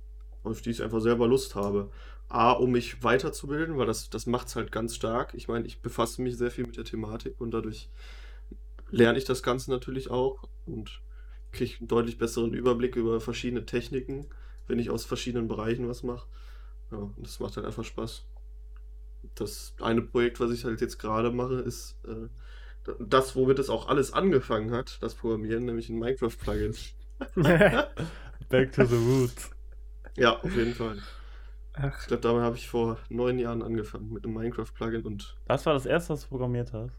auf 0.42 0.62
die 0.62 0.70
ich 0.70 0.82
einfach 0.82 1.00
selber 1.00 1.28
Lust 1.28 1.54
habe. 1.54 1.90
A, 2.28 2.52
um 2.52 2.72
mich 2.72 3.02
weiterzubilden, 3.02 3.78
weil 3.78 3.86
das, 3.86 4.10
das 4.10 4.26
macht 4.26 4.48
es 4.48 4.56
halt 4.56 4.70
ganz 4.70 4.94
stark. 4.94 5.32
Ich 5.34 5.48
meine, 5.48 5.66
ich 5.66 5.80
befasse 5.80 6.20
mich 6.20 6.36
sehr 6.36 6.50
viel 6.50 6.66
mit 6.66 6.76
der 6.76 6.84
Thematik 6.84 7.40
und 7.40 7.52
dadurch 7.52 7.88
lerne 8.90 9.18
ich 9.18 9.24
das 9.24 9.42
Ganze 9.42 9.70
natürlich 9.70 10.10
auch 10.10 10.48
und 10.66 11.00
kriege 11.52 11.76
einen 11.78 11.88
deutlich 11.88 12.18
besseren 12.18 12.52
Überblick 12.52 12.96
über 12.96 13.20
verschiedene 13.20 13.64
Techniken, 13.64 14.26
wenn 14.66 14.78
ich 14.78 14.90
aus 14.90 15.04
verschiedenen 15.06 15.48
Bereichen 15.48 15.88
was 15.88 16.02
mache. 16.02 16.26
Ja, 16.90 16.98
und 16.98 17.26
das 17.26 17.40
macht 17.40 17.56
halt 17.56 17.66
einfach 17.66 17.84
Spaß. 17.84 18.24
Das 19.34 19.74
eine 19.80 20.02
Projekt, 20.02 20.40
was 20.40 20.50
ich 20.50 20.64
halt 20.64 20.80
jetzt 20.80 20.98
gerade 20.98 21.30
mache, 21.30 21.54
ist 21.54 21.98
äh, 22.06 22.28
das, 22.98 23.36
womit 23.36 23.58
es 23.58 23.70
auch 23.70 23.88
alles 23.88 24.12
angefangen 24.12 24.70
hat, 24.70 24.98
das 25.02 25.14
Programmieren, 25.14 25.64
nämlich 25.64 25.88
ein 25.88 25.98
Minecraft-Plugin. 25.98 26.74
Back 28.48 28.72
to 28.72 28.84
the 28.84 28.96
roots. 28.96 29.50
Ja, 30.16 30.38
auf 30.38 30.54
jeden 30.54 30.74
Fall. 30.74 30.98
Ach, 31.80 32.00
Ich 32.00 32.08
glaube, 32.08 32.22
damit 32.22 32.42
habe 32.42 32.56
ich 32.56 32.68
vor 32.68 32.98
neun 33.08 33.38
Jahren 33.38 33.62
angefangen 33.62 34.12
mit 34.12 34.24
einem 34.24 34.34
Minecraft-Plugin 34.34 35.02
und 35.02 35.36
Das 35.46 35.64
war 35.66 35.74
das 35.74 35.86
erste, 35.86 36.12
was 36.14 36.22
du 36.22 36.28
programmiert 36.28 36.72
hast? 36.72 36.98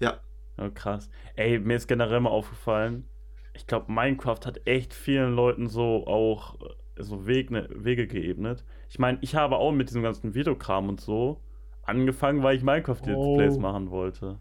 ja, 0.00 0.20
Oh, 0.58 0.68
krass. 0.72 1.08
Ey, 1.34 1.58
mir 1.58 1.76
ist 1.76 1.88
generell 1.88 2.20
mal 2.20 2.28
aufgefallen, 2.30 3.08
ich 3.54 3.66
glaube, 3.66 3.90
Minecraft 3.90 4.40
hat 4.44 4.66
echt 4.66 4.92
vielen 4.92 5.34
Leuten 5.34 5.66
so 5.68 6.06
auch 6.06 6.60
äh, 6.60 7.02
so 7.02 7.26
Weg, 7.26 7.50
ne, 7.50 7.68
Wege 7.70 8.06
geebnet. 8.06 8.62
Ich 8.90 8.98
meine, 8.98 9.16
ich 9.22 9.34
habe 9.34 9.56
auch 9.56 9.72
mit 9.72 9.88
diesem 9.88 10.02
ganzen 10.02 10.34
Videokram 10.34 10.90
und 10.90 11.00
so 11.00 11.40
angefangen, 11.84 12.42
weil 12.42 12.56
ich 12.56 12.62
Minecraft-Let's 12.62 13.16
Oh. 13.16 13.34
Plays 13.34 13.58
machen 13.58 13.90
wollte. 13.90 14.38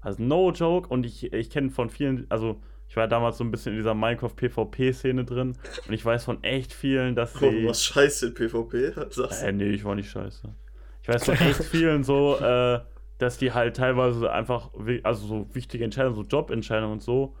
Also 0.00 0.22
no 0.22 0.52
joke 0.52 0.88
und 0.88 1.04
ich, 1.06 1.32
ich 1.32 1.50
kenne 1.50 1.70
von 1.70 1.90
vielen, 1.90 2.30
also 2.30 2.60
ich 2.88 2.96
war 2.96 3.08
damals 3.08 3.38
so 3.38 3.44
ein 3.44 3.50
bisschen 3.50 3.72
in 3.72 3.78
dieser 3.78 3.94
Minecraft-PvP-Szene 3.94 5.24
drin 5.24 5.56
und 5.88 5.94
ich 5.94 6.04
weiß 6.04 6.24
von 6.24 6.42
echt 6.44 6.72
vielen, 6.72 7.14
dass 7.14 7.34
oh, 7.36 7.50
sie... 7.50 7.62
du 7.62 7.66
warst 7.68 7.84
scheiße 7.84 8.28
in 8.28 8.34
PvP, 8.34 8.92
sagst 9.10 9.42
Äh, 9.42 9.52
nee, 9.52 9.70
ich 9.70 9.84
war 9.84 9.94
nicht 9.94 10.10
scheiße. 10.10 10.54
Ich 11.02 11.08
weiß 11.08 11.24
von 11.24 11.34
echt 11.34 11.64
vielen 11.64 12.04
so, 12.04 12.38
äh, 12.38 12.80
dass 13.18 13.38
die 13.38 13.52
halt 13.52 13.76
teilweise 13.76 14.32
einfach, 14.32 14.70
also 15.02 15.26
so 15.26 15.54
wichtige 15.54 15.84
Entscheidungen, 15.84 16.16
so 16.16 16.22
Jobentscheidungen 16.22 16.94
und 16.94 17.02
so, 17.02 17.36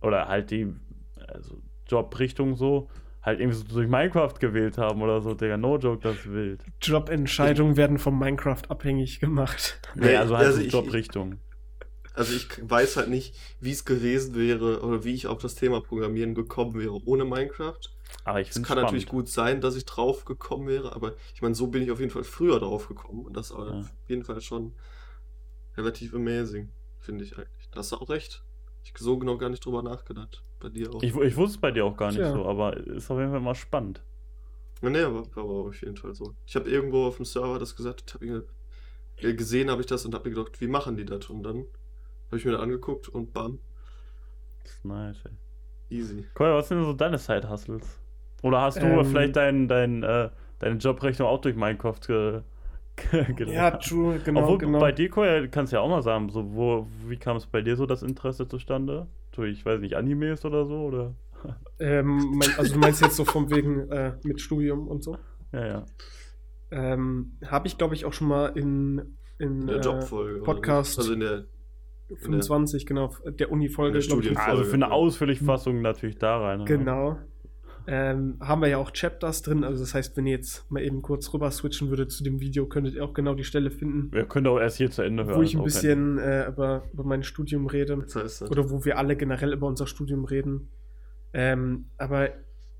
oder 0.00 0.28
halt 0.28 0.50
die, 0.50 0.72
also 1.28 1.60
Jobrichtung 1.88 2.56
so, 2.56 2.88
halt 3.22 3.40
irgendwie 3.40 3.58
so 3.58 3.64
durch 3.64 3.88
Minecraft 3.88 4.34
gewählt 4.38 4.78
haben 4.78 5.02
oder 5.02 5.20
so, 5.20 5.34
Digga, 5.34 5.56
no 5.56 5.78
joke, 5.78 6.02
das 6.02 6.16
ist 6.16 6.32
wild. 6.32 6.62
Jobentscheidungen 6.82 7.76
werden 7.76 7.98
vom 7.98 8.18
Minecraft 8.18 8.62
abhängig 8.68 9.20
gemacht. 9.20 9.80
Nee, 9.94 10.16
also 10.16 10.36
halt 10.36 10.46
also 10.46 10.58
so 10.58 10.64
ich- 10.64 10.72
Jobrichtung. 10.72 11.40
Also 12.14 12.32
ich 12.32 12.46
weiß 12.70 12.96
halt 12.96 13.08
nicht, 13.08 13.34
wie 13.60 13.72
es 13.72 13.84
gewesen 13.84 14.34
wäre 14.36 14.80
oder 14.82 15.02
wie 15.04 15.14
ich 15.14 15.26
auf 15.26 15.40
das 15.42 15.56
Thema 15.56 15.80
Programmieren 15.80 16.34
gekommen 16.34 16.74
wäre 16.74 16.98
ohne 17.04 17.24
Minecraft. 17.24 17.78
Aber 18.24 18.40
ich 18.40 18.48
Es 18.50 18.54
kann 18.54 18.64
spannend. 18.64 18.82
natürlich 18.84 19.06
gut 19.08 19.28
sein, 19.28 19.60
dass 19.60 19.74
ich 19.76 19.84
drauf 19.84 20.24
gekommen 20.24 20.68
wäre, 20.68 20.94
aber 20.94 21.14
ich 21.34 21.42
meine, 21.42 21.54
so 21.56 21.66
bin 21.66 21.82
ich 21.82 21.90
auf 21.90 21.98
jeden 21.98 22.12
Fall 22.12 22.22
früher 22.24 22.60
drauf 22.60 22.86
gekommen 22.88 23.24
und 23.26 23.36
das 23.36 23.52
war 23.52 23.66
Ja. 23.68 23.80
auf 23.80 23.90
jeden 24.08 24.24
Fall 24.24 24.40
schon 24.40 24.72
relativ 25.76 26.14
amazing, 26.14 26.70
finde 27.00 27.24
ich 27.24 27.36
eigentlich. 27.36 27.68
Da 27.72 27.80
hast 27.80 27.92
du 27.92 27.96
auch 27.96 28.08
recht. 28.08 28.44
Ich 28.84 28.90
hab 28.90 28.98
so 28.98 29.18
genau 29.18 29.36
gar 29.36 29.48
nicht 29.48 29.64
drüber 29.64 29.82
nachgedacht. 29.82 30.42
Bei 30.60 30.68
dir 30.68 30.94
auch. 30.94 31.02
Ich, 31.02 31.14
ich 31.16 31.36
wusste 31.36 31.56
es 31.56 31.60
bei 31.60 31.70
dir 31.72 31.84
auch 31.84 31.96
gar 31.96 32.08
nicht 32.08 32.18
Tja. 32.18 32.32
so, 32.32 32.44
aber 32.46 32.76
ist 32.76 33.10
auf 33.10 33.18
jeden 33.18 33.32
Fall 33.32 33.40
mal 33.40 33.54
spannend. 33.54 34.02
Ja, 34.82 34.90
nee, 34.90 35.00
aber 35.02 35.24
war 35.34 35.44
aber 35.44 35.52
auf 35.68 35.80
jeden 35.82 35.96
Fall 35.96 36.14
so. 36.14 36.34
Ich 36.46 36.54
habe 36.54 36.70
irgendwo 36.70 37.06
auf 37.06 37.16
dem 37.16 37.24
Server 37.24 37.58
das 37.58 37.74
gesagt, 37.74 38.16
ich 38.20 38.30
habe 38.30 38.46
äh, 39.16 39.34
gesehen 39.34 39.70
habe 39.70 39.80
ich 39.80 39.86
das 39.86 40.04
und 40.04 40.14
habe 40.14 40.28
mir 40.28 40.36
gedacht, 40.36 40.60
wie 40.60 40.68
machen 40.68 40.96
die 40.96 41.04
das? 41.04 41.26
Und 41.30 41.42
dann 41.42 41.64
habe 42.34 42.38
ich 42.40 42.44
mir 42.44 42.52
das 42.52 42.60
angeguckt 42.62 43.08
und 43.08 43.32
bam, 43.32 43.58
Das 44.64 44.72
ist 44.72 44.84
nice, 44.84 45.24
ey. 45.24 45.32
easy. 45.96 46.26
Cool, 46.38 46.52
was 46.54 46.68
sind 46.68 46.78
denn 46.78 46.86
so 46.86 46.92
deine 46.92 47.18
Side-Hustles? 47.18 48.00
Oder 48.42 48.60
hast 48.62 48.82
du 48.82 48.86
Ähm, 48.86 49.04
vielleicht 49.04 49.36
dein, 49.36 49.68
dein, 49.68 50.02
äh, 50.02 50.30
deine 50.58 50.76
Jobrechnung 50.78 51.28
auch 51.28 51.40
durch 51.40 51.54
Minecraft 51.56 52.00
ge 52.06 52.42
gelernt? 52.96 53.48
Ja, 53.48 53.70
true, 53.72 54.18
genau, 54.24 54.42
Obwohl, 54.42 54.58
genau. 54.58 54.80
bei 54.80 54.92
dir, 54.92 55.08
Koya, 55.10 55.46
kannst 55.46 55.72
du 55.72 55.76
ja 55.76 55.82
auch 55.82 55.88
mal 55.88 56.02
sagen, 56.02 56.28
so, 56.30 56.54
wo, 56.54 56.86
wie 57.06 57.16
kam 57.16 57.36
es 57.36 57.46
bei 57.46 57.60
dir 57.62 57.76
so 57.76 57.86
das 57.86 58.02
Interesse 58.02 58.46
zustande? 58.48 59.06
Durch, 59.32 59.52
ich 59.52 59.64
weiß 59.64 59.80
nicht, 59.80 59.96
Animes 59.96 60.44
oder 60.44 60.66
so, 60.66 60.76
oder? 60.86 61.14
Ähm, 61.78 62.36
mein, 62.36 62.48
also 62.56 62.74
du 62.74 62.80
meinst 62.80 63.00
jetzt 63.02 63.16
so 63.16 63.24
von 63.24 63.50
wegen 63.50 63.88
äh, 63.90 64.12
mit 64.24 64.40
Studium 64.40 64.88
und 64.88 65.02
so? 65.04 65.16
Ja, 65.52 65.66
ja. 65.66 65.86
Ähm, 66.70 67.38
Habe 67.46 67.66
ich, 67.66 67.78
glaube 67.78 67.94
ich, 67.94 68.04
auch 68.04 68.12
schon 68.12 68.28
mal 68.28 68.46
in, 68.56 69.16
in 69.38 69.62
In 69.62 69.66
der 69.66 69.76
äh, 69.76 69.80
Jobfolge. 69.80 70.40
Podcast. 70.42 70.98
Also 70.98 71.12
in 71.12 71.20
der, 71.20 71.44
25, 72.12 72.86
genau, 72.86 73.10
der 73.24 73.50
Uni-Folge. 73.50 73.98
Also 73.98 74.64
für 74.64 74.74
eine 74.74 74.86
ja. 74.86 74.90
ausführliche 74.90 75.44
Fassung 75.44 75.82
natürlich 75.82 76.18
da 76.18 76.38
rein. 76.38 76.64
Genau. 76.64 77.18
Ähm, 77.86 78.38
haben 78.40 78.62
wir 78.62 78.68
ja 78.68 78.78
auch 78.78 78.92
Chapters 78.92 79.42
drin, 79.42 79.62
also 79.62 79.80
das 79.80 79.94
heißt, 79.94 80.16
wenn 80.16 80.26
ihr 80.26 80.32
jetzt 80.36 80.70
mal 80.70 80.82
eben 80.82 81.02
kurz 81.02 81.32
rüber 81.34 81.50
switchen 81.50 81.90
würdet 81.90 82.12
zu 82.12 82.24
dem 82.24 82.40
Video, 82.40 82.64
könntet 82.64 82.94
ihr 82.94 83.04
auch 83.04 83.12
genau 83.12 83.34
die 83.34 83.44
Stelle 83.44 83.70
finden, 83.70 84.10
Wir 84.10 84.24
können 84.24 84.46
auch 84.46 84.58
erst 84.58 84.78
hier 84.78 84.90
zu 84.90 85.02
Ende 85.02 85.26
hören. 85.26 85.36
wo 85.36 85.42
ich 85.42 85.54
ein 85.54 85.62
bisschen 85.62 86.18
äh, 86.18 86.48
über, 86.48 86.84
über 86.94 87.04
mein 87.04 87.22
Studium 87.22 87.66
rede. 87.66 87.98
Das 87.98 88.16
heißt, 88.16 88.40
das. 88.42 88.50
Oder 88.50 88.70
wo 88.70 88.86
wir 88.86 88.96
alle 88.96 89.16
generell 89.16 89.52
über 89.52 89.66
unser 89.66 89.86
Studium 89.86 90.24
reden. 90.24 90.70
Ähm, 91.34 91.90
aber 91.98 92.30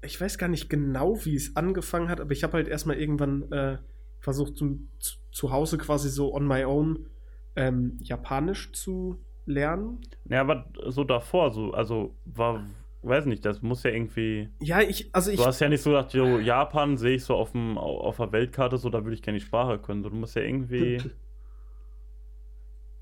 ich 0.03 0.19
weiß 0.19 0.39
gar 0.39 0.49
nicht 0.49 0.71
genau, 0.71 1.23
wie 1.25 1.37
es 1.37 1.55
angefangen 1.55 2.09
hat, 2.09 2.21
aber 2.21 2.33
ich 2.33 2.43
habe 2.43 2.55
halt 2.55 2.69
erstmal 2.69 2.97
irgendwann 2.97 3.51
äh, 3.53 3.79
versucht, 4.21 4.57
zum, 4.57 4.89
zu, 4.99 5.17
zu 5.31 5.53
Hause 5.53 5.77
quasi 5.77 6.09
so 6.09 6.35
on 6.35 6.47
my 6.47 6.65
own 6.65 7.07
ähm, 7.57 7.99
Japanisch 8.01 8.73
zu 8.73 9.19
lernen. 9.47 10.01
Ja, 10.29 10.41
aber 10.41 10.67
so 10.87 11.05
davor, 11.05 11.51
so, 11.53 11.73
also 11.73 12.15
war, 12.25 12.65
weiß 13.03 13.27
nicht, 13.27 13.45
das 13.45 13.63
muss 13.63 13.83
ja 13.83 13.91
irgendwie. 13.91 14.49
Ja, 14.61 14.81
ich, 14.81 15.15
also 15.15 15.31
ich, 15.31 15.37
Du 15.37 15.45
hast 15.45 15.61
ja 15.61 15.69
nicht 15.69 15.83
so 15.83 15.91
gedacht, 15.91 16.13
jo, 16.15 16.39
Japan 16.39 16.97
sehe 16.97 17.17
ich 17.17 17.25
so 17.25 17.35
auf, 17.35 17.53
dem, 17.53 17.79
auf 17.79 18.17
der 18.17 18.33
Weltkarte, 18.33 18.79
so, 18.79 18.91
da 18.91 19.05
würde 19.05 19.15
ich 19.15 19.23
gerne 19.23 19.39
die 19.39 19.45
Sprache 19.45 19.79
können. 19.79 20.03
So, 20.03 20.11
du 20.11 20.17
musst 20.17 20.37
ja 20.37 20.43
irgendwie. 20.43 21.03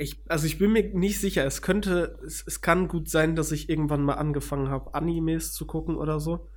ich, 0.02 0.18
also 0.28 0.46
ich 0.46 0.58
bin 0.58 0.72
mir 0.72 0.84
nicht 0.94 1.20
sicher. 1.20 1.44
Es 1.46 1.62
könnte, 1.62 2.18
es, 2.24 2.44
es 2.46 2.60
kann 2.60 2.88
gut 2.88 3.08
sein, 3.08 3.36
dass 3.36 3.52
ich 3.52 3.68
irgendwann 3.68 4.02
mal 4.02 4.14
angefangen 4.14 4.68
habe, 4.68 4.94
Animes 4.94 5.52
zu 5.52 5.66
gucken 5.66 5.96
oder 5.96 6.20
so. 6.20 6.48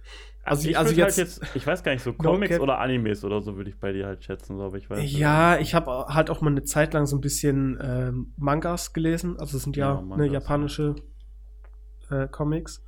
Also, 0.45 0.69
ich 0.69 0.77
also 0.77 0.91
würd 0.91 0.97
jetzt, 0.97 1.17
halt 1.17 1.27
jetzt, 1.27 1.55
ich 1.55 1.65
weiß 1.65 1.81
gar 1.81 1.91
nicht, 1.91 2.03
so 2.03 2.13
Comics 2.17 2.51
cap. 2.51 2.61
oder 2.61 2.79
Animes 2.79 3.25
oder 3.25 3.41
so 3.41 3.57
würde 3.57 3.71
ich 3.71 3.79
bei 3.79 3.91
dir 3.91 4.05
halt 4.05 4.23
schätzen, 4.23 4.57
so, 4.57 4.63
aber 4.63 4.77
ich 4.77 4.87
weiß. 4.87 5.11
Ja, 5.11 5.57
ich 5.57 5.73
habe 5.73 6.05
halt 6.09 6.29
auch 6.29 6.41
mal 6.41 6.51
eine 6.51 6.63
Zeit 6.63 6.93
lang 6.93 7.07
so 7.07 7.17
ein 7.17 7.21
bisschen 7.21 7.79
ähm, 7.81 8.33
Mangas 8.37 8.93
gelesen. 8.93 9.39
Also 9.39 9.57
es 9.57 9.63
sind 9.63 9.75
ja, 9.75 9.95
Ja, 9.95 10.01
ne, 10.01 10.07
Mangas, 10.07 10.31
japanische 10.31 10.95
äh, 12.11 12.27
Comics. 12.27 12.83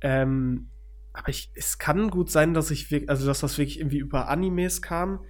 Ähm, 0.00 0.70
aber 1.12 1.28
ich, 1.28 1.52
es 1.54 1.78
kann 1.78 2.10
gut 2.10 2.30
sein, 2.30 2.52
dass 2.52 2.72
ich 2.72 2.90
wirklich, 2.90 3.08
also 3.08 3.26
dass 3.26 3.40
das 3.40 3.58
wirklich 3.58 3.78
irgendwie 3.78 3.98
über 3.98 4.28
Animes 4.28 4.82
kam. 4.82 5.20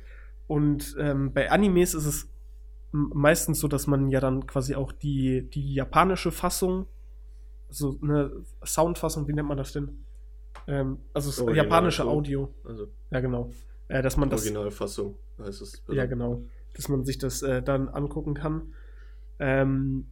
Und 0.47 0.97
ähm, 0.99 1.35
bei 1.35 1.51
Animes 1.51 1.93
ist 1.93 2.07
es 2.07 2.31
meistens 2.93 3.61
so, 3.61 3.69
dass 3.69 3.87
man 3.87 4.09
ja 4.09 4.21
dann 4.21 4.47
quasi 4.47 4.75
auch 4.75 4.91
die, 4.91 5.51
die 5.51 5.75
japanische 5.75 6.33
Fassung, 6.33 6.87
also 7.69 7.99
eine 8.03 8.31
Soundfassung, 8.65 9.29
wie 9.29 9.35
nennt 9.35 9.49
man 9.49 9.59
das 9.59 9.73
denn? 9.73 10.05
Ähm, 10.67 10.99
also 11.13 11.31
das 11.31 11.41
Original, 11.41 11.65
japanische. 11.65 12.05
Audio. 12.05 12.55
Also 12.65 12.89
Ja, 13.11 13.21
genau. 13.21 13.51
Äh, 13.89 14.03
dass 14.03 14.17
man 14.17 14.31
das 14.31 14.41
Originalfassung 14.43 15.17
heißt 15.39 15.63
es. 15.63 15.83
ja, 15.89 16.07
genau. 16.07 16.43
Dass 16.75 16.89
man 16.89 17.05
sich 17.05 17.19
das 17.19 17.43
äh, 17.43 17.63
dann 17.63 17.89
angucken 17.89 18.35
kann. 18.35 18.75
Ähm, 19.39 20.07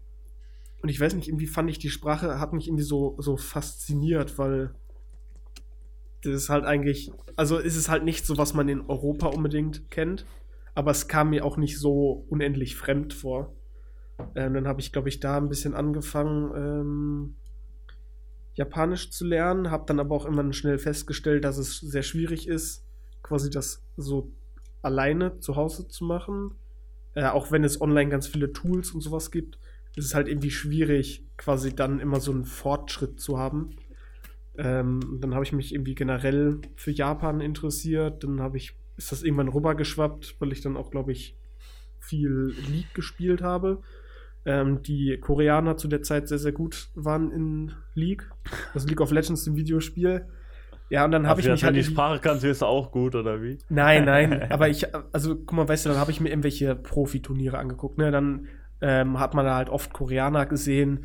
und 0.83 0.89
ich 0.89 1.01
weiß 1.01 1.15
nicht, 1.15 1.29
irgendwie 1.29 1.47
fand 1.47 1.71
ich 1.71 1.79
die 1.79 1.91
Sprache, 1.91 2.41
hat 2.41 2.53
mich 2.53 2.67
irgendwie 2.67 2.85
so, 2.85 3.17
so 3.19 3.37
fasziniert, 3.37 4.39
weil 4.39 4.75
das 6.23 6.35
ist 6.35 6.49
halt 6.51 6.65
eigentlich, 6.65 7.13
also 7.37 7.59
ist 7.59 7.77
es 7.77 7.89
halt 7.89 8.05
nicht 8.05 8.27
so, 8.27 8.37
was 8.39 8.55
man 8.55 8.69
in 8.69 8.83
Europa 8.83 9.29
unbedingt 9.29 9.91
kennt, 9.91 10.27
aber 10.75 10.91
es 10.91 11.09
kam 11.09 11.31
mir 11.31 11.45
auch 11.45 11.57
nicht 11.57 11.79
so 11.79 12.27
unendlich 12.29 12.77
fremd 12.77 13.13
vor. 13.13 13.55
Ähm, 14.35 14.55
dann 14.55 14.69
habe 14.69 14.81
ich, 14.81 14.93
glaube 14.93 15.09
ich, 15.09 15.21
da 15.21 15.37
ein 15.37 15.49
bisschen 15.49 15.75
angefangen, 15.75 16.53
ähm, 16.55 17.37
Japanisch 18.55 19.11
zu 19.11 19.25
lernen, 19.25 19.71
habe 19.71 19.85
dann 19.87 20.01
aber 20.01 20.15
auch 20.15 20.25
irgendwann 20.25 20.53
schnell 20.53 20.79
festgestellt, 20.79 21.45
dass 21.45 21.59
es 21.59 21.79
sehr 21.79 22.03
schwierig 22.03 22.49
ist, 22.49 22.85
quasi 23.23 23.51
das 23.51 23.83
so 23.97 24.33
alleine 24.83 25.39
zu 25.39 25.57
Hause 25.57 25.89
zu 25.89 26.05
machen. 26.05 26.55
Äh, 27.15 27.27
auch 27.27 27.51
wenn 27.51 27.65
es 27.65 27.81
online 27.81 28.11
ganz 28.11 28.27
viele 28.27 28.53
Tools 28.53 28.93
und 28.93 29.01
sowas 29.01 29.31
gibt, 29.31 29.59
ist 29.97 30.05
es 30.05 30.15
halt 30.15 30.29
irgendwie 30.29 30.51
schwierig, 30.51 31.25
quasi 31.37 31.75
dann 31.75 32.01
immer 32.01 32.21
so 32.21 32.33
einen 32.33 32.45
Fortschritt 32.45 33.21
zu 33.21 33.39
haben. 33.39 33.77
Ähm, 34.57 35.19
dann 35.21 35.35
habe 35.35 35.45
ich 35.45 35.53
mich 35.53 35.75
irgendwie 35.75 35.95
generell 35.95 36.61
für 36.77 36.91
Japan 36.91 37.41
interessiert. 37.41 38.25
Dann 38.25 38.41
habe 38.41 38.57
ich, 38.57 38.75
ist 38.97 39.13
das 39.13 39.23
irgendwann 39.23 39.49
rübergeschwappt, 39.49 40.37
weil 40.39 40.53
ich 40.53 40.61
dann 40.61 40.77
auch, 40.77 40.91
glaube 40.91 41.13
ich, 41.13 41.37
viel 41.99 42.55
League 42.69 42.95
gespielt 42.95 43.43
habe. 43.43 43.83
Ähm, 44.47 44.83
die 44.83 45.19
Koreaner 45.21 45.77
zu 45.77 45.89
der 45.89 46.03
Zeit 46.03 46.29
sehr, 46.29 46.39
sehr 46.39 46.53
gut 46.53 46.89
waren 46.95 47.31
in 47.31 47.73
League. 47.95 48.31
Also 48.73 48.89
League 48.89 49.01
of 49.01 49.11
Legends, 49.11 49.47
im 49.47 49.57
Videospiel. 49.57 50.27
Ja, 50.91 51.05
und 51.05 51.13
dann 51.13 51.27
habe 51.29 51.41
ich 51.41 51.49
mich 51.49 51.63
halt. 51.63 51.77
die 51.77 51.85
Sprache 51.85 52.19
kannst, 52.21 52.45
ist 52.45 52.65
auch 52.65 52.91
gut, 52.91 53.15
oder 53.15 53.43
wie? 53.43 53.59
Nein, 53.69 54.05
nein, 54.05 54.43
aber 54.51 54.69
ich, 54.69 54.93
also 55.13 55.37
guck 55.37 55.53
mal, 55.53 55.69
weißt 55.69 55.87
du, 55.87 55.91
dann 55.91 55.99
habe 55.99 56.11
ich 56.11 56.21
mir 56.21 56.31
irgendwelche 56.31 56.75
Profiturniere 56.75 57.59
angeguckt, 57.59 57.97
ne? 57.97 58.11
Dann 58.11 58.49
ähm, 58.81 59.21
hat 59.21 59.35
man 59.35 59.45
da 59.45 59.55
halt 59.55 59.69
oft 59.69 59.93
Koreaner 59.93 60.47
gesehen 60.47 61.05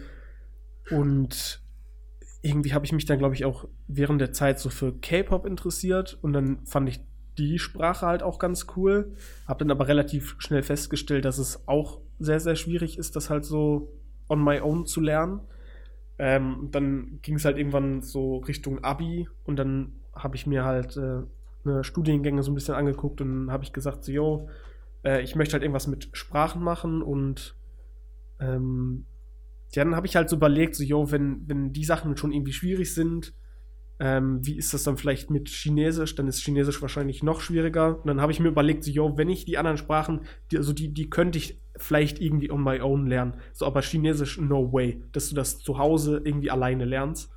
und 0.89 1.61
irgendwie 2.41 2.73
habe 2.73 2.85
ich 2.85 2.93
mich 2.93 3.05
dann, 3.05 3.19
glaube 3.19 3.35
ich, 3.35 3.45
auch 3.45 3.67
während 3.87 4.21
der 4.21 4.31
Zeit 4.31 4.59
so 4.59 4.69
für 4.69 4.97
K-Pop 4.99 5.45
interessiert 5.45 6.17
und 6.21 6.33
dann 6.33 6.65
fand 6.65 6.89
ich 6.89 6.99
die 7.37 7.59
Sprache 7.59 8.05
halt 8.05 8.23
auch 8.23 8.39
ganz 8.39 8.67
cool, 8.75 9.13
habe 9.47 9.59
dann 9.59 9.71
aber 9.71 9.87
relativ 9.87 10.35
schnell 10.39 10.63
festgestellt, 10.63 11.25
dass 11.25 11.37
es 11.37 11.67
auch 11.67 12.01
sehr, 12.19 12.39
sehr 12.39 12.55
schwierig 12.55 12.97
ist, 12.97 13.15
das 13.15 13.29
halt 13.29 13.45
so 13.45 13.93
on 14.29 14.43
my 14.43 14.59
own 14.59 14.85
zu 14.85 15.01
lernen. 15.01 15.41
Ähm, 16.17 16.69
dann 16.71 17.19
ging 17.21 17.35
es 17.35 17.45
halt 17.45 17.57
irgendwann 17.57 18.01
so 18.01 18.37
Richtung 18.37 18.83
Abi 18.83 19.27
und 19.43 19.57
dann 19.57 19.93
habe 20.13 20.35
ich 20.35 20.47
mir 20.47 20.63
halt 20.63 20.95
äh, 20.95 21.23
eine 21.65 21.83
Studiengänge 21.83 22.41
so 22.41 22.51
ein 22.51 22.55
bisschen 22.55 22.75
angeguckt 22.75 23.19
und 23.21 23.51
habe 23.51 23.63
ich 23.63 23.73
gesagt, 23.73 24.05
so, 24.05 24.11
yo, 24.11 24.49
äh, 25.03 25.21
ich 25.21 25.35
möchte 25.35 25.53
halt 25.53 25.63
irgendwas 25.63 25.87
mit 25.87 26.09
Sprachen 26.13 26.63
machen 26.63 27.01
und 27.01 27.55
ähm, 28.39 29.05
ja, 29.73 29.83
dann 29.83 29.95
habe 29.95 30.07
ich 30.07 30.15
halt 30.15 30.29
so 30.29 30.37
überlegt, 30.37 30.75
so, 30.75 30.83
yo, 30.83 31.11
wenn, 31.11 31.43
wenn 31.47 31.73
die 31.73 31.83
Sachen 31.83 32.15
schon 32.15 32.31
irgendwie 32.31 32.53
schwierig 32.53 32.93
sind, 32.93 33.33
ähm, 33.99 34.45
wie 34.45 34.57
ist 34.57 34.73
das 34.73 34.83
dann 34.83 34.97
vielleicht 34.97 35.29
mit 35.29 35.47
Chinesisch? 35.47 36.15
Dann 36.15 36.27
ist 36.27 36.43
Chinesisch 36.43 36.81
wahrscheinlich 36.81 37.23
noch 37.23 37.39
schwieriger. 37.39 37.99
Und 37.99 38.07
dann 38.07 38.21
habe 38.21 38.31
ich 38.31 38.39
mir 38.39 38.49
überlegt, 38.49 38.83
so, 38.83 38.91
yo, 38.91 39.17
wenn 39.17 39.29
ich 39.29 39.45
die 39.45 39.57
anderen 39.57 39.77
Sprachen, 39.77 40.21
die, 40.51 40.57
also 40.57 40.73
die, 40.73 40.93
die 40.93 41.09
könnte 41.09 41.37
ich 41.37 41.61
vielleicht 41.77 42.19
irgendwie 42.21 42.51
on 42.51 42.63
my 42.63 42.79
own 42.81 43.07
lernen. 43.07 43.35
So, 43.53 43.65
aber 43.65 43.81
Chinesisch, 43.81 44.39
no 44.39 44.71
way, 44.71 45.03
dass 45.11 45.29
du 45.29 45.35
das 45.35 45.59
zu 45.59 45.77
Hause 45.77 46.21
irgendwie 46.23 46.51
alleine 46.51 46.85
lernst. 46.85 47.31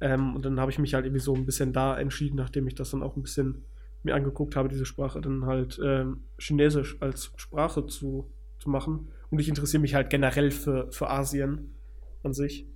Ähm, 0.00 0.34
und 0.34 0.44
dann 0.44 0.60
habe 0.60 0.70
ich 0.70 0.78
mich 0.78 0.94
halt 0.94 1.04
irgendwie 1.04 1.20
so 1.20 1.34
ein 1.34 1.46
bisschen 1.46 1.72
da 1.72 1.98
entschieden, 1.98 2.36
nachdem 2.36 2.66
ich 2.66 2.74
das 2.74 2.90
dann 2.90 3.02
auch 3.02 3.16
ein 3.16 3.22
bisschen 3.22 3.64
mir 4.02 4.14
angeguckt 4.14 4.56
habe, 4.56 4.68
diese 4.68 4.84
Sprache, 4.84 5.20
dann 5.20 5.46
halt 5.46 5.80
ähm, 5.82 6.24
Chinesisch 6.38 7.00
als 7.00 7.32
Sprache 7.36 7.86
zu, 7.86 8.30
zu 8.58 8.68
machen. 8.68 9.08
Und 9.30 9.38
ich 9.38 9.48
interessiere 9.48 9.80
mich 9.80 9.94
halt 9.94 10.10
generell 10.10 10.50
für, 10.50 10.90
für 10.92 11.08
Asien 11.08 11.74
an 12.22 12.34
sich. 12.34 12.66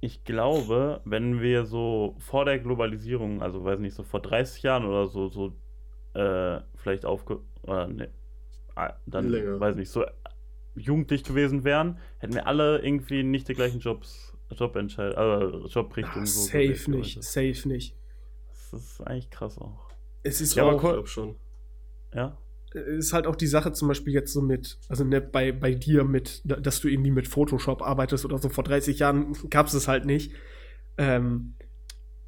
Ich 0.00 0.24
glaube, 0.24 1.00
wenn 1.04 1.40
wir 1.40 1.64
so 1.64 2.14
vor 2.18 2.44
der 2.44 2.58
Globalisierung, 2.58 3.42
also 3.42 3.64
weiß 3.64 3.80
nicht, 3.80 3.94
so 3.94 4.04
vor 4.04 4.20
30 4.20 4.62
Jahren 4.62 4.84
oder 4.84 5.06
so, 5.06 5.28
so 5.28 5.52
äh, 6.14 6.60
vielleicht 6.76 7.04
aufge... 7.04 7.40
Oder, 7.62 7.88
ne, 7.88 8.08
ah, 8.08 8.25
dann, 9.06 9.28
Länger. 9.28 9.58
weiß 9.60 9.76
nicht, 9.76 9.90
so 9.90 10.04
jugendlich 10.74 11.24
gewesen 11.24 11.64
wären, 11.64 11.98
hätten 12.18 12.34
wir 12.34 12.46
alle 12.46 12.78
irgendwie 12.84 13.22
nicht 13.22 13.48
die 13.48 13.54
gleichen 13.54 13.80
Jobs, 13.80 14.36
Jobentscheid, 14.50 15.14
äh, 15.16 15.66
Jobrichtungen 15.68 16.22
Ah, 16.24 16.26
so 16.26 16.40
safe 16.42 16.58
gewählt 16.58 16.88
nicht, 16.88 17.16
heute. 17.16 17.22
safe 17.54 17.68
nicht. 17.68 17.96
Das 18.70 18.72
ist 18.82 19.00
eigentlich 19.00 19.30
krass 19.30 19.58
auch. 19.58 19.88
Es 20.22 20.40
ist 20.40 20.54
Ja, 20.54 20.64
aber 20.64 20.74
auch, 20.76 20.82
Ich 20.84 20.90
glaube 20.90 21.06
schon. 21.08 21.36
Ja? 22.14 22.36
ist 22.74 23.14
halt 23.14 23.26
auch 23.26 23.36
die 23.36 23.46
Sache 23.46 23.72
zum 23.72 23.88
Beispiel 23.88 24.12
jetzt 24.12 24.32
so 24.34 24.42
mit, 24.42 24.78
also 24.88 25.02
ne, 25.04 25.20
bei, 25.22 25.50
bei 25.52 25.72
dir 25.72 26.04
mit, 26.04 26.42
da- 26.44 26.56
dass 26.56 26.80
du 26.80 26.88
irgendwie 26.88 27.10
mit 27.12 27.26
Photoshop 27.26 27.80
arbeitest 27.80 28.24
oder 28.26 28.36
so, 28.36 28.50
vor 28.50 28.64
30 28.64 28.98
Jahren 28.98 29.32
gab 29.48 29.66
es 29.68 29.74
es 29.74 29.88
halt 29.88 30.04
nicht. 30.04 30.32
Ähm, 30.98 31.54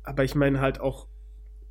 aber 0.05 0.25
ich 0.25 0.35
meine 0.35 0.61
halt 0.61 0.81
auch 0.81 1.07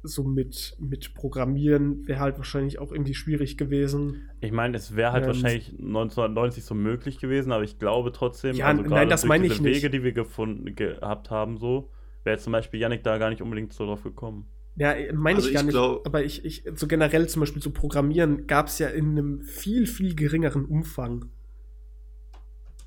so 0.07 0.23
mit, 0.23 0.75
mit 0.79 1.13
Programmieren 1.13 2.07
wäre 2.07 2.19
halt 2.19 2.37
wahrscheinlich 2.37 2.79
auch 2.79 2.91
irgendwie 2.91 3.13
schwierig 3.15 3.57
gewesen. 3.57 4.29
Ich 4.39 4.51
meine, 4.51 4.77
es 4.77 4.95
wäre 4.95 5.11
halt 5.11 5.25
Ähm, 5.25 5.27
wahrscheinlich 5.27 5.73
1990 5.79 6.63
so 6.63 6.75
möglich 6.75 7.19
gewesen, 7.19 7.51
aber 7.51 7.63
ich 7.63 7.79
glaube 7.79 8.11
trotzdem, 8.11 8.61
Ja, 8.61 8.65
also 8.65 8.83
nein, 8.83 8.83
gerade 8.83 9.09
das 9.09 9.23
durch 9.23 9.25
meine 9.25 9.45
diese 9.45 9.47
ich 9.47 9.61
nicht. 9.61 9.81
Wege, 9.81 9.89
die 9.89 10.03
wir 10.03 10.11
gefunden 10.13 10.75
gehabt 10.75 11.31
haben, 11.31 11.57
so, 11.57 11.91
wäre 12.23 12.35
jetzt 12.35 12.43
zum 12.43 12.53
Beispiel 12.53 12.79
Yannick 12.79 13.03
da 13.03 13.17
gar 13.17 13.29
nicht 13.31 13.41
unbedingt 13.41 13.73
so 13.73 13.85
drauf 13.85 14.03
gekommen. 14.03 14.47
Ja, 14.75 14.95
meine 15.13 15.39
Also 15.39 15.49
ich 15.49 15.51
gar 15.51 15.63
ich 15.63 15.63
nicht. 15.63 15.73
glaub- 15.73 16.05
aber 16.05 16.23
ich, 16.23 16.45
ich, 16.45 16.63
so 16.75 16.87
generell 16.87 17.27
zum 17.27 17.39
Beispiel 17.41 17.61
so 17.61 17.71
Programmieren 17.71 18.47
gab 18.47 18.67
es 18.67 18.79
ja 18.79 18.87
in 18.89 19.09
einem 19.11 19.41
viel, 19.41 19.87
viel 19.87 20.15
geringeren 20.15 20.65
Umfang. 20.65 21.31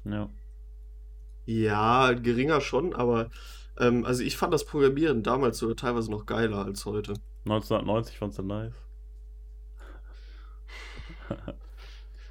Ja. 0.05 0.31
Ja, 1.47 2.13
geringer 2.13 2.61
schon, 2.61 2.95
aber 2.95 3.31
ähm, 3.81 4.05
also 4.05 4.23
ich 4.23 4.37
fand 4.37 4.53
das 4.55 4.65
Programmieren 4.65 5.23
damals 5.23 5.59
sogar 5.59 5.77
teilweise 5.77 6.11
noch 6.11 6.27
geiler 6.27 6.65
als 6.65 6.85
heute. 6.85 7.15
1990 7.45 8.19
fandst 8.19 8.39
du 8.39 8.43
nice. 8.43 8.75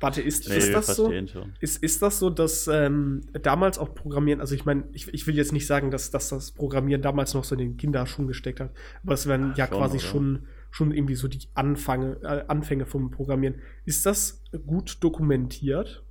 Warte, 0.01 0.21
ist, 0.21 0.47
Nee, 0.47 0.57
ist 0.57 0.67
wir 0.67 0.73
das 0.75 0.87
so? 0.95 1.03
verstehen 1.05 1.27
schon. 1.27 1.53
Ist, 1.59 1.83
ist 1.83 2.01
das 2.01 2.19
so, 2.19 2.29
dass 2.29 2.67
ähm, 2.67 3.21
damals 3.41 3.77
auch 3.77 3.93
Programmieren, 3.93 4.39
also 4.39 4.55
ich 4.55 4.63
meine, 4.65 4.85
ich, 4.93 5.13
ich 5.13 5.27
will 5.27 5.35
jetzt 5.35 5.51
nicht 5.51 5.67
sagen, 5.67 5.91
dass, 5.91 6.09
dass 6.09 6.29
das 6.29 6.51
Programmieren 6.51 7.01
damals 7.01 7.33
noch 7.33 7.43
so 7.43 7.55
in 7.55 7.59
den 7.59 7.77
Kinderschuhen 7.77 8.27
gesteckt 8.27 8.61
hat, 8.61 8.71
aber 9.03 9.13
es 9.13 9.27
werden 9.27 9.53
ja 9.57 9.67
Schon, 9.67 9.77
quasi 9.77 9.97
oder? 9.97 10.05
schon, 10.05 10.47
schon 10.71 10.91
irgendwie 10.93 11.15
so 11.15 11.27
die 11.27 11.41
Anfange, 11.53 12.17
äh, 12.23 12.45
Anfänge 12.47 12.85
vom 12.85 13.11
Programmieren. 13.11 13.55
Ist 13.83 14.05
das 14.05 14.41
gut 14.65 15.03
dokumentiert? 15.03 16.03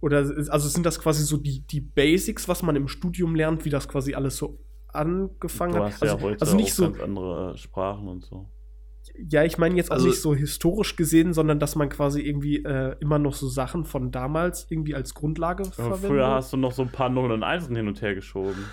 Oder 0.00 0.18
also 0.18 0.68
sind 0.68 0.86
das 0.86 1.00
quasi 1.00 1.24
so 1.24 1.36
die, 1.36 1.60
die 1.66 1.80
Basics, 1.80 2.46
was 2.48 2.62
man 2.62 2.76
im 2.76 2.86
Studium 2.88 3.34
lernt, 3.34 3.64
wie 3.64 3.70
das 3.70 3.88
quasi 3.88 4.14
alles 4.14 4.36
so 4.36 4.60
angefangen 4.88 5.74
Du 5.74 5.78
hat? 5.80 5.92
hast 5.92 6.02
Also, 6.02 6.16
ja 6.16 6.22
heute 6.22 6.40
also 6.40 6.56
nicht 6.56 6.70
auch 6.72 6.74
so, 6.76 6.90
ganz 6.90 7.00
andere 7.02 7.52
äh, 7.54 7.56
Sprachen 7.58 8.06
und 8.08 8.24
so. 8.24 8.48
ja, 9.28 9.42
ich 9.44 9.58
meine 9.58 9.74
jetzt 9.76 9.90
auch 9.90 9.96
Also- 9.96 10.06
nicht 10.08 10.20
so 10.20 10.34
historisch 10.34 10.94
gesehen, 10.96 11.32
sondern 11.34 11.58
dass 11.58 11.74
man 11.76 11.88
quasi 11.88 12.20
irgendwie 12.22 12.62
äh, 12.64 12.94
immer 13.00 13.18
noch 13.18 13.34
so 13.34 13.48
Sachen 13.48 13.84
von 13.84 14.10
damals 14.12 14.66
irgendwie 14.70 14.94
als 14.94 15.14
Grundlage 15.14 15.64
verwendet. 15.64 16.06
früher 16.06 16.28
hast 16.28 16.52
du 16.52 16.56
noch 16.56 16.72
so 16.72 16.82
ein 16.82 16.90
paar 16.92 17.08
Nullen 17.08 17.32
und 17.32 17.42
Einsen 17.42 17.74
hin 17.74 17.88
und 17.88 18.00
her 18.00 18.14
geschoben. 18.14 18.64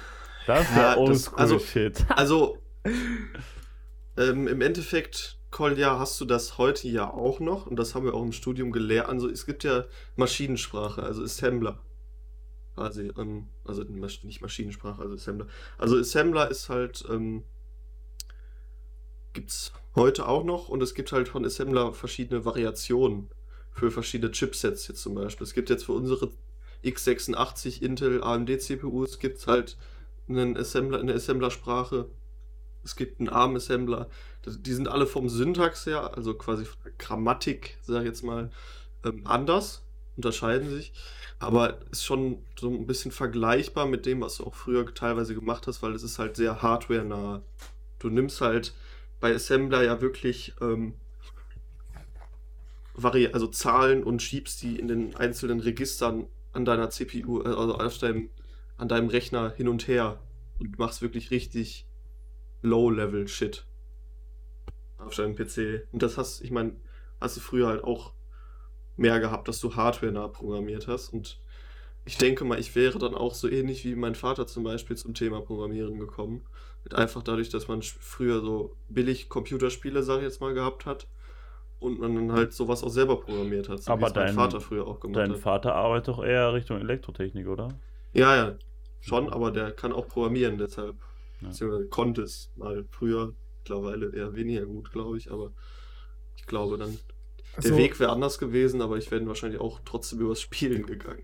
Das 0.47 0.61
ist 0.69 0.75
Ja, 0.75 0.81
ja 0.81 0.89
das- 0.89 0.97
oldschool 0.99 1.39
also- 1.39 1.59
Shit. 1.59 2.05
Also, 2.09 2.57
ähm, 4.17 4.47
im 4.47 4.61
Endeffekt, 4.61 5.34
Kolja, 5.55 5.99
hast 5.99 6.19
du 6.19 6.25
das 6.25 6.57
heute 6.57 6.89
ja 6.89 7.09
auch 7.09 7.39
noch 7.39 7.65
und 7.65 7.77
das 7.77 7.95
haben 7.95 8.05
wir 8.05 8.13
auch 8.13 8.23
im 8.23 8.33
Studium 8.33 8.73
gelehrt. 8.73 9.07
Also, 9.07 9.29
es 9.29 9.45
gibt 9.45 9.63
ja 9.63 9.85
Maschinensprache, 10.17 11.01
also 11.01 11.23
Assembler. 11.23 11.79
Quasi, 12.75 13.09
ähm, 13.17 13.47
also 13.63 13.83
nicht 13.83 14.41
Maschinensprache, 14.41 15.01
also 15.01 15.15
Assembler. 15.15 15.47
Also, 15.77 15.97
Assembler 15.97 16.51
ist 16.51 16.67
halt, 16.67 17.05
ähm, 17.09 17.45
gibt's 19.31 19.71
heute 19.95 20.27
auch 20.27 20.43
noch 20.43 20.67
und 20.67 20.83
es 20.83 20.93
gibt 20.93 21.13
halt 21.13 21.29
von 21.29 21.45
Assembler 21.45 21.93
verschiedene 21.93 22.43
Variationen 22.43 23.29
für 23.71 23.91
verschiedene 23.91 24.33
Chipsets 24.33 24.89
jetzt 24.89 25.01
zum 25.01 25.15
Beispiel. 25.15 25.47
Es 25.47 25.53
gibt 25.53 25.69
jetzt 25.69 25.85
für 25.85 25.93
unsere 25.93 26.31
x86 26.83 27.81
Intel 27.81 28.21
AMD 28.21 28.61
CPUs 28.61 29.19
gibt's 29.19 29.47
halt 29.47 29.77
einen 30.27 30.57
Assembler, 30.57 30.99
eine 30.99 31.13
Assembler-Sprache. 31.13 32.09
Es 32.83 32.95
gibt 32.97 33.19
einen 33.19 33.29
ARM-Assembler. 33.29 34.09
Die 34.45 34.73
sind 34.73 34.87
alle 34.87 35.07
vom 35.07 35.29
Syntax 35.29 35.85
her, 35.85 36.15
also 36.15 36.33
quasi 36.33 36.65
von 36.65 36.77
der 36.83 36.93
Grammatik, 36.97 37.77
sag 37.81 38.01
ich 38.01 38.07
jetzt 38.07 38.23
mal, 38.23 38.51
ähm, 39.03 39.21
anders, 39.25 39.83
unterscheiden 40.15 40.69
sich. 40.69 40.93
Aber 41.39 41.79
ist 41.91 42.05
schon 42.05 42.39
so 42.59 42.69
ein 42.69 42.87
bisschen 42.87 43.11
vergleichbar 43.11 43.85
mit 43.85 44.05
dem, 44.05 44.21
was 44.21 44.37
du 44.37 44.45
auch 44.45 44.55
früher 44.55 44.85
teilweise 44.93 45.35
gemacht 45.35 45.67
hast, 45.67 45.81
weil 45.81 45.93
es 45.93 46.03
ist 46.03 46.19
halt 46.19 46.35
sehr 46.35 46.61
hardware-nah. 46.61 47.41
Du 47.99 48.09
nimmst 48.09 48.41
halt 48.41 48.73
bei 49.19 49.33
Assembler 49.33 49.83
ja 49.83 50.01
wirklich 50.01 50.53
ähm, 50.61 50.93
Vari 52.93 53.27
also 53.27 53.47
Zahlen 53.47 54.03
und 54.03 54.21
schiebst 54.21 54.61
die 54.61 54.79
in 54.79 54.87
den 54.87 55.15
einzelnen 55.15 55.59
Registern 55.59 56.27
an 56.53 56.65
deiner 56.65 56.89
CPU, 56.89 57.41
äh, 57.41 57.47
also 57.47 57.77
auf 57.77 57.97
deinem, 57.97 58.29
an 58.77 58.87
deinem 58.87 59.09
Rechner 59.09 59.53
hin 59.55 59.67
und 59.67 59.87
her 59.87 60.19
und 60.59 60.79
machst 60.79 61.01
wirklich 61.01 61.31
richtig 61.31 61.85
Low-Level-Shit 62.61 63.65
auf 64.97 65.15
deinem 65.15 65.35
PC. 65.35 65.87
Und 65.91 66.01
das 66.03 66.17
hast, 66.17 66.41
ich 66.41 66.51
meine, 66.51 66.75
hast 67.19 67.37
du 67.37 67.41
früher 67.41 67.67
halt 67.67 67.83
auch 67.83 68.13
mehr 68.97 69.19
gehabt, 69.19 69.47
dass 69.47 69.59
du 69.59 69.75
hardware-nah 69.75 70.27
programmiert 70.29 70.87
hast. 70.87 71.09
Und 71.09 71.39
ich 72.05 72.17
denke 72.17 72.45
mal, 72.45 72.59
ich 72.59 72.75
wäre 72.75 72.99
dann 72.99 73.15
auch 73.15 73.33
so 73.33 73.49
ähnlich 73.49 73.83
wie 73.85 73.95
mein 73.95 74.15
Vater 74.15 74.47
zum 74.47 74.63
Beispiel 74.63 74.95
zum 74.95 75.13
Thema 75.13 75.41
Programmieren 75.41 75.99
gekommen. 75.99 76.45
Mit 76.83 76.93
einfach 76.93 77.23
dadurch, 77.23 77.49
dass 77.49 77.67
man 77.67 77.81
früher 77.81 78.41
so 78.41 78.75
billig 78.89 79.27
Computerspiele, 79.27 80.03
sag 80.03 80.17
ich 80.17 80.23
jetzt 80.23 80.39
mal, 80.41 80.53
gehabt 80.53 80.85
hat. 80.85 81.07
Und 81.79 81.99
man 81.99 82.15
dann 82.15 82.31
halt 82.31 82.53
sowas 82.53 82.83
auch 82.83 82.89
selber 82.89 83.19
programmiert 83.19 83.67
hat. 83.67 83.81
So 83.83 83.91
Aber 83.91 84.01
wie 84.01 84.05
es 84.05 84.15
mein 84.15 84.25
dein- 84.27 84.35
Vater 84.35 84.61
früher 84.61 84.87
auch 84.87 84.99
gemacht 85.01 85.17
Dein 85.17 85.31
hat. 85.31 85.39
Vater 85.39 85.75
arbeitet 85.75 86.07
doch 86.07 86.23
eher 86.23 86.53
Richtung 86.53 86.79
Elektrotechnik, 86.79 87.47
oder? 87.47 87.69
Ja, 88.13 88.33
ja, 88.35 88.55
schon, 89.01 89.31
aber 89.31 89.51
der 89.51 89.71
kann 89.71 89.91
auch 89.91 90.07
programmieren, 90.07 90.57
deshalb. 90.57 90.95
Ja. 91.41 91.49
Konnte 91.89 92.21
es 92.21 92.49
mal 92.55 92.85
früher, 92.91 93.33
mittlerweile 93.65 94.15
eher 94.15 94.35
weniger 94.35 94.65
gut, 94.65 94.91
glaube 94.91 95.17
ich, 95.17 95.31
aber 95.31 95.51
ich 96.37 96.45
glaube 96.45 96.77
dann, 96.77 96.97
der 97.57 97.71
Also- 97.71 97.77
Weg 97.77 97.99
wäre 97.99 98.11
anders 98.11 98.37
gewesen, 98.37 98.81
aber 98.81 98.97
ich 98.97 99.09
wäre 99.11 99.25
wahrscheinlich 99.27 99.59
auch 99.59 99.79
trotzdem 99.85 100.19
übers 100.19 100.41
Spielen 100.41 100.85
gegangen. 100.85 101.23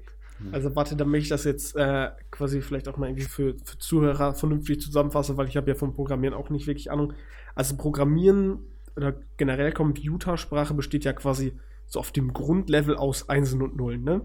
Also 0.51 0.75
warte, 0.75 0.95
damit 0.95 1.21
ich 1.21 1.29
das 1.29 1.43
jetzt 1.43 1.75
äh, 1.75 2.09
quasi 2.31 2.63
vielleicht 2.63 2.87
auch 2.87 2.97
mal 2.97 3.07
irgendwie 3.09 3.27
für, 3.27 3.55
für 3.63 3.77
Zuhörer 3.77 4.33
vernünftig 4.33 4.81
zusammenfasse, 4.81 5.37
weil 5.37 5.47
ich 5.47 5.55
habe 5.55 5.69
ja 5.69 5.75
vom 5.75 5.93
Programmieren 5.93 6.33
auch 6.33 6.49
nicht 6.49 6.65
wirklich 6.65 6.89
Ahnung. 6.89 7.13
Also 7.53 7.77
Programmieren 7.77 8.57
oder 8.95 9.13
generell 9.37 9.71
Computersprache 9.71 10.73
besteht 10.73 11.05
ja 11.05 11.13
quasi 11.13 11.53
so 11.85 11.99
auf 11.99 12.11
dem 12.11 12.33
Grundlevel 12.33 12.95
aus 12.95 13.29
Einsen 13.29 13.61
und 13.61 13.75
Nullen, 13.75 14.03
ne? 14.03 14.21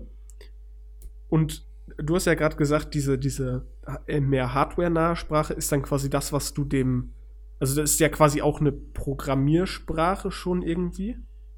Und 1.28 1.66
du 1.98 2.14
hast 2.14 2.24
ja 2.24 2.34
gerade 2.34 2.56
gesagt, 2.56 2.94
diese, 2.94 3.18
diese 3.18 3.66
äh, 4.06 4.20
mehr 4.20 4.54
hardware-nahe 4.54 5.16
Sprache 5.16 5.52
ist 5.52 5.70
dann 5.70 5.82
quasi 5.82 6.08
das, 6.08 6.32
was 6.32 6.54
du 6.54 6.64
dem. 6.64 7.12
Also 7.58 7.80
das 7.80 7.92
ist 7.92 8.00
ja 8.00 8.08
quasi 8.08 8.42
auch 8.42 8.60
eine 8.60 8.72
Programmiersprache 8.72 10.30
schon 10.30 10.62
irgendwie, 10.62 11.16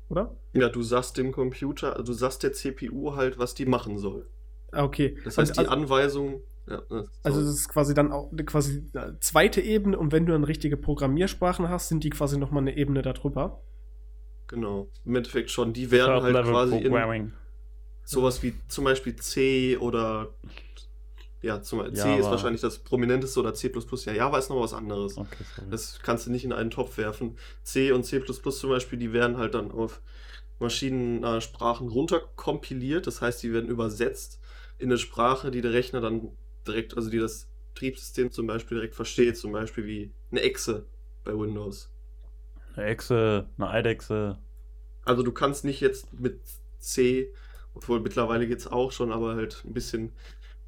oder? 0.08 0.36
Ja, 0.52 0.68
du 0.68 0.82
sagst 0.82 1.16
dem 1.16 1.32
Computer, 1.32 1.96
also 1.96 2.12
du 2.12 2.18
sagst 2.18 2.42
der 2.42 2.52
CPU 2.52 3.14
halt, 3.16 3.38
was 3.38 3.54
die 3.54 3.66
machen 3.66 3.98
soll. 3.98 4.26
Ah, 4.72 4.84
okay. 4.84 5.16
Das 5.24 5.38
heißt, 5.38 5.58
Also- 5.58 5.62
die 5.62 5.68
Anweisung, 5.68 6.42
ja, 6.68 6.76
äh, 6.90 7.04
Also 7.22 7.40
so. 7.40 7.46
das 7.46 7.54
ist 7.58 7.68
quasi 7.68 7.94
dann 7.94 8.12
auch 8.12 8.30
eine 8.30 8.44
quasi 8.44 8.84
eine 8.94 9.18
zweite 9.20 9.60
Ebene 9.60 9.98
und 9.98 10.12
wenn 10.12 10.26
du 10.26 10.32
dann 10.32 10.44
richtige 10.44 10.76
Programmiersprachen 10.76 11.68
hast, 11.68 11.88
sind 11.88 12.04
die 12.04 12.10
quasi 12.10 12.38
nochmal 12.38 12.62
eine 12.62 12.76
Ebene 12.76 13.02
darüber. 13.02 13.60
genau, 14.46 14.88
im 15.04 15.14
Endeffekt 15.16 15.50
schon, 15.50 15.72
die 15.74 15.90
werden 15.90 16.22
Third 16.22 16.34
halt 16.34 16.46
quasi 16.46 16.78
in 16.78 17.32
sowas 18.04 18.42
wie 18.42 18.54
zum 18.68 18.84
Beispiel 18.84 19.14
C 19.16 19.76
oder 19.76 20.30
ja, 21.40 21.62
zum 21.62 21.80
C 21.80 21.90
ist 21.90 21.98
Java. 21.98 22.30
wahrscheinlich 22.30 22.60
das 22.60 22.78
prominenteste 22.78 23.38
oder 23.40 23.54
C++, 23.54 23.72
ja, 24.06 24.12
Java 24.12 24.38
ist 24.38 24.50
noch 24.50 24.60
was 24.60 24.74
anderes. 24.74 25.16
Okay. 25.16 25.44
Das 25.70 26.00
kannst 26.02 26.26
du 26.26 26.30
nicht 26.30 26.44
in 26.44 26.52
einen 26.52 26.70
Topf 26.70 26.98
werfen. 26.98 27.36
C 27.62 27.92
und 27.92 28.04
C 28.04 28.24
zum 28.24 28.70
Beispiel, 28.70 28.98
die 28.98 29.12
werden 29.12 29.36
halt 29.36 29.54
dann 29.54 29.70
auf 29.70 30.00
maschinennahe 30.58 31.40
Sprachen 31.40 31.88
runterkompiliert. 31.88 33.06
Das 33.06 33.22
heißt, 33.22 33.42
die 33.42 33.52
werden 33.52 33.70
übersetzt 33.70 34.40
in 34.78 34.88
eine 34.88 34.98
Sprache, 34.98 35.50
die 35.50 35.60
der 35.60 35.72
Rechner 35.72 36.00
dann 36.00 36.32
direkt, 36.66 36.96
also 36.96 37.10
die 37.10 37.18
das 37.18 37.48
Betriebssystem 37.74 38.32
zum 38.32 38.46
Beispiel 38.46 38.76
direkt 38.76 38.96
versteht. 38.96 39.36
Zum 39.36 39.52
Beispiel 39.52 39.86
wie 39.86 40.12
eine 40.30 40.40
Exe 40.40 40.86
bei 41.24 41.32
Windows. 41.38 41.90
Eine 42.74 42.86
Echse, 42.86 43.48
eine 43.56 43.70
Eidechse. 43.70 44.38
Also 45.04 45.22
du 45.22 45.32
kannst 45.32 45.64
nicht 45.64 45.80
jetzt 45.80 46.12
mit 46.18 46.40
C, 46.78 47.32
obwohl 47.74 48.00
mittlerweile 48.00 48.46
geht 48.46 48.58
es 48.58 48.66
auch 48.66 48.92
schon, 48.92 49.12
aber 49.12 49.36
halt 49.36 49.62
ein 49.64 49.72
bisschen, 49.72 50.12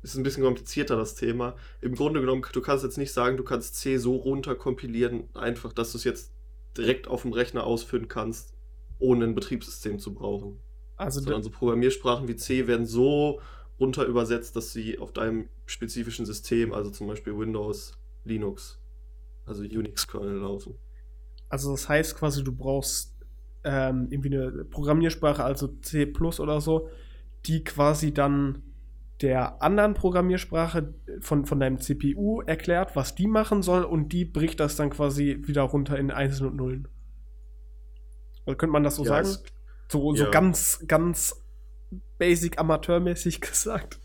ist 0.02 0.16
ein 0.16 0.22
bisschen 0.22 0.42
komplizierter 0.42 0.96
das 0.96 1.14
Thema. 1.14 1.56
Im 1.80 1.94
Grunde 1.94 2.20
genommen, 2.20 2.44
du 2.52 2.60
kannst 2.60 2.84
jetzt 2.84 2.98
nicht 2.98 3.12
sagen, 3.12 3.36
du 3.36 3.44
kannst 3.44 3.76
C 3.76 3.98
so 3.98 4.16
runterkompilieren, 4.16 5.28
einfach, 5.34 5.72
dass 5.72 5.92
du 5.92 5.98
es 5.98 6.04
jetzt 6.04 6.32
direkt 6.76 7.08
auf 7.08 7.22
dem 7.22 7.32
Rechner 7.32 7.64
ausführen 7.64 8.08
kannst, 8.08 8.54
ohne 8.98 9.24
ein 9.24 9.34
Betriebssystem 9.34 9.98
zu 9.98 10.14
brauchen. 10.14 10.58
Also 10.96 11.20
Sondern 11.20 11.42
so 11.42 11.50
Programmiersprachen 11.50 12.28
wie 12.28 12.36
C 12.36 12.66
werden 12.66 12.86
so 12.86 13.40
runter 13.78 14.04
übersetzt, 14.04 14.56
dass 14.56 14.72
sie 14.72 14.98
auf 14.98 15.12
deinem 15.12 15.48
spezifischen 15.66 16.26
System, 16.26 16.72
also 16.72 16.90
zum 16.90 17.06
Beispiel 17.06 17.36
Windows, 17.36 17.98
Linux, 18.24 18.78
also 19.46 19.62
Unix-Kernel 19.62 20.38
laufen. 20.38 20.74
Also 21.48 21.72
das 21.72 21.88
heißt 21.88 22.16
quasi, 22.16 22.44
du 22.44 22.52
brauchst 22.52 23.14
ähm, 23.64 24.08
irgendwie 24.10 24.36
eine 24.36 24.64
Programmiersprache, 24.64 25.42
also 25.42 25.68
C 25.82 26.12
oder 26.20 26.60
so, 26.60 26.88
die 27.46 27.64
quasi 27.64 28.12
dann 28.12 28.62
der 29.22 29.62
anderen 29.62 29.94
Programmiersprache 29.94 30.94
von, 31.20 31.44
von 31.44 31.60
deinem 31.60 31.78
CPU 31.78 32.40
erklärt, 32.42 32.96
was 32.96 33.14
die 33.14 33.26
machen 33.26 33.62
soll, 33.62 33.84
und 33.84 34.10
die 34.12 34.24
bricht 34.24 34.60
das 34.60 34.76
dann 34.76 34.90
quasi 34.90 35.40
wieder 35.42 35.62
runter 35.62 35.98
in 35.98 36.10
Einsen 36.10 36.46
und 36.46 36.56
Nullen. 36.56 36.88
Oder 38.46 38.56
könnte 38.56 38.72
man 38.72 38.82
das 38.82 38.96
so 38.96 39.04
Ja, 39.04 39.22
sagen? 39.22 39.44
So, 39.88 40.14
so 40.14 40.24
ja. 40.24 40.30
ganz, 40.30 40.84
ganz 40.86 41.44
basic 42.18 42.58
amateurmäßig 42.58 43.40
gesagt. 43.40 43.98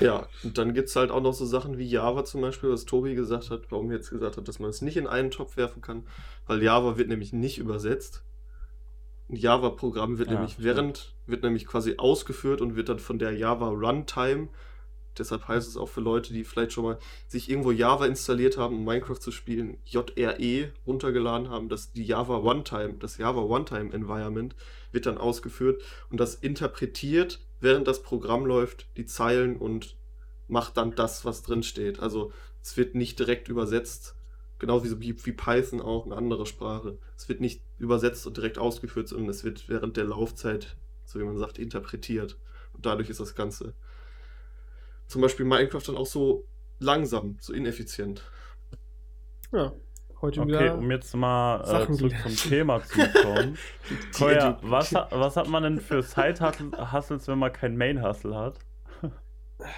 Ja, 0.00 0.28
und 0.44 0.56
dann 0.56 0.72
gibt 0.72 0.88
es 0.88 0.96
halt 0.96 1.10
auch 1.10 1.20
noch 1.20 1.34
so 1.34 1.44
Sachen 1.44 1.78
wie 1.78 1.84
Java 1.88 2.24
zum 2.24 2.40
Beispiel, 2.40 2.70
was 2.70 2.84
Tobi 2.84 3.14
gesagt 3.14 3.50
hat, 3.50 3.70
warum 3.70 3.90
er 3.90 3.96
jetzt 3.96 4.10
gesagt 4.10 4.36
hat, 4.36 4.48
dass 4.48 4.60
man 4.60 4.70
es 4.70 4.82
nicht 4.82 4.96
in 4.96 5.06
einen 5.06 5.30
Topf 5.30 5.56
werfen 5.56 5.82
kann, 5.82 6.04
weil 6.46 6.62
Java 6.62 6.96
wird 6.96 7.08
nämlich 7.08 7.32
nicht 7.32 7.58
übersetzt. 7.58 8.24
Ein 9.28 9.36
Java-Programm 9.36 10.18
wird 10.18 10.28
Ja, 10.28 10.34
nämlich 10.34 10.52
stimmt. 10.52 10.66
während, 10.66 11.14
wird 11.26 11.42
nämlich 11.42 11.66
quasi 11.66 11.94
ausgeführt 11.96 12.60
und 12.60 12.76
wird 12.76 12.88
dann 12.88 12.98
von 12.98 13.18
der 13.18 13.32
Java 13.32 13.68
Runtime 13.68 14.48
Deshalb 15.18 15.46
heißt 15.46 15.68
es 15.68 15.76
auch 15.76 15.88
für 15.88 16.00
Leute, 16.00 16.32
die 16.32 16.44
vielleicht 16.44 16.72
schon 16.72 16.84
mal 16.84 16.98
sich 17.28 17.48
irgendwo 17.48 17.70
Java 17.70 18.06
installiert 18.06 18.58
haben, 18.58 18.76
um 18.76 18.84
Minecraft 18.84 19.18
zu 19.18 19.30
spielen, 19.30 19.78
JRE 19.84 20.72
runtergeladen 20.86 21.48
haben, 21.50 21.68
dass 21.68 21.92
die 21.92 22.04
Java 22.04 22.38
One-Time, 22.38 22.94
das 22.94 23.18
Java 23.18 23.42
One-Time-Environment 23.42 24.54
wird 24.92 25.06
dann 25.06 25.18
ausgeführt 25.18 25.82
und 26.10 26.18
das 26.18 26.34
interpretiert, 26.34 27.40
während 27.60 27.86
das 27.86 28.02
Programm 28.02 28.44
läuft, 28.44 28.88
die 28.96 29.06
Zeilen 29.06 29.56
und 29.56 29.96
macht 30.48 30.76
dann 30.76 30.94
das, 30.94 31.24
was 31.24 31.42
drin 31.42 31.62
steht. 31.62 32.00
Also 32.00 32.32
es 32.62 32.76
wird 32.76 32.94
nicht 32.94 33.18
direkt 33.18 33.48
übersetzt, 33.48 34.16
genau 34.58 34.84
wie, 34.84 35.00
wie, 35.00 35.26
wie 35.26 35.32
Python 35.32 35.80
auch 35.80 36.06
eine 36.06 36.16
andere 36.16 36.46
Sprache. 36.46 36.98
Es 37.16 37.28
wird 37.28 37.40
nicht 37.40 37.62
übersetzt 37.78 38.26
und 38.26 38.36
direkt 38.36 38.58
ausgeführt, 38.58 39.08
sondern 39.08 39.28
es 39.28 39.44
wird 39.44 39.68
während 39.68 39.96
der 39.96 40.04
Laufzeit, 40.04 40.76
so 41.04 41.18
wie 41.20 41.24
man 41.24 41.36
sagt, 41.38 41.58
interpretiert. 41.58 42.38
Und 42.72 42.86
dadurch 42.86 43.10
ist 43.10 43.20
das 43.20 43.34
Ganze 43.34 43.74
zum 45.06 45.22
Beispiel 45.22 45.46
Minecraft 45.46 45.82
dann 45.86 45.96
auch 45.96 46.06
so 46.06 46.46
langsam, 46.78 47.36
so 47.40 47.52
ineffizient. 47.52 48.22
Ja, 49.52 49.72
heute 50.20 50.40
Okay, 50.40 50.48
wieder. 50.50 50.78
um 50.78 50.90
jetzt 50.90 51.14
mal 51.14 51.60
äh, 51.60 51.66
Sachen 51.66 51.94
zurück 51.94 52.14
zum 52.22 52.36
Thema 52.36 52.82
zu 52.82 52.98
kommen. 53.22 53.58
Koya, 54.18 54.58
was, 54.62 54.92
was 54.94 55.36
hat 55.36 55.48
man 55.48 55.62
denn 55.62 55.80
für 55.80 56.02
Side-Hustles, 56.02 57.28
wenn 57.28 57.38
man 57.38 57.52
kein 57.52 57.76
Main-Hustle 57.76 58.34
hat? 58.34 58.58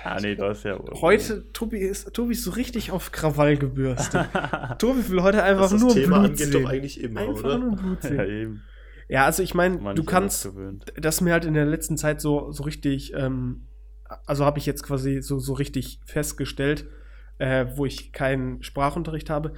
Ah, 0.05 0.20
nee, 0.20 0.35
das 0.35 0.59
ist 0.59 0.65
ja. 0.65 0.78
Heute, 1.01 1.51
Tobi 1.53 1.78
ist, 1.78 2.12
Tobi 2.12 2.32
ist 2.32 2.44
so 2.44 2.53
richtig 2.53 2.90
auf 2.90 3.12
Krawall 3.12 3.57
gebürstet. 3.57 4.28
Tobi 4.78 5.09
will 5.09 5.23
heute 5.23 5.43
einfach 5.43 5.70
das 5.70 5.81
nur 5.81 5.93
Thema 5.93 6.20
Blut 6.20 6.31
angeht, 6.31 6.39
sehen. 6.39 6.62
doch 6.62 6.70
eigentlich 6.70 7.01
immer, 7.01 7.20
einfach 7.20 7.44
oder? 7.44 7.59
nur 7.59 7.77
Blut 7.77 7.98
ja, 8.05 8.11
sehen. 8.11 8.31
eben. 8.31 8.62
Ja, 9.09 9.24
also 9.24 9.43
ich 9.43 9.55
meine, 9.55 9.94
du 9.94 10.03
ist 10.03 10.09
kannst, 10.09 10.51
das 10.97 11.16
ist 11.16 11.20
mir 11.20 11.32
halt 11.32 11.44
in 11.44 11.55
der 11.55 11.66
letzten 11.66 11.97
Zeit 11.97 12.20
so, 12.20 12.51
so 12.51 12.65
richtig, 12.65 13.12
ähm, 13.15 13.69
also 14.24 14.44
habe 14.44 14.59
ich 14.59 14.66
jetzt 14.66 14.82
quasi 14.82 15.23
so, 15.23 15.39
so 15.39 15.53
richtig 15.53 16.01
festgestellt, 16.05 16.86
äh, 17.39 17.66
wo 17.77 17.86
ich 17.86 18.12
keinen 18.12 18.62
Sprachunterricht 18.62 19.31
habe. 19.31 19.53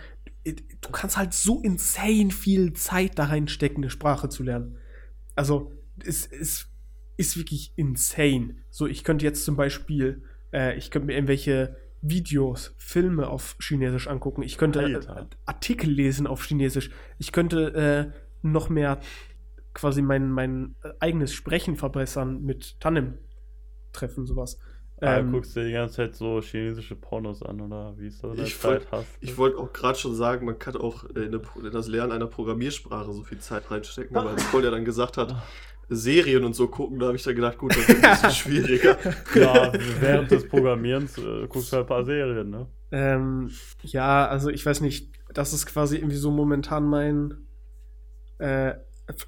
Du 0.44 0.90
kannst 0.92 1.16
halt 1.16 1.32
so 1.32 1.60
insane 1.60 2.30
viel 2.30 2.72
Zeit 2.74 3.18
da 3.18 3.24
reinstecken, 3.24 3.78
eine 3.78 3.90
Sprache 3.90 4.28
zu 4.28 4.42
lernen. 4.42 4.78
Also, 5.34 5.72
es, 6.04 6.26
es 6.26 6.68
ist 7.18 7.36
wirklich 7.36 7.72
insane. 7.76 8.54
So, 8.70 8.86
ich 8.86 9.04
könnte 9.04 9.26
jetzt 9.26 9.44
zum 9.44 9.56
Beispiel, 9.56 10.22
äh, 10.52 10.78
ich 10.78 10.90
könnte 10.90 11.06
mir 11.06 11.14
irgendwelche 11.14 11.76
Videos, 12.00 12.74
Filme 12.78 13.28
auf 13.28 13.56
Chinesisch 13.60 14.06
angucken. 14.06 14.42
Ich 14.42 14.56
könnte 14.56 14.80
äh. 14.80 15.24
Artikel 15.44 15.90
lesen 15.90 16.26
auf 16.26 16.44
Chinesisch. 16.44 16.90
Ich 17.18 17.32
könnte 17.32 17.74
äh, 18.14 18.18
noch 18.40 18.68
mehr 18.70 19.00
quasi 19.74 20.00
mein, 20.00 20.30
mein 20.30 20.76
äh, 20.84 20.90
eigenes 21.00 21.32
Sprechen 21.32 21.76
verbessern 21.76 22.40
mit 22.42 22.78
Tandem-Treffen, 22.80 24.26
sowas. 24.26 24.58
Ah, 25.00 25.18
Ähm, 25.18 25.32
guckst 25.32 25.54
dir 25.56 25.64
die 25.64 25.72
ganze 25.72 25.96
Zeit 25.96 26.14
so 26.14 26.40
chinesische 26.40 26.96
Pornos 26.96 27.42
an, 27.42 27.60
oder 27.60 27.96
wie 27.98 28.06
ist 28.08 28.22
das? 28.22 28.38
Ich 28.38 28.58
Zeit 28.58 28.80
wollt- 28.82 28.92
hast? 28.92 29.06
Ich 29.20 29.36
wollte 29.36 29.58
auch 29.58 29.72
gerade 29.72 29.98
schon 29.98 30.14
sagen, 30.14 30.46
man 30.46 30.58
kann 30.58 30.76
auch 30.76 31.04
in, 31.04 31.16
eine, 31.18 31.42
in 31.62 31.70
das 31.72 31.88
Lernen 31.88 32.12
einer 32.12 32.26
Programmiersprache 32.26 33.12
so 33.12 33.22
viel 33.24 33.38
Zeit 33.38 33.70
reinstecken, 33.70 34.16
aber 34.16 34.30
als 34.30 34.44
Paul 34.50 34.64
ja 34.64 34.70
dann 34.70 34.84
gesagt 34.84 35.16
hat, 35.16 35.34
Serien 35.88 36.44
und 36.44 36.54
so 36.54 36.68
gucken, 36.68 36.98
da 36.98 37.06
habe 37.06 37.16
ich 37.16 37.22
dann 37.22 37.34
gedacht, 37.34 37.58
gut, 37.58 37.76
das 37.76 37.88
wird 37.88 38.04
ein 38.04 38.10
bisschen 38.10 38.30
schwieriger. 38.30 38.98
Ja, 39.34 39.72
während 40.00 40.30
des 40.30 40.48
Programmierens 40.48 41.18
äh, 41.18 41.46
guckst 41.48 41.72
du 41.72 41.76
halt 41.76 41.86
ein 41.86 41.88
paar 41.88 42.04
Serien, 42.04 42.50
ne? 42.50 42.66
Ähm, 42.90 43.50
ja, 43.82 44.26
also 44.26 44.50
ich 44.50 44.64
weiß 44.64 44.80
nicht, 44.80 45.12
das 45.32 45.52
ist 45.52 45.66
quasi 45.66 45.96
irgendwie 45.96 46.16
so 46.16 46.30
momentan 46.30 46.86
mein, 46.86 47.34
äh, 48.38 48.74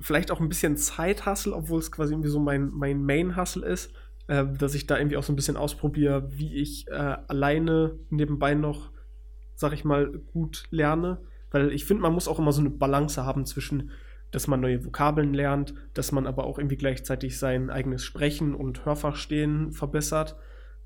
vielleicht 0.01 0.31
auch 0.31 0.41
ein 0.41 0.49
bisschen 0.49 0.77
Zeithassel, 0.77 1.53
obwohl 1.53 1.78
es 1.78 1.93
quasi 1.93 2.15
irgendwie 2.15 2.31
so 2.31 2.41
mein, 2.41 2.70
mein 2.70 3.05
Main-Hustle 3.05 3.66
ist, 3.66 3.93
äh, 4.28 4.45
dass 4.59 4.74
ich 4.74 4.87
da 4.87 4.99
irgendwie 4.99 5.16
auch 5.16 5.23
so 5.23 5.32
ein 5.32 5.37
bisschen 5.37 5.57
ausprobiere, 5.57 6.28
wie 6.31 6.55
ich 6.57 6.87
äh, 6.89 7.16
alleine 7.28 7.99
nebenbei 8.11 8.55
noch, 8.55 8.91
sag 9.55 9.73
ich 9.73 9.85
mal, 9.85 10.11
gut 10.32 10.65
lerne. 10.70 11.19
Weil 11.51 11.73
ich 11.73 11.85
finde, 11.85 12.03
man 12.03 12.12
muss 12.12 12.28
auch 12.28 12.39
immer 12.39 12.53
so 12.53 12.61
eine 12.61 12.70
Balance 12.70 13.24
haben 13.24 13.45
zwischen, 13.45 13.91
dass 14.31 14.47
man 14.47 14.61
neue 14.61 14.85
Vokabeln 14.85 15.35
lernt, 15.35 15.74
dass 15.94 16.12
man 16.12 16.27
aber 16.27 16.44
auch 16.44 16.59
irgendwie 16.59 16.77
gleichzeitig 16.77 17.39
sein 17.39 17.70
eigenes 17.70 18.05
Sprechen 18.05 18.55
und 18.55 18.85
Hörverstehen 18.85 19.73
verbessert. 19.73 20.36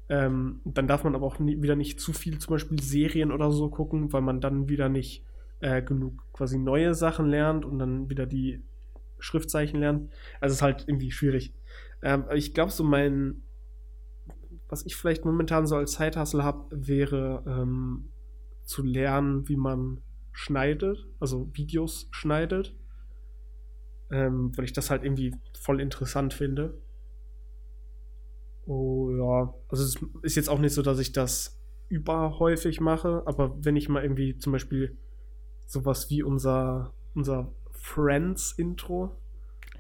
Ähm, 0.09 0.61
dann 0.65 0.87
darf 0.87 1.05
man 1.05 1.15
aber 1.15 1.27
auch 1.27 1.39
nie, 1.39 1.63
wieder 1.63 1.77
nicht 1.77 2.01
zu 2.01 2.13
viel 2.13 2.39
zum 2.39 2.55
Beispiel 2.55 2.81
Serien 2.81 3.33
oder 3.33 3.51
so 3.51 3.71
gucken, 3.71 4.13
weil 4.13 4.23
man 4.23 4.41
dann 4.41 4.69
wieder 4.69 4.89
nicht 4.89 5.25
äh, 5.61 5.83
genug 5.83 6.23
quasi 6.33 6.59
neue 6.59 6.95
Sachen 6.95 7.27
lernt 7.27 7.65
und 7.65 7.79
dann 7.79 8.11
wieder 8.11 8.27
die 8.27 8.63
Schriftzeichen 9.19 9.81
lernt. 9.81 10.11
Also 10.41 10.53
es 10.53 10.59
ist 10.59 10.63
halt 10.63 10.85
irgendwie 10.87 11.11
schwierig. 11.11 11.55
Ähm, 12.03 12.25
ich 12.35 12.53
glaube, 12.53 12.71
so 12.71 12.85
mein, 12.85 13.43
was 14.69 14.85
ich 14.85 14.97
vielleicht 14.97 15.25
momentan 15.25 15.67
so 15.67 15.77
als 15.77 15.93
Zeithassel 15.93 16.45
habe, 16.45 16.67
wäre 16.71 17.43
ähm, 17.47 18.11
zu 18.65 18.83
lernen, 18.83 19.49
wie 19.49 19.57
man 19.57 20.03
schneidet, 20.33 21.07
also 21.21 21.49
Videos 21.55 22.09
schneidet. 22.11 22.75
Ähm, 24.11 24.53
weil 24.57 24.65
ich 24.65 24.73
das 24.73 24.91
halt 24.91 25.03
irgendwie 25.05 25.35
voll 25.59 25.81
interessant 25.81 26.35
finde. 26.35 26.75
Oh 28.67 29.11
ja, 29.11 29.55
also 29.69 29.85
es 29.85 29.97
ist 30.23 30.37
jetzt 30.37 30.49
auch 30.49 30.59
nicht 30.59 30.73
so, 30.73 30.83
dass 30.83 30.99
ich 30.99 31.13
das 31.13 31.59
überhäufig 31.89 32.81
mache, 32.81 33.23
aber 33.27 33.55
wenn 33.65 33.77
ich 33.77 33.89
mal 33.89 34.03
irgendwie 34.03 34.39
zum 34.39 34.53
Beispiel 34.53 34.97
sowas 35.67 36.09
wie 36.11 36.23
unser, 36.23 36.93
unser 37.15 37.53
Friends-Intro, 37.73 39.17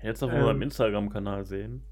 Jetzt 0.02 0.22
auf 0.22 0.30
Ähm, 0.30 0.36
unserem 0.40 0.60
Instagram-Kanal 0.62 1.46
sehen. 1.46 1.82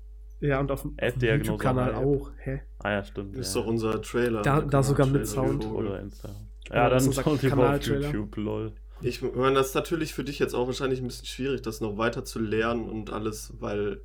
ja, 0.41 0.61
und 0.61 0.71
auf 0.71 0.83
dem, 0.83 0.95
YouTube-Kanal 0.99 1.95
auch, 1.95 2.31
hä? 2.41 2.61
Ah 2.81 2.91
ja, 2.91 3.05
stimmt. 3.05 3.35
Ist 3.37 3.55
ja. 3.55 3.63
doch 3.63 3.69
unser 3.69 4.03
Trailer. 4.03 4.43
Da- 4.43 4.61
da 4.61 4.83
sogar 4.83 5.07
mit 5.07 5.27
Sound. 5.27 5.65
Oder. 5.65 5.99
Instagram. 6.01 6.37
Ja, 6.69 6.75
Ja, 6.77 6.89
dann 6.91 6.99
ist 6.99 7.07
unser 7.07 7.23
schaut 7.23 7.41
lieber 7.43 7.55
auf 7.55 7.61
Kanaltrailer. 7.63 8.07
YouTube, 8.11 8.37
lol. 8.37 8.73
Ich 9.03 9.23
meine, 9.23 9.55
das 9.55 9.69
ist 9.69 9.75
natürlich 9.75 10.15
für 10.15 10.25
dich 10.25 10.39
jetzt 10.39 10.55
auch 10.55 10.67
wahrscheinlich 10.67 11.01
ein 11.01 11.07
bisschen 11.07 11.27
schwierig, 11.27 11.63
das 11.63 11.81
noch 11.81 11.99
weiter 11.99 12.25
zu 12.25 12.39
lernen 12.39 12.89
und 12.89 13.11
alles, 13.11 13.53
weil 13.59 14.01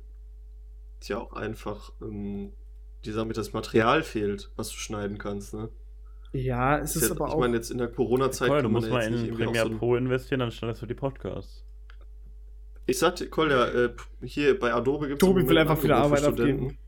es 1.00 1.08
ja 1.08 1.18
auch 1.18 1.32
einfach 1.32 1.92
ähm, 2.02 2.52
dieser 3.04 3.24
mit 3.24 3.36
das 3.36 3.52
Material 3.52 4.02
fehlt, 4.02 4.50
was 4.56 4.70
du 4.70 4.76
schneiden 4.76 5.18
kannst, 5.18 5.54
ne? 5.54 5.68
Ja, 6.32 6.78
es 6.78 6.94
ist 6.94 7.02
Ist 7.02 7.08
ja, 7.08 7.14
aber 7.14 7.28
ich 7.28 7.32
auch. 7.34 7.40
meine, 7.40 7.56
jetzt 7.56 7.70
in 7.70 7.78
der 7.78 7.88
Corona-Zeit 7.88 8.50
Cool, 8.50 8.56
du 8.58 8.62
kann 8.64 8.72
man 8.72 8.82
musst 8.82 8.92
mal 8.92 9.02
jetzt 9.02 9.12
nicht 9.12 9.28
in 9.28 9.34
Premiere 9.34 9.68
so 9.70 9.78
Pro 9.78 9.96
investieren, 9.96 10.40
dann 10.40 10.50
schneidest 10.50 10.82
du 10.82 10.86
die 10.86 10.94
Podcasts. 10.94 11.64
Ich 12.86 12.98
sagte, 12.98 13.28
Kolja, 13.28 13.66
äh, 13.68 13.90
hier 14.22 14.58
bei 14.58 14.72
Adobe 14.72 15.08
gibt 15.08 15.22
es 15.22 15.26
Tobi 15.26 15.46
will 15.46 15.58
einfach 15.58 15.82
wieder 15.82 15.96
Arbeit 15.96 16.24
abgeben. 16.24 16.78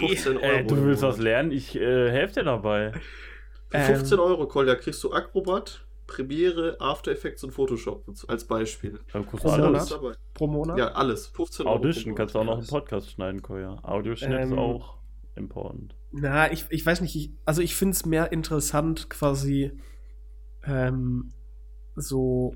15 0.00 0.36
Euro. 0.36 0.46
Äh, 0.46 0.64
du 0.64 0.84
willst 0.84 1.02
was 1.02 1.18
lernen? 1.18 1.52
Ich 1.52 1.76
äh, 1.76 2.10
helfe 2.10 2.40
dir 2.40 2.44
dabei. 2.44 2.92
Für 3.70 3.78
15 3.78 4.18
Euro, 4.18 4.46
Kolja, 4.46 4.74
kriegst 4.74 5.02
du 5.04 5.12
Acrobat, 5.12 5.84
Premiere, 6.08 6.76
After 6.80 7.12
Effects 7.12 7.44
und 7.44 7.52
Photoshop 7.52 8.04
als 8.26 8.44
Beispiel. 8.44 8.98
Guckst 9.12 9.30
Pro 9.44 9.48
Ist 9.50 9.58
Monat? 9.58 9.90
dabei. 9.92 10.12
pro 10.34 10.46
Monat. 10.48 10.76
Ja, 10.78 10.88
alles. 10.88 11.28
15 11.28 11.66
Euro. 11.66 11.76
Audition 11.76 12.12
pro 12.14 12.16
kannst 12.16 12.34
du 12.34 12.40
auch 12.40 12.44
noch 12.44 12.58
einen. 12.58 12.66
Podcast 12.66 13.12
schneiden, 13.12 13.42
Koya. 13.42 13.78
Audioschnitt 13.84 14.40
ist 14.40 14.50
Ähm, 14.50 14.58
auch 14.58 14.96
important. 15.36 15.94
Na, 16.10 16.50
ich, 16.50 16.64
ich 16.70 16.84
weiß 16.84 17.02
nicht, 17.02 17.14
ich, 17.14 17.30
also 17.44 17.60
ich 17.62 17.76
finde 17.76 17.92
es 17.92 18.04
mehr 18.06 18.32
interessant, 18.32 19.08
quasi 19.10 19.70
ähm, 20.66 21.30
so 21.94 22.54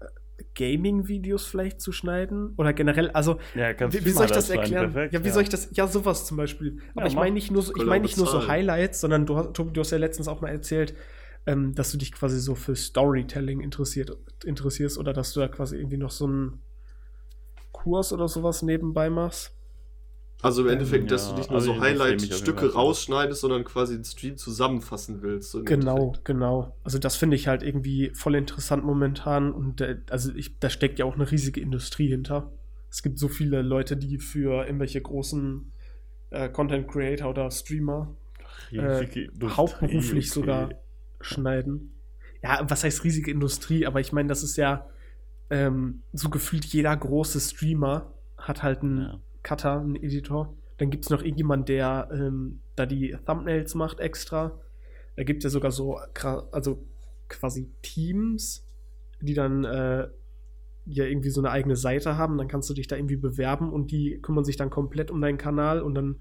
äh, 0.00 0.42
Gaming-Videos 0.54 1.44
vielleicht 1.44 1.80
zu 1.80 1.92
schneiden. 1.92 2.54
Oder 2.56 2.72
generell, 2.72 3.10
also 3.10 3.38
Ja, 3.54 3.78
wie, 3.92 4.04
wie 4.04 4.10
soll 4.10 4.24
ich 4.24 4.32
das 4.32 4.48
erklären? 4.50 4.92
perfekt, 4.92 5.12
ja, 5.14 5.22
wie 5.24 5.28
soll 5.30 5.42
ich 5.42 5.48
das? 5.50 5.68
Ja, 5.76 5.86
sowas 5.86 6.24
zum 6.26 6.36
Beispiel. 6.38 6.78
Aber 6.92 7.02
Ja, 7.02 7.08
ich 7.08 7.14
meine 7.14 7.32
nicht 7.34 7.50
nur 7.50 7.62
so, 7.62 7.74
ich 7.76 7.84
meine 7.84 8.02
nicht 8.02 8.16
nur 8.16 8.26
so. 8.26 8.48
Highlights, 8.48 9.00
sondern 9.02 9.26
du 9.26 9.36
hast, 9.36 9.52
Tobi, 9.54 9.72
du 9.72 9.80
hast 9.80 9.90
ja 9.90 9.98
letztens 9.98 10.26
auch 10.28 10.40
mal 10.40 10.48
erzählt, 10.48 10.94
ähm, 11.50 11.74
dass 11.74 11.90
du 11.90 11.98
dich 11.98 12.12
quasi 12.12 12.38
so 12.38 12.54
für 12.54 12.76
Storytelling 12.76 13.60
interessiert, 13.60 14.16
interessierst 14.44 14.98
oder 14.98 15.12
dass 15.12 15.32
du 15.32 15.40
da 15.40 15.48
quasi 15.48 15.76
irgendwie 15.76 15.96
noch 15.96 16.12
so 16.12 16.26
einen 16.26 16.62
Kurs 17.72 18.12
oder 18.12 18.28
sowas 18.28 18.62
nebenbei 18.62 19.10
machst. 19.10 19.52
Also 20.42 20.62
im 20.62 20.68
Endeffekt, 20.68 21.10
dass 21.10 21.26
Ja, 21.26 21.32
du 21.32 21.38
nicht 21.38 21.50
nur 21.50 21.58
also 21.58 21.74
so 21.74 21.80
Highlight-Stücke 21.80 22.72
rausschneidest, 22.72 23.40
sondern 23.40 23.64
quasi 23.64 23.96
den 23.96 24.04
Stream 24.04 24.36
zusammenfassen 24.36 25.22
willst. 25.22 25.50
so 25.50 25.62
Genau, 25.64 25.96
Endeffekt. 25.96 26.24
genau. 26.24 26.76
Also 26.84 26.98
das 26.98 27.16
finde 27.16 27.34
ich 27.36 27.48
halt 27.48 27.62
irgendwie 27.64 28.10
voll 28.14 28.36
interessant 28.36 28.84
momentan 28.84 29.52
und 29.52 29.80
äh, 29.80 29.98
also 30.08 30.32
ich, 30.32 30.56
da 30.60 30.70
steckt 30.70 31.00
ja 31.00 31.04
auch 31.04 31.16
eine 31.16 31.30
riesige 31.30 31.60
Industrie 31.60 32.08
hinter. 32.08 32.52
Es 32.90 33.02
gibt 33.02 33.18
so 33.18 33.28
viele 33.28 33.62
Leute, 33.62 33.96
die 33.96 34.18
für 34.18 34.64
irgendwelche 34.64 35.00
großen 35.00 35.72
äh, 36.30 36.48
Content 36.48 36.86
Creator 36.88 37.28
oder 37.28 37.50
Streamer 37.50 38.14
Industrie, 38.70 39.30
hauptberuflich 39.44 40.30
okay. 40.30 40.40
sogar 40.40 40.70
schneiden. 41.20 42.00
Ja, 42.42 42.64
was 42.68 42.84
heißt 42.84 43.04
riesige 43.04 43.30
Industrie? 43.30 43.86
Aber 43.86 44.00
ich 44.00 44.12
meine, 44.12 44.28
das 44.28 44.42
ist 44.42 44.56
ja 44.56 44.88
ähm, 45.50 46.04
so 46.12 46.30
gefühlt 46.30 46.64
jeder 46.66 46.96
große 46.96 47.40
Streamer 47.40 48.14
hat 48.38 48.62
halt 48.62 48.82
einen 48.82 48.98
Ja. 48.98 49.20
Cutter, 49.42 49.80
einen 49.80 49.96
Editor. 49.96 50.56
Dann 50.78 50.90
gibt 50.90 51.04
es 51.04 51.10
noch 51.10 51.22
irgendjemand, 51.22 51.68
der 51.68 52.08
ähm, 52.12 52.62
da 52.76 52.86
die 52.86 53.16
Thumbnails 53.26 53.74
macht 53.74 54.00
extra. 54.00 54.60
Da 55.16 55.24
gibt 55.24 55.40
es 55.40 55.44
ja 55.44 55.50
sogar 55.50 55.70
so, 55.72 55.98
also 56.52 56.86
quasi 57.28 57.70
Teams, 57.82 58.66
die 59.20 59.34
dann 59.34 59.64
äh, 59.64 60.08
ja 60.86 61.04
irgendwie 61.04 61.30
so 61.30 61.40
eine 61.40 61.50
eigene 61.50 61.76
Seite 61.76 62.16
haben. 62.16 62.38
Dann 62.38 62.48
kannst 62.48 62.70
du 62.70 62.74
dich 62.74 62.88
da 62.88 62.96
irgendwie 62.96 63.16
bewerben 63.16 63.72
und 63.72 63.90
die 63.90 64.20
kümmern 64.22 64.44
sich 64.44 64.56
dann 64.56 64.70
komplett 64.70 65.10
um 65.10 65.20
deinen 65.20 65.38
Kanal 65.38 65.82
und 65.82 65.94
dann 65.94 66.20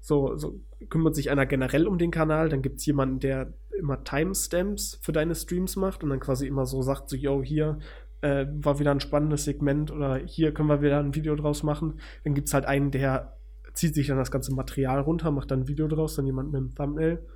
So, 0.00 0.36
so 0.36 0.60
kümmert 0.88 1.14
sich 1.14 1.30
einer 1.30 1.46
generell 1.46 1.86
um 1.86 1.98
den 1.98 2.10
Kanal, 2.10 2.48
dann 2.48 2.62
gibt 2.62 2.80
es 2.80 2.86
jemanden, 2.86 3.20
der 3.20 3.52
immer 3.78 4.04
Timestamps 4.04 4.98
für 5.02 5.12
deine 5.12 5.34
Streams 5.34 5.76
macht 5.76 6.02
und 6.04 6.10
dann 6.10 6.20
quasi 6.20 6.46
immer 6.46 6.66
so 6.66 6.82
sagt, 6.82 7.08
so, 7.08 7.16
yo, 7.16 7.42
hier 7.42 7.78
äh, 8.20 8.46
war 8.52 8.78
wieder 8.78 8.90
ein 8.92 9.00
spannendes 9.00 9.44
Segment 9.44 9.90
oder 9.90 10.16
hier 10.16 10.52
können 10.54 10.68
wir 10.68 10.82
wieder 10.82 10.98
ein 11.00 11.14
Video 11.14 11.34
draus 11.34 11.62
machen. 11.62 12.00
Dann 12.24 12.34
gibt 12.34 12.48
es 12.48 12.54
halt 12.54 12.66
einen, 12.66 12.90
der 12.90 13.36
zieht 13.74 13.94
sich 13.94 14.06
dann 14.06 14.18
das 14.18 14.30
ganze 14.30 14.54
Material 14.54 15.00
runter, 15.00 15.30
macht 15.30 15.50
dann 15.50 15.60
ein 15.60 15.68
Video 15.68 15.88
draus, 15.88 16.14
dann 16.16 16.26
jemand 16.26 16.52
mit 16.52 16.58
einem 16.58 16.74
Thumbnail. 16.74 17.26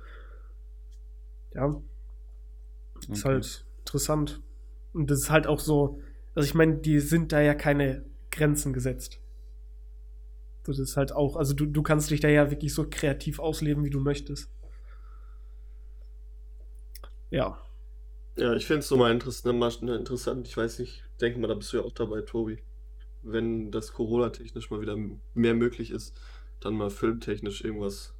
Ja. 1.53 1.81
Ist 2.99 3.09
Okay. 3.09 3.21
halt 3.25 3.65
interessant. 3.79 4.41
Und 4.93 5.11
das 5.11 5.19
ist 5.19 5.29
halt 5.29 5.47
auch 5.47 5.59
so, 5.59 5.99
also 6.35 6.45
ich 6.47 6.53
meine, 6.55 6.77
die 6.77 6.99
sind 6.99 7.31
da 7.31 7.41
ja 7.41 7.53
keine 7.55 8.05
Grenzen 8.31 8.73
gesetzt. 8.73 9.19
So, 10.67 10.73
Das 10.73 10.89
ist 10.89 10.97
halt 10.97 11.13
auch, 11.13 11.37
also 11.37 11.53
du, 11.53 11.65
du 11.65 11.81
kannst 11.81 12.11
dich 12.11 12.19
da 12.19 12.27
ja 12.27 12.51
wirklich 12.51 12.73
so 12.73 12.85
kreativ 12.89 13.39
ausleben, 13.39 13.85
wie 13.85 13.89
du 13.89 14.01
möchtest. 14.01 14.51
Ja. 17.29 17.57
Ja, 18.35 18.53
ich 18.53 18.65
finde 18.67 18.79
es 18.79 18.89
so 18.89 18.97
mal 18.97 19.11
interessant. 19.11 20.47
Ich 20.47 20.57
weiß 20.57 20.79
nicht, 20.79 21.03
denke 21.21 21.39
mal, 21.39 21.47
da 21.47 21.53
bist 21.55 21.71
du 21.71 21.77
ja 21.77 21.83
auch 21.83 21.93
dabei, 21.93 22.21
Tobi. 22.21 22.59
Wenn 23.23 23.71
das 23.71 23.93
Corona-technisch 23.93 24.69
mal 24.69 24.81
wieder 24.81 24.97
mehr 25.33 25.53
möglich 25.53 25.91
ist, 25.91 26.19
dann 26.59 26.75
mal 26.75 26.89
filmtechnisch 26.89 27.63
irgendwas 27.63 28.13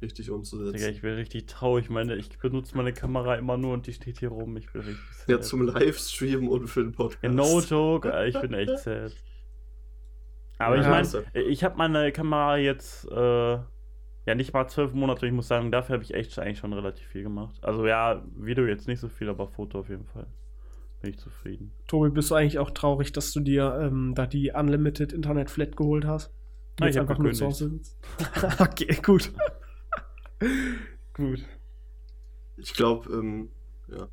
richtig 0.00 0.26
Digga, 0.26 0.36
umzusetzen. 0.36 0.90
ich 0.90 1.02
bin 1.02 1.14
richtig 1.14 1.46
traurig. 1.46 1.84
Ich 1.84 1.90
meine, 1.90 2.16
ich 2.16 2.30
benutze 2.38 2.76
meine 2.76 2.94
Kamera 2.94 3.36
immer 3.36 3.58
nur 3.58 3.74
und 3.74 3.86
die 3.86 3.92
steht 3.92 4.18
hier 4.20 4.30
rum. 4.30 4.56
Ich 4.56 4.72
bin 4.72 4.80
richtig 4.82 5.16
sad. 5.16 5.28
Ja, 5.28 5.40
zum 5.40 5.66
Livestreamen 5.66 6.48
und 6.48 6.66
für 6.66 6.82
den 6.82 6.92
Podcast. 6.92 7.22
Ja, 7.22 7.30
no 7.30 7.60
joke, 7.60 8.10
ich 8.26 8.40
bin 8.40 8.54
echt 8.54 8.78
sad. 8.78 9.12
Aber 10.58 10.76
ich 10.76 10.84
Ja. 10.84 10.90
meine, 10.90 11.24
ich 11.48 11.64
habe 11.64 11.76
meine 11.76 12.12
Kamera 12.12 12.56
jetzt 12.56 13.10
äh, 13.10 13.58
ja 14.26 14.34
nicht 14.34 14.52
mal 14.52 14.68
zwölf 14.68 14.92
Monate. 14.94 15.26
Ich 15.26 15.32
muss 15.32 15.48
sagen, 15.48 15.70
dafür 15.72 15.94
habe 15.94 16.04
ich 16.04 16.14
echt 16.14 16.38
eigentlich 16.38 16.58
schon 16.58 16.72
relativ 16.72 17.06
viel 17.06 17.22
gemacht. 17.22 17.56
Also 17.62 17.86
ja, 17.86 18.22
Video 18.36 18.64
jetzt 18.66 18.88
nicht 18.88 19.00
so 19.00 19.08
viel, 19.08 19.28
aber 19.28 19.48
Foto 19.48 19.80
auf 19.80 19.88
jeden 19.88 20.06
Fall. 20.06 20.26
Bin 21.00 21.10
ich 21.10 21.18
zufrieden. 21.18 21.72
Tobi, 21.86 22.08
bist 22.10 22.30
du 22.30 22.34
eigentlich 22.34 22.58
auch 22.58 22.70
traurig, 22.70 23.12
dass 23.12 23.32
du 23.32 23.40
dir 23.40 23.78
ähm, 23.82 24.14
da 24.14 24.26
die 24.26 24.52
Unlimited 24.52 25.12
Internet 25.12 25.50
Flat 25.50 25.76
geholt 25.76 26.06
hast? 26.06 26.32
Ja, 26.80 26.86
Jetzt 26.86 26.96
ich 26.96 27.00
einfach 27.00 27.18
nur 27.18 27.32
zu 27.32 27.46
Hause 27.46 27.80
okay, 28.58 28.98
gut. 29.02 29.32
gut. 31.14 31.44
Ich 32.56 32.72
glaube, 32.74 33.12
ähm, 33.12 33.50
ja. 33.88 34.08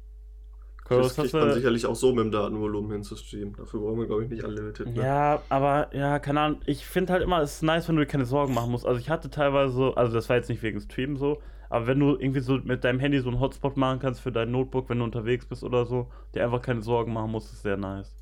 Das 0.98 1.16
kriegt 1.16 1.34
man 1.34 1.52
sicherlich 1.54 1.86
auch 1.86 1.96
so 1.96 2.10
mit 2.14 2.26
dem 2.26 2.32
Datenvolumen 2.32 2.92
hinzustreamen. 2.92 3.56
Dafür 3.56 3.80
brauchen 3.82 4.00
wir, 4.00 4.08
glaube 4.08 4.24
ich, 4.24 4.30
nicht 4.30 4.44
Unlimited. 4.44 4.96
Ne? 4.96 5.04
Ja, 5.04 5.42
aber 5.50 5.90
ja, 5.96 6.20
keine 6.20 6.42
Ahnung. 6.42 6.62
Ich 6.66 6.86
finde 6.86 7.14
halt 7.14 7.24
immer, 7.24 7.42
es 7.42 7.56
ist 7.56 7.64
nice, 7.64 7.88
wenn 7.88 7.96
du 7.96 8.02
dir 8.02 8.08
keine 8.08 8.26
Sorgen 8.26 8.54
machen 8.54 8.72
musst. 8.72 8.86
Also 8.86 9.00
ich 9.00 9.10
hatte 9.10 9.30
teilweise 9.30 9.74
so, 9.74 9.96
also 9.96 10.14
das 10.14 10.30
war 10.30 10.36
jetzt 10.38 10.50
nicht 10.50 10.62
wegen 10.64 10.80
Stream 10.82 11.18
so, 11.18 11.42
aber 11.70 11.88
wenn 11.88 12.00
du 12.00 12.16
irgendwie 12.18 12.42
so 12.42 12.58
mit 12.64 12.84
deinem 12.84 13.00
Handy 13.00 13.20
so 13.20 13.30
einen 13.30 13.40
Hotspot 13.40 13.78
machen 13.78 14.00
kannst 14.00 14.22
für 14.22 14.32
dein 14.32 14.52
Notebook, 14.52 14.90
wenn 14.90 15.00
du 15.00 15.04
unterwegs 15.06 15.46
bist 15.46 15.64
oder 15.64 15.86
so, 15.86 16.10
dir 16.36 16.44
einfach 16.44 16.62
keine 16.62 16.82
Sorgen 16.82 17.14
machen 17.14 17.32
musst, 17.32 17.52
ist 17.54 17.62
sehr 17.64 17.78
nice. 17.78 18.16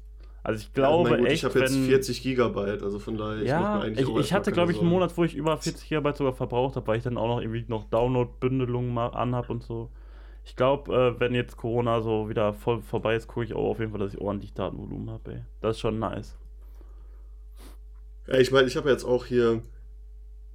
Also 0.44 0.62
ich 0.62 0.72
Ja, 0.76 0.98
glaube 0.98 1.04
mein 1.04 1.18
gut, 1.18 1.28
echt, 1.28 1.44
ich 1.44 1.44
habe 1.44 1.60
jetzt 1.60 1.72
wenn, 1.76 1.84
40 1.84 2.22
Gigabyte, 2.24 2.82
also 2.84 3.00
von 3.00 3.18
daher, 3.18 3.42
ich 3.44 3.48
ja, 3.48 3.60
mir 3.60 3.82
eigentlich 3.82 4.08
ich, 4.08 4.16
ich 4.18 4.32
erstmal 4.32 4.34
hatte 4.34 4.52
glaube 4.52 4.72
ich 4.72 4.82
einen. 4.82 4.90
Monat, 4.90 5.18
wo 5.18 5.24
ich 5.24 5.36
über 5.36 5.58
40 5.58 5.90
GB 5.90 6.14
sogar 6.16 6.34
verbraucht 6.34 6.76
habe, 6.76 6.88
weil 6.88 6.98
ich 6.98 7.04
dann 7.04 7.18
auch 7.18 7.28
noch 7.28 7.42
irgendwie 7.42 7.66
noch 7.68 7.90
Download-Bündelungen 7.90 8.94
mal 8.94 9.08
anhab 9.10 9.50
und 9.50 9.64
so. 9.64 9.92
Ich 10.50 10.56
glaube, 10.56 10.94
äh, 11.16 11.20
wenn 11.20 11.36
jetzt 11.36 11.58
Corona 11.58 12.02
so 12.02 12.28
wieder 12.28 12.54
voll 12.54 12.82
vorbei 12.82 13.16
ist, 13.16 13.28
gucke 13.28 13.46
ich 13.46 13.54
auch 13.54 13.70
auf 13.70 13.80
jeden 13.80 13.92
Fall, 13.92 14.00
dass 14.00 14.16
ich 14.16 14.20
ordentlich 14.20 14.52
Datenvolumen 14.54 15.12
habe. 15.12 15.46
Das 15.62 15.76
ist 15.76 15.80
schon 15.80 16.00
nice. 16.00 16.36
Ja, 18.28 18.40
ich 18.40 18.52
meine, 18.52 18.68
ich 18.68 18.76
habe 18.76 18.90
jetzt 18.90 19.06
auch 19.06 19.26
hier, 19.28 19.62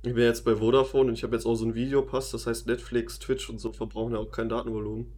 ich 0.02 0.12
bin 0.14 0.24
jetzt 0.24 0.44
bei 0.44 0.56
Vodafone 0.56 1.08
und 1.10 1.14
ich 1.14 1.22
habe 1.22 1.36
jetzt 1.36 1.46
auch 1.46 1.54
so 1.54 1.64
einen 1.64 1.76
Videopass, 1.76 2.32
das 2.32 2.46
heißt 2.48 2.66
Netflix, 2.66 3.20
Twitch 3.20 3.48
und 3.48 3.60
so 3.60 3.72
verbrauchen 3.72 4.14
ja 4.14 4.18
auch 4.18 4.32
kein 4.32 4.48
Datenvolumen. 4.48 5.12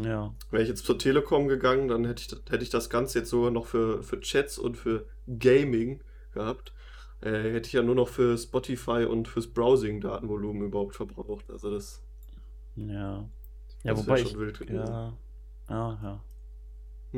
Ja. 0.00 0.34
Wäre 0.50 0.62
ich 0.62 0.70
jetzt 0.70 0.86
zur 0.86 0.98
Telekom 0.98 1.46
gegangen, 1.46 1.88
dann 1.88 2.06
hätte 2.06 2.22
ich, 2.22 2.28
das- 2.28 2.42
hätte 2.48 2.64
ich 2.64 2.70
das 2.70 2.88
Ganze 2.88 3.18
jetzt 3.20 3.28
sogar 3.30 3.50
noch 3.50 3.66
für, 3.66 4.02
für 4.02 4.20
Chats 4.20 4.58
und 4.58 4.78
für 4.78 5.04
Gaming 5.38 6.02
gehabt. 6.32 6.72
Äh, 7.20 7.52
hätte 7.52 7.66
ich 7.68 7.74
ja 7.74 7.82
nur 7.82 7.94
noch 7.94 8.08
für 8.08 8.38
Spotify 8.38 9.04
und 9.08 9.28
fürs 9.28 9.46
Browsing 9.48 10.00
Datenvolumen 10.00 10.62
überhaupt 10.62 10.96
verbraucht. 10.96 11.50
Also 11.50 11.70
das, 11.70 12.02
Ja. 12.74 13.28
Ja, 13.84 13.92
das 13.92 14.00
wobei 14.06 14.16
wäre 14.16 14.20
ich. 14.26 14.30
schon 14.32 14.40
wild 14.40 14.58
gewesen. 14.58 14.86
Ja. 14.86 15.12
Ja, 15.70 15.98
ja. 16.02 16.24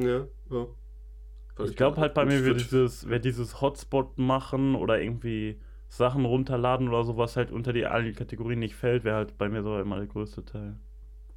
Ja, 0.02 0.26
ja. 0.50 0.66
Weil 1.56 1.70
Ich 1.70 1.76
glaube 1.76 1.96
halt 2.00 2.12
bei 2.12 2.24
mir 2.26 2.44
wird 2.44 2.58
Twitch- 2.58 2.68
dieses, 2.68 3.08
wird 3.08 3.24
dieses 3.24 3.60
Hotspot 3.62 4.18
machen 4.18 4.74
oder 4.74 5.00
irgendwie 5.00 5.58
Sachen 5.88 6.24
runterladen 6.26 6.88
oder 6.88 7.04
so, 7.04 7.16
was 7.16 7.36
halt 7.36 7.50
unter 7.50 7.72
die 7.72 7.86
allen 7.86 8.14
Kategorien 8.14 8.58
nicht 8.58 8.74
fällt, 8.74 9.04
wäre 9.04 9.16
halt 9.16 9.38
bei 9.38 9.48
mir 9.48 9.62
so 9.62 9.78
immer 9.78 9.96
der 9.96 10.06
größte 10.06 10.44
Teil. 10.44 10.78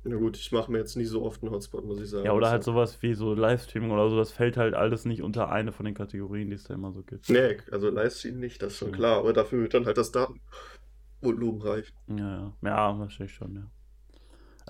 Na 0.04 0.16
gut, 0.16 0.38
ich 0.38 0.52
mache 0.52 0.72
mir 0.72 0.78
jetzt 0.80 0.96
nicht 0.96 1.10
so 1.10 1.24
oft 1.24 1.42
einen 1.44 1.52
Hotspot, 1.52 1.86
muss 1.86 2.02
ich 2.02 2.10
sagen. 2.10 2.26
Ja, 2.26 2.34
oder 2.34 2.48
halt 2.48 2.60
Also- 2.60 2.72
sowas 2.72 3.02
wie 3.02 3.14
so 3.14 3.34
Livestreaming 3.34 3.92
oder 3.92 4.10
so, 4.10 4.18
das 4.18 4.32
fällt 4.32 4.58
halt 4.58 4.74
alles 4.74 5.06
nicht 5.06 5.22
unter 5.22 5.50
eine 5.52 5.72
von 5.72 5.86
den 5.86 5.94
Kategorien, 5.94 6.50
die 6.50 6.56
es 6.56 6.64
da 6.64 6.74
immer 6.74 6.92
so 6.92 7.04
gibt. 7.04 7.30
Nee, 7.30 7.58
also 7.72 7.90
Livestream 7.90 8.40
nicht, 8.40 8.62
das 8.62 8.74
ist 8.74 8.80
schon 8.80 8.90
Ja. 8.90 8.96
klar, 8.96 9.18
aber 9.20 9.34
dafür 9.34 9.62
wird 9.62 9.74
dann 9.74 9.86
halt 9.86 9.98
das 9.98 10.12
Datenvolumen 10.12 11.62
reichen. 11.62 11.94
Ja, 12.08 12.18
ja. 12.18 12.54
Ja, 12.64 13.00
wahrscheinlich 13.00 13.36
schon, 13.36 13.56
ja. 13.56 13.70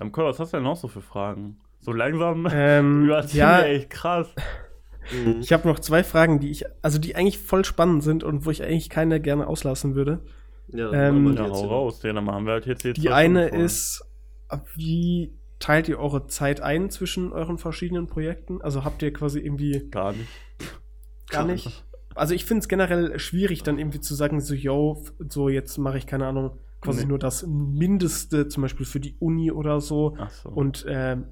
Ähm, 0.00 0.12
Cole, 0.12 0.28
was 0.28 0.38
hast 0.38 0.52
du 0.52 0.56
denn 0.56 0.64
noch 0.64 0.76
so 0.76 0.88
für 0.88 1.02
Fragen? 1.02 1.58
So 1.80 1.92
langsam 1.92 2.46
Ähm, 2.52 3.04
überziehen 3.04 3.38
ja, 3.40 3.58
wir 3.58 3.66
echt 3.66 3.90
krass. 3.90 4.28
Mhm. 5.12 5.40
ich 5.40 5.52
habe 5.52 5.66
noch 5.66 5.78
zwei 5.78 6.04
Fragen, 6.04 6.40
die 6.40 6.50
ich, 6.50 6.64
also 6.82 6.98
die 6.98 7.16
eigentlich 7.16 7.38
voll 7.38 7.64
spannend 7.64 8.02
sind 8.02 8.22
und 8.22 8.44
wo 8.46 8.50
ich 8.50 8.62
eigentlich 8.62 8.90
keine 8.90 9.20
gerne 9.20 9.46
auslassen 9.46 9.94
würde. 9.94 10.20
Ja, 10.68 10.92
Ähm, 10.92 11.34
Ja, 11.36 11.46
jetzt 11.46 11.62
hau 11.62 11.66
raus, 11.68 12.00
den 12.00 12.14
machen 12.22 12.46
wir 12.46 12.52
halt 12.52 12.66
jetzt 12.66 12.82
hier 12.82 12.92
Die 12.92 13.10
eine 13.10 13.48
ist, 13.48 14.04
wie 14.76 15.32
teilt 15.58 15.88
ihr 15.88 15.98
eure 15.98 16.26
Zeit 16.26 16.60
ein 16.60 16.90
zwischen 16.90 17.32
euren 17.32 17.58
verschiedenen 17.58 18.06
Projekten? 18.06 18.62
Also 18.62 18.84
habt 18.84 19.02
ihr 19.02 19.12
quasi 19.12 19.40
irgendwie 19.40 19.88
Gar 19.90 20.12
nicht. 20.12 20.28
gar 21.28 21.44
nicht. 21.44 21.84
Also 22.16 22.34
ich 22.34 22.44
finde 22.44 22.62
es 22.62 22.68
generell 22.68 23.18
schwierig, 23.20 23.62
dann 23.62 23.78
irgendwie 23.78 24.00
zu 24.00 24.16
sagen, 24.16 24.40
so, 24.40 24.52
yo, 24.52 25.00
so 25.28 25.48
jetzt 25.48 25.78
mache 25.78 25.96
ich 25.96 26.08
keine 26.08 26.26
Ahnung, 26.26 26.58
quasi 26.80 27.02
Nee. 27.02 27.08
nur 27.08 27.18
das 27.18 27.46
Mindeste, 27.46 28.48
zum 28.48 28.62
Beispiel 28.62 28.86
für 28.86 29.00
die 29.00 29.16
Uni 29.18 29.50
oder 29.52 29.80
so. 29.80 30.16
Ach 30.18 30.30
so. 30.30 30.48
Und 30.48 30.84
ähm, 30.88 31.26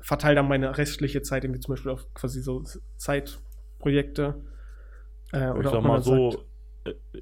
verteile 0.00 0.36
dann 0.36 0.48
meine 0.48 0.76
restliche 0.76 1.22
Zeit 1.22 1.44
irgendwie 1.44 1.60
zum 1.60 1.74
Beispiel 1.74 1.92
auf 1.92 2.12
quasi 2.14 2.40
so 2.42 2.64
Zeitprojekte. 2.96 4.42
Äh, 5.32 5.50
ich 5.50 5.54
oder 5.56 5.70
sag 5.70 5.82
mal 5.82 6.02
so, 6.02 6.32
sagt, 6.32 6.44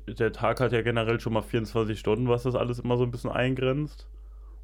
äh, 0.09 0.15
der 0.15 0.33
Tag 0.33 0.61
hat 0.61 0.73
ja 0.73 0.83
generell 0.83 1.21
schon 1.21 1.33
mal 1.33 1.43
24 1.43 1.99
Stunden, 1.99 2.29
was 2.29 2.43
das 2.45 2.55
alles 2.55 2.79
immer 2.79 2.97
so 2.97 3.05
ein 3.05 3.11
bisschen 3.11 3.31
eingrenzt. 3.31 4.09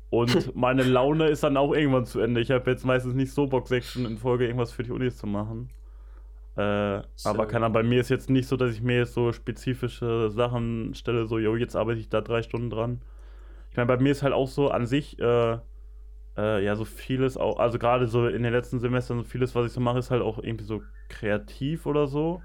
Und 0.08 0.54
meine 0.56 0.82
Laune 0.82 1.28
ist 1.28 1.42
dann 1.42 1.56
auch 1.56 1.74
irgendwann 1.74 2.06
zu 2.06 2.20
Ende. 2.20 2.40
Ich 2.40 2.50
habe 2.50 2.70
jetzt 2.70 2.84
meistens 2.84 3.14
nicht 3.14 3.32
so 3.32 3.46
Bock, 3.46 3.68
sechs 3.68 3.90
Stunden 3.90 4.12
in 4.12 4.18
Folge 4.18 4.46
irgendwas 4.46 4.72
für 4.72 4.82
die 4.82 4.92
Unis 4.92 5.16
zu 5.18 5.26
machen. 5.26 5.70
Äh, 6.56 7.02
So. 7.16 7.30
aber 7.30 7.46
kann 7.46 7.70
bei 7.72 7.82
mir 7.82 8.00
ist 8.00 8.08
jetzt 8.08 8.30
nicht 8.30 8.48
so, 8.48 8.56
dass 8.56 8.72
ich 8.72 8.82
mir 8.82 8.98
jetzt 8.98 9.14
so 9.14 9.32
spezifische 9.32 10.30
Sachen 10.30 10.94
stelle, 10.94 11.26
so, 11.26 11.38
yo, 11.38 11.56
jetzt 11.56 11.76
arbeite 11.76 12.00
ich 12.00 12.08
da 12.08 12.20
drei 12.22 12.42
Stunden 12.42 12.70
dran. 12.70 13.02
Ich 13.70 13.76
meine, 13.76 13.86
bei 13.88 13.98
mir 13.98 14.12
ist 14.12 14.22
halt 14.22 14.32
auch 14.34 14.48
so 14.48 14.70
an 14.70 14.86
sich, 14.86 15.18
äh, 15.18 15.58
äh, 16.36 16.64
ja, 16.64 16.76
so 16.76 16.84
vieles 16.84 17.36
auch, 17.36 17.58
also 17.58 17.78
gerade 17.78 18.06
so 18.06 18.26
in 18.28 18.42
den 18.42 18.52
letzten 18.52 18.80
Semestern, 18.80 19.18
so 19.18 19.24
vieles, 19.24 19.54
was 19.54 19.66
ich 19.66 19.72
so 19.72 19.80
mache, 19.80 19.98
ist 19.98 20.10
halt 20.10 20.22
auch 20.22 20.38
irgendwie 20.38 20.64
so 20.64 20.82
kreativ 21.08 21.86
oder 21.86 22.06
so. 22.06 22.42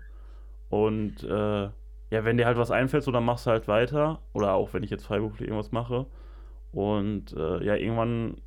Und 0.70 1.24
äh, 1.24 1.64
ja, 2.12 2.26
wenn 2.26 2.38
dir 2.38 2.46
halt 2.46 2.58
was 2.58 2.72
einfällt, 2.72 3.04
so 3.04 3.12
dann 3.12 3.26
machst 3.26 3.46
du 3.46 3.52
halt 3.52 3.68
weiter. 3.68 4.22
Oder 4.34 4.54
auch 4.54 4.74
wenn 4.74 4.84
ich 4.84 4.90
jetzt 4.90 5.06
freiberuflich 5.06 5.48
irgendwas 5.50 5.72
mache. 5.72 6.08
Und 6.72 7.34
äh, 7.34 7.64
ja, 7.66 7.76
irgendwann 7.76 8.42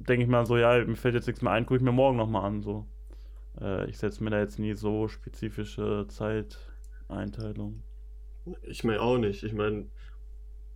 denke 0.00 0.24
ich 0.24 0.28
mir 0.30 0.46
so, 0.46 0.56
ja, 0.58 0.84
mir 0.84 0.96
fällt 0.96 1.14
jetzt 1.14 1.26
nichts 1.26 1.42
mehr 1.42 1.52
ein, 1.52 1.66
gucke 1.66 1.76
ich 1.78 1.82
mir 1.82 1.92
morgen 1.92 2.16
nochmal 2.18 2.44
an. 2.46 2.62
So. 2.62 2.86
Äh, 3.60 3.88
ich 3.88 3.98
setze 3.98 4.22
mir 4.22 4.30
da 4.30 4.38
jetzt 4.38 4.58
nie 4.58 4.74
so 4.74 5.08
spezifische 5.08 6.06
Zeiteinteilung. 6.08 7.82
Ich 8.62 8.84
meine 8.84 9.00
auch 9.00 9.18
nicht. 9.18 9.42
Ich 9.42 9.52
meine, 9.52 9.86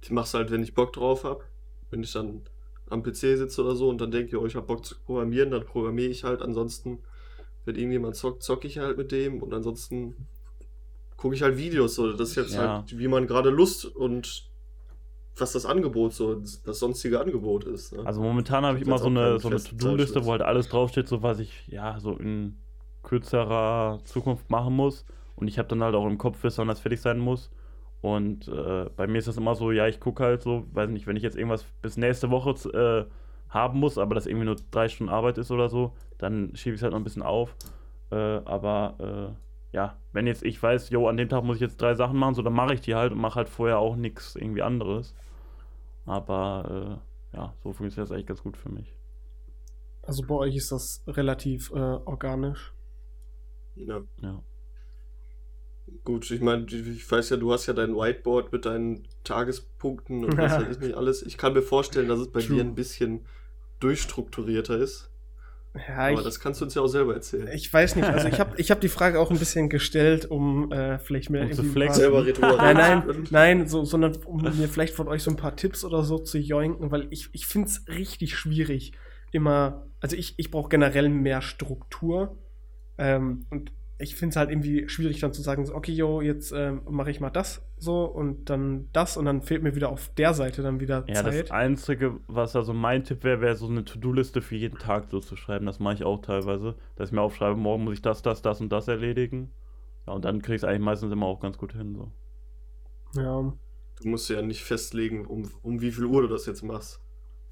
ich 0.02 0.10
mach's 0.10 0.34
halt, 0.34 0.50
wenn 0.50 0.62
ich 0.62 0.74
Bock 0.74 0.92
drauf 0.92 1.24
habe. 1.24 1.44
Wenn 1.90 2.02
ich 2.02 2.12
dann 2.12 2.42
am 2.88 3.02
PC 3.02 3.14
sitze 3.36 3.62
oder 3.62 3.76
so 3.76 3.88
und 3.88 4.00
dann 4.00 4.10
denke, 4.10 4.40
oh, 4.40 4.46
ich 4.46 4.56
habe 4.56 4.66
Bock 4.66 4.84
zu 4.84 4.96
programmieren, 4.98 5.50
dann 5.50 5.64
programmiere 5.64 6.10
ich 6.10 6.24
halt. 6.24 6.42
Ansonsten, 6.42 6.98
wenn 7.64 7.76
irgendjemand 7.76 8.16
zockt, 8.16 8.42
zocke 8.42 8.66
ich 8.66 8.78
halt 8.78 8.98
mit 8.98 9.12
dem 9.12 9.42
und 9.42 9.52
ansonsten 9.54 10.26
gucke 11.16 11.34
ich 11.34 11.42
halt 11.42 11.56
Videos. 11.56 11.94
So. 11.94 12.12
Das 12.12 12.30
ist 12.30 12.36
jetzt 12.36 12.54
Ja. 12.54 12.78
halt, 12.78 12.98
wie 12.98 13.08
man 13.08 13.26
gerade 13.26 13.50
Lust 13.50 13.84
und 13.86 14.50
was 15.36 15.52
das 15.52 15.64
Angebot 15.64 16.12
so, 16.12 16.34
das 16.34 16.78
sonstige 16.78 17.18
Angebot 17.20 17.64
ist. 17.64 17.92
Ne? 17.94 18.04
Also 18.04 18.20
momentan 18.20 18.64
habe 18.66 18.78
ich 18.78 18.86
immer 18.86 18.98
so 18.98 19.06
eine, 19.06 19.38
so 19.38 19.48
eine 19.48 19.62
To-Do-Liste, 19.62 20.26
wo 20.26 20.32
halt 20.32 20.42
alles 20.42 20.68
draufsteht, 20.68 21.08
so 21.08 21.22
was 21.22 21.38
ich 21.38 21.66
ja 21.68 21.98
so 22.00 22.16
in 22.18 22.58
kürzerer 23.02 24.00
Zukunft 24.04 24.50
machen 24.50 24.74
muss. 24.74 25.04
Und 25.36 25.48
ich 25.48 25.58
habe 25.58 25.68
dann 25.68 25.82
halt 25.82 25.94
auch 25.94 26.06
im 26.06 26.18
Kopf, 26.18 26.40
bis 26.42 26.58
wann 26.58 26.68
das 26.68 26.80
fertig 26.80 27.00
sein 27.00 27.18
muss. 27.18 27.50
Und 28.00 28.48
äh, 28.48 28.90
bei 28.96 29.06
mir 29.06 29.18
ist 29.18 29.28
das 29.28 29.36
immer 29.36 29.54
so, 29.54 29.70
ja, 29.70 29.86
ich 29.86 30.00
gucke 30.00 30.24
halt 30.24 30.42
so, 30.42 30.66
weiß 30.72 30.90
nicht, 30.90 31.06
wenn 31.06 31.16
ich 31.16 31.22
jetzt 31.22 31.36
irgendwas 31.36 31.64
bis 31.82 31.96
nächste 31.96 32.30
Woche 32.30 32.50
äh, 32.76 33.04
haben 33.48 33.78
muss, 33.78 33.98
aber 33.98 34.14
das 34.14 34.26
irgendwie 34.26 34.46
nur 34.46 34.56
drei 34.70 34.88
Stunden 34.88 35.12
Arbeit 35.12 35.38
ist 35.38 35.50
oder 35.50 35.68
so, 35.68 35.92
dann 36.18 36.54
schiebe 36.54 36.74
ich 36.74 36.80
es 36.80 36.82
halt 36.82 36.92
noch 36.92 37.00
ein 37.00 37.04
bisschen 37.04 37.22
auf. 37.22 37.54
Äh, 38.10 38.16
aber 38.16 38.96
äh, 39.32 39.76
ja, 39.76 39.96
wenn 40.12 40.26
jetzt 40.26 40.42
ich 40.42 40.62
weiß, 40.62 40.90
jo, 40.90 41.08
an 41.08 41.16
dem 41.16 41.28
Tag 41.28 41.44
muss 41.44 41.56
ich 41.56 41.62
jetzt 41.62 41.80
drei 41.80 41.94
Sachen 41.94 42.18
machen, 42.18 42.34
so 42.34 42.42
dann 42.42 42.52
mache 42.52 42.74
ich 42.74 42.80
die 42.80 42.94
halt 42.94 43.12
und 43.12 43.20
mache 43.20 43.36
halt 43.36 43.48
vorher 43.48 43.78
auch 43.78 43.96
nichts 43.96 44.36
irgendwie 44.36 44.62
anderes. 44.62 45.14
Aber 46.04 47.00
äh, 47.32 47.36
ja, 47.36 47.54
so 47.62 47.72
funktioniert 47.72 48.10
das 48.10 48.12
eigentlich 48.12 48.26
ganz 48.26 48.42
gut 48.42 48.56
für 48.56 48.68
mich. 48.68 48.94
Also 50.02 50.26
bei 50.26 50.34
euch 50.34 50.56
ist 50.56 50.72
das 50.72 51.04
relativ 51.06 51.70
äh, 51.70 51.78
organisch. 51.78 52.74
Ja. 53.74 54.02
Ja. 54.20 54.42
Gut, 56.04 56.30
ich 56.30 56.40
meine, 56.40 56.64
ich 56.66 57.10
weiß 57.10 57.30
ja, 57.30 57.36
du 57.36 57.52
hast 57.52 57.66
ja 57.66 57.74
dein 57.74 57.94
Whiteboard 57.94 58.52
mit 58.52 58.64
deinen 58.66 59.06
Tagespunkten 59.24 60.24
und 60.24 60.36
was 60.38 60.52
weiß 60.52 60.76
ich 60.76 60.80
nicht 60.80 60.96
alles. 60.96 61.22
Ich 61.22 61.36
kann 61.36 61.52
mir 61.52 61.62
vorstellen, 61.62 62.08
dass 62.08 62.20
es 62.20 62.28
bei 62.30 62.40
True. 62.40 62.56
dir 62.56 62.62
ein 62.62 62.74
bisschen 62.74 63.26
durchstrukturierter 63.80 64.78
ist. 64.78 65.10
Ja, 65.74 65.96
Aber 65.96 66.12
ich, 66.18 66.22
das 66.22 66.38
kannst 66.38 66.60
du 66.60 66.66
uns 66.66 66.74
ja 66.74 66.82
auch 66.82 66.86
selber 66.86 67.14
erzählen. 67.14 67.48
ich 67.54 67.72
weiß 67.72 67.96
nicht. 67.96 68.06
Also 68.06 68.28
ich 68.28 68.38
habe 68.38 68.54
ich 68.58 68.70
hab 68.70 68.80
die 68.80 68.88
Frage 68.88 69.18
auch 69.18 69.30
ein 69.30 69.38
bisschen 69.38 69.70
gestellt, 69.70 70.30
um 70.30 70.70
äh, 70.70 70.98
vielleicht 70.98 71.30
mehr 71.30 71.44
Um 71.44 71.52
zu 71.52 71.62
flexen. 71.64 72.00
selber 72.00 72.26
Ritual. 72.26 72.56
Nein, 72.58 72.76
nein, 72.76 73.26
nein, 73.30 73.66
so, 73.66 73.84
sondern 73.84 74.16
um 74.26 74.42
mir 74.42 74.68
vielleicht 74.68 74.94
von 74.94 75.08
euch 75.08 75.22
so 75.22 75.30
ein 75.30 75.36
paar 75.36 75.56
Tipps 75.56 75.82
oder 75.84 76.04
so 76.04 76.18
zu 76.18 76.38
joinken, 76.38 76.90
weil 76.90 77.06
ich, 77.10 77.30
ich 77.32 77.46
finde 77.46 77.68
es 77.68 77.88
richtig 77.88 78.36
schwierig, 78.36 78.92
immer, 79.30 79.86
also 80.00 80.14
ich, 80.14 80.34
ich 80.36 80.50
brauche 80.50 80.68
generell 80.68 81.08
mehr 81.08 81.40
Struktur 81.40 82.36
ähm, 83.02 83.46
und 83.50 83.72
ich 83.98 84.16
finde 84.16 84.30
es 84.30 84.36
halt 84.36 84.50
irgendwie 84.50 84.88
schwierig 84.88 85.20
dann 85.20 85.32
zu 85.32 85.42
sagen, 85.42 85.64
so, 85.64 85.74
okay, 85.74 85.92
yo, 85.92 86.20
jetzt 86.22 86.50
ähm, 86.52 86.82
mache 86.88 87.10
ich 87.10 87.20
mal 87.20 87.30
das 87.30 87.62
so 87.78 88.04
und 88.04 88.50
dann 88.50 88.88
das 88.92 89.16
und 89.16 89.26
dann 89.26 89.42
fehlt 89.42 89.62
mir 89.62 89.76
wieder 89.76 89.90
auf 89.90 90.08
der 90.16 90.34
Seite 90.34 90.62
dann 90.62 90.80
wieder 90.80 91.04
Ja, 91.06 91.22
Zeit. 91.22 91.44
das 91.44 91.50
Einzige, 91.52 92.18
was 92.26 92.56
also 92.56 92.72
mein 92.72 93.04
Tipp 93.04 93.22
wäre, 93.22 93.40
wäre 93.40 93.54
so 93.54 93.68
eine 93.68 93.84
To-Do-Liste 93.84 94.42
für 94.42 94.56
jeden 94.56 94.78
Tag 94.78 95.08
so 95.10 95.20
zu 95.20 95.36
schreiben. 95.36 95.66
Das 95.66 95.78
mache 95.78 95.94
ich 95.94 96.04
auch 96.04 96.20
teilweise. 96.20 96.74
Dass 96.96 97.10
ich 97.10 97.12
mir 97.12 97.20
aufschreibe, 97.20 97.54
morgen 97.56 97.84
muss 97.84 97.94
ich 97.94 98.02
das, 98.02 98.22
das, 98.22 98.42
das 98.42 98.60
und 98.60 98.70
das 98.72 98.88
erledigen. 98.88 99.52
Ja, 100.06 100.14
und 100.14 100.24
dann 100.24 100.42
kriege 100.42 100.56
ich 100.56 100.62
es 100.62 100.64
eigentlich 100.68 100.80
meistens 100.80 101.12
immer 101.12 101.26
auch 101.26 101.38
ganz 101.40 101.56
gut 101.58 101.72
hin. 101.72 101.94
So. 101.94 103.20
ja. 103.20 103.52
Du 104.02 104.08
musst 104.08 104.28
ja 104.30 104.42
nicht 104.42 104.64
festlegen, 104.64 105.26
um, 105.26 105.48
um 105.62 105.80
wie 105.80 105.92
viel 105.92 106.06
Uhr 106.06 106.22
du 106.22 106.28
das 106.28 106.46
jetzt 106.46 106.62
machst. 106.64 107.00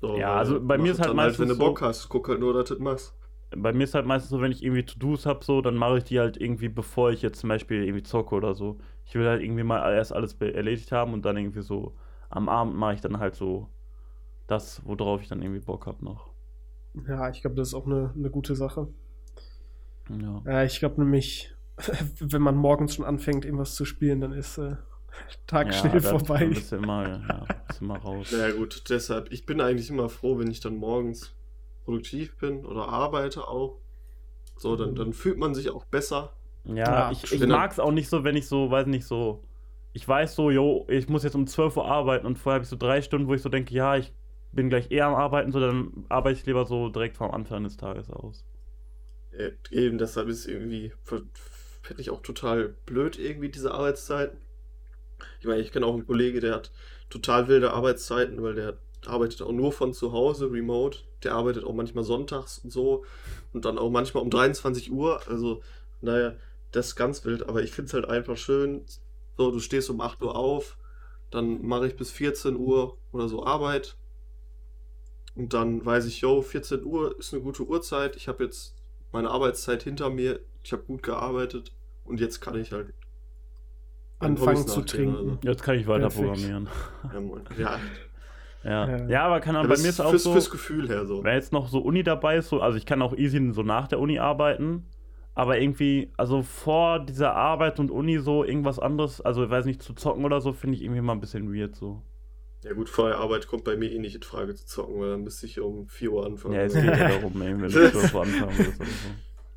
So, 0.01 0.16
Ja, 0.16 0.35
also 0.36 0.60
bei 0.60 0.78
mir 0.78 0.93
ist 0.93 0.98
halt 0.98 1.10
dann 1.10 1.16
meistens 1.16 1.40
wenn 1.40 1.48
du 1.48 1.55
so- 1.55 1.60
Bock 1.60 1.81
hast, 1.82 2.09
guck 2.09 2.28
halt 2.28 2.40
nur, 2.40 2.55
dass 2.55 2.68
du 2.68 2.74
das 2.74 2.82
machst. 2.82 3.14
Bei 3.56 3.72
mir 3.72 3.85
ist 3.85 3.94
halt 3.94 4.06
meistens 4.06 4.31
so, 4.31 4.40
wenn 4.40 4.52
ich 4.52 4.62
irgendwie 4.62 4.85
To-Dos 4.85 5.27
habe, 5.27 5.44
so, 5.44 5.60
dann 5.60 5.77
mache 5.77 5.98
ich 5.98 6.05
die 6.05 6.20
halt 6.20 6.36
irgendwie, 6.40 6.68
bevor 6.68 7.10
ich 7.10 7.22
jetzt 7.22 7.40
zum 7.40 7.48
Beispiel 7.48 7.82
irgendwie 7.82 8.02
zocke 8.02 8.35
oder 8.35 8.55
so. 8.55 8.78
Ich 9.06 9.14
will 9.14 9.27
halt 9.27 9.43
irgendwie 9.43 9.64
mal 9.64 9.93
erst 9.93 10.12
alles 10.12 10.35
erledigt 10.35 10.93
haben 10.93 11.12
und 11.12 11.24
dann 11.24 11.36
irgendwie 11.36 11.62
so 11.62 11.94
am 12.28 12.48
Abend 12.48 12.77
mache 12.77 12.94
ich 12.94 13.01
dann 13.01 13.18
halt 13.18 13.35
so 13.35 13.68
das, 14.47 14.82
worauf 14.85 15.22
ich 15.22 15.28
dann 15.28 15.43
irgendwie 15.43 15.60
Bock 15.60 15.86
habe 15.86 16.05
noch. 16.05 16.31
ja, 17.09 17.28
ich 17.31 17.40
glaube, 17.40 17.56
das 17.56 17.68
ist 17.68 17.74
auch 17.74 17.86
eine, 17.86 18.12
eine 18.16 18.31
gute 18.31 18.55
Sache. 18.55 18.89
Ja. 20.09 20.43
Ja, 20.44 20.64
ich 20.64 20.78
glaube 20.78 21.01
nämlich, 21.01 21.55
wenn 22.20 22.43
man 22.43 22.56
morgens 22.56 22.94
schon 22.94 23.05
anfängt, 23.05 23.44
irgendwas 23.44 23.74
zu 23.74 23.85
spielen, 23.85 24.20
dann 24.20 24.32
ist 24.32 24.59
äh, 24.59 24.77
Tag 25.47 25.68
ja, 25.68 25.72
schnell 25.72 26.01
vorbei. 26.01 26.47
Du 26.47 26.77
immer, 26.77 27.09
ja, 27.09 27.47
bist 27.66 27.81
immer 27.81 27.98
raus. 28.02 28.32
Naja 28.32 28.55
gut, 28.55 28.89
deshalb, 28.90 29.32
ich 29.32 29.47
bin 29.47 29.60
eigentlich 29.60 29.90
immer 29.90 30.09
froh, 30.09 30.39
wenn 30.39 30.51
ich 30.51 30.60
dann 30.60 30.77
morgens 30.77 31.35
produktiv 31.85 32.36
bin 32.39 32.65
oder 32.66 32.89
arbeite 32.89 33.48
auch. 33.48 33.81
So, 34.57 34.77
dann, 34.77 34.94
dann 34.94 35.12
fühlt 35.15 35.39
man 35.39 35.55
sich 35.55 35.70
auch 35.70 35.86
besser. 35.86 36.35
Ja, 36.65 37.05
Ja, 37.05 37.11
ich, 37.11 37.31
ich 37.32 37.47
mag 37.47 37.73
es 37.73 37.78
auch 37.81 37.90
nicht 37.93 38.09
so, 38.09 38.24
wenn 38.24 38.36
ich 38.36 38.47
so, 38.48 38.70
weiß 38.70 38.86
nicht, 38.86 39.07
so. 39.07 39.44
Ich 39.93 40.07
weiß 40.07 40.35
so, 40.36 40.51
jo, 40.51 40.86
ich 40.89 41.09
muss 41.09 41.24
jetzt 41.24 41.35
um 41.35 41.47
12 41.47 41.77
Uhr 41.77 41.85
arbeiten 41.90 42.27
und 42.27 42.39
vorher 42.39 42.57
habe 42.57 42.62
ich 42.65 42.69
so 42.70 42.77
drei 42.77 43.02
Stunden, 43.02 43.27
wo 43.28 43.35
ich 43.35 43.43
so 43.43 43.48
denke, 43.48 43.74
ja, 43.74 43.97
ich 43.97 44.12
bin 44.52 44.69
gleich 44.69 44.90
eher 44.90 45.07
am 45.07 45.15
Arbeiten, 45.15 45.52
so 45.52 45.59
dann 45.61 46.05
arbeite 46.09 46.39
ich 46.39 46.47
lieber 46.47 46.65
so 46.66 46.89
direkt 46.90 47.16
vom 47.16 47.31
Anfang 47.32 47.65
des 47.65 47.77
Tages 47.77 48.09
aus. 48.11 48.44
Äh, 49.32 49.52
Eben 49.70 49.98
deshalb 49.98 50.28
ist 50.28 50.47
irgendwie, 50.47 50.93
finde 51.05 52.01
ich 52.02 52.11
auch 52.11 52.23
total 52.23 52.74
blöd 52.86 53.19
irgendwie 53.19 53.48
diese 53.48 53.73
Arbeitszeiten. 53.73 54.39
Ich 55.40 55.47
meine, 55.47 55.61
ich 55.62 55.73
kenne 55.73 55.86
auch 55.86 55.94
einen 55.94 56.07
Kollege, 56.07 56.40
der 56.40 56.55
hat 56.55 56.73
total 57.11 57.48
wilde 57.48 57.73
Arbeitszeiten, 57.73 58.43
weil 58.43 58.55
der 58.55 58.78
arbeitet 59.06 59.43
auch 59.43 59.52
nur 59.52 59.72
von 59.72 59.93
zu 59.93 60.12
Hause, 60.12 60.51
remote. 60.51 60.98
Der 61.22 61.35
arbeitet 61.35 61.64
auch 61.64 61.74
manchmal 61.74 62.05
sonntags 62.05 62.59
und 62.59 62.70
so 62.70 63.05
und 63.52 63.64
dann 63.64 63.78
auch 63.78 63.90
manchmal 63.90 64.22
um 64.22 64.31
23 64.31 64.90
Uhr. 64.90 65.20
Also, 65.28 65.62
naja, 66.01 66.35
das 66.72 66.89
ist 66.89 66.97
ganz 66.97 67.24
wild, 67.24 67.48
aber 67.48 67.62
ich 67.62 67.72
finde 67.72 67.89
es 67.89 67.94
halt 67.94 68.09
einfach 68.09 68.36
schön. 68.36 68.85
So, 69.36 69.51
du 69.51 69.60
stehst 69.60 69.90
um 69.90 70.01
8 70.01 70.22
Uhr 70.22 70.36
auf, 70.36 70.77
dann 71.31 71.62
mache 71.66 71.86
ich 71.86 71.97
bis 71.97 72.10
14 72.10 72.56
Uhr 72.56 72.97
oder 73.12 73.28
so 73.28 73.44
Arbeit. 73.44 73.97
Und 75.35 75.55
dann 75.55 75.85
weiß 75.85 76.06
ich, 76.06 76.20
yo, 76.20 76.43
14 76.43 76.85
Uhr 76.85 77.18
ist 77.18 77.32
eine 77.32 77.43
gute 77.43 77.62
Uhrzeit. 77.64 78.16
Ich 78.16 78.28
habe 78.28 78.44
jetzt 78.44 78.74
meine 79.12 79.31
Arbeitszeit 79.31 79.82
hinter 79.82 80.10
mir. 80.10 80.40
Ich 80.62 80.72
habe 80.72 80.82
gut 80.82 81.02
gearbeitet. 81.02 81.72
Und 82.05 82.20
jetzt 82.20 82.40
kann 82.40 82.59
ich 82.59 82.72
halt 82.72 82.93
Anfangen 84.18 84.66
zu 84.66 84.82
trinken. 84.82 85.39
Jetzt 85.43 85.62
kann 85.62 85.77
ich 85.78 85.86
weiter 85.86 86.09
Perfekt. 86.09 86.27
programmieren. 86.27 86.68
Also. 87.02 87.40
Ja, 87.56 87.77
ja, 87.77 87.81
Ja, 88.65 88.89
Ja. 88.89 89.07
ja 89.07 89.23
aber 89.24 89.41
kann 89.41 89.55
ja 89.55 89.62
bei 89.62 89.69
das 89.69 89.82
mir 89.82 89.89
ist 89.89 90.01
auch 90.01 90.11
fürs, 90.11 90.23
so, 90.23 90.32
fürs 90.32 90.51
Gefühl 90.51 90.89
her 90.89 91.07
so. 91.07 91.24
wenn 91.24 91.35
jetzt 91.35 91.53
noch 91.53 91.69
so 91.69 91.81
Uni 91.81 92.03
dabei 92.03 92.37
ist, 92.37 92.49
so, 92.49 92.61
also 92.61 92.77
ich 92.77 92.87
kann 92.87 93.01
auch 93.03 93.16
easy 93.16 93.53
so 93.53 93.62
nach 93.62 93.89
der 93.89 93.99
Uni 94.01 94.19
arbeiten, 94.19 94.87
aber 95.35 95.59
irgendwie, 95.59 96.12
also 96.16 96.43
vor 96.43 97.01
dieser 97.01 97.35
Arbeit 97.35 97.78
und 97.81 97.91
Uni 97.91 98.19
so 98.19 98.45
irgendwas 98.45 98.78
anderes, 98.78 99.20
also 99.20 99.45
ich 99.45 99.51
weiß 99.51 99.65
nicht, 99.65 99.82
zu 99.82 99.95
zocken 99.95 100.24
oder 100.24 100.41
so, 100.41 100.53
finde 100.53 100.77
ich 100.77 100.82
irgendwie 100.82 101.01
mal 101.01 101.12
ein 101.12 101.20
bisschen 101.20 101.55
weird 101.55 101.77
so. 101.77 102.03
Ja 102.62 102.74
gut, 102.74 102.91
vorher 102.91 103.16
Arbeit 103.16 103.47
kommt 103.47 103.65
bei 103.65 103.77
mir 103.77 103.91
eh 103.91 103.99
nicht 103.99 104.16
in 104.16 104.23
Frage 104.23 104.55
zu 104.55 104.66
zocken, 104.66 105.01
weil 105.01 105.11
dann 105.11 105.23
müsste 105.23 105.47
ich 105.47 105.59
um 105.61 105.89
4 105.89 106.12
Uhr 106.12 106.27
anfangen. 106.27 106.55
Ja, 106.55 106.62
es 106.62 106.74
geht 106.74 106.85
ja 106.85 107.09
darum, 107.09 107.41
ey, 107.41 107.53
wenn 107.55 107.62
du 107.62 107.91
12 107.91 108.15
Uhr 108.15 108.23
anfangen 108.23 108.59
willst 108.59 108.81
oder 108.81 108.89
so. 108.91 109.09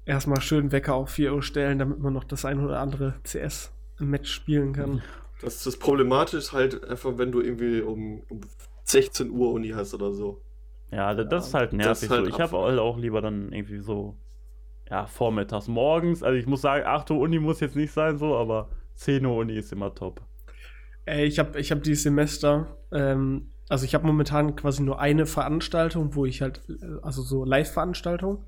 Erstmal 0.06 0.42
schön 0.42 0.72
Wecker 0.72 0.96
auf 0.96 1.10
4 1.10 1.34
Uhr 1.34 1.44
stellen, 1.44 1.80
damit 1.80 2.00
man 2.00 2.14
noch 2.14 2.24
das 2.24 2.46
ein 2.46 2.64
oder 2.64 2.80
andere 2.80 3.16
CS-Match 3.24 4.32
spielen 4.32 4.72
kann. 4.72 5.02
Das, 5.42 5.64
das 5.64 5.76
Problematische 5.76 6.38
ist 6.38 6.54
halt 6.54 6.88
einfach, 6.88 7.18
wenn 7.18 7.34
du 7.34 7.42
irgendwie 7.42 7.82
um, 7.82 8.22
um 8.30 8.40
16 8.94 9.30
Uhr 9.32 9.52
Uni 9.52 9.70
hast 9.70 9.94
oder 9.94 10.14
so. 10.14 10.42
Ja, 10.92 11.14
da- 11.14 11.24
das 11.24 11.48
ist 11.48 11.54
halt 11.54 11.72
das 11.72 11.78
nervig 11.78 12.04
ist 12.04 12.10
halt 12.12 12.26
so. 12.26 12.30
Ich 12.30 12.40
habe 12.40 12.58
halt 12.58 12.80
auch 12.80 12.98
lieber 12.98 13.22
dann 13.22 13.52
irgendwie 13.52 13.80
so, 13.80 14.16
ja, 14.90 15.06
vormittags, 15.08 15.68
morgens. 15.68 16.24
Also 16.24 16.38
ich 16.38 16.46
muss 16.48 16.62
sagen, 16.62 16.86
8 16.86 17.10
Uhr 17.12 17.20
Uni 17.20 17.40
muss 17.40 17.60
jetzt 17.60 17.76
nicht 17.76 17.92
sein 17.92 18.18
so, 18.18 18.36
aber 18.36 18.70
10 18.96 19.26
Uhr 19.26 19.36
Uni 19.38 19.54
ist 19.56 19.72
immer 19.74 19.94
top. 19.94 20.22
Ey, 21.06 21.26
ich 21.26 21.40
habe 21.40 21.60
ich 21.60 21.72
hab 21.72 21.84
dieses 21.84 22.04
Semester, 22.04 22.78
ähm, 22.92 23.50
also 23.70 23.86
ich 23.86 23.94
habe 23.96 24.06
momentan 24.08 24.56
quasi 24.56 24.84
nur 24.84 25.00
eine 25.00 25.26
Veranstaltung, 25.26 26.16
wo 26.16 26.26
ich 26.26 26.42
halt, 26.42 26.62
äh, 26.70 26.86
also 27.02 27.22
so 27.22 27.44
Live-Veranstaltung. 27.44 28.46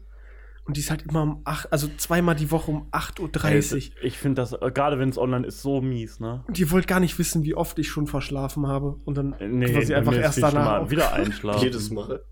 Und 0.65 0.77
die 0.77 0.81
ist 0.81 0.89
halt 0.89 1.03
immer 1.03 1.21
um 1.21 1.41
8, 1.43 1.71
also 1.71 1.87
zweimal 1.97 2.35
die 2.35 2.49
Woche 2.49 2.71
um 2.71 2.89
8.30 2.91 3.71
Uhr. 3.71 3.77
Ich, 3.77 3.95
ich 4.01 4.17
finde 4.17 4.41
das, 4.41 4.53
äh, 4.53 4.71
gerade 4.71 4.97
wenn 4.97 5.09
es 5.09 5.17
online 5.17 5.45
ist, 5.45 5.61
so 5.61 5.79
mies, 5.79 6.19
ne? 6.19 6.43
Und 6.47 6.57
ihr 6.59 6.71
wollt 6.71 6.87
gar 6.87 6.99
nicht 6.99 7.19
wissen, 7.19 7.43
wie 7.43 7.53
oft 7.53 7.77
ich 7.77 7.87
schon 7.89 8.07
verschlafen 8.07 8.65
habe. 8.67 8.99
Und 9.05 9.15
dann 9.15 9.35
Nee, 9.39 9.71
quasi 9.71 9.93
einfach 9.93 10.15
erst 10.15 10.41
danach. 10.41 10.89
Wieder 10.89 11.13
einschlafen. 11.13 11.61
Jedes 11.63 11.91
Mal. 11.91 12.23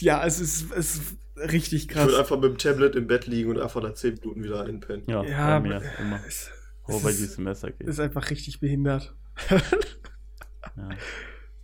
Ja, 0.00 0.24
es 0.24 0.40
ist, 0.40 0.72
es 0.72 0.94
ist 0.96 1.16
richtig 1.36 1.82
Ich 1.82 1.88
krass. 1.88 2.06
würde 2.06 2.18
einfach 2.18 2.36
mit 2.36 2.44
dem 2.44 2.56
Tablet 2.58 2.96
im 2.96 3.06
Bett 3.06 3.26
liegen 3.26 3.50
und 3.50 3.60
einfach 3.60 3.82
nach 3.82 3.92
10 3.94 4.14
Minuten 4.14 4.42
wieder 4.42 4.64
einpennen. 4.64 5.04
Ja, 5.06 5.22
Ja, 5.24 5.58
bei 5.58 5.68
mir 5.68 5.82
immer. 6.00 6.20
Es, 6.26 6.50
Wo 6.86 6.96
es 6.96 7.02
dieses 7.16 7.34
Semester 7.34 7.70
geht. 7.72 7.86
ist 7.88 8.00
einfach 8.00 8.30
richtig 8.30 8.58
behindert. 8.60 9.14
Ja. 9.50 9.60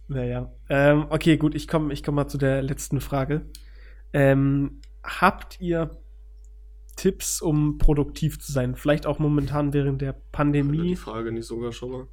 Naja. 0.06 0.52
Ähm, 0.68 1.06
okay, 1.08 1.38
gut, 1.38 1.54
ich 1.54 1.66
komme 1.66 1.92
ich 1.92 2.02
komm 2.02 2.16
mal 2.16 2.28
zu 2.28 2.36
der 2.36 2.60
letzten 2.62 3.00
Frage. 3.00 3.46
Ähm, 4.12 4.80
habt 5.04 5.60
ihr 5.60 5.90
Tipps, 6.96 7.40
um 7.40 7.78
produktiv 7.78 8.40
zu 8.40 8.52
sein? 8.52 8.74
Vielleicht 8.74 9.06
auch 9.06 9.18
momentan 9.18 9.72
während 9.72 10.00
der 10.00 10.14
Die 10.14 10.18
Pandemie. 10.32 10.96
Frage 10.96 11.32
nicht 11.32 11.46
sogar 11.46 11.72
schon 11.72 11.90
mal. 11.90 12.08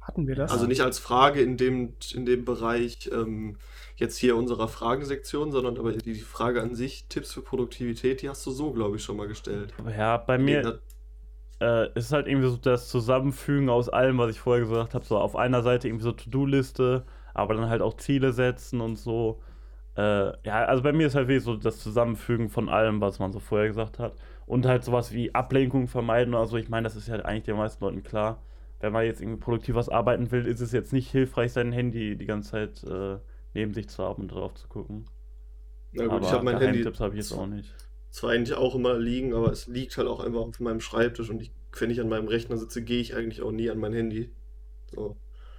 Hatten 0.00 0.26
wir 0.26 0.34
das? 0.34 0.50
Also 0.50 0.66
nicht 0.66 0.80
als 0.80 0.98
Frage 0.98 1.42
in 1.42 1.56
dem, 1.56 1.94
in 2.12 2.26
dem 2.26 2.44
Bereich 2.44 3.08
ähm, 3.12 3.56
jetzt 3.96 4.16
hier 4.16 4.36
unserer 4.36 4.66
Fragensektion, 4.66 5.52
sondern 5.52 5.78
aber 5.78 5.92
die, 5.92 6.12
die 6.12 6.20
Frage 6.20 6.60
an 6.60 6.74
sich, 6.74 7.06
Tipps 7.08 7.32
für 7.32 7.42
Produktivität, 7.42 8.20
die 8.20 8.28
hast 8.28 8.44
du 8.44 8.50
so, 8.50 8.72
glaube 8.72 8.96
ich, 8.96 9.04
schon 9.04 9.16
mal 9.16 9.28
gestellt. 9.28 9.72
Aber 9.78 9.94
ja, 9.94 10.16
bei 10.16 10.38
mir 10.38 10.80
äh, 11.60 11.96
ist 11.96 12.10
halt 12.10 12.26
irgendwie 12.26 12.48
so 12.48 12.56
das 12.56 12.88
Zusammenfügen 12.88 13.68
aus 13.70 13.88
allem, 13.88 14.18
was 14.18 14.32
ich 14.32 14.40
vorher 14.40 14.64
gesagt 14.64 14.94
habe. 14.94 15.04
So 15.04 15.18
auf 15.18 15.36
einer 15.36 15.62
Seite 15.62 15.86
irgendwie 15.86 16.04
so 16.04 16.12
To-Do-Liste, 16.12 17.04
aber 17.32 17.54
dann 17.54 17.68
halt 17.68 17.80
auch 17.82 17.96
Ziele 17.96 18.32
setzen 18.32 18.80
und 18.80 18.96
so. 18.96 19.40
Äh, 19.96 20.32
ja, 20.46 20.64
also 20.64 20.82
bei 20.82 20.92
mir 20.92 21.06
ist 21.06 21.14
halt 21.14 21.28
wirklich 21.28 21.44
so 21.44 21.56
das 21.56 21.78
Zusammenfügen 21.78 22.48
von 22.48 22.68
allem, 22.68 23.00
was 23.00 23.18
man 23.18 23.32
so 23.32 23.40
vorher 23.40 23.68
gesagt 23.68 23.98
hat. 23.98 24.14
Und 24.46 24.66
halt 24.66 24.84
sowas 24.84 25.12
wie 25.12 25.34
Ablenkung 25.34 25.88
vermeiden 25.88 26.34
oder 26.34 26.46
so. 26.46 26.56
Ich 26.56 26.68
meine, 26.68 26.84
das 26.84 26.96
ist 26.96 27.08
ja 27.08 27.16
eigentlich 27.16 27.44
den 27.44 27.56
meisten 27.56 27.84
Leuten 27.84 28.02
klar. 28.02 28.42
Wenn 28.80 28.92
man 28.92 29.04
jetzt 29.04 29.20
irgendwie 29.20 29.40
produktiv 29.40 29.74
was 29.74 29.88
arbeiten 29.88 30.30
will, 30.32 30.46
ist 30.46 30.60
es 30.60 30.72
jetzt 30.72 30.92
nicht 30.92 31.10
hilfreich, 31.10 31.52
sein 31.52 31.72
Handy 31.72 32.16
die 32.16 32.26
ganze 32.26 32.50
Zeit 32.50 32.84
äh, 32.84 33.18
neben 33.54 33.74
sich 33.74 33.88
zu 33.88 34.02
haben 34.02 34.22
und 34.22 34.28
drauf 34.28 34.54
zu 34.54 34.66
gucken. 34.68 35.04
Na 35.92 36.04
gut, 36.04 36.12
aber 36.14 36.26
ich 36.26 36.32
habe 36.32 36.44
mein 36.44 36.58
Handy 36.58 36.78
Geheimtipps 36.78 37.00
habe 37.00 37.14
ich 37.14 37.20
jetzt 37.20 37.32
auch 37.32 37.46
nicht. 37.46 37.72
zwar 38.10 38.30
eigentlich 38.30 38.56
auch 38.56 38.74
immer 38.74 38.98
liegen, 38.98 39.34
aber 39.34 39.52
es 39.52 39.68
liegt 39.68 39.96
halt 39.96 40.08
auch 40.08 40.20
einfach 40.20 40.40
auf 40.40 40.58
meinem 40.58 40.80
Schreibtisch 40.80 41.30
und 41.30 41.40
ich, 41.42 41.52
wenn 41.78 41.90
ich 41.90 42.00
an 42.00 42.08
meinem 42.08 42.28
Rechner 42.28 42.56
sitze, 42.56 42.82
gehe 42.82 43.00
ich 43.00 43.14
eigentlich 43.14 43.42
auch 43.42 43.52
nie 43.52 43.70
an 43.70 43.78
mein 43.78 43.92
Handy. 43.92 44.30
So. 44.90 45.16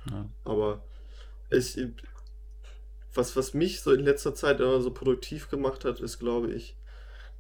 Ja. 0.10 0.30
Aber 0.44 0.84
es, 1.50 1.80
was, 3.14 3.36
was 3.36 3.54
mich 3.54 3.82
so 3.82 3.92
in 3.92 4.06
letzter 4.06 4.36
Zeit 4.36 4.60
immer 4.60 4.82
so 4.82 4.92
produktiv 4.92 5.50
gemacht 5.50 5.86
hat, 5.86 6.00
ist, 6.00 6.20
glaube 6.20 6.52
ich, 6.52 6.78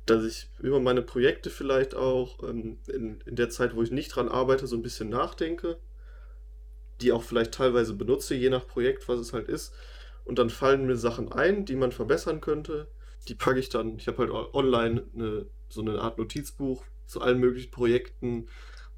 dass 0.05 0.23
ich 0.25 0.49
über 0.59 0.79
meine 0.79 1.01
Projekte 1.01 1.49
vielleicht 1.49 1.95
auch 1.95 2.43
ähm, 2.43 2.79
in, 2.87 3.21
in 3.21 3.35
der 3.35 3.49
Zeit, 3.49 3.75
wo 3.75 3.81
ich 3.83 3.91
nicht 3.91 4.09
dran 4.09 4.29
arbeite, 4.29 4.67
so 4.67 4.75
ein 4.75 4.81
bisschen 4.83 5.09
nachdenke. 5.09 5.77
die 7.01 7.11
auch 7.11 7.23
vielleicht 7.23 7.53
teilweise 7.53 7.93
benutze, 7.93 8.35
je 8.35 8.49
nach 8.49 8.67
Projekt, 8.67 9.07
was 9.07 9.19
es 9.19 9.33
halt 9.33 9.47
ist. 9.49 9.73
Und 10.25 10.39
dann 10.39 10.49
fallen 10.49 10.85
mir 10.85 10.95
Sachen 10.95 11.31
ein, 11.31 11.65
die 11.65 11.75
man 11.75 11.91
verbessern 11.91 12.39
könnte. 12.41 12.87
Die 13.27 13.35
packe 13.35 13.59
ich 13.59 13.69
dann, 13.69 13.97
ich 13.97 14.07
habe 14.07 14.19
halt 14.19 14.31
online 14.53 15.03
eine, 15.13 15.47
so 15.69 15.81
eine 15.81 15.99
Art 15.99 16.17
Notizbuch 16.17 16.83
zu 17.05 17.21
allen 17.21 17.39
möglichen 17.39 17.71
Projekten, 17.71 18.47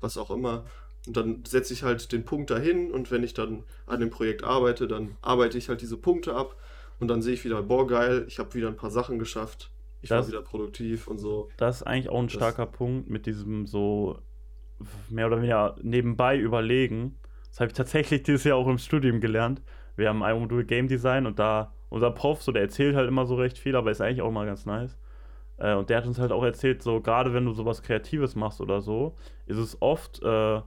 was 0.01 0.17
auch 0.17 0.29
immer. 0.29 0.65
Und 1.07 1.15
dann 1.17 1.43
setze 1.45 1.73
ich 1.73 1.83
halt 1.83 2.11
den 2.11 2.25
Punkt 2.25 2.49
dahin 2.49 2.91
und 2.91 3.11
wenn 3.11 3.23
ich 3.23 3.33
dann 3.33 3.63
an 3.85 3.99
dem 3.99 4.09
Projekt 4.09 4.43
arbeite, 4.43 4.87
dann 4.87 5.17
arbeite 5.21 5.57
ich 5.57 5.69
halt 5.69 5.81
diese 5.81 5.97
Punkte 5.97 6.35
ab 6.35 6.55
und 6.99 7.07
dann 7.09 7.21
sehe 7.21 7.33
ich 7.33 7.45
wieder, 7.45 7.61
boah, 7.61 7.85
geil, 7.87 8.25
ich 8.27 8.39
habe 8.39 8.53
wieder 8.55 8.67
ein 8.69 8.75
paar 8.75 8.89
Sachen 8.89 9.19
geschafft. 9.19 9.71
Ich 10.01 10.09
Das- 10.09 10.25
war 10.25 10.31
wieder 10.31 10.41
produktiv 10.41 11.07
und 11.07 11.19
so. 11.19 11.49
Das 11.57 11.77
ist 11.77 11.83
eigentlich 11.83 12.09
auch 12.09 12.19
ein 12.19 12.27
Das- 12.27 12.33
starker 12.33 12.65
Punkt 12.65 13.09
mit 13.09 13.25
diesem 13.25 13.67
so 13.67 14.17
mehr 15.09 15.27
oder 15.27 15.37
weniger 15.37 15.75
nebenbei 15.81 16.37
überlegen. 16.37 17.17
Das 17.49 17.59
habe 17.59 17.67
ich 17.69 17.73
tatsächlich 17.77 18.23
dieses 18.23 18.43
Jahr 18.43 18.57
auch 18.57 18.67
im 18.67 18.77
Studium 18.77 19.21
gelernt. 19.21 19.61
Wir 19.95 20.09
haben 20.09 20.23
ein 20.23 20.39
Modul 20.39 20.65
Game 20.65 20.87
Design 20.87 21.25
und 21.25 21.39
da 21.39 21.71
unser 21.89 22.11
Prof, 22.11 22.41
so 22.41 22.51
der 22.51 22.63
erzählt 22.63 22.95
halt 22.95 23.07
immer 23.07 23.25
so 23.25 23.35
recht 23.35 23.57
viel, 23.57 23.75
aber 23.75 23.91
ist 23.91 24.01
eigentlich 24.01 24.21
auch 24.21 24.31
mal 24.31 24.45
ganz 24.45 24.65
nice. 24.65 24.97
Äh, 25.57 25.75
und 25.75 25.89
der 25.89 25.97
hat 25.97 26.05
uns 26.05 26.19
halt 26.19 26.33
auch 26.33 26.43
erzählt, 26.43 26.81
so 26.83 26.99
gerade 26.99 27.33
wenn 27.33 27.45
du 27.45 27.53
sowas 27.53 27.81
Kreatives 27.81 28.35
machst 28.35 28.59
oder 28.59 28.81
so, 28.81 29.15
ist 29.45 29.57
es 29.57 29.81
oft 29.81 30.21
äh, 30.21 30.61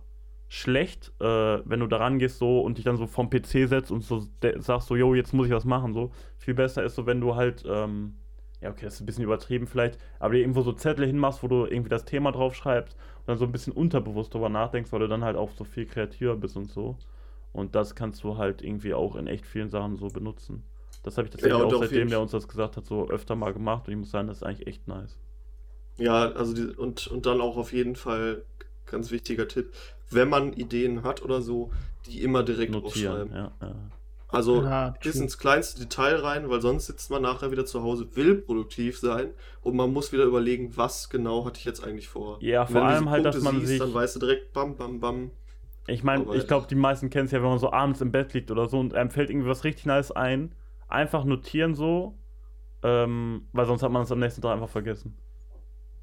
schlecht, 0.48 1.12
äh, 1.20 1.24
wenn 1.24 1.80
du 1.80 1.86
daran 1.86 2.18
gehst 2.18 2.38
so 2.38 2.60
und 2.60 2.78
dich 2.78 2.84
dann 2.84 2.96
so 2.96 3.06
vom 3.06 3.30
PC 3.30 3.66
setzt 3.66 3.90
und 3.90 4.02
so 4.02 4.26
sagst 4.58 4.88
so, 4.88 4.96
yo, 4.96 5.14
jetzt 5.14 5.34
muss 5.34 5.46
ich 5.46 5.52
was 5.52 5.64
machen. 5.64 5.92
So 5.94 6.10
viel 6.38 6.54
besser 6.54 6.82
ist 6.84 6.94
so, 6.94 7.06
wenn 7.06 7.20
du 7.20 7.36
halt 7.36 7.64
ähm, 7.68 8.14
ja, 8.60 8.70
okay, 8.70 8.84
das 8.86 8.94
ist 8.94 9.00
ein 9.00 9.06
bisschen 9.06 9.24
übertrieben 9.24 9.66
vielleicht, 9.68 9.98
aber 10.18 10.34
dir 10.34 10.40
irgendwo 10.40 10.62
so 10.62 10.72
Zettel 10.72 11.06
hinmachst, 11.06 11.42
wo 11.42 11.48
du 11.48 11.66
irgendwie 11.66 11.90
das 11.90 12.04
Thema 12.04 12.32
draufschreibst 12.32 12.96
und 13.18 13.28
dann 13.28 13.38
so 13.38 13.44
ein 13.44 13.52
bisschen 13.52 13.72
unterbewusst 13.72 14.34
drüber 14.34 14.48
nachdenkst, 14.48 14.90
weil 14.92 15.00
du 15.00 15.08
dann 15.08 15.22
halt 15.24 15.36
auch 15.36 15.50
so 15.52 15.64
viel 15.64 15.86
kreativer 15.86 16.36
bist 16.36 16.56
und 16.56 16.70
so. 16.70 16.96
Und 17.52 17.74
das 17.74 17.94
kannst 17.94 18.22
du 18.24 18.36
halt 18.36 18.62
irgendwie 18.62 18.94
auch 18.94 19.16
in 19.16 19.26
echt 19.26 19.46
vielen 19.46 19.68
Sachen 19.70 19.96
so 19.96 20.10
benutzen. 20.10 20.64
Das 21.02 21.16
habe 21.18 21.26
ich 21.26 21.30
tatsächlich 21.32 21.60
Ja, 21.60 21.64
auch 21.64 21.74
seitdem 21.74 22.10
der 22.10 22.20
uns 22.20 22.32
das 22.32 22.48
gesagt 22.48 22.76
hat, 22.76 22.84
so 22.86 23.08
öfter 23.08 23.36
mal 23.36 23.52
gemacht 23.52 23.86
und 23.86 23.92
ich 23.92 23.98
muss 23.98 24.10
sagen, 24.10 24.28
das 24.28 24.38
ist 24.38 24.42
eigentlich 24.42 24.66
echt 24.66 24.88
nice. 24.88 25.18
Ja, 25.96 26.30
also 26.32 26.54
die, 26.54 26.66
und, 26.76 27.06
und 27.08 27.26
dann 27.26 27.40
auch 27.40 27.56
auf 27.56 27.72
jeden 27.72 27.96
Fall 27.96 28.44
ganz 28.90 29.10
wichtiger 29.10 29.46
Tipp, 29.48 29.72
wenn 30.10 30.28
man 30.28 30.52
Ideen 30.52 31.02
hat 31.02 31.22
oder 31.22 31.42
so, 31.42 31.70
die 32.06 32.22
immer 32.22 32.42
direkt 32.42 32.72
Notieren, 32.72 33.32
aufschreiben. 33.32 33.34
ja, 33.34 33.52
ja. 33.68 33.74
Also 34.30 34.62
Ja, 34.62 34.94
bis 35.02 35.14
true. 35.14 35.22
ins 35.22 35.38
kleinste 35.38 35.80
Detail 35.80 36.16
rein, 36.16 36.50
weil 36.50 36.60
sonst 36.60 36.86
sitzt 36.86 37.10
man 37.10 37.22
nachher 37.22 37.50
wieder 37.50 37.64
zu 37.64 37.82
Hause, 37.82 38.08
will 38.14 38.34
produktiv 38.36 38.98
sein 38.98 39.30
und 39.62 39.74
man 39.74 39.90
muss 39.92 40.12
wieder 40.12 40.24
überlegen, 40.24 40.76
was 40.76 41.08
genau 41.08 41.46
hatte 41.46 41.58
ich 41.58 41.64
jetzt 41.64 41.82
eigentlich 41.82 42.08
vor. 42.08 42.36
Ja, 42.42 42.66
vor 42.66 42.84
allem 42.84 43.08
halt, 43.08 43.24
dass 43.24 43.36
Punkte 43.36 43.52
man 43.52 43.66
sich- 43.66 43.78
Dann 43.78 43.94
weißt 43.94 44.16
du 44.16 44.20
direkt, 44.20 44.52
bam, 44.52 44.76
bam, 44.76 45.00
bam. 45.00 45.30
Ich 45.86 46.04
meine, 46.04 46.26
ich 46.36 46.46
glaube, 46.46 46.66
die 46.66 46.74
meisten 46.74 47.08
kennen 47.08 47.24
es 47.24 47.32
ja, 47.32 47.40
wenn 47.42 47.48
man 47.48 47.58
so 47.58 47.72
abends 47.72 48.02
im 48.02 48.12
Bett 48.12 48.34
liegt 48.34 48.50
oder 48.50 48.68
so 48.68 48.78
und 48.78 48.92
einem 48.92 49.08
fällt 49.10 49.30
irgendwie 49.30 49.48
was 49.48 49.64
richtig 49.64 49.86
nice 49.86 50.10
ein. 50.12 50.54
Einfach 50.88 51.24
notieren 51.24 51.74
so, 51.74 52.18
ähm, 52.82 53.48
weil 53.52 53.64
sonst 53.64 53.82
hat 53.82 53.90
man 53.90 54.02
es 54.02 54.12
am 54.12 54.18
nächsten 54.18 54.42
Tag 54.42 54.52
einfach 54.52 54.68
vergessen. 54.68 55.16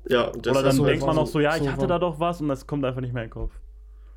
Ja, 0.07 0.25
und 0.27 0.47
Oder 0.47 0.61
dann 0.63 0.75
so 0.75 0.85
denkt 0.85 1.05
man 1.05 1.15
so- 1.15 1.21
noch 1.21 1.27
so, 1.27 1.39
ja, 1.39 1.55
ich 1.57 1.67
hatte 1.67 1.81
war- 1.81 1.87
da 1.87 1.99
doch 1.99 2.19
was 2.19 2.39
und 2.41 2.47
das 2.47 2.67
kommt 2.67 2.85
einfach 2.85 3.01
nicht 3.01 3.13
mehr 3.13 3.23
in 3.23 3.29
den 3.29 3.33
Kopf. 3.33 3.53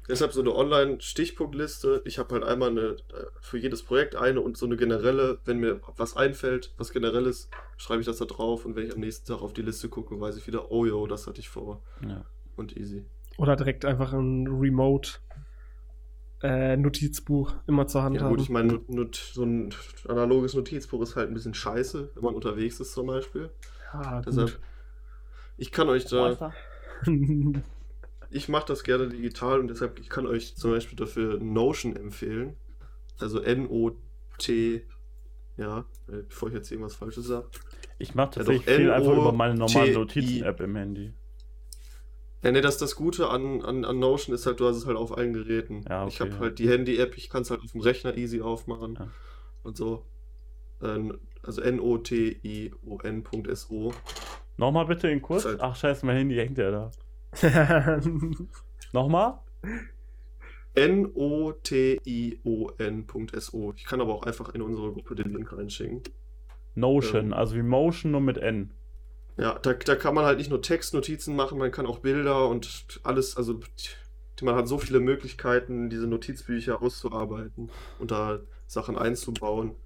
deshalb 0.09 0.32
so 0.32 0.40
eine 0.40 0.55
Online-Stichpunktliste. 0.55 2.02
Ich 2.05 2.19
habe 2.19 2.35
halt 2.35 2.44
einmal 2.44 2.70
eine, 2.70 2.81
äh, 2.81 2.97
für 3.40 3.59
jedes 3.59 3.82
Projekt 3.82 4.15
eine 4.16 4.40
und 4.40 4.56
so 4.56 4.66
eine 4.66 4.77
generelle, 4.77 5.39
wenn 5.44 5.59
mir 5.59 5.81
was 5.97 6.16
einfällt, 6.16 6.73
was 6.78 6.93
generelles, 6.93 7.48
schreibe 7.77 8.01
ich 8.01 8.06
das 8.06 8.19
da 8.19 8.24
drauf 8.24 8.65
und 8.65 8.77
wenn 8.77 8.86
ich 8.86 8.94
am 8.94 9.01
nächsten 9.01 9.27
Tag 9.32 9.43
auf 9.43 9.52
die 9.52 9.62
Liste 9.62 9.89
gucke, 9.89 10.19
weiß 10.20 10.36
ich 10.36 10.47
wieder, 10.47 10.70
oh 10.70 10.85
yo, 10.86 11.06
das 11.06 11.27
hatte 11.27 11.40
ich 11.40 11.48
vor. 11.48 11.82
Ja. 12.06 12.24
Und 12.56 12.77
easy. 12.77 13.05
Oder 13.36 13.55
direkt 13.56 13.85
einfach 13.85 14.12
ein 14.12 14.47
Remote 14.48 15.10
äh, 16.43 16.77
Notizbuch 16.77 17.52
immer 17.66 17.86
zur 17.86 18.02
Hand 18.02 18.16
Ja 18.16 18.23
haben. 18.23 18.31
gut, 18.31 18.40
ich 18.40 18.48
meine, 18.51 18.81
so 19.12 19.43
ein 19.44 19.74
analoges 20.06 20.55
Notizbuch 20.55 21.02
ist 21.02 21.16
halt 21.16 21.28
ein 21.28 21.35
bisschen 21.35 21.55
scheiße, 21.55 22.10
wenn 22.15 22.23
man 22.24 22.35
unterwegs 22.35 22.78
ist 22.81 22.93
zum 22.93 23.06
Beispiel. 23.09 23.51
ja, 23.93 24.20
Deshalb, 24.23 24.51
gut. 24.52 24.60
Ich 25.59 25.70
kann 25.72 25.89
euch 25.89 26.06
da, 26.06 26.55
ich 28.30 28.48
mache 28.48 28.66
das 28.66 28.82
gerne 28.85 29.09
digital 29.09 29.60
und 29.60 29.68
deshalb, 29.68 29.98
ich 29.98 30.09
kann 30.09 30.26
euch 30.26 30.56
zum 30.56 30.70
Beispiel 30.70 30.97
dafür 30.97 31.39
Notion 31.39 31.94
empfehlen. 31.97 32.56
Also 33.18 33.40
N-O-T, 33.40 34.86
ja, 35.56 35.85
äh, 36.09 36.22
bevor 36.28 36.48
ich 36.48 36.55
jetzt 36.55 36.70
irgendwas 36.70 36.94
Falsches 36.94 37.26
sage. 37.26 37.48
Ich 37.98 38.14
mache 38.14 38.28
Ja, 38.28 38.44
tatsächlich 38.44 38.64
doch, 38.66 38.72
viel 38.74 38.90
einfach 38.93 39.12
über 39.12 39.32
meine 39.32 39.55
normale 39.56 39.90
N-O-T-I. 39.90 40.22
Notizen-App 40.22 40.60
im 40.60 40.76
Handy. 40.76 41.12
Ja, 42.44 42.52
ne, 42.52 42.60
das, 42.60 42.78
das 42.78 42.94
Gute 42.94 43.28
an, 43.30 43.62
an, 43.62 43.85
an 43.85 43.98
Notion 43.98 44.32
ist 44.32 44.47
halt, 44.47 44.60
du 44.60 44.68
hast 44.68 44.76
es 44.76 44.86
halt 44.86 44.97
auf 44.97 45.16
allen 45.18 45.32
Geräten. 45.32 45.85
Ja, 45.89 46.06
ich 46.06 46.20
okay, 46.20 46.30
habe 46.30 46.35
ja. 46.35 46.39
halt 46.40 46.60
die 46.60 46.68
Handy-App, 46.68 47.16
ich 47.18 47.28
kann 47.28 47.43
es 47.43 47.51
halt 47.51 47.62
auf 47.62 47.72
dem 47.72 47.80
Rechner 47.80 48.16
easy 48.16 48.40
aufmachen 48.40 48.94
Ja. 48.94 49.09
und 49.64 49.76
so. 49.76 50.06
Ähm, 50.80 51.18
also 51.43 51.60
N-O-T-I-O-N.so. 52.80 53.93
Nochmal 54.59 54.85
bitte 54.86 55.09
in 55.09 55.22
kurz. 55.22 55.47
Ach 55.59 55.74
scheiße, 55.74 56.05
mein 56.05 56.16
Handy 56.16 56.35
hängt 56.36 56.59
ja 56.59 56.70
da. 56.70 56.90
Nochmal? 58.93 59.39
N-O-T-I-O-N.so. 60.74 61.32
Ich 63.76 63.85
kann 63.85 64.01
aber 64.01 64.14
auch 64.14 64.24
einfach 64.24 64.51
in 64.51 64.62
unsere 64.62 64.93
Gruppe 64.93 65.14
den 65.14 65.32
Link 65.32 65.52
reinschicken. 65.52 66.02
Notion, 66.74 67.26
Ähm. 67.26 67.32
also 67.32 67.55
wie 67.56 67.62
Motion 67.62 68.12
nur 68.12 68.20
mit 68.20 68.39
N. 68.39 68.72
Ja, 69.36 69.59
da, 69.59 69.72
da 69.72 69.94
kann 69.94 70.14
man 70.14 70.24
halt 70.24 70.39
nicht 70.39 70.51
nur 70.51 70.60
Textnotizen 70.60 71.36
machen, 71.36 71.59
man 71.59 71.70
kann 71.70 71.86
auch 71.86 72.01
Bilder 72.01 72.48
und 72.48 73.01
alles, 73.05 73.36
also 73.36 73.60
man 74.43 74.56
hat 74.56 74.66
so 74.66 74.78
viele 74.78 74.98
Möglichkeiten, 75.01 75.90
diese 75.90 76.09
Notizbücher 76.09 76.82
auszuarbeiten 76.82 77.70
und 78.01 78.10
da 78.10 78.40
Sachen 78.66 78.98
einzubauen. 78.98 79.76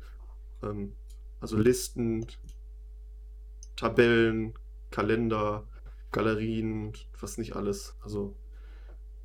Ähm, 0.62 0.92
also 1.40 1.56
Listen, 1.58 2.26
Tabellen, 3.76 4.54
Kalender, 4.92 5.66
Galerien, 6.12 6.92
was 7.20 7.38
nicht 7.38 7.56
alles. 7.56 7.96
Also 8.02 8.36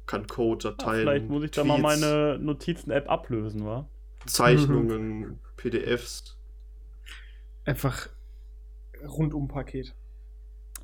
kann 0.08 0.26
Code, 0.26 0.68
Ah, 0.70 0.72
Dateien, 0.72 1.02
vielleicht 1.02 1.30
muss 1.30 1.44
ich 1.44 1.52
da 1.52 1.64
mal 1.64 1.76
Tweets, 1.76 2.02
meine 2.02 2.40
Notizen-App 2.40 3.10
ablösen, 3.10 3.66
wa? 3.66 3.88
Zeichnungen, 4.26 5.40
PDFs. 5.58 6.38
einfach 7.66 8.10
rundum 9.06 9.48
Paket. 9.48 9.94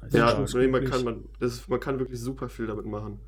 Also 0.02 0.18
Ja, 0.18 0.46
nee, 0.56 0.68
man 0.68 0.84
kann, 0.86 1.04
man, 1.04 1.24
das 1.40 1.68
man 1.68 1.80
kann 1.80 1.98
wirklich 2.00 2.20
super 2.20 2.50
viel 2.50 2.68
damit 2.68 2.86
machen. 2.86 3.20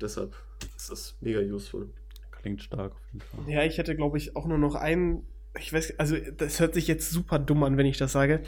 Deshalb 0.00 0.34
ist 0.76 0.90
das 0.90 1.16
mega 1.20 1.40
useful. 1.40 1.90
Klingt 2.30 2.62
stark 2.62 2.92
auf 2.92 3.00
jeden 3.12 3.20
Fall. 3.20 3.40
Ja, 3.52 3.64
ich 3.64 3.78
hätte, 3.78 3.94
glaube 3.96 4.18
ich, 4.18 4.34
auch 4.36 4.46
nur 4.46 4.58
noch 4.58 4.74
einen. 4.74 5.26
Ich 5.58 5.72
weiß, 5.72 5.98
also 5.98 6.16
das 6.36 6.60
hört 6.60 6.74
sich 6.74 6.86
jetzt 6.88 7.10
super 7.10 7.38
dumm 7.38 7.62
an, 7.62 7.76
wenn 7.76 7.86
ich 7.86 7.98
das 7.98 8.12
sage. 8.12 8.40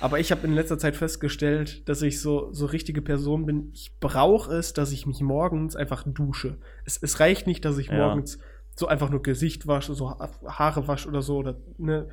Aber 0.00 0.18
ich 0.20 0.30
habe 0.32 0.46
in 0.46 0.52
letzter 0.52 0.78
Zeit 0.78 0.96
festgestellt, 0.96 1.88
dass 1.88 2.02
ich 2.02 2.20
so, 2.20 2.52
so 2.52 2.66
richtige 2.66 3.02
Person 3.02 3.46
bin. 3.46 3.70
Ich 3.72 3.92
brauche 4.00 4.52
es, 4.54 4.72
dass 4.72 4.92
ich 4.92 5.06
mich 5.06 5.20
morgens 5.20 5.76
einfach 5.76 6.04
dusche. 6.06 6.58
Es, 6.84 6.96
es 7.02 7.20
reicht 7.20 7.46
nicht, 7.46 7.64
dass 7.64 7.78
ich 7.78 7.88
Ja. 7.88 7.94
morgens 8.08 8.38
so 8.76 8.86
einfach 8.86 9.10
nur 9.10 9.22
Gesicht 9.22 9.66
wasche, 9.66 9.94
so 9.94 10.10
Ha- 10.10 10.30
Haare 10.46 10.86
wasche 10.88 11.08
oder 11.08 11.22
so. 11.22 11.38
Oder, 11.38 11.56
ne. 11.78 12.08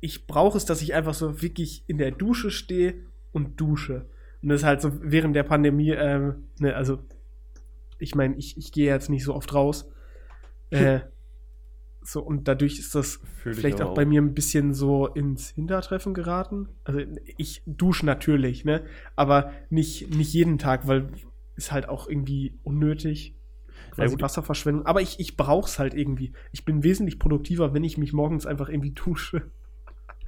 Ich 0.00 0.26
brauche 0.26 0.56
es, 0.56 0.64
dass 0.66 0.80
ich 0.82 0.94
einfach 0.94 1.14
so 1.14 1.42
wirklich 1.42 1.84
in 1.86 1.98
der 1.98 2.10
Dusche 2.10 2.50
stehe 2.50 2.94
und 3.32 3.60
dusche. 3.60 4.06
Und 4.42 4.50
das 4.50 4.60
ist 4.60 4.66
halt 4.66 4.80
so 4.82 4.90
während 5.02 5.34
der 5.36 5.42
Pandemie, 5.42 5.90
ähm, 5.90 6.48
ne, 6.58 6.74
also 6.76 6.98
ich 7.98 8.14
meine, 8.14 8.36
ich, 8.36 8.56
ich 8.58 8.72
gehe 8.72 8.86
jetzt 8.86 9.08
nicht 9.10 9.24
so 9.24 9.34
oft 9.34 9.54
raus. 9.54 9.90
Äh, 10.70 11.00
so, 12.06 12.20
und 12.22 12.48
dadurch 12.48 12.78
ist 12.78 12.94
das 12.94 13.20
Fühl 13.42 13.52
ich 13.52 13.58
vielleicht 13.58 13.80
aber 13.80 13.90
auch 13.90 13.94
bei 13.94 14.04
mir 14.04 14.20
ein 14.20 14.34
bisschen 14.34 14.74
so 14.74 15.06
ins 15.06 15.50
Hintertreffen 15.50 16.14
geraten. 16.14 16.68
Also 16.84 17.00
ich 17.38 17.62
dusche 17.66 18.04
natürlich, 18.04 18.64
ne? 18.64 18.84
Aber 19.16 19.52
nicht, 19.70 20.14
nicht 20.14 20.32
jeden 20.32 20.58
Tag, 20.58 20.86
weil 20.86 21.08
ist 21.56 21.72
halt 21.72 21.88
auch 21.88 22.08
irgendwie 22.08 22.58
unnötig. 22.62 23.36
Quasi 23.92 24.14
gut. 24.14 24.22
Wasserverschwendung. 24.22 24.86
Aber 24.86 25.00
ich, 25.02 25.20
ich 25.20 25.36
brauch's 25.36 25.78
halt 25.78 25.94
irgendwie. 25.94 26.32
Ich 26.52 26.64
bin 26.64 26.82
wesentlich 26.82 27.18
produktiver, 27.18 27.74
wenn 27.74 27.84
ich 27.84 27.96
mich 27.96 28.12
morgens 28.12 28.44
einfach 28.46 28.68
irgendwie 28.68 28.90
dusche. 28.92 29.50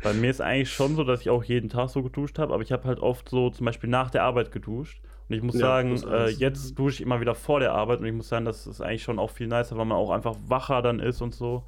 Bei 0.02 0.12
mir 0.12 0.30
ist 0.30 0.40
eigentlich 0.40 0.72
schon 0.72 0.94
so, 0.94 1.04
dass 1.04 1.22
ich 1.22 1.30
auch 1.30 1.42
jeden 1.42 1.68
Tag 1.68 1.88
so 1.88 2.02
geduscht 2.02 2.38
habe, 2.38 2.52
aber 2.52 2.62
ich 2.62 2.70
habe 2.70 2.84
halt 2.84 3.00
oft 3.00 3.28
so 3.28 3.50
zum 3.50 3.64
Beispiel 3.64 3.90
nach 3.90 4.10
der 4.10 4.24
Arbeit 4.24 4.52
geduscht. 4.52 5.02
Und 5.28 5.34
ich 5.34 5.42
muss 5.42 5.56
Ja, 5.56 5.60
sagen, 5.60 5.90
das 5.92 6.04
äh, 6.04 6.28
jetzt 6.28 6.78
dusche 6.78 6.96
ich 6.96 7.00
immer 7.02 7.20
wieder 7.20 7.34
vor 7.34 7.60
der 7.60 7.72
Arbeit 7.72 8.00
und 8.00 8.06
ich 8.06 8.12
muss 8.12 8.28
sagen, 8.28 8.44
das 8.44 8.66
ist 8.66 8.80
eigentlich 8.80 9.02
schon 9.02 9.18
auch 9.18 9.30
viel 9.30 9.48
nicer, 9.48 9.76
weil 9.76 9.84
man 9.84 9.98
auch 9.98 10.10
einfach 10.10 10.36
wacher 10.46 10.82
dann 10.82 11.00
ist 11.00 11.20
und 11.20 11.34
so. 11.34 11.64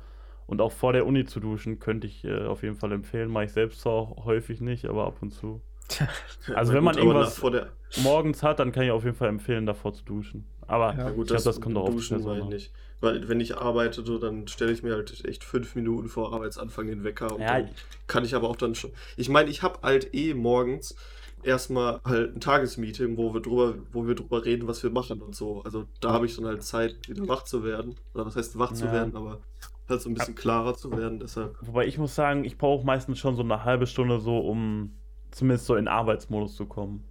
Und 0.47 0.60
auch 0.60 0.72
vor 0.72 0.93
der 0.93 1.06
Uni 1.06 1.24
zu 1.26 1.40
duschen, 1.40 1.78
könnte 1.78 2.06
ich 2.06 2.24
äh, 2.24 2.47
auf 2.47 2.62
jeden 2.62 2.76
Fall 2.76 2.93
empfehlen. 2.93 3.30
Mache 3.30 3.44
ich 3.44 3.52
selbst 3.52 3.80
zwar 3.80 3.93
auch 3.94 4.24
häufig 4.24 4.60
nicht, 4.60 4.86
aber 4.86 5.06
ab 5.06 5.16
und 5.20 5.32
zu. 5.32 5.60
Also 6.55 6.72
wenn 6.72 6.85
man 6.85 6.94
gut, 6.94 7.05
irgendwas- 7.05 7.35
nach- 7.35 7.40
vor 7.40 7.51
der, 7.51 7.68
Morgens 7.97 8.43
hat, 8.43 8.60
dann 8.60 8.70
kann 8.70 8.85
ich 8.85 8.90
auf 8.90 9.05
jeden 9.05 9.16
Fall 9.16 9.28
empfehlen, 9.28 9.66
davor 9.66 9.93
zu 9.93 10.05
duschen. 10.05 10.47
Aber 10.66 10.94
Ja, 10.97 11.10
gut, 11.10 11.24
ich 11.24 11.28
glaube, 11.28 11.43
das 11.44 11.60
kommt 11.60 11.76
auch 11.76 11.85
auf 11.89 12.10
meine 12.10 12.32
an. 12.32 12.40
ich 12.43 12.48
nicht. 12.48 12.72
Weil 13.01 13.28
wenn 13.28 13.40
ich 13.40 13.56
arbeite, 13.56 14.05
so, 14.05 14.18
dann 14.18 14.47
stelle 14.48 14.72
ich 14.72 14.82
mir 14.82 14.94
halt 14.94 15.24
echt 15.24 15.44
fünf 15.44 15.74
Minuten 15.74 16.09
vor 16.09 16.32
Arbeitsanfang 16.32 16.86
den 16.89 17.05
Wecker 17.05 17.35
und 17.35 17.40
Ja, 17.43 17.59
dann 17.59 17.70
kann 18.06 18.24
ich 18.24 18.35
aber 18.35 18.48
auch 18.48 18.56
dann 18.56 18.74
schon. 18.74 18.93
Ich 19.16 19.28
meine, 19.28 19.51
ich 19.51 19.62
habe 19.62 19.80
halt 19.82 20.14
eh 20.14 20.35
morgens 20.35 20.97
erstmal 21.43 22.01
halt 22.05 22.36
ein 22.36 22.40
Tagesmeeting, 22.40 23.16
wo 23.16 23.32
wir 23.35 23.40
drüber, 23.40 23.74
wo 23.93 24.06
wir 24.06 24.15
drüber 24.15 24.44
reden, 24.44 24.69
was 24.69 24.82
wir 24.82 24.90
machen 24.90 25.23
und 25.23 25.35
so. 25.35 25.62
Also 25.62 25.86
da 26.01 26.12
habe 26.12 26.27
ich 26.27 26.36
dann 26.36 26.47
halt 26.47 26.62
Zeit, 26.62 27.09
wieder 27.09 27.27
wach 27.28 27.44
zu 27.44 27.65
werden. 27.65 27.97
Oder 28.15 28.27
was 28.27 28.36
heißt 28.36 28.59
wach 28.59 28.73
zu 28.73 28.86
Ja. 28.86 28.93
werden, 28.93 29.16
aber 29.16 29.40
halt 29.89 30.02
so 30.02 30.10
ein 30.10 30.15
bisschen 30.15 30.35
klarer 30.35 30.74
zu 30.74 30.90
werden. 30.93 31.19
Deshalb. 31.20 31.56
Wobei 31.62 31.86
ich 31.86 31.98
muss 31.98 32.15
sagen, 32.15 32.44
ich 32.44 32.59
brauche 32.59 32.85
meistens 32.85 33.19
schon 33.19 33.36
so 33.36 33.43
eine 33.43 33.65
halbe 33.65 33.86
Stunde 33.86 34.20
so, 34.20 34.39
um 34.39 34.98
zumindest 35.31 35.66
so 35.66 35.77
in 35.77 35.89
Arbeitsmodus 35.89 36.56
zu 36.56 36.66
kommen. 36.66 37.05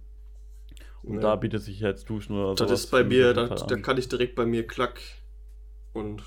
Und 1.02 1.16
Ja. 1.16 1.20
da 1.20 1.36
bietet 1.36 1.62
sich 1.62 1.80
jetzt 1.80 2.08
Duschen 2.10 2.36
oder 2.36 2.48
so. 2.50 2.54
Das 2.66 2.70
ist 2.72 2.90
bei 2.90 3.04
mir, 3.04 3.32
da, 3.32 3.48
da 3.48 3.76
kann 3.76 3.98
ich 3.98 4.08
direkt 4.08 4.34
bei 4.34 4.46
mir 4.46 4.66
klack 4.66 5.00
und 5.92 6.22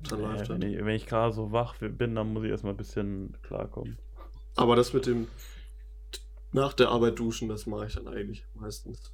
dann 0.00 0.20
läuft 0.20 0.48
ja, 0.48 0.54
das. 0.54 0.62
wenn, 0.62 0.62
ich, 0.62 0.78
wenn 0.78 0.94
ich 0.94 1.06
gerade 1.06 1.32
so 1.32 1.52
wach 1.52 1.76
bin, 1.78 2.14
dann 2.14 2.32
muss 2.32 2.44
ich 2.44 2.50
erstmal 2.50 2.72
ein 2.74 2.76
bisschen 2.76 3.36
klarkommen. 3.42 3.98
Aber 4.54 4.74
das 4.76 4.92
mit 4.92 5.06
dem 5.06 5.28
nach 6.52 6.72
der 6.72 6.88
Arbeit 6.88 7.18
duschen, 7.18 7.48
das 7.48 7.66
mache 7.66 7.86
ich 7.86 7.94
dann 7.94 8.08
eigentlich 8.08 8.46
meistens. 8.54 9.12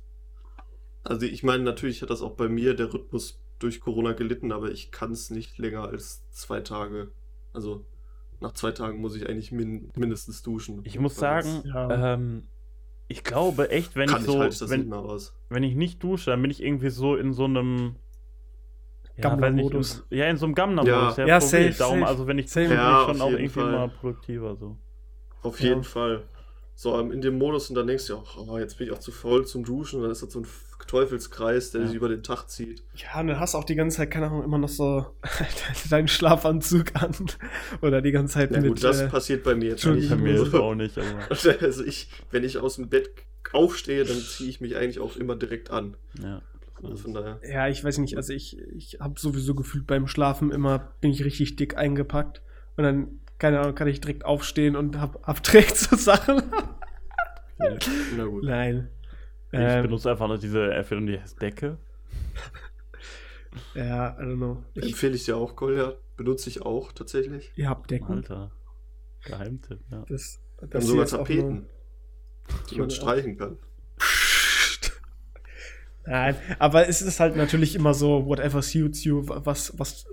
Also 1.05 1.27
ich 1.27 1.43
meine, 1.43 1.65
natürlich 1.65 2.03
hat 2.03 2.11
das 2.11 2.23
auch 2.23 2.33
bei 2.37 2.49
mir 2.49 2.75
der 2.75 2.93
Rhythmus 2.93 3.41
durch 3.59 3.81
Corona 3.81 4.13
gelitten, 4.13 4.53
aber 4.53 4.71
ich 4.71 4.91
kann 4.93 5.13
es 5.13 5.31
nicht 5.31 5.59
länger 5.59 5.85
als 5.85 6.29
zwei 6.31 6.61
Tage. 6.61 7.11
Also 7.53 7.85
nach 8.41 8.53
zwei 8.53 8.73
Tagen 8.73 9.01
muss 9.01 9.15
ich 9.17 9.29
eigentlich 9.29 9.53
min 9.53 9.91
mindestens 9.97 10.43
duschen. 10.43 10.81
Ich 10.85 10.99
muss 10.99 11.17
sagen, 11.17 11.63
Ja. 11.65 12.15
ähm, 12.15 12.45
ich 13.09 13.25
glaube 13.25 13.71
echt, 13.71 13.97
wenn 13.97 14.09
sonst 14.09 14.23
ich 14.23 14.27
kann 14.27 14.33
so, 14.33 14.33
ich, 14.33 14.39
halte 14.41 14.55
ich 14.55 14.61
nicht 14.85 14.91
wenn, 14.91 15.57
wenn 15.57 15.63
ich 15.63 15.75
nicht 15.75 16.03
dusche, 16.03 16.31
dann 16.31 16.43
bin 16.43 16.51
ich 16.51 16.63
irgendwie 16.63 16.91
so 16.91 17.17
in 17.17 17.33
so 17.33 17.45
einem 17.45 17.97
ja, 19.17 19.37
nicht, 19.51 20.05
Ja, 20.11 20.27
in 20.27 20.37
so 20.39 20.47
einem 20.47 20.55
Gammler-Modus. 20.55 21.17
Ja. 21.19 21.27
Ja, 21.27 21.41
so 21.41 21.47
safe, 21.49 21.73
safe. 21.73 22.07
also 22.07 22.27
wenn 22.27 22.39
ich 22.39 22.51
Safe. 22.51 22.67
dusche, 22.67 22.77
bin 22.77 22.85
Ja, 22.85 23.01
ich 23.03 23.07
schon 23.09 23.21
auf 23.21 23.29
auch 23.29 23.31
irgendwie 23.33 23.49
Fall. 23.61 23.73
mal 23.73 23.89
produktiver 23.89 24.57
so. 24.57 24.77
Auf 25.43 25.61
Ja. 25.61 25.69
jeden 25.69 25.85
Fall. 25.85 26.23
So 26.83 26.99
ähm, 26.99 27.13
in 27.13 27.21
dem 27.21 27.39
Modus 27.39 27.69
und 27.71 27.77
dann 27.77 27.87
denkst 27.87 28.09
du, 28.09 28.17
auch, 28.17 28.37
oh, 28.49 28.59
jetzt 28.59 28.77
bin 28.79 28.89
ich 28.89 28.93
auch 28.93 28.99
zu 28.99 29.13
faul 29.13 29.47
zum 29.47 29.63
Duschen 29.65 29.99
und 29.99 30.03
dann 30.03 30.11
ist 30.11 30.23
das 30.23 30.33
so 30.33 30.41
ein 30.41 30.47
Teufelskreis, 30.89 31.71
der 31.71 31.83
Ja. 31.83 31.87
sich 31.87 31.97
über 31.97 32.09
den 32.09 32.23
Tag 32.25 32.49
zieht. 32.49 32.83
Ja, 32.97 33.21
und 33.21 33.29
dann 33.29 33.39
hast 33.39 33.55
du 33.55 33.59
auch 33.59 33.65
die 33.65 33.77
ganze 33.77 33.99
Zeit, 33.99 34.11
keine 34.11 34.27
Ahnung, 34.27 34.43
immer 34.43 34.59
noch 34.59 34.69
so 34.69 35.07
deinen 35.91 36.09
Schlafanzug 36.09 36.95
an. 37.01 37.13
Oder 37.83 38.03
die 38.03 38.11
ganze 38.13 38.35
Zeit 38.35 38.51
Ja 38.51 38.61
mit. 38.61 38.69
gut, 38.71 38.85
das 38.85 39.01
äh, 39.01 39.09
passiert 39.09 39.45
bei 39.45 39.55
mir 39.55 39.71
jetzt 39.71 39.85
Entschuldigung. 39.85 40.19
Bei 40.19 40.23
mir 40.25 40.45
So. 40.45 40.61
auch 40.63 40.75
nicht, 40.75 40.99
aber 40.99 41.07
Also 41.63 41.85
ich, 41.85 42.09
wenn 42.31 42.45
ich 42.45 42.59
aus 42.59 42.77
dem 42.77 42.89
Bett 42.89 43.11
aufstehe, 43.53 44.05
dann 44.05 44.17
ziehe 44.19 44.51
ich 44.51 44.61
mich 44.61 44.77
eigentlich 44.77 44.99
auch 44.99 45.17
immer 45.17 45.37
direkt 45.37 45.71
an. 45.71 45.97
ja. 46.21 46.43
Also 46.83 46.97
von 46.97 47.15
daher. 47.15 47.39
ja, 47.49 47.69
ich 47.69 47.85
weiß 47.85 47.99
nicht, 47.99 48.17
also 48.17 48.33
ich, 48.33 48.59
ich 48.75 48.99
habe 48.99 49.15
sowieso 49.21 49.55
gefühlt 49.55 49.87
beim 49.87 50.09
Schlafen 50.09 50.51
immer, 50.51 50.93
bin 51.01 51.13
ich 51.13 51.25
richtig 51.25 51.55
dick 51.55 51.77
eingepackt. 51.77 52.43
Und 52.77 52.83
dann, 52.83 53.21
keine 53.43 53.59
Ahnung, 53.59 53.75
kann 53.75 53.89
ich 53.89 54.01
direkt 54.01 54.25
aufstehen 54.25 54.77
und 54.77 55.01
hab, 55.01 55.21
hab 55.27 55.43
direkt 55.43 55.77
so 55.77 55.97
Sachen. 55.97 56.43
Na 58.17 58.25
gut. 58.25 58.45
Nein. 58.45 58.89
Ich 59.51 59.59
Ähm, 59.59 59.83
benutze 59.83 60.13
einfach 60.13 60.29
nur 60.29 60.39
diese 60.39 60.73
Erfindung, 60.73 61.09
die 61.09 61.21
heißt 61.21 61.43
Decke. 61.43 61.77
ja, 63.75 64.17
I 64.17 64.23
don't 64.23 64.37
know. 64.37 64.63
Ich, 64.75 64.91
Empfehle 64.91 65.17
ich 65.17 65.25
dir 65.25 65.37
auch, 65.37 65.57
Kolja. 65.57 65.95
Benutze 66.17 66.51
ich 66.51 66.63
auch 66.63 66.93
tatsächlich. 66.93 67.51
ihr 67.57 67.69
habt 67.69 67.91
Decken. 67.91 68.19
Alter. 68.19 68.53
Geheimtipp, 69.25 69.81
ja. 69.91 70.05
Das, 70.09 70.39
Wir 70.59 70.63
haben 70.63 70.71
das 70.71 70.87
sogar 70.87 71.05
ist 71.05 71.15
auch 71.15 71.19
Tapeten, 71.19 71.67
die 72.71 72.79
man 72.79 72.91
streichen 72.91 73.37
kann. 73.37 73.59
Nein, 76.07 76.37
aber 76.61 76.89
es 76.89 77.03
ist 77.03 77.19
halt 77.19 77.35
natürlich 77.37 77.75
immer 77.75 77.93
so, 77.95 78.25
whatever 78.27 78.63
suits 78.63 79.03
you, 79.03 79.23
was, 79.27 79.77
was 79.79 80.07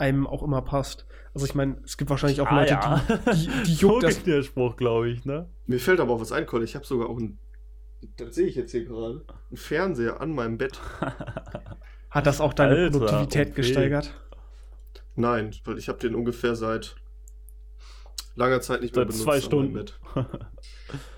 einem 0.00 0.26
auch 0.26 0.42
immer 0.42 0.62
passt. 0.62 1.06
Also 1.34 1.46
ich 1.46 1.54
meine, 1.54 1.80
es 1.84 1.96
gibt 1.96 2.10
wahrscheinlich 2.10 2.40
auch 2.40 2.48
Ah, 2.48 2.60
Leute, 2.60 2.72
ja. 2.72 3.02
die, 3.32 3.46
die, 3.46 3.62
die 3.66 3.74
so 3.74 3.88
juckt 3.92 4.02
das. 4.02 4.16
geht 4.16 4.26
der 4.26 4.42
Spruch, 4.42 4.76
glaube 4.76 5.10
ich, 5.10 5.24
ne? 5.24 5.48
Mir 5.66 5.78
fällt 5.78 6.00
aber 6.00 6.14
auch 6.14 6.20
was 6.20 6.32
ein, 6.32 6.46
Kolja. 6.46 6.64
Ich 6.64 6.74
habe 6.74 6.84
sogar 6.86 7.08
auch 7.08 7.18
ein. 7.18 7.38
Das 8.16 8.34
sehe 8.34 8.46
ich 8.46 8.56
jetzt 8.56 8.72
hier 8.72 8.84
gerade. 8.84 9.24
Ein 9.52 9.56
Fernseher 9.56 10.20
an 10.20 10.34
meinem 10.34 10.58
Bett. 10.58 10.80
Hat 12.10 12.26
das 12.26 12.40
auch 12.40 12.52
deine 12.54 12.74
Alter, 12.74 12.90
Produktivität 12.98 13.48
okay. 13.48 13.56
gesteigert? 13.56 14.14
Nein, 15.14 15.54
weil 15.64 15.78
ich 15.78 15.88
habe 15.88 15.98
den 15.98 16.14
ungefähr 16.14 16.56
seit 16.56 16.96
langer 18.34 18.60
Zeit 18.60 18.80
nicht 18.80 18.94
mehr 18.96 19.04
Seit 19.04 19.08
benutzt. 19.08 19.22
zwei 19.24 19.40
Stunden. 19.40 19.74
Bett. 19.74 19.98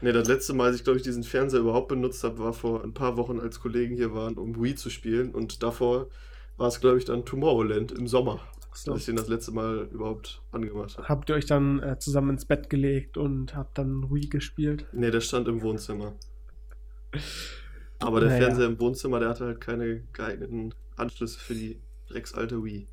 Nee, 0.02 0.12
das 0.12 0.28
letzte 0.28 0.52
Mal, 0.52 0.66
als 0.66 0.76
ich 0.76 0.84
glaube 0.84 0.98
ich 0.98 1.02
diesen 1.02 1.22
Fernseher 1.24 1.60
überhaupt 1.60 1.88
benutzt 1.88 2.22
habe, 2.24 2.38
war 2.40 2.52
vor 2.52 2.84
ein 2.84 2.92
paar 2.92 3.16
Wochen, 3.16 3.40
als 3.40 3.58
Kollegen 3.58 3.96
hier 3.96 4.12
waren, 4.12 4.34
um 4.36 4.62
Wii 4.62 4.74
zu 4.74 4.90
spielen. 4.90 5.34
Und 5.34 5.62
davor 5.62 6.08
war 6.58 6.68
es, 6.68 6.78
glaube 6.80 6.98
ich, 6.98 7.06
dann 7.06 7.24
Tomorrowland 7.24 7.90
im 7.90 8.06
Sommer, 8.06 8.40
So. 8.74 8.92
dass 8.92 9.00
ich 9.00 9.06
den 9.06 9.16
das 9.16 9.28
letzte 9.28 9.52
Mal 9.52 9.88
überhaupt 9.92 10.42
angemacht 10.50 10.96
habe. 10.98 11.08
Habt 11.08 11.28
ihr 11.28 11.34
euch 11.36 11.46
dann 11.46 11.82
äh, 11.82 11.98
zusammen 11.98 12.30
ins 12.30 12.44
Bett 12.44 12.70
gelegt 12.70 13.16
und 13.16 13.54
habt 13.54 13.76
dann 13.78 14.10
Wii 14.10 14.28
gespielt? 14.28 14.86
Nee, 14.92 15.10
der 15.10 15.20
stand 15.20 15.46
im 15.48 15.60
Wohnzimmer. 15.62 16.14
Aber 17.98 18.20
der 18.20 18.30
Naja. 18.30 18.46
Fernseher 18.46 18.66
im 18.66 18.80
Wohnzimmer, 18.80 19.20
der 19.20 19.28
hatte 19.28 19.44
halt 19.46 19.60
keine 19.60 20.00
geeigneten 20.12 20.74
Anschlüsse 20.96 21.38
für 21.38 21.54
die 21.54 21.80
drecksalte 22.08 22.64
Wii. 22.64 22.86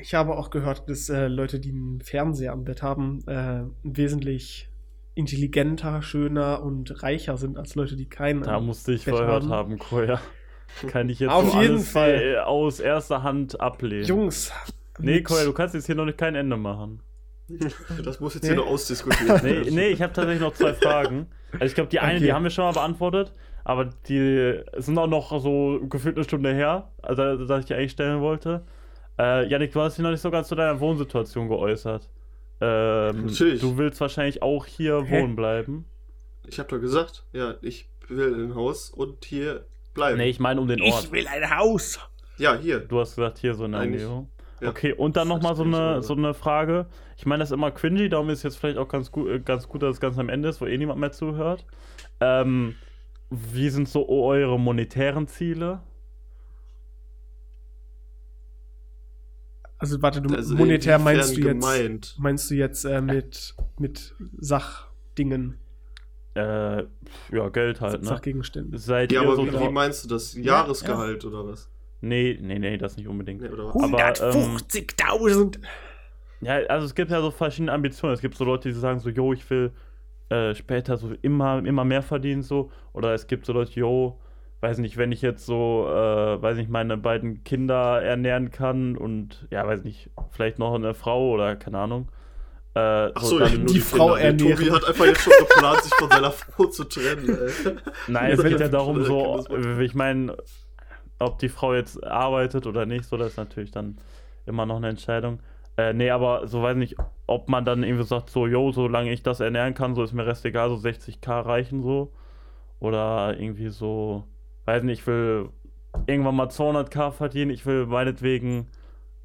Ich 0.00 0.14
habe 0.14 0.36
auch 0.36 0.50
gehört, 0.50 0.88
dass 0.88 1.08
äh, 1.08 1.28
Leute, 1.28 1.58
die 1.60 1.70
einen 1.70 2.00
Fernseher 2.02 2.52
am 2.52 2.64
Bett 2.64 2.82
haben, 2.82 3.26
äh, 3.26 3.64
wesentlich 3.82 4.68
intelligenter, 5.14 6.02
schöner 6.02 6.62
und 6.62 7.02
reicher 7.02 7.38
sind 7.38 7.56
als 7.56 7.74
Leute, 7.74 7.96
die 7.96 8.06
keinen. 8.06 8.42
Da 8.42 8.60
musste 8.60 8.92
ich 8.92 9.04
Bett 9.06 9.16
verhört 9.16 9.44
haben. 9.44 9.50
haben, 9.50 9.78
Koya. 9.78 10.20
Kann 10.88 11.08
ich 11.08 11.20
jetzt 11.20 11.30
Auf 11.30 11.52
so 11.52 11.60
jeden 11.60 11.74
alles 11.76 11.90
Fall. 11.90 12.20
äh, 12.20 12.38
aus 12.38 12.80
erster 12.80 13.22
Hand 13.22 13.60
ablehnen. 13.60 14.04
Jungs. 14.04 14.52
Nee, 14.98 15.22
Koya, 15.22 15.44
du 15.44 15.52
kannst 15.52 15.74
jetzt 15.74 15.86
hier 15.86 15.94
noch 15.94 16.04
nicht 16.06 16.18
kein 16.18 16.34
Ende 16.34 16.56
machen. 16.56 17.02
Das 18.04 18.18
muss 18.20 18.34
jetzt 18.34 18.42
Nee. 18.42 18.48
hier 18.50 18.56
noch 18.56 18.66
ausdiskutiert 18.66 19.42
Nee, 19.44 19.50
werden. 19.56 19.74
nee 19.74 19.88
ich 19.88 20.02
habe 20.02 20.12
tatsächlich 20.12 20.40
noch 20.40 20.54
zwei 20.54 20.74
Fragen. 20.74 21.28
Also 21.52 21.66
ich 21.66 21.74
glaube, 21.74 21.88
die 21.88 22.00
eine, 22.00 22.16
Okay. 22.16 22.24
die 22.26 22.32
haben 22.32 22.42
wir 22.42 22.50
schon 22.50 22.64
mal 22.64 22.72
beantwortet, 22.72 23.32
aber 23.64 23.86
die 24.08 24.60
sind 24.78 24.98
auch 24.98 25.06
noch 25.06 25.30
so 25.40 25.80
gefühlt 25.88 26.16
eine 26.16 26.24
Stunde 26.24 26.52
her, 26.52 26.90
also 27.02 27.46
dass 27.46 27.60
ich 27.60 27.66
die 27.66 27.74
eigentlich 27.74 27.92
stellen 27.92 28.20
wollte. 28.20 28.66
Äh, 29.18 29.46
Janik, 29.48 29.72
du 29.72 29.80
hast 29.80 29.96
dich 29.96 30.02
noch 30.02 30.10
nicht 30.10 30.20
so 30.20 30.30
ganz 30.30 30.48
zu 30.48 30.54
deiner 30.56 30.78
Wohnsituation 30.80 31.48
geäußert. 31.48 32.10
Ähm, 32.60 33.26
Natürlich. 33.26 33.60
Du 33.60 33.78
willst 33.78 34.00
wahrscheinlich 34.00 34.42
auch 34.42 34.66
hier 34.66 35.02
Hä? 35.04 35.22
wohnen 35.22 35.36
bleiben. 35.36 35.86
Ich 36.48 36.58
habe 36.58 36.68
doch 36.68 36.80
gesagt, 36.80 37.24
ja, 37.32 37.54
ich 37.62 37.88
will 38.08 38.34
ein 38.34 38.54
Haus 38.54 38.90
und 38.90 39.24
hier 39.24 39.64
bleiben. 39.94 40.18
Nee, 40.18 40.28
ich 40.28 40.40
meine 40.40 40.60
um 40.60 40.68
den 40.68 40.82
Ort. 40.82 41.04
Ich 41.04 41.12
will 41.12 41.26
ein 41.28 41.56
Haus. 41.56 41.98
Ja, 42.38 42.56
hier. 42.58 42.80
Du 42.80 43.00
hast 43.00 43.14
gesagt, 43.16 43.38
hier 43.38 43.54
so 43.54 43.64
in 43.64 43.72
der 43.72 43.82
Umgebung. 43.82 44.30
Ja. 44.60 44.70
Okay, 44.70 44.92
und 44.92 45.16
dann 45.16 45.28
nochmal 45.28 45.54
so 45.54 45.62
eine, 45.64 46.02
so 46.02 46.14
eine 46.14 46.34
Frage. 46.34 46.86
Ich 47.16 47.26
meine, 47.26 47.40
das 47.40 47.50
ist 47.50 47.54
immer 47.54 47.70
cringy, 47.70 48.08
darum 48.08 48.30
ist 48.30 48.42
jetzt 48.42 48.56
vielleicht 48.56 48.78
auch 48.78 48.88
ganz 48.88 49.10
gut, 49.10 49.44
ganz 49.44 49.68
gut, 49.68 49.82
dass 49.82 49.96
es 49.96 50.00
ganz 50.00 50.18
am 50.18 50.28
Ende 50.28 50.48
ist, 50.48 50.60
wo 50.60 50.66
eh 50.66 50.76
niemand 50.78 51.00
mehr 51.00 51.12
zuhört. 51.12 51.66
Ähm, 52.20 52.74
wie 53.30 53.68
sind 53.70 53.88
so 53.88 54.08
eure 54.08 54.58
monetären 54.58 55.26
Ziele? 55.28 55.80
Also 59.78 60.00
warte, 60.00 60.22
du 60.22 60.34
Also 60.34 60.54
monetär 60.54 60.98
meinst 60.98 61.36
du 61.36 61.40
jetzt 61.42 61.60
gemeint? 61.60 62.14
meinst 62.18 62.50
du 62.50 62.54
jetzt 62.54 62.84
äh, 62.84 63.00
mit 63.02 63.54
mit 63.78 64.14
Sachdingen, 64.38 65.58
Äh, 66.34 66.84
ja, 67.32 67.48
Geld 67.50 67.80
halt, 67.80 68.00
ne? 68.02 68.08
Sachgegenständen? 68.08 68.78
Seid 68.78 69.12
Ja, 69.12 69.22
ihr 69.22 69.26
aber 69.26 69.36
so 69.36 69.46
wie, 69.46 69.52
wie 69.52 69.68
meinst 69.68 70.04
du 70.04 70.08
das? 70.08 70.34
Jahresgehalt 70.34 71.24
oder 71.24 71.46
was? 71.46 71.70
Nee, 72.00 72.38
nee, 72.40 72.58
nee, 72.58 72.76
das 72.76 72.96
nicht 72.96 73.08
unbedingt. 73.08 73.42
Nee, 73.42 73.48
oder 73.48 73.66
was? 73.74 73.82
Aber, 73.82 74.34
ähm, 74.34 74.56
150.000. 74.56 75.58
Ja, 76.42 76.56
also 76.68 76.86
es 76.86 76.94
gibt 76.94 77.10
ja 77.10 77.20
so 77.20 77.30
verschiedene 77.30 77.72
Ambitionen. 77.72 78.14
Es 78.14 78.20
gibt 78.20 78.36
so 78.36 78.44
Leute, 78.44 78.68
die 78.68 78.74
sagen 78.74 79.00
so, 79.00 79.08
yo, 79.08 79.32
ich 79.32 79.48
will 79.48 79.72
äh, 80.28 80.54
später 80.54 80.96
so 80.96 81.12
immer, 81.22 81.64
immer 81.64 81.84
mehr 81.84 82.02
verdienen, 82.02 82.42
so. 82.42 82.70
Oder 82.92 83.14
es 83.14 83.26
gibt 83.26 83.46
so 83.46 83.52
Leute, 83.52 83.72
yo, 83.80 84.20
weiß 84.60 84.78
nicht, 84.78 84.96
wenn 84.96 85.12
ich 85.12 85.22
jetzt 85.22 85.46
so, 85.46 85.86
äh, 85.88 86.42
weiß 86.42 86.56
nicht, 86.58 86.70
meine 86.70 86.96
beiden 86.96 87.44
Kinder 87.44 88.02
ernähren 88.02 88.50
kann 88.50 88.96
und, 88.96 89.46
ja, 89.50 89.66
weiß 89.66 89.84
nicht, 89.84 90.10
vielleicht 90.30 90.58
noch 90.58 90.74
eine 90.74 90.94
Frau 90.94 91.30
oder 91.30 91.56
keine 91.56 91.78
Ahnung. 91.78 92.08
Äh, 92.74 93.10
Ach 93.14 93.22
so, 93.22 93.40
ja, 93.40 93.48
die 93.48 93.64
die, 93.64 93.80
Frau 93.80 94.08
Frau 94.08 94.16
Der 94.16 94.36
Tobi 94.36 94.50
ernähren. 94.50 94.74
hat 94.74 94.84
einfach 94.86 95.06
jetzt 95.06 95.22
schon 95.22 95.32
geplant, 95.38 95.82
sich 95.82 95.94
von 95.94 96.10
seiner 96.10 96.30
Frau 96.30 96.66
zu 96.66 96.84
trennen. 96.84 97.28
Ey. 97.28 97.72
Nein, 98.08 98.32
es 98.32 98.42
geht 98.42 98.60
ja 98.60 98.68
darum, 98.68 99.02
so, 99.02 99.46
ich 99.80 99.94
meine, 99.94 100.36
ob 101.18 101.38
die 101.38 101.48
Frau 101.48 101.74
jetzt 101.74 102.02
arbeitet 102.04 102.66
oder 102.66 102.86
nicht, 102.86 103.04
so, 103.04 103.16
das 103.16 103.32
ist 103.32 103.36
natürlich 103.36 103.70
dann 103.70 103.98
immer 104.46 104.66
noch 104.66 104.76
eine 104.76 104.88
Entscheidung. 104.88 105.40
Äh, 105.76 105.92
nee, 105.92 106.10
aber 106.10 106.46
so 106.48 106.62
weiß 106.62 106.76
nicht, 106.76 106.96
ob 107.26 107.48
man 107.48 107.64
dann 107.64 107.82
irgendwie 107.82 108.04
sagt, 108.04 108.30
so, 108.30 108.46
yo, 108.46 108.72
solange 108.72 109.12
ich 109.12 109.22
das 109.22 109.40
ernähren 109.40 109.74
kann, 109.74 109.94
so 109.94 110.02
ist 110.02 110.12
mir 110.12 110.26
Rest 110.26 110.44
egal, 110.44 110.70
so 110.70 110.76
60k 110.76 111.44
reichen 111.44 111.82
so. 111.82 112.12
Oder 112.80 113.38
irgendwie 113.38 113.68
so, 113.68 114.24
weiß 114.64 114.82
nicht, 114.82 115.00
ich 115.00 115.06
will 115.06 115.50
irgendwann 116.06 116.36
mal 116.36 116.48
200k 116.48 117.10
verdienen, 117.10 117.50
ich 117.50 117.66
will 117.66 117.86
meinetwegen, 117.86 118.68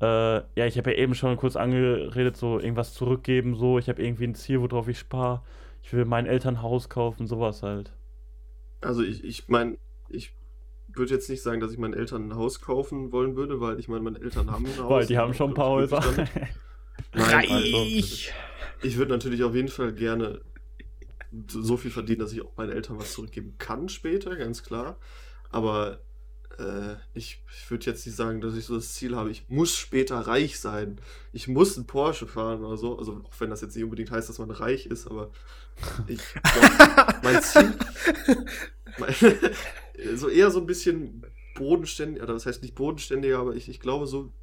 äh, 0.02 0.36
ja, 0.36 0.66
ich 0.66 0.78
habe 0.78 0.92
ja 0.92 0.98
eben 0.98 1.16
schon 1.16 1.38
kurz 1.38 1.56
angeredet, 1.56 2.36
so 2.38 2.60
irgendwas 2.60 2.94
zurückgeben, 2.94 3.56
so, 3.56 3.78
ich 3.78 3.88
habe 3.90 4.04
irgendwie 4.04 4.26
ein 4.26 4.36
Ziel, 4.36 4.62
worauf 4.62 4.88
ich 4.88 5.00
spare. 5.00 5.42
Ich 5.84 5.94
will 5.94 6.06
meinen 6.06 6.28
Eltern 6.28 6.56
ein 6.56 6.62
Haus 6.62 6.90
kaufen, 6.90 7.28
sowas 7.28 7.64
halt. 7.64 7.94
Also 8.82 9.04
ich, 9.04 9.24
ich 9.24 9.48
meine, 9.48 9.78
ich 10.10 10.34
würde 10.96 11.14
jetzt 11.14 11.30
nicht 11.30 11.42
sagen, 11.42 11.60
dass 11.60 11.72
ich 11.72 11.78
meinen 11.78 11.94
Eltern 11.94 12.30
ein 12.30 12.36
Haus 12.36 12.62
kaufen 12.62 13.12
wollen 13.12 13.36
würde, 13.36 13.60
weil 13.60 13.80
ich 13.80 13.88
meine, 13.88 14.02
meine 14.02 14.20
Eltern 14.20 14.52
haben 14.52 14.66
ein 14.66 14.78
Haus. 14.78 14.90
Weil 14.90 15.06
die 15.06 15.18
haben 15.18 15.34
schon 15.34 15.52
ein 15.52 15.54
paar 15.56 15.70
Häuser. 15.70 16.02
Nein, 17.14 17.50
also, 17.50 17.78
Reich. 17.78 18.34
ich 18.84 18.98
würde 18.98 19.12
natürlich 19.12 19.44
auf 19.44 19.56
jeden 19.56 19.68
Fall 19.68 19.94
gerne 19.94 20.42
so 21.48 21.78
viel 21.78 21.92
verdienen, 21.92 22.20
dass 22.20 22.34
ich 22.34 22.42
auch 22.42 22.56
meinen 22.58 22.72
Eltern 22.72 23.00
was 23.00 23.14
zurückgeben 23.14 23.56
kann 23.58 23.90
später, 23.90 24.36
ganz 24.36 24.64
klar. 24.64 24.98
Aber 25.50 26.02
äh, 26.62 26.98
ich, 27.14 27.44
ich 27.56 27.72
würde 27.72 27.86
jetzt 27.86 28.06
nicht 28.06 28.16
sagen, 28.16 28.42
dass 28.42 28.56
ich 28.56 28.66
so 28.66 28.76
das 28.76 28.94
Ziel 28.94 29.16
habe, 29.16 29.32
ich 29.32 29.50
muss 29.50 29.76
später 29.76 30.20
reich 30.20 30.60
sein. 30.60 31.00
Ich 31.34 31.48
muss 31.48 31.78
einen 31.78 31.88
Porsche 31.88 32.28
fahren 32.28 32.64
oder 32.64 32.78
so. 32.78 32.98
Also 32.98 33.22
auch 33.24 33.40
wenn 33.40 33.50
das 33.50 33.62
jetzt 33.62 33.76
nicht 33.76 33.84
unbedingt 33.84 34.12
heißt, 34.12 34.30
dass 34.30 34.40
man 34.40 34.52
reich 34.52 34.86
ist, 34.86 35.08
aber 35.08 35.32
ich 36.08 36.22
glaub, 36.34 37.24
mein 37.24 37.42
Ziel. 37.42 37.74
Mein, 38.98 39.16
so 40.16 40.28
eher 40.28 40.52
so 40.52 40.60
ein 40.60 40.66
bisschen 40.66 41.26
bodenständig, 41.56 42.22
oder 42.22 42.34
das 42.34 42.46
heißt 42.46 42.62
nicht 42.62 42.76
bodenständiger, 42.76 43.40
aber 43.40 43.56
ich, 43.56 43.70
ich 43.70 43.80
glaube 43.80 44.06
so, 44.06 44.34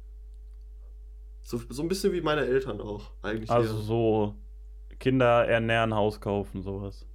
so. 1.43 1.61
So 1.69 1.83
ein 1.83 1.87
bisschen 1.87 2.13
wie 2.13 2.21
meine 2.21 2.45
Eltern 2.45 2.81
auch, 2.81 3.11
eigentlich. 3.21 3.51
Also 3.51 3.75
eher. 3.75 3.81
so 3.83 4.35
Kinder 4.99 5.47
ernähren, 5.47 5.93
Haus 5.93 6.19
kaufen, 6.19 6.63
sowas. 6.63 7.05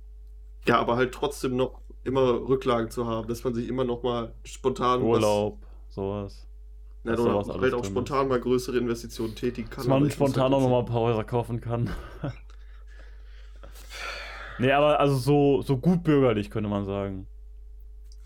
Ja, 0.66 0.78
aber 0.78 0.96
halt 0.96 1.12
trotzdem 1.12 1.56
noch 1.56 1.80
immer 2.04 2.48
Rücklagen 2.48 2.90
zu 2.90 3.06
haben, 3.06 3.28
dass 3.28 3.44
man 3.44 3.54
sich 3.54 3.68
immer 3.68 3.84
noch 3.84 4.02
mal 4.02 4.32
spontan 4.44 5.00
was- 5.00 5.06
Urlaub, 5.08 5.58
sowas. 5.90 6.46
Ja, 7.04 7.12
dass 7.12 7.20
oder 7.20 7.44
sowas 7.44 7.60
halt 7.60 7.74
auch 7.74 7.84
spontan 7.84 8.28
mal 8.28 8.40
größere 8.40 8.78
Investitionen 8.78 9.34
tätigen 9.34 9.68
kann. 9.68 9.78
Dass 9.78 9.86
man 9.88 10.10
spontan 10.10 10.44
halt 10.44 10.54
auch 10.54 10.60
nochmal 10.60 10.80
ein 10.80 10.84
jetzt- 10.84 10.92
paar 10.92 11.00
Häuser 11.02 11.24
kaufen 11.24 11.60
kann. 11.60 11.90
nee, 14.58 14.72
aber 14.72 15.00
also 15.00 15.16
so, 15.16 15.62
so 15.62 15.76
gut 15.76 16.02
bürgerlich 16.02 16.50
könnte 16.50 16.68
man 16.70 16.84
sagen. 16.84 17.26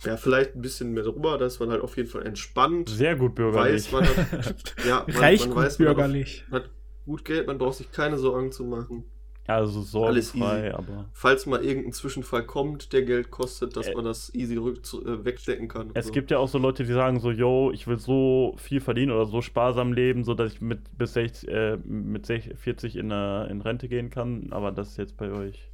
Ja, 0.05 0.17
vielleicht 0.17 0.55
ein 0.55 0.63
bisschen 0.63 0.93
mehr 0.93 1.03
drüber, 1.03 1.39
dass 1.39 1.59
man 1.59 1.71
halt 1.71 1.83
auf 1.83 1.97
jeden 1.97 2.09
Fall 2.09 2.25
entspannt 2.25 2.89
Sehr 2.89 3.17
gut 3.17 3.35
bürgerlich. 3.35 3.93
weiß, 3.93 3.93
man 3.93 4.05
hat, 4.07 4.75
ja, 4.87 5.05
man, 5.09 5.17
Reich 5.17 5.41
man 5.41 5.49
gut 5.51 5.57
weiß, 5.59 5.79
man 5.81 5.89
hat, 5.89 5.97
bürgerlich. 5.97 6.45
man 6.49 6.63
hat 6.63 6.71
gut 7.05 7.25
Geld, 7.25 7.47
man 7.49 7.59
braucht 7.59 7.75
sich 7.79 7.91
keine 7.91 8.17
Sorgen 8.17 8.53
zu 8.53 8.65
machen. 8.65 9.05
Also 9.49 9.83
sorgenfrei, 9.83 10.75
aber. 10.75 11.09
Falls 11.13 11.47
mal 11.47 11.65
irgendein 11.65 11.93
Zwischenfall 11.93 12.45
kommt, 12.45 12.93
der 12.93 13.03
Geld 13.03 13.31
kostet, 13.31 13.77
dass 13.77 13.89
Ä- 13.89 13.95
man 13.95 14.05
das 14.05 14.33
easy 14.35 14.57
äh, 14.57 15.25
wegstecken 15.25 15.69
kann. 15.69 15.91
Es 15.95 16.07
so. 16.07 16.13
gibt 16.13 16.31
ja 16.31 16.39
auch 16.39 16.49
so 16.49 16.59
Leute, 16.59 16.85
die 16.85 16.93
sagen 16.93 17.19
so, 17.19 17.31
yo, 17.31 17.71
ich 17.73 17.87
will 17.87 17.99
so 17.99 18.55
viel 18.59 18.81
verdienen 18.81 19.13
oder 19.13 19.27
so 19.27 19.41
sparsam 19.41 19.93
leben, 19.93 20.23
so 20.25 20.35
dass 20.35 20.53
ich 20.53 20.61
mit 20.61 20.81
bis 20.97 21.15
60, 21.15 21.49
äh, 21.49 21.77
mit 21.79 22.27
60, 22.27 22.59
40 22.59 22.97
in, 22.97 23.11
äh, 23.11 23.47
in 23.47 23.61
Rente 23.63 23.89
gehen 23.89 24.11
kann, 24.11 24.49
aber 24.51 24.71
das 24.71 24.91
ist 24.91 24.97
jetzt 24.99 25.17
bei 25.17 25.31
euch 25.33 25.71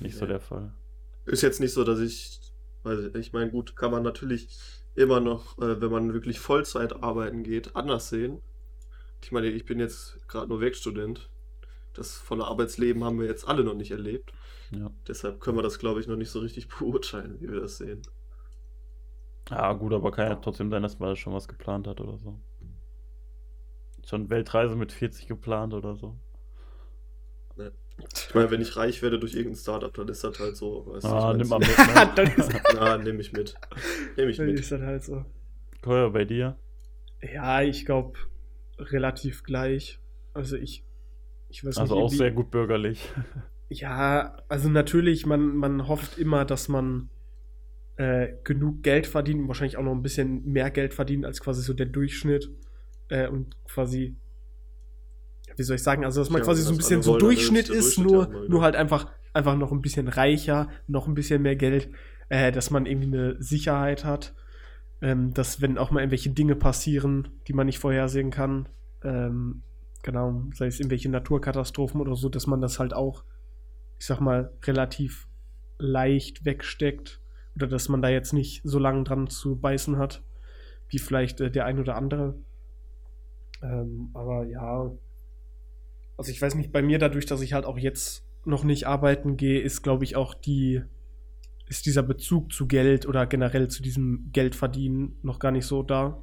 nicht 0.00 0.16
so 0.16 0.24
Nee. 0.24 0.32
der 0.32 0.40
Fall. 0.40 0.72
Ist 1.26 1.42
jetzt 1.42 1.60
nicht 1.60 1.72
so, 1.72 1.84
dass 1.84 1.98
ich, 2.00 2.40
weiß 2.82 3.00
ich, 3.00 3.14
ich 3.14 3.32
meine, 3.32 3.50
gut, 3.50 3.76
kann 3.76 3.90
man 3.90 4.02
natürlich 4.02 4.48
immer 4.94 5.20
noch, 5.20 5.58
äh, 5.58 5.80
wenn 5.80 5.90
man 5.90 6.12
wirklich 6.14 6.38
Vollzeit 6.38 7.02
arbeiten 7.02 7.42
geht, 7.42 7.76
anders 7.76 8.08
sehen. 8.08 8.40
Ich 9.22 9.32
meine, 9.32 9.48
ich 9.48 9.64
bin 9.64 9.80
jetzt 9.80 10.18
gerade 10.28 10.48
nur 10.48 10.60
Werkstudent. 10.60 11.28
Das 11.96 12.16
volle 12.18 12.44
Arbeitsleben 12.44 13.04
haben 13.04 13.18
wir 13.18 13.26
jetzt 13.26 13.48
alle 13.48 13.64
noch 13.64 13.74
nicht 13.74 13.90
erlebt. 13.90 14.32
Ja. 14.70 14.90
Deshalb 15.08 15.40
können 15.40 15.56
wir 15.56 15.62
das, 15.62 15.78
glaube 15.78 16.00
ich, 16.00 16.06
noch 16.06 16.16
nicht 16.16 16.30
so 16.30 16.40
richtig 16.40 16.68
beurteilen, 16.78 17.40
wie 17.40 17.48
wir 17.50 17.60
das 17.60 17.78
sehen. 17.78 18.02
Ja, 19.50 19.72
gut, 19.74 19.92
aber 19.92 20.10
kann 20.10 20.28
ja 20.28 20.34
trotzdem 20.36 20.70
sein, 20.70 20.82
dass 20.82 20.98
man 20.98 21.10
da 21.10 21.16
schon 21.16 21.32
was 21.32 21.46
geplant 21.46 21.86
hat 21.86 22.00
oder 22.00 22.18
so. 22.18 22.40
Schon 24.04 24.28
Weltreise 24.28 24.76
mit 24.76 24.92
40 24.92 25.26
geplant 25.26 25.72
oder 25.74 25.94
so. 25.94 26.16
Ich 28.28 28.34
meine, 28.34 28.50
wenn 28.50 28.60
ich 28.60 28.76
reich 28.76 29.00
werde 29.02 29.18
durch 29.18 29.34
irgendein 29.34 29.56
Startup, 29.56 29.92
dann 29.94 30.08
ist 30.08 30.22
das 30.22 30.38
halt 30.38 30.56
so. 30.56 30.86
Weißt 30.86 31.06
Ah, 31.06 31.32
ich 31.32 31.38
nimm 31.38 31.48
mal 31.48 31.58
mit, 31.58 31.68
ne? 31.68 32.12
Dann 32.14 32.26
ist, 32.26 32.52
Na, 32.74 32.98
nehme 32.98 33.20
ich 33.20 33.32
mit. 33.32 33.54
Nehme 34.16 34.30
ich 34.30 34.36
dann 34.36 34.46
mit. 34.46 34.60
ist 34.60 34.70
das 34.70 34.82
halt 34.82 35.02
so. 35.02 35.24
Koya, 35.80 36.08
bei 36.10 36.26
dir? 36.26 36.58
Ja, 37.22 37.62
ich 37.62 37.86
glaube, 37.86 38.18
relativ 38.78 39.44
gleich. 39.44 39.98
Also 40.34 40.56
ich, 40.56 40.84
Also 41.64 41.80
nicht. 41.80 41.92
auch 41.92 42.10
sehr 42.10 42.30
gut 42.30 42.50
bürgerlich. 42.50 43.08
Ja, 43.68 44.36
also 44.48 44.68
natürlich, 44.68 45.26
man, 45.26 45.56
man 45.56 45.88
hofft 45.88 46.18
immer, 46.18 46.44
dass 46.44 46.68
man 46.68 47.10
äh, 47.96 48.28
genug 48.44 48.82
Geld 48.82 49.06
verdient 49.06 49.40
und 49.40 49.48
wahrscheinlich 49.48 49.76
auch 49.76 49.82
noch 49.82 49.92
ein 49.92 50.02
bisschen 50.02 50.44
mehr 50.44 50.70
Geld 50.70 50.94
verdient 50.94 51.24
als 51.24 51.40
quasi 51.40 51.62
so 51.62 51.72
der 51.74 51.86
Durchschnitt. 51.86 52.50
Äh, 53.08 53.28
und 53.28 53.56
quasi, 53.64 54.16
wie 55.56 55.62
soll 55.62 55.76
ich 55.76 55.82
sagen, 55.82 56.04
also 56.04 56.20
dass 56.20 56.30
man 56.30 56.40
Ja, 56.40 56.44
quasi 56.44 56.62
so 56.62 56.70
ein 56.70 56.76
bisschen 56.76 57.02
so 57.02 57.18
Durchschnitt 57.18 57.68
ist 57.68 57.96
Durchschnitt 57.96 58.06
nur, 58.06 58.24
ja 58.24 58.38
immer, 58.38 58.48
nur 58.48 58.62
halt 58.62 58.76
einfach, 58.76 59.10
einfach 59.32 59.56
noch 59.56 59.72
ein 59.72 59.82
bisschen 59.82 60.08
reicher, 60.08 60.68
noch 60.86 61.08
ein 61.08 61.14
bisschen 61.14 61.42
mehr 61.42 61.56
Geld, 61.56 61.88
äh, 62.28 62.52
dass 62.52 62.70
man 62.70 62.86
irgendwie 62.86 63.08
eine 63.08 63.42
Sicherheit 63.42 64.04
hat. 64.04 64.34
Ähm, 65.02 65.34
dass 65.34 65.60
wenn 65.60 65.76
auch 65.76 65.90
mal 65.90 66.00
irgendwelche 66.00 66.30
Dinge 66.30 66.56
passieren, 66.56 67.28
die 67.48 67.52
man 67.52 67.66
nicht 67.66 67.78
vorhersehen 67.78 68.30
kann, 68.30 68.68
ähm, 69.04 69.62
genau, 70.06 70.44
sei 70.54 70.68
es 70.68 70.80
irgendwelche 70.80 71.10
Naturkatastrophen 71.10 72.00
oder 72.00 72.16
so, 72.16 72.30
dass 72.30 72.46
man 72.46 72.62
das 72.62 72.78
halt 72.78 72.94
auch, 72.94 73.24
ich 73.98 74.06
sag 74.06 74.20
mal, 74.20 74.52
relativ 74.62 75.28
leicht 75.78 76.46
wegsteckt 76.46 77.20
oder 77.54 77.66
dass 77.66 77.90
man 77.90 78.00
da 78.00 78.08
jetzt 78.08 78.32
nicht 78.32 78.62
so 78.64 78.78
lange 78.78 79.04
dran 79.04 79.28
zu 79.28 79.56
beißen 79.56 79.98
hat, 79.98 80.22
wie 80.88 80.98
vielleicht 80.98 81.40
äh, 81.40 81.50
der 81.50 81.66
ein 81.66 81.78
oder 81.78 81.96
andere. 81.96 82.34
Ähm, 83.62 84.10
aber 84.14 84.46
ja, 84.46 84.90
also 86.16 86.30
ich 86.30 86.40
weiß 86.40 86.54
nicht, 86.54 86.72
bei 86.72 86.82
mir 86.82 86.98
dadurch, 86.98 87.26
dass 87.26 87.42
ich 87.42 87.52
halt 87.52 87.66
auch 87.66 87.76
jetzt 87.76 88.24
noch 88.44 88.64
nicht 88.64 88.86
arbeiten 88.86 89.36
gehe, 89.36 89.60
ist 89.60 89.82
glaube 89.82 90.04
ich 90.04 90.16
auch 90.16 90.32
die 90.32 90.82
ist 91.68 91.84
dieser 91.84 92.04
Bezug 92.04 92.52
zu 92.52 92.68
Geld 92.68 93.06
oder 93.06 93.26
generell 93.26 93.66
zu 93.66 93.82
diesem 93.82 94.30
Geldverdienen 94.32 95.18
noch 95.22 95.40
gar 95.40 95.50
nicht 95.50 95.66
so 95.66 95.82
da. 95.82 96.22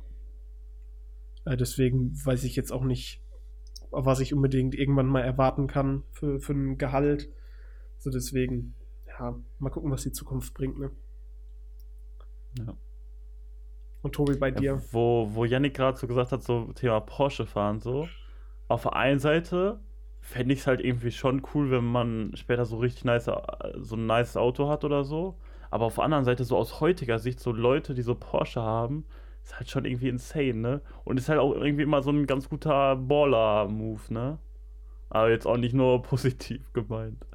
Äh, 1.43 1.57
deswegen 1.57 2.13
weiß 2.25 2.45
ich 2.45 2.55
jetzt 2.55 2.71
auch 2.71 2.85
nicht, 2.85 3.22
was 3.93 4.19
ich 4.19 4.33
unbedingt 4.33 4.75
irgendwann 4.75 5.07
mal 5.07 5.21
erwarten 5.21 5.67
kann 5.67 6.03
für, 6.11 6.39
für 6.39 6.53
ein 6.53 6.77
Gehalt. 6.77 7.29
So 7.97 8.09
deswegen, 8.09 8.75
ja, 9.07 9.35
mal 9.59 9.69
gucken, 9.69 9.91
was 9.91 10.03
die 10.03 10.11
Zukunft 10.11 10.53
bringt, 10.53 10.79
ne? 10.79 10.91
Ja. 12.59 12.75
Und 14.01 14.13
Tobi, 14.13 14.35
bei 14.35 14.51
dir? 14.51 14.73
Ja, 14.73 14.81
wo, 14.91 15.29
wo 15.33 15.45
Yannick 15.45 15.75
gerade 15.75 15.97
so 15.97 16.07
gesagt 16.07 16.31
hat, 16.31 16.43
so 16.43 16.73
Thema 16.73 16.99
Porsche 16.99 17.45
fahren, 17.45 17.79
so. 17.79 18.07
Auf 18.67 18.83
der 18.83 18.95
einen 18.95 19.19
Seite 19.19 19.79
fände 20.19 20.53
ich 20.53 20.61
es 20.61 20.67
halt 20.67 20.81
irgendwie 20.81 21.11
schon 21.11 21.41
cool, 21.53 21.71
wenn 21.71 21.85
man 21.85 22.35
später 22.35 22.65
so 22.65 22.77
richtig 22.77 23.05
nice, 23.05 23.29
so 23.77 23.95
ein 23.95 24.05
nice 24.05 24.37
Auto 24.37 24.69
hat 24.69 24.83
oder 24.83 25.03
so. 25.03 25.37
Aber 25.69 25.85
auf 25.85 25.95
der 25.95 26.03
anderen 26.03 26.25
Seite, 26.25 26.43
so 26.43 26.57
aus 26.57 26.81
heutiger 26.81 27.19
Sicht, 27.19 27.39
so 27.39 27.51
Leute, 27.51 27.93
die 27.93 28.03
so 28.03 28.15
Porsche 28.15 28.61
haben, 28.61 29.05
ist 29.43 29.57
halt 29.57 29.69
schon 29.69 29.85
irgendwie 29.85 30.09
insane, 30.09 30.55
ne? 30.55 30.81
Und 31.03 31.19
ist 31.19 31.29
halt 31.29 31.39
auch 31.39 31.53
irgendwie 31.53 31.83
immer 31.83 32.01
so 32.01 32.11
ein 32.11 32.27
ganz 32.27 32.49
guter 32.49 32.95
Baller-Move, 32.95 34.13
ne? 34.13 34.39
Aber 35.09 35.31
jetzt 35.31 35.47
auch 35.47 35.57
nicht 35.57 35.73
nur 35.75 36.01
positiv 36.03 36.73
gemeint. 36.73 37.25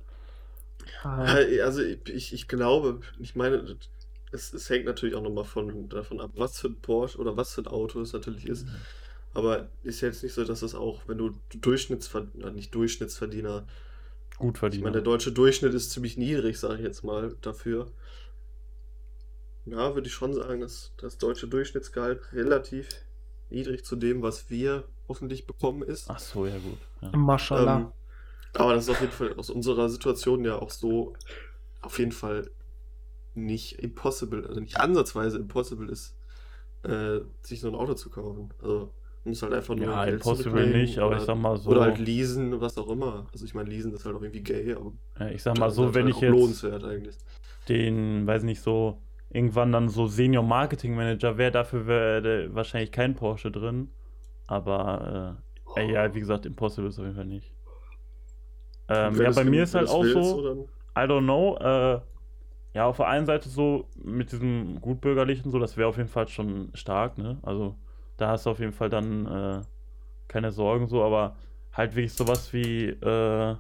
Also 1.03 1.83
ich, 1.83 2.33
ich 2.33 2.49
glaube, 2.49 3.01
ich 3.19 3.35
meine, 3.37 3.77
es, 4.33 4.53
es 4.53 4.69
hängt 4.71 4.87
natürlich 4.87 5.15
auch 5.15 5.23
nochmal 5.23 5.45
von, 5.45 5.89
davon 5.89 6.21
ab, 6.21 6.33
was 6.37 6.59
für 6.61 6.69
ein 6.69 6.81
Porsche 6.81 7.19
oder 7.19 7.37
was 7.37 7.55
für 7.55 7.63
ein 7.63 7.67
Auto 7.67 8.01
es 8.01 8.13
natürlich 8.13 8.47
ist. 8.47 8.67
Aber 9.35 9.71
ist 9.83 10.01
jetzt 10.01 10.23
nicht 10.23 10.33
so, 10.35 10.45
dass 10.45 10.63
es 10.63 10.75
auch, 10.75 11.03
wenn 11.09 11.19
du 11.19 11.41
Durchschnittsverdiener, 11.55 12.51
nicht 12.51 12.75
Durchschnittsverdiener, 12.75 13.67
Gut 14.39 14.59
ich 14.71 14.81
verdient. 14.81 14.83
meine, 14.83 14.95
der 14.95 15.03
deutsche 15.03 15.33
Durchschnitt 15.33 15.75
ist 15.75 15.91
ziemlich 15.91 16.17
niedrig, 16.17 16.59
sage 16.59 16.77
ich 16.77 16.81
jetzt 16.83 17.03
mal, 17.05 17.37
dafür. 17.41 17.93
Ja, 19.71 19.95
würde 19.95 20.07
ich 20.09 20.15
schon 20.15 20.33
sagen, 20.35 20.61
dass 20.61 20.93
das 20.99 21.19
deutsche 21.19 21.49
Durchschnittsgehalt 21.49 22.33
relativ 22.33 22.89
niedrig 23.51 23.85
zu 23.85 23.97
dem, 23.97 24.23
was 24.23 24.51
wir 24.51 24.85
hoffentlich 25.09 25.47
bekommen 25.47 25.83
ist. 25.83 26.09
Ach 26.11 26.19
so, 26.19 26.47
ja 26.47 26.59
gut. 26.59 26.79
Ja. 27.01 27.17
Mashallah. 27.17 27.77
Ähm, 27.79 27.93
aber 28.55 28.75
das 28.75 28.85
ist 28.85 28.91
auf 28.91 29.01
jeden 29.01 29.13
Fall 29.13 29.35
aus 29.35 29.51
unserer 29.51 29.89
Situation 29.89 30.45
ja 30.45 30.57
auch 30.57 30.71
so 30.71 31.15
auf 31.81 31.99
jeden 31.99 32.13
Fall 32.13 32.51
nicht 33.35 33.79
impossible, 33.79 34.47
also 34.47 34.61
nicht 34.61 34.81
ansatzweise 34.81 35.39
impossible 35.39 35.89
ist, 35.91 36.17
äh, 36.83 37.21
sich 37.43 37.61
so 37.61 37.69
ein 37.69 37.75
Auto 37.75 37.95
zu 37.95 38.11
kaufen. 38.11 38.53
Also 38.61 38.93
man 39.25 39.33
muss 39.33 39.43
halt 39.43 39.53
einfach 39.53 39.75
nur 39.75 39.87
Ja, 39.87 40.05
Geld 40.05 40.17
impossible 40.17 40.67
nicht, 40.67 40.99
aber 40.99 41.09
oder, 41.09 41.17
ich 41.19 41.25
sag 41.25 41.37
mal 41.39 41.57
so. 41.57 41.71
oder 41.71 41.83
halt 41.83 41.99
leasen, 41.99 42.61
was 42.61 42.79
auch 42.79 42.89
immer. 42.89 43.27
Also 43.33 43.45
ich 43.45 43.55
meine, 43.55 43.69
leasen 43.71 43.93
ist 43.93 44.05
halt 44.05 44.17
auch 44.17 44.23
irgendwie 44.23 44.43
gay, 44.43 44.75
aber 44.75 44.93
ja, 45.21 45.29
ich 45.29 45.43
sag 45.43 45.59
mal 45.59 45.71
so, 45.71 45.89
ist 45.89 45.95
wenn 45.95 46.07
halt 46.07 46.15
ich 46.17 46.21
jetzt. 46.21 46.33
lohnenswert 46.33 46.85
eigentlich. 46.85 47.17
den, 47.69 48.27
weiß 48.27 48.43
nicht, 48.45 48.63
so 48.63 49.01
irgendwann 49.31 49.73
dann 49.73 49.89
so 49.89 50.07
Senior 50.07 50.43
Marketing 50.45 50.95
Manager 50.95 51.37
wäre, 51.39 51.51
dafür 51.51 51.87
wäre 51.87 52.55
wahrscheinlich 52.55 52.93
kein 52.93 53.15
Porsche 53.15 53.51
drin. 53.51 53.91
Aber 54.47 55.39
äh, 55.77 55.81
äh, 55.83 55.93
ja, 55.93 56.15
wie 56.15 56.21
gesagt, 56.21 56.47
Impossible 56.47 56.89
ist 56.89 56.99
auf 56.99 57.05
jeden 57.05 57.17
Fall 57.17 57.27
nicht. 57.27 57.53
Ähm, 58.89 59.21
ja, 59.21 59.31
bei 59.31 59.45
mir 59.45 59.63
ist 59.65 59.75
halt 59.75 59.89
auch 59.89 60.03
willst, 60.03 60.15
so, 60.15 60.43
dann- 60.43 60.69
I 60.97 61.01
don't 61.11 61.25
know, 61.25 61.57
äh, 61.59 62.01
ja, 62.75 62.87
auf 62.87 62.97
der 62.97 63.09
einen 63.09 63.27
Seite 63.27 63.49
so 63.49 63.89
mit 64.03 64.33
diesem 64.33 64.81
gutbürgerlichen, 64.81 65.51
so, 65.51 65.59
das 65.59 65.77
wäre 65.77 65.89
auf 65.89 65.97
jeden 65.97 66.09
Fall 66.09 66.29
schon 66.29 66.71
stark, 66.75 67.19
ne? 67.19 67.39
Also 67.43 67.77
da 68.17 68.29
hast 68.29 68.47
du 68.47 68.51
auf 68.51 68.61
jeden 68.61 68.73
Fall 68.73 68.89
dann 68.89 69.27
äh, 69.27 69.61
keine 70.29 70.51
Sorgen 70.53 70.87
so, 70.89 71.03
aber 71.05 71.37
halt 71.73 71.95
wirklich 71.95 72.15
sowas 72.15 72.53
wie, 72.53 72.87
äh, 72.89 73.57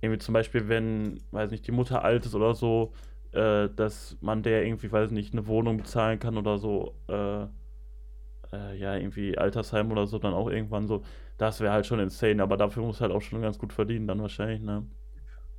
irgendwie 0.00 0.18
zum 0.18 0.34
Beispiel, 0.34 0.68
wenn, 0.68 1.20
weiß 1.32 1.50
nicht, 1.50 1.66
die 1.66 1.72
Mutter 1.72 2.04
alt 2.04 2.26
ist 2.26 2.34
oder 2.34 2.54
so, 2.54 2.92
äh, 3.32 3.68
dass 3.74 4.16
man 4.20 4.42
der 4.42 4.64
irgendwie, 4.66 4.90
weiß 4.92 5.10
nicht, 5.10 5.32
eine 5.34 5.46
Wohnung 5.46 5.78
bezahlen 5.78 6.18
kann 6.18 6.36
oder 6.38 6.58
so, 6.58 6.94
äh, 7.08 7.46
äh, 8.52 8.76
ja, 8.78 8.96
irgendwie 8.96 9.36
Altersheim 9.38 9.90
oder 9.92 10.06
so, 10.06 10.18
dann 10.18 10.34
auch 10.34 10.48
irgendwann 10.50 10.86
so, 10.88 11.02
das 11.38 11.60
wäre 11.60 11.72
halt 11.72 11.86
schon 11.86 12.00
insane, 12.00 12.42
aber 12.42 12.56
dafür 12.56 12.82
muss 12.84 13.00
halt 13.00 13.12
auch 13.12 13.22
schon 13.22 13.42
ganz 13.42 13.58
gut 13.58 13.72
verdienen, 13.72 14.06
dann 14.06 14.20
wahrscheinlich, 14.22 14.60
ne? 14.60 14.86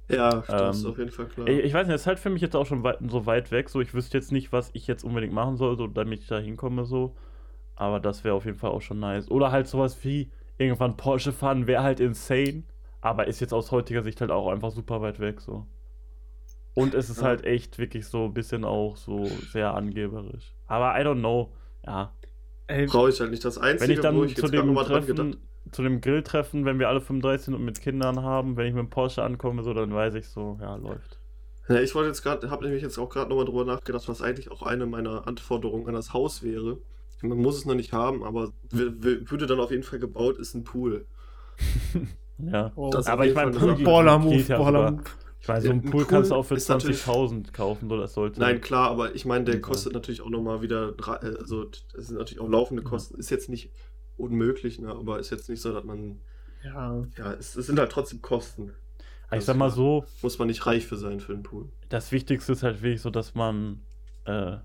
Ja, 0.09 0.37
das 0.41 0.77
ist 0.77 0.85
Ähm, 0.85 0.85
auf 0.85 0.97
jeden 0.97 1.11
Fall 1.11 1.27
klar. 1.27 1.47
Ich, 1.47 1.59
ich 1.59 1.73
weiß 1.73 1.87
nicht, 1.87 1.95
das 1.95 2.01
ist 2.01 2.07
halt 2.07 2.19
für 2.19 2.29
mich 2.29 2.41
jetzt 2.41 2.55
auch 2.55 2.65
schon 2.65 2.83
weit, 2.83 2.99
so 3.07 3.25
weit 3.25 3.51
weg. 3.51 3.69
So, 3.69 3.81
ich 3.81 3.93
wüsste 3.93 4.17
jetzt 4.17 4.31
nicht, 4.31 4.51
was 4.53 4.71
ich 4.73 4.87
jetzt 4.87 5.03
unbedingt 5.03 5.33
machen 5.33 5.57
soll, 5.57 5.77
so, 5.77 5.87
damit 5.87 6.21
ich 6.21 6.27
da 6.27 6.39
hinkomme, 6.39 6.85
so. 6.85 7.15
Aber 7.75 7.99
das 7.99 8.23
wäre 8.23 8.35
auf 8.35 8.45
jeden 8.45 8.57
Fall 8.59 8.71
auch 8.71 8.81
schon 8.81 8.99
nice. 8.99 9.29
Oder 9.31 9.51
halt 9.51 9.67
sowas 9.67 10.03
wie 10.05 10.31
irgendwann 10.57 10.97
Porsche 10.97 11.33
fahren, 11.33 11.67
wäre 11.67 11.83
halt 11.83 11.99
insane. 12.01 12.63
Aber 13.01 13.27
ist 13.27 13.41
jetzt 13.41 13.53
aus 13.53 13.71
heutiger 13.71 14.03
Sicht 14.03 14.21
halt 14.21 14.31
auch 14.31 14.49
einfach 14.51 14.71
super 14.71 15.01
weit 15.01 15.19
weg, 15.19 15.41
so. 15.41 15.67
Und 16.75 16.93
es 16.95 17.09
ist 17.09 17.21
Ja. 17.21 17.27
halt 17.27 17.43
echt 17.43 17.77
wirklich 17.77 18.07
so 18.07 18.25
ein 18.25 18.33
bisschen 18.33 18.63
auch 18.65 18.97
so 18.97 19.25
sehr 19.51 19.73
angeberisch. 19.75 20.53
Aber 20.67 20.99
I 20.99 21.03
don't 21.03 21.19
know. 21.19 21.51
Ja. 21.85 22.11
Brauche 22.87 23.09
ich 23.09 23.19
halt 23.19 23.31
nicht. 23.31 23.45
Das 23.45 23.57
Einzige, 23.57 23.89
Wenn 23.89 23.95
ich 23.97 24.01
dann 24.01 24.15
wo 24.15 24.23
ich 24.23 24.35
zu 24.35 24.47
dem 24.47 24.73
Treffen, 24.75 25.07
gedacht 25.15 25.37
zu 25.71 25.81
dem 25.81 26.01
Grilltreffen, 26.01 26.65
wenn 26.65 26.77
wir 26.79 26.89
alle 26.89 26.99
35 27.01 27.45
sind 27.45 27.53
und 27.53 27.63
mit 27.63 27.79
Kindern 27.81 28.21
haben, 28.21 28.57
wenn 28.57 28.67
ich 28.67 28.73
mit 28.73 28.81
dem 28.81 28.89
Porsche 28.89 29.23
ankomme, 29.23 29.63
so, 29.63 29.73
dann 29.73 29.93
weiß 29.93 30.13
ich 30.15 30.27
so, 30.27 30.57
ja, 30.61 30.75
läuft. 30.75 31.19
Ja, 31.69 31.79
ich 31.79 31.95
wollte 31.95 32.09
jetzt 32.09 32.21
gerade, 32.21 32.49
habe 32.49 32.65
nämlich 32.65 32.83
jetzt 32.83 32.97
auch 32.97 33.09
gerade 33.09 33.29
nochmal 33.29 33.45
drüber 33.45 33.63
nachgedacht, 33.63 34.07
was 34.09 34.21
eigentlich 34.21 34.51
auch 34.51 34.61
eine 34.63 34.85
meiner 34.85 35.25
Anforderungen 35.27 35.87
an 35.87 35.93
das 35.93 36.11
Haus 36.13 36.43
wäre. 36.43 36.77
Man 37.21 37.37
muss 37.37 37.55
es 37.57 37.65
noch 37.65 37.75
nicht 37.75 37.93
haben, 37.93 38.23
aber 38.23 38.51
würde 38.71 39.47
dann 39.47 39.61
auf 39.61 39.71
jeden 39.71 39.83
Fall 39.83 39.99
gebaut, 39.99 40.37
ist 40.37 40.53
ein 40.55 40.63
Pool. 40.63 41.05
Ja. 42.39 42.71
oh, 42.75 42.89
Das 42.89 43.05
Aber 43.07 43.25
ich 43.25 43.35
meine, 43.35 43.51
Pool. 43.51 43.75
Baller-Move, 43.75 44.35
geht 44.35 44.47
ja 44.49 44.57
Baller. 44.57 44.97
Ich 45.43 45.49
meine, 45.49 45.61
so 45.61 45.69
ein 45.71 45.81
Pool 45.83 46.05
kannst 46.05 46.31
du 46.31 46.35
auch 46.35 46.43
für 46.43 46.55
ist 46.55 46.69
natürlich- 46.69 47.03
20.000 47.03 47.51
kaufen, 47.51 47.89
so 47.89 47.97
das 47.97 48.13
sollte. 48.13 48.39
Nein, 48.39 48.61
klar, 48.61 48.89
aber 48.89 49.13
ich 49.13 49.25
meine, 49.25 49.43
der 49.43 49.59
kostet 49.59 49.91
natürlich 49.91 50.21
auch 50.21 50.29
nochmal 50.29 50.61
wieder, 50.61 50.93
äh, 51.21 51.37
also 51.37 51.65
das 51.65 52.07
sind 52.07 52.17
natürlich 52.17 52.39
auch 52.39 52.47
laufende. 52.47 52.81
Kosten. 52.81 53.19
Ist 53.19 53.29
jetzt 53.29 53.49
nicht 53.49 53.69
unmöglich, 54.15 54.79
ne, 54.79 54.87
aber 54.89 55.19
ist 55.19 55.31
jetzt 55.31 55.49
nicht 55.49 55.61
so, 55.61 55.73
dass 55.73 55.83
man, 55.83 56.21
Ja, 56.63 57.03
ja, 57.17 57.33
es, 57.33 57.57
es 57.57 57.67
sind 57.67 57.77
halt 57.77 57.91
trotzdem 57.91 58.21
Kosten. 58.21 58.71
Aber 59.27 59.37
ich 59.37 59.43
sag 59.43 59.57
mal 59.57 59.69
so, 59.69 60.05
Muss 60.21 60.39
man 60.39 60.47
nicht 60.47 60.65
reich 60.65 60.85
für 60.87 60.95
sein 60.95 61.19
für 61.19 61.33
einen 61.33 61.43
Pool. 61.43 61.67
das 61.89 62.13
Wichtigste 62.13 62.53
ist 62.53 62.63
halt 62.63 62.81
wirklich 62.81 63.01
so, 63.01 63.09
dass 63.09 63.35
man 63.35 63.81
äh, 64.25 64.55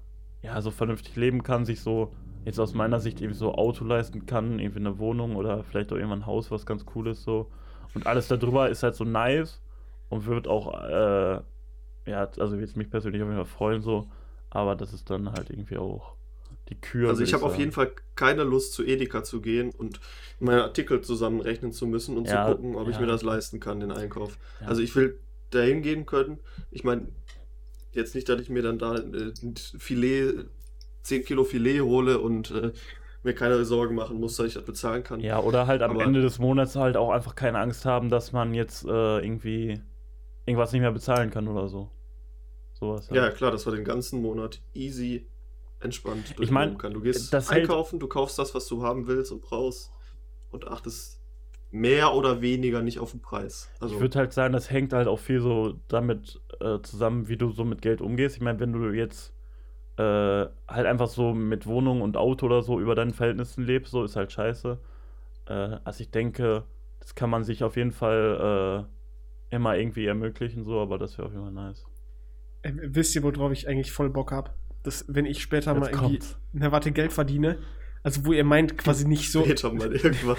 ja 0.43 0.61
so 0.63 0.71
vernünftig 0.71 1.17
leben 1.17 1.43
kann, 1.43 1.65
sich 1.65 1.81
so 1.81 2.15
jetzt 2.45 2.61
aus 2.61 2.73
meiner 2.75 3.01
Sicht 3.01 3.21
irgendwie 3.21 3.37
so 3.39 3.53
Auto 3.55 3.85
leisten 3.85 4.27
kann, 4.27 4.61
irgendwie 4.61 4.79
eine 4.79 4.99
Wohnung 5.01 5.35
oder 5.35 5.65
vielleicht 5.65 5.91
auch 5.93 5.97
irgendwann 5.97 6.21
ein 6.21 6.27
Haus, 6.27 6.53
was 6.53 6.67
ganz 6.67 6.85
cool 6.95 7.09
ist 7.09 7.25
so. 7.25 7.51
Und 7.95 8.07
alles 8.07 8.29
darüber 8.29 8.69
ist 8.69 8.85
halt 8.85 8.95
so 8.95 9.03
nice 9.03 9.61
und 10.09 10.27
wird 10.27 10.49
auch, 10.49 10.73
äh, 10.85 11.41
ja, 12.11 12.29
also 12.39 12.57
jetzt 12.57 12.77
mich 12.77 12.91
persönlich 12.91 13.23
auf 13.23 13.29
jeden 13.29 13.37
Fall 13.39 13.45
freuen 13.47 13.83
so, 13.83 14.09
aber 14.51 14.75
das 14.77 14.93
ist 14.93 15.11
dann 15.11 15.31
halt 15.33 15.51
irgendwie 15.51 15.77
auch 15.77 16.15
die 16.71 16.75
Kür. 16.81 17.09
Also 17.11 17.23
ich 17.23 17.33
habe 17.35 17.45
auf 17.45 17.59
jeden 17.59 17.73
Fall 17.73 17.93
keine 18.15 18.45
Lust 18.45 18.73
zu 18.75 18.85
Edeka 18.85 19.23
zu 19.25 19.41
gehen 19.41 19.71
und 19.71 20.01
meine 20.39 20.63
Artikel 20.63 21.01
zusammenrechnen 21.01 21.73
zu 21.73 21.87
müssen 21.87 22.17
und 22.17 22.29
Ja, 22.29 22.47
zu 22.49 22.55
gucken, 22.57 22.77
ob 22.77 22.89
ich 22.89 22.95
ja. 22.97 23.01
mir 23.01 23.07
das 23.07 23.23
leisten 23.23 23.59
kann, 23.61 23.81
den 23.81 23.91
Einkauf. 23.91 24.39
Ja. 24.61 24.69
Also 24.69 24.83
ich 24.83 24.95
will 24.95 25.19
dahin 25.51 25.81
gehen 25.83 26.05
können. 26.05 26.41
Ich 26.71 26.85
meine, 26.85 27.09
jetzt 27.93 28.15
nicht, 28.15 28.29
dass 28.29 28.41
ich 28.41 28.51
mir 28.51 28.63
dann 28.63 28.79
da 28.79 28.97
äh, 28.97 29.33
ein 29.43 29.55
Filet, 29.57 30.45
10 31.03 31.25
Kilo 31.25 31.45
Filet 31.45 31.81
hole 31.81 32.19
und 32.19 32.51
äh, 32.51 32.73
mir 33.23 33.35
keine 33.35 33.65
Sorgen 33.65 33.95
machen 33.95 34.21
muss, 34.21 34.37
dass 34.37 34.47
ich 34.47 34.55
das 34.55 34.65
bezahlen 34.65 35.03
kann. 35.05 35.21
Ja, 35.21 35.41
oder 35.41 35.67
halt 35.67 35.83
am 35.83 35.93
Aber- 35.93 36.05
Ende 36.05 36.21
des 36.21 36.39
Monats 36.39 36.77
halt 36.77 36.97
auch 36.99 37.11
einfach 37.11 37.35
keine 37.35 37.59
Angst 37.61 37.85
haben, 37.87 38.11
dass 38.11 38.33
man 38.33 38.53
jetzt 38.55 38.85
äh, 38.85 39.19
irgendwie 39.21 39.81
irgendwas 40.49 40.73
nicht 40.73 40.81
mehr 40.83 40.93
bezahlen 40.93 41.31
kann 41.31 41.47
oder 41.49 41.69
so. 41.69 41.91
Sowas. 42.73 43.09
Ja, 43.11 43.23
halt. 43.23 43.37
klar, 43.37 43.51
dass 43.51 43.67
man 43.67 43.75
den 43.75 43.85
ganzen 43.85 44.23
Monat 44.23 44.61
easy 44.73 45.27
entspannt 45.81 46.35
Ich 46.41 46.51
mein, 46.51 46.79
kann. 46.79 46.93
Du 46.93 47.01
gehst 47.01 47.33
das 47.33 47.51
hält- 47.51 47.63
einkaufen, 47.63 47.99
du 47.99 48.09
kaufst 48.09 48.39
das, 48.39 48.55
was 48.55 48.67
du 48.67 48.83
haben 48.83 49.07
willst 49.07 49.33
und 49.33 49.43
brauchst 49.43 49.93
und 50.51 50.67
achtest 50.67 51.21
mehr 51.71 52.15
oder 52.15 52.41
weniger 52.41 52.83
nicht 52.83 52.99
auf 52.99 53.11
den 53.11 53.21
Preis. 53.21 53.69
Also 53.81 53.95
Ich 53.97 54.01
würde 54.01 54.19
halt 54.19 54.33
sagen, 54.33 54.53
das 54.53 54.71
hängt 54.71 54.93
halt 54.93 55.07
auch 55.07 55.19
viel 55.19 55.41
so 55.41 55.75
damit 55.89 56.41
äh, 56.61 56.81
zusammen, 56.83 57.29
wie 57.29 57.37
du 57.37 57.51
so 57.51 57.65
mit 57.65 57.83
Geld 57.83 58.01
umgehst. 58.01 58.37
Ich 58.37 58.43
meine, 58.43 58.59
wenn 58.61 58.73
du 58.73 58.91
jetzt 58.91 59.33
äh, 59.97 60.03
halt 60.03 60.87
einfach 60.87 61.09
so 61.09 61.35
mit 61.35 61.67
Wohnung 61.67 62.01
und 62.01 62.17
Auto 62.17 62.47
oder 62.47 62.63
so 62.63 62.81
über 62.81 62.95
deinen 62.95 63.13
Verhältnissen 63.13 63.65
lebst, 63.65 63.93
so 63.93 64.05
ist 64.05 64.17
halt 64.17 64.33
scheiße. 64.33 64.79
Äh, 65.47 65.53
also 65.85 66.01
ich 66.01 66.11
denke, 66.11 66.65
das 67.01 67.15
kann 67.15 67.29
man 67.31 67.45
sich 67.45 67.63
auf 67.65 67.77
jeden 67.77 67.93
Fall 67.93 68.87
äh, 68.87 68.98
immer 69.51 69.77
irgendwie 69.77 70.07
ermöglichen, 70.07 70.65
so, 70.65 70.81
aber 70.81 70.99
das 70.99 71.19
wäre 71.19 71.29
auf 71.29 71.33
jeden 71.33 71.45
Fall 71.45 71.53
nice. 71.53 71.85
Ey, 72.63 72.73
wisst 72.77 73.15
ihr, 73.15 73.23
worauf 73.23 73.53
ich 73.53 73.69
eigentlich 73.69 73.93
voll 73.93 74.11
Bock 74.11 74.33
hab? 74.33 74.55
Dass, 74.83 75.05
wenn 75.09 75.27
ich 75.27 75.43
später 75.43 75.75
mal 75.75 75.87
Jetzt 75.87 75.95
irgendwie, 75.95 76.19
kommt's. 76.19 76.39
na 76.53 76.73
warte, 76.73 76.93
Geld 76.93 77.13
verdiene, 77.13 77.59
also 78.03 78.25
wo 78.25 78.33
ihr 78.33 78.45
meint, 78.45 78.79
quasi 78.79 79.07
nicht 79.07 79.31
so, 79.33 79.45
später 79.45 79.73
mal 79.73 79.93
irgendwann. 79.93 80.37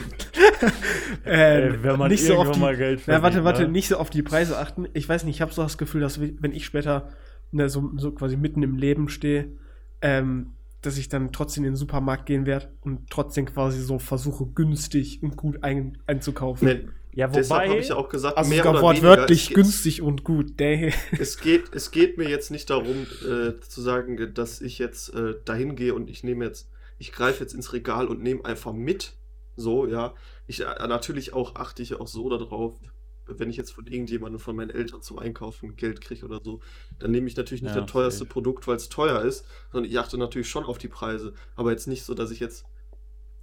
ähm, 1.26 1.74
Ey, 1.74 1.84
wenn 1.84 1.98
man 1.98 2.10
nicht 2.10 2.26
so 2.26 2.36
auf 2.38 2.52
die, 2.52 2.60
mal 2.60 2.76
Geld 2.76 3.04
Na, 3.06 3.22
warte, 3.22 3.22
verdient, 3.24 3.46
warte, 3.46 3.62
ne? 3.64 3.70
nicht 3.70 3.88
so 3.88 3.98
auf 3.98 4.10
die 4.10 4.22
Preise 4.22 4.58
achten. 4.58 4.88
Ich 4.94 5.08
weiß 5.08 5.24
nicht, 5.24 5.36
ich 5.36 5.42
habe 5.42 5.54
so 5.54 5.62
das 5.62 5.78
Gefühl, 5.78 6.02
dass 6.02 6.20
wenn 6.20 6.52
ich 6.54 6.66
später 6.66 7.10
ne, 7.52 7.70
so, 7.70 7.92
so 7.98 8.12
quasi 8.12 8.38
mitten 8.38 8.64
im 8.64 8.78
Leben 8.78 9.10
stehe, 9.10 9.58
ähm, 10.02 10.54
dass 10.82 10.98
ich 10.98 11.10
dann 11.10 11.32
trotzdem 11.32 11.66
in 11.66 11.72
den 11.72 11.76
Supermarkt 11.76 12.26
gehen 12.26 12.46
werde 12.46 12.72
und 12.82 13.10
trotzdem 13.10 13.46
quasi 13.46 13.82
so 13.82 14.00
versuche, 14.00 14.46
günstig 14.46 15.22
und 15.22 15.36
gut 15.36 15.64
ein, 15.64 15.98
einzukaufen. 16.08 16.68
Nee, 16.68 16.88
Ja, 17.14 17.28
deshalb 17.28 17.62
habe 17.62 17.72
wobei, 17.72 17.82
ich 17.82 17.90
ja 17.90 17.96
auch 17.96 18.10
gesagt, 18.10 18.38
also 18.38 18.50
mehr 18.50 18.70
oder 18.70 18.82
wortwörtlich 18.82 19.50
weniger. 19.50 19.62
Es 19.62 19.68
günstig 19.68 20.02
und 20.02 20.24
gut. 20.24 20.58
Geht, 20.58 20.94
es, 21.20 21.38
geht, 21.38 21.74
es 21.74 21.92
geht 21.92 22.18
mir 22.18 22.30
jetzt 22.30 22.52
nicht 22.52 22.70
darum, 22.70 23.08
äh, 23.24 23.60
zu 23.68 23.82
sagen, 23.82 24.34
dass 24.34 24.62
ich 24.62 24.78
jetzt 24.78 25.14
äh, 25.16 25.36
dahin 25.46 25.76
gehe 25.76 25.94
und 25.94 26.10
ich 26.10 26.24
nehme 26.24 26.46
jetzt, 26.46 26.70
ich 26.98 27.12
greife 27.12 27.42
jetzt 27.42 27.54
ins 27.54 27.74
Regal 27.74 28.08
und 28.08 28.22
nehme 28.22 28.46
einfach 28.46 28.74
mit. 28.74 29.14
So, 29.56 29.88
ja. 29.88 30.14
Ich 30.48 30.62
äh, 30.62 30.88
natürlich 30.88 31.34
auch 31.34 31.56
achte 31.56 31.82
ich 31.82 31.96
auch 31.96 32.08
so 32.08 32.30
darauf, 32.30 32.80
wenn 33.26 33.50
ich 33.50 33.58
jetzt 33.58 33.72
von 33.72 33.86
irgendjemandem 33.86 34.40
von 34.40 34.56
meinen 34.56 34.70
Eltern 34.70 35.02
zum 35.02 35.20
Einkaufen 35.20 35.76
Geld 35.76 36.02
kriege 36.02 36.26
oder 36.26 36.40
so, 36.44 36.60
dann 37.00 37.12
nehme 37.12 37.28
ich 37.28 37.36
natürlich 37.36 37.62
nicht 37.62 37.76
Ja, 37.76 37.82
das 37.82 37.92
teuerste 37.92 38.20
safe. 38.20 38.30
Produkt, 38.30 38.68
weil 38.68 38.76
es 38.76 38.90
teuer 38.90 39.22
ist, 39.22 39.46
sondern 39.72 39.90
ich 39.90 39.98
achte 40.00 40.18
natürlich 40.18 40.50
schon 40.50 40.64
auf 40.64 40.78
die 40.78 40.88
Preise. 40.88 41.34
Aber 41.56 41.72
jetzt 41.72 41.88
nicht 41.88 42.04
so, 42.04 42.14
dass 42.14 42.32
ich 42.32 42.40
jetzt. 42.40 42.66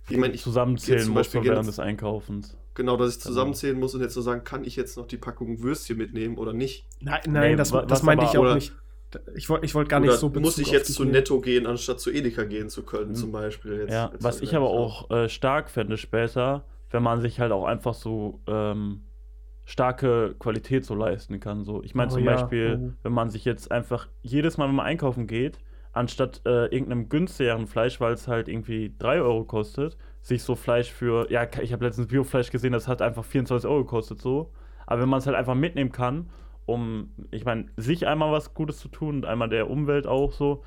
Ich 0.08 0.16
meine, 0.16 0.34
ich 0.34 0.42
zusammenzählen 0.42 1.00
zum 1.02 1.14
muss 1.14 1.28
Beispiel 1.28 1.50
während 1.50 1.66
des 1.68 1.78
Einkaufens. 1.78 2.56
Genau, 2.74 2.96
dass 2.96 3.10
ich 3.16 3.22
Genau. 3.22 3.28
zusammenzählen 3.28 3.78
muss 3.78 3.94
und 3.94 4.02
jetzt 4.02 4.14
so 4.14 4.20
sagen, 4.20 4.44
kann 4.44 4.64
ich 4.64 4.76
jetzt 4.76 4.96
noch 4.96 5.06
die 5.06 5.16
Packung 5.16 5.62
Würstchen 5.62 5.96
mitnehmen 5.98 6.36
oder 6.38 6.52
nicht? 6.52 6.86
Nein, 7.00 7.20
nein, 7.26 7.50
Nee, 7.52 7.56
das, 7.56 7.72
das 7.88 8.02
meinte 8.02 8.24
ich 8.24 8.36
auch 8.38 8.42
oder- 8.42 8.54
nicht. 8.54 8.72
Ich 9.34 9.48
wollte 9.48 9.64
ich 9.64 9.74
wollt 9.74 9.88
gar 9.88 10.00
nicht 10.00 10.12
so 10.12 10.28
muss 10.28 10.34
Bezug 10.56 10.58
ich 10.60 10.66
auf 10.68 10.72
jetzt 10.74 10.92
zu. 10.94 11.04
Netto 11.04 11.40
gehen, 11.40 11.64
anstatt 11.66 12.00
zu 12.00 12.10
Edeka 12.10 12.44
gehen 12.44 12.68
zu 12.68 12.82
können, 12.82 13.10
Mhm. 13.10 13.14
zum 13.14 13.32
Beispiel? 13.32 13.78
Jetzt, 13.80 13.92
Ja, 13.92 14.10
jetzt 14.12 14.22
was 14.22 14.40
ich 14.42 14.54
aber 14.54 14.68
auch 14.68 15.10
äh, 15.10 15.28
stark 15.28 15.70
fände 15.70 15.96
später, 15.96 16.64
wenn 16.90 17.02
man 17.02 17.20
sich 17.20 17.40
halt 17.40 17.52
auch 17.52 17.64
einfach 17.64 17.94
so 17.94 18.40
ähm, 18.46 19.02
starke 19.64 20.34
Qualität 20.38 20.84
so 20.84 20.94
leisten 20.94 21.40
kann. 21.40 21.64
So. 21.64 21.82
Ich 21.82 21.94
meine 21.94 22.10
Oh 22.12 22.14
zum 22.16 22.24
ja, 22.24 22.32
Beispiel, 22.34 22.78
oh. 22.80 22.92
wenn 23.02 23.12
man 23.12 23.30
sich 23.30 23.44
jetzt 23.44 23.70
einfach 23.72 24.08
jedes 24.22 24.58
Mal, 24.58 24.68
wenn 24.68 24.74
man 24.76 24.86
einkaufen 24.86 25.26
geht, 25.26 25.58
anstatt 25.96 26.42
äh, 26.44 26.66
irgendeinem 26.66 27.08
günstigeren 27.08 27.66
Fleisch, 27.66 28.00
weil 28.00 28.12
es 28.12 28.28
halt 28.28 28.48
irgendwie 28.48 28.94
3 28.98 29.20
Euro 29.22 29.44
kostet, 29.44 29.96
sich 30.20 30.42
so 30.42 30.54
Fleisch 30.54 30.92
für, 30.92 31.30
ja, 31.30 31.48
ich 31.62 31.72
habe 31.72 31.84
letztens 31.84 32.08
Biofleisch 32.08 32.50
gesehen, 32.50 32.72
das 32.72 32.86
hat 32.86 33.00
einfach 33.00 33.24
24 33.24 33.68
Euro 33.68 33.84
gekostet 33.84 34.20
so. 34.20 34.52
Aber 34.86 35.02
wenn 35.02 35.08
man 35.08 35.18
es 35.18 35.26
halt 35.26 35.36
einfach 35.36 35.54
mitnehmen 35.54 35.92
kann, 35.92 36.28
um, 36.66 37.12
ich 37.30 37.44
meine, 37.44 37.66
sich 37.76 38.06
einmal 38.06 38.30
was 38.30 38.52
Gutes 38.52 38.78
zu 38.78 38.88
tun 38.88 39.16
und 39.16 39.24
einmal 39.24 39.48
der 39.48 39.70
Umwelt 39.70 40.06
auch 40.06 40.32
so, 40.32 40.62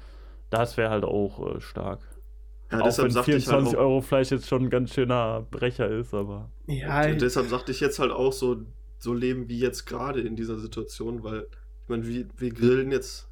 das 0.49 0.77
wäre 0.77 0.89
halt 0.89 1.03
auch 1.03 1.55
äh, 1.55 1.61
stark. 1.61 1.99
Ja, 2.71 2.79
auch 2.79 2.85
deshalb 2.85 3.05
wenn 3.07 3.11
sagte 3.11 3.31
ich 3.31 3.47
halt 3.47 3.59
24 3.59 3.77
auch, 3.77 3.81
Euro 3.81 4.01
Fleisch 4.01 4.31
jetzt 4.31 4.47
schon 4.47 4.63
ein 4.63 4.69
ganz 4.69 4.93
schöner 4.93 5.45
Brecher 5.51 5.89
ist, 5.89 6.13
aber. 6.13 6.51
Ja, 6.67 7.05
und 7.05 7.21
deshalb 7.21 7.47
sagte 7.47 7.71
ich 7.71 7.79
jetzt 7.79 7.99
halt 7.99 8.11
auch 8.11 8.33
so, 8.33 8.63
so 8.97 9.13
leben 9.13 9.47
wie 9.47 9.59
jetzt 9.59 9.85
gerade 9.85 10.21
in 10.21 10.35
dieser 10.35 10.57
Situation, 10.57 11.23
weil 11.23 11.47
ich 11.83 11.89
meine, 11.89 12.07
wir, 12.07 12.25
wir 12.37 12.51
grillen 12.51 12.91
jetzt 12.91 13.28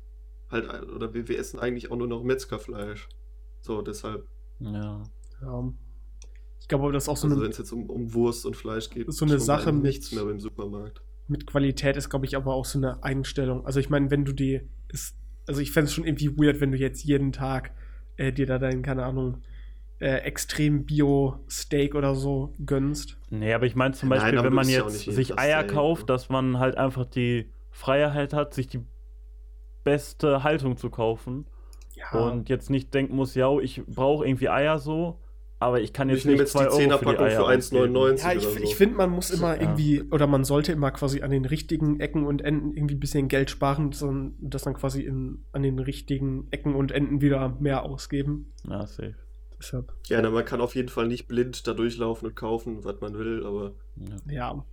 halt, 0.49 0.89
oder 0.89 1.13
wir, 1.13 1.27
wir 1.27 1.37
essen 1.39 1.59
eigentlich 1.59 1.91
auch 1.91 1.97
nur 1.97 2.07
noch 2.07 2.23
Metzgerfleisch. 2.23 3.07
So, 3.61 3.81
deshalb, 3.81 4.25
Ja. 4.59 5.03
ja. 5.41 5.73
Ich 6.59 6.67
glaube, 6.67 6.83
aber 6.85 6.93
das 6.93 7.03
ist 7.05 7.09
auch 7.09 7.17
so 7.17 7.27
also 7.27 7.35
eine 7.37 7.45
wenn 7.45 7.51
es 7.51 7.57
jetzt 7.57 7.71
um, 7.71 7.89
um 7.89 8.13
Wurst 8.13 8.45
und 8.45 8.55
Fleisch 8.55 8.89
geht, 8.89 9.11
So 9.13 9.25
eine 9.25 9.33
schon 9.35 9.39
Sache 9.41 9.71
mit- 9.71 9.83
nichts 9.83 10.11
mehr 10.11 10.25
beim 10.25 10.39
Supermarkt. 10.39 11.01
mit 11.27 11.45
Qualität 11.47 11.95
ist, 11.97 12.09
glaube 12.09 12.25
ich, 12.25 12.35
aber 12.35 12.53
auch 12.53 12.65
so 12.65 12.77
eine 12.79 13.03
Einstellung. 13.03 13.65
Also 13.65 13.79
ich 13.79 13.89
meine, 13.89 14.09
wenn 14.11 14.25
du 14.25 14.33
die, 14.33 14.61
ist, 14.89 15.15
also 15.47 15.61
ich 15.61 15.71
fände 15.71 15.87
es 15.87 15.93
schon 15.93 16.05
irgendwie 16.05 16.37
weird, 16.37 16.59
wenn 16.61 16.71
du 16.71 16.77
jetzt 16.77 17.03
jeden 17.03 17.31
Tag 17.31 17.71
äh, 18.17 18.31
dir 18.33 18.45
da 18.45 18.59
dein, 18.59 18.81
keine 18.81 19.05
Ahnung, 19.05 19.41
äh, 19.99 20.17
extrem 20.17 20.85
Bio-Steak 20.85 21.95
oder 21.95 22.15
so 22.15 22.53
gönnst. 22.65 23.17
Nee, 23.29 23.53
aber 23.53 23.65
ich 23.65 23.75
meine 23.75 23.93
zum 23.95 24.09
Nein, 24.09 24.19
Beispiel, 24.19 24.39
aber 24.39 24.47
wenn 24.47 24.53
man 24.53 24.69
jetzt 24.69 24.99
sich 24.99 25.37
Eier 25.39 25.61
Steak, 25.63 25.71
kauft, 25.73 26.01
ne? 26.03 26.05
dass 26.07 26.29
man 26.29 26.59
halt 26.59 26.77
einfach 26.77 27.05
die 27.05 27.49
Freiheit 27.71 28.33
hat, 28.33 28.53
sich 28.53 28.67
die 28.67 28.81
beste 29.91 30.43
Haltung 30.43 30.77
zu 30.77 30.89
kaufen 30.89 31.45
Ja, 31.95 32.19
und 32.19 32.49
jetzt 32.49 32.69
nicht 32.69 32.93
denken 32.93 33.15
muss, 33.15 33.33
ja, 33.35 33.49
ich 33.59 33.83
brauche 33.87 34.25
irgendwie 34.27 34.49
Eier 34.49 34.77
so, 34.79 35.19
aber 35.59 35.81
ich 35.81 35.91
kann 35.93 36.09
jetzt 36.09 36.19
Ich 36.19 36.25
nehme 36.25 36.33
nicht 36.43 36.53
jetzt 36.53 36.53
die 36.53 36.57
2 36.59 36.63
Euro 36.67 36.75
für 36.75 36.83
die 36.83 36.89
10er-Packung 36.91 37.25
Eier 37.25 37.45
für 37.45 37.47
1,99 37.47 38.23
ja 38.23 38.31
ich, 38.33 38.37
oder 38.45 38.51
so. 38.53 38.59
ich 38.63 38.75
finde, 38.75 38.95
man 38.97 39.09
muss 39.09 39.31
immer 39.31 39.55
Ja. 39.55 39.61
irgendwie, 39.61 40.03
oder 40.11 40.27
man 40.27 40.43
sollte 40.43 40.71
immer 40.71 40.91
quasi 40.91 41.21
an 41.23 41.31
den 41.31 41.45
richtigen 41.45 41.99
Ecken 41.99 42.25
und 42.27 42.41
Enden 42.43 42.73
irgendwie 42.75 42.93
ein 42.95 42.99
bisschen 42.99 43.27
Geld 43.27 43.49
sparen, 43.49 43.91
sondern 43.91 44.35
das 44.39 44.61
dann 44.63 44.75
quasi 44.75 45.01
in, 45.01 45.45
an 45.53 45.63
den 45.63 45.79
richtigen 45.79 46.47
Ecken 46.51 46.75
und 46.75 46.91
Enden 46.91 47.21
wieder 47.21 47.55
mehr 47.59 47.83
ausgeben. 47.83 48.53
Ja, 48.69 48.85
safe. 48.85 49.15
Deshalb, 49.59 49.91
Ja, 50.05 50.21
na, 50.21 50.29
man 50.29 50.45
kann 50.45 50.61
auf 50.61 50.75
jeden 50.75 50.89
Fall 50.89 51.07
nicht 51.07 51.27
blind 51.27 51.65
da 51.67 51.73
durchlaufen 51.73 52.27
und 52.27 52.35
kaufen, 52.35 52.83
was 52.83 53.01
man 53.01 53.17
will, 53.17 53.43
aber 53.43 53.73
Ja. 53.95 54.31
ja. 54.31 54.65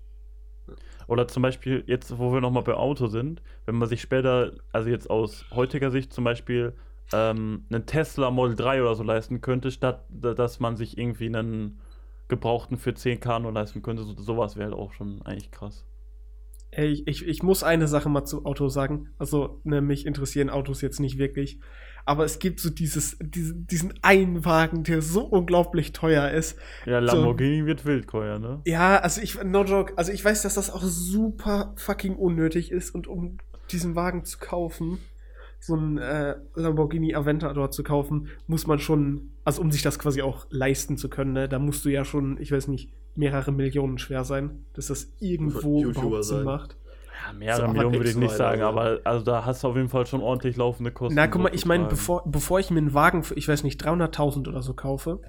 Oder 1.07 1.29
zum 1.29 1.43
Beispiel, 1.43 1.85
jetzt, 1.87 2.19
wo 2.19 2.33
wir 2.33 2.41
nochmal 2.41 2.63
bei 2.63 2.75
Auto 2.75 3.07
sind, 3.09 3.43
wenn 3.67 3.75
man 3.77 3.89
sich 3.89 4.01
später, 4.01 4.53
also 4.73 4.89
jetzt 4.89 5.11
aus 5.11 5.47
heutiger 5.51 5.91
Sicht 5.91 6.13
zum 6.13 6.25
Beispiel, 6.25 6.75
ähm, 7.13 7.65
einen 7.71 7.87
Tesla 7.87 8.31
Model 8.31 8.57
3 8.57 8.81
oder 8.83 8.95
so 8.95 9.03
leisten 9.03 9.41
könnte, 9.41 9.71
statt 9.71 10.05
da- 10.09 10.35
dass 10.35 10.61
man 10.61 10.77
sich 10.77 10.97
irgendwie 10.99 11.27
einen 11.27 11.81
gebrauchten 12.29 12.79
für 12.79 12.95
10k 12.95 13.39
nur 13.39 13.53
leisten 13.53 13.83
könnte. 13.83 14.03
So, 14.05 14.15
sowas 14.17 14.57
wäre 14.57 14.71
halt 14.71 14.79
auch 14.79 14.93
schon 14.93 15.21
eigentlich 15.23 15.51
krass. 15.51 15.85
Ey, 16.71 16.87
ich, 16.89 17.07
ich, 17.07 17.27
ich 17.27 17.43
muss 17.43 17.63
eine 17.63 17.87
Sache 17.87 18.09
mal 18.09 18.25
zu 18.25 18.45
Auto 18.45 18.69
sagen. 18.69 19.11
Also, 19.19 19.61
ne, 19.65 19.81
mich 19.81 20.07
interessieren 20.07 20.51
Autos 20.51 20.81
jetzt 20.81 20.99
nicht 20.99 21.19
wirklich. 21.19 21.61
Aber 22.07 22.25
es 22.25 22.39
gibt 22.39 22.61
so 22.61 22.71
dieses, 22.71 23.17
diesen, 23.21 23.67
diesen 23.67 23.95
einen 24.03 24.45
Wagen, 24.45 24.85
der 24.85 25.01
so 25.01 25.23
unglaublich 25.25 25.93
teuer 25.93 26.31
ist. 26.31 26.59
Ja, 26.85 27.01
So. 27.01 27.17
Lamborghini 27.17 27.65
wird 27.67 27.85
wildteuer, 27.87 28.39
ne? 28.39 28.61
Ja, 28.67 28.99
also 28.99 29.21
ich, 29.23 29.43
no 29.43 29.65
joke, 29.65 29.95
also 29.97 30.13
ich 30.13 30.25
weiß, 30.25 30.43
dass 30.43 30.55
das 30.55 30.71
auch 30.71 30.83
super 30.83 31.73
fucking 31.77 32.17
unnötig 32.17 32.71
ist 32.71 32.95
und 32.95 33.07
um 33.07 33.39
diesen 33.73 33.95
Wagen 33.95 34.25
zu 34.25 34.39
kaufen, 34.39 34.99
so 35.61 35.75
ein 35.77 35.97
äh, 35.97 36.37
Lamborghini 36.55 37.15
Aventador 37.15 37.71
zu 37.71 37.83
kaufen, 37.83 38.29
muss 38.47 38.67
man 38.67 38.79
schon, 38.79 39.31
also 39.45 39.63
um 39.63 39.73
sich 39.73 39.81
das 39.81 39.99
quasi 39.99 40.21
auch 40.21 40.47
leisten 40.51 40.99
zu 40.99 41.09
können, 41.09 41.33
ne, 41.33 41.49
da 41.49 41.59
musst 41.59 41.87
du 41.87 41.89
ja 41.89 42.05
schon, 42.05 42.39
ich 42.39 42.53
weiß 42.53 42.69
nicht, 42.69 42.91
mehrere 43.17 43.51
Millionen 43.53 43.97
schwer 43.97 44.25
sein, 44.25 44.67
dass 44.75 44.89
das 44.89 45.13
irgendwo 45.21 45.81
YouTuber 45.81 46.07
überhaupt 46.07 46.25
Sinn 46.25 46.37
sein. 46.37 46.45
macht. 46.45 46.77
Ja, 47.27 47.33
mehrere 47.33 47.69
Millionen 47.69 47.95
würde 47.95 48.11
ich 48.11 48.17
nicht 48.17 48.35
sagen, 48.35 48.61
ja. 48.61 48.69
aber 48.69 49.01
also 49.05 49.25
da 49.25 49.45
hast 49.45 49.63
du 49.63 49.69
auf 49.69 49.77
jeden 49.77 49.89
Fall 49.89 50.07
schon 50.07 50.21
ordentlich 50.21 50.57
laufende 50.57 50.91
Kosten. 50.91 51.15
Na, 51.15 51.27
guck 51.27 51.43
mal, 51.43 51.55
ich 51.55 51.67
meine, 51.67 51.87
bevor, 51.87 52.23
bevor 52.27 52.61
ich 52.61 52.71
mir 52.71 52.79
einen 52.79 52.95
Wagen 52.95 53.23
für, 53.23 53.35
ich 53.35 53.49
weiß 53.49 53.63
nicht, 53.63 53.85
300.000 53.85 54.49
oder 54.49 54.63
so 54.63 54.75
kaufe, 54.75 55.21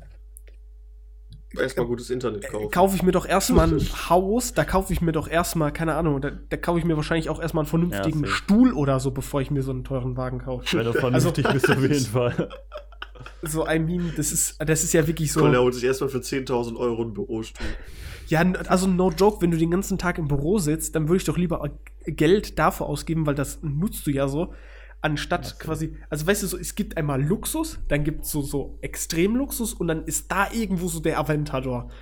Erstmal 1.57 1.86
gutes 1.86 2.10
Internet 2.10 2.44
äh, 2.44 2.48
kaufen. 2.48 2.72
kaufe 2.72 2.95
ich 2.95 3.03
mir 3.03 3.12
doch 3.12 3.26
erstmal 3.26 3.72
ein 3.72 3.80
Haus, 4.10 4.53
da 4.53 4.66
kaufe 4.66 4.91
ich 4.94 5.02
mir 5.02 5.12
doch 5.12 5.28
erstmal, 5.28 5.72
keine 5.72 5.95
Ahnung, 5.95 6.22
da, 6.22 6.32
da 6.32 6.57
kaufe 6.57 6.80
ich 6.80 6.86
mir 6.86 6.95
wahrscheinlich 6.95 7.30
auch 7.30 7.41
erstmal 7.41 7.64
einen 7.64 7.70
vernünftigen 7.70 8.22
safe. 8.22 8.32
Stuhl 8.32 8.74
oder 8.74 8.99
so, 8.99 9.12
bevor 9.12 9.41
ich 9.41 9.52
mir 9.52 9.62
so 9.62 9.72
einen 9.72 9.84
teuren 9.84 10.18
Wagen 10.18 10.40
kaufe. 10.40 10.78
Wenn 10.78 10.86
du 10.86 10.94
vernünftig 10.94 11.48
bist, 11.48 11.70
auf 11.70 11.82
jeden 11.82 12.06
Fall. 12.06 12.49
So, 13.41 13.68
I 13.68 13.80
mean, 13.80 14.14
das 14.18 14.32
ist, 14.32 14.57
das 14.60 14.84
ist 14.84 14.94
ja 14.94 15.06
wirklich 15.07 15.32
so. 15.32 15.41
Colin 15.41 15.60
holt 15.60 15.74
sich 15.74 15.84
erstmal 15.84 16.10
für 16.10 16.20
10.000 16.20 16.76
Euro 16.78 17.03
einen 17.03 17.14
Bürostuhl. 17.14 17.68
Ja, 18.27 18.41
also 18.68 18.88
no 18.88 19.11
joke, 19.11 19.41
wenn 19.41 19.52
du 19.52 19.57
den 19.57 19.72
ganzen 19.72 19.97
Tag 19.97 20.18
im 20.18 20.27
Büro 20.27 20.57
sitzt, 20.57 20.95
dann 20.95 21.07
würde 21.07 21.18
ich 21.18 21.23
doch 21.26 21.38
lieber 21.38 21.69
Geld 22.06 22.57
dafür 22.60 22.88
ausgeben, 22.88 23.26
weil 23.26 23.35
das 23.35 23.61
nutzt 23.61 24.06
du 24.07 24.11
ja 24.11 24.27
so, 24.27 24.53
anstatt 25.02 25.45
so. 25.45 25.56
quasi, 25.60 25.95
also 26.10 26.26
weißt 26.26 26.43
du 26.43 26.47
so, 26.47 26.57
es 26.57 26.73
gibt 26.76 26.97
einmal 26.97 27.22
Luxus, 27.23 27.80
dann 27.88 28.03
gibt 28.03 28.23
es 28.26 28.31
so, 28.31 28.41
so 28.41 28.77
Extremluxus 28.81 29.73
und 29.73 29.88
dann 29.88 30.06
ist 30.06 30.31
da 30.31 30.52
irgendwo 30.52 30.88
so 30.88 30.99
der 30.99 31.19
Aventador. 31.19 31.89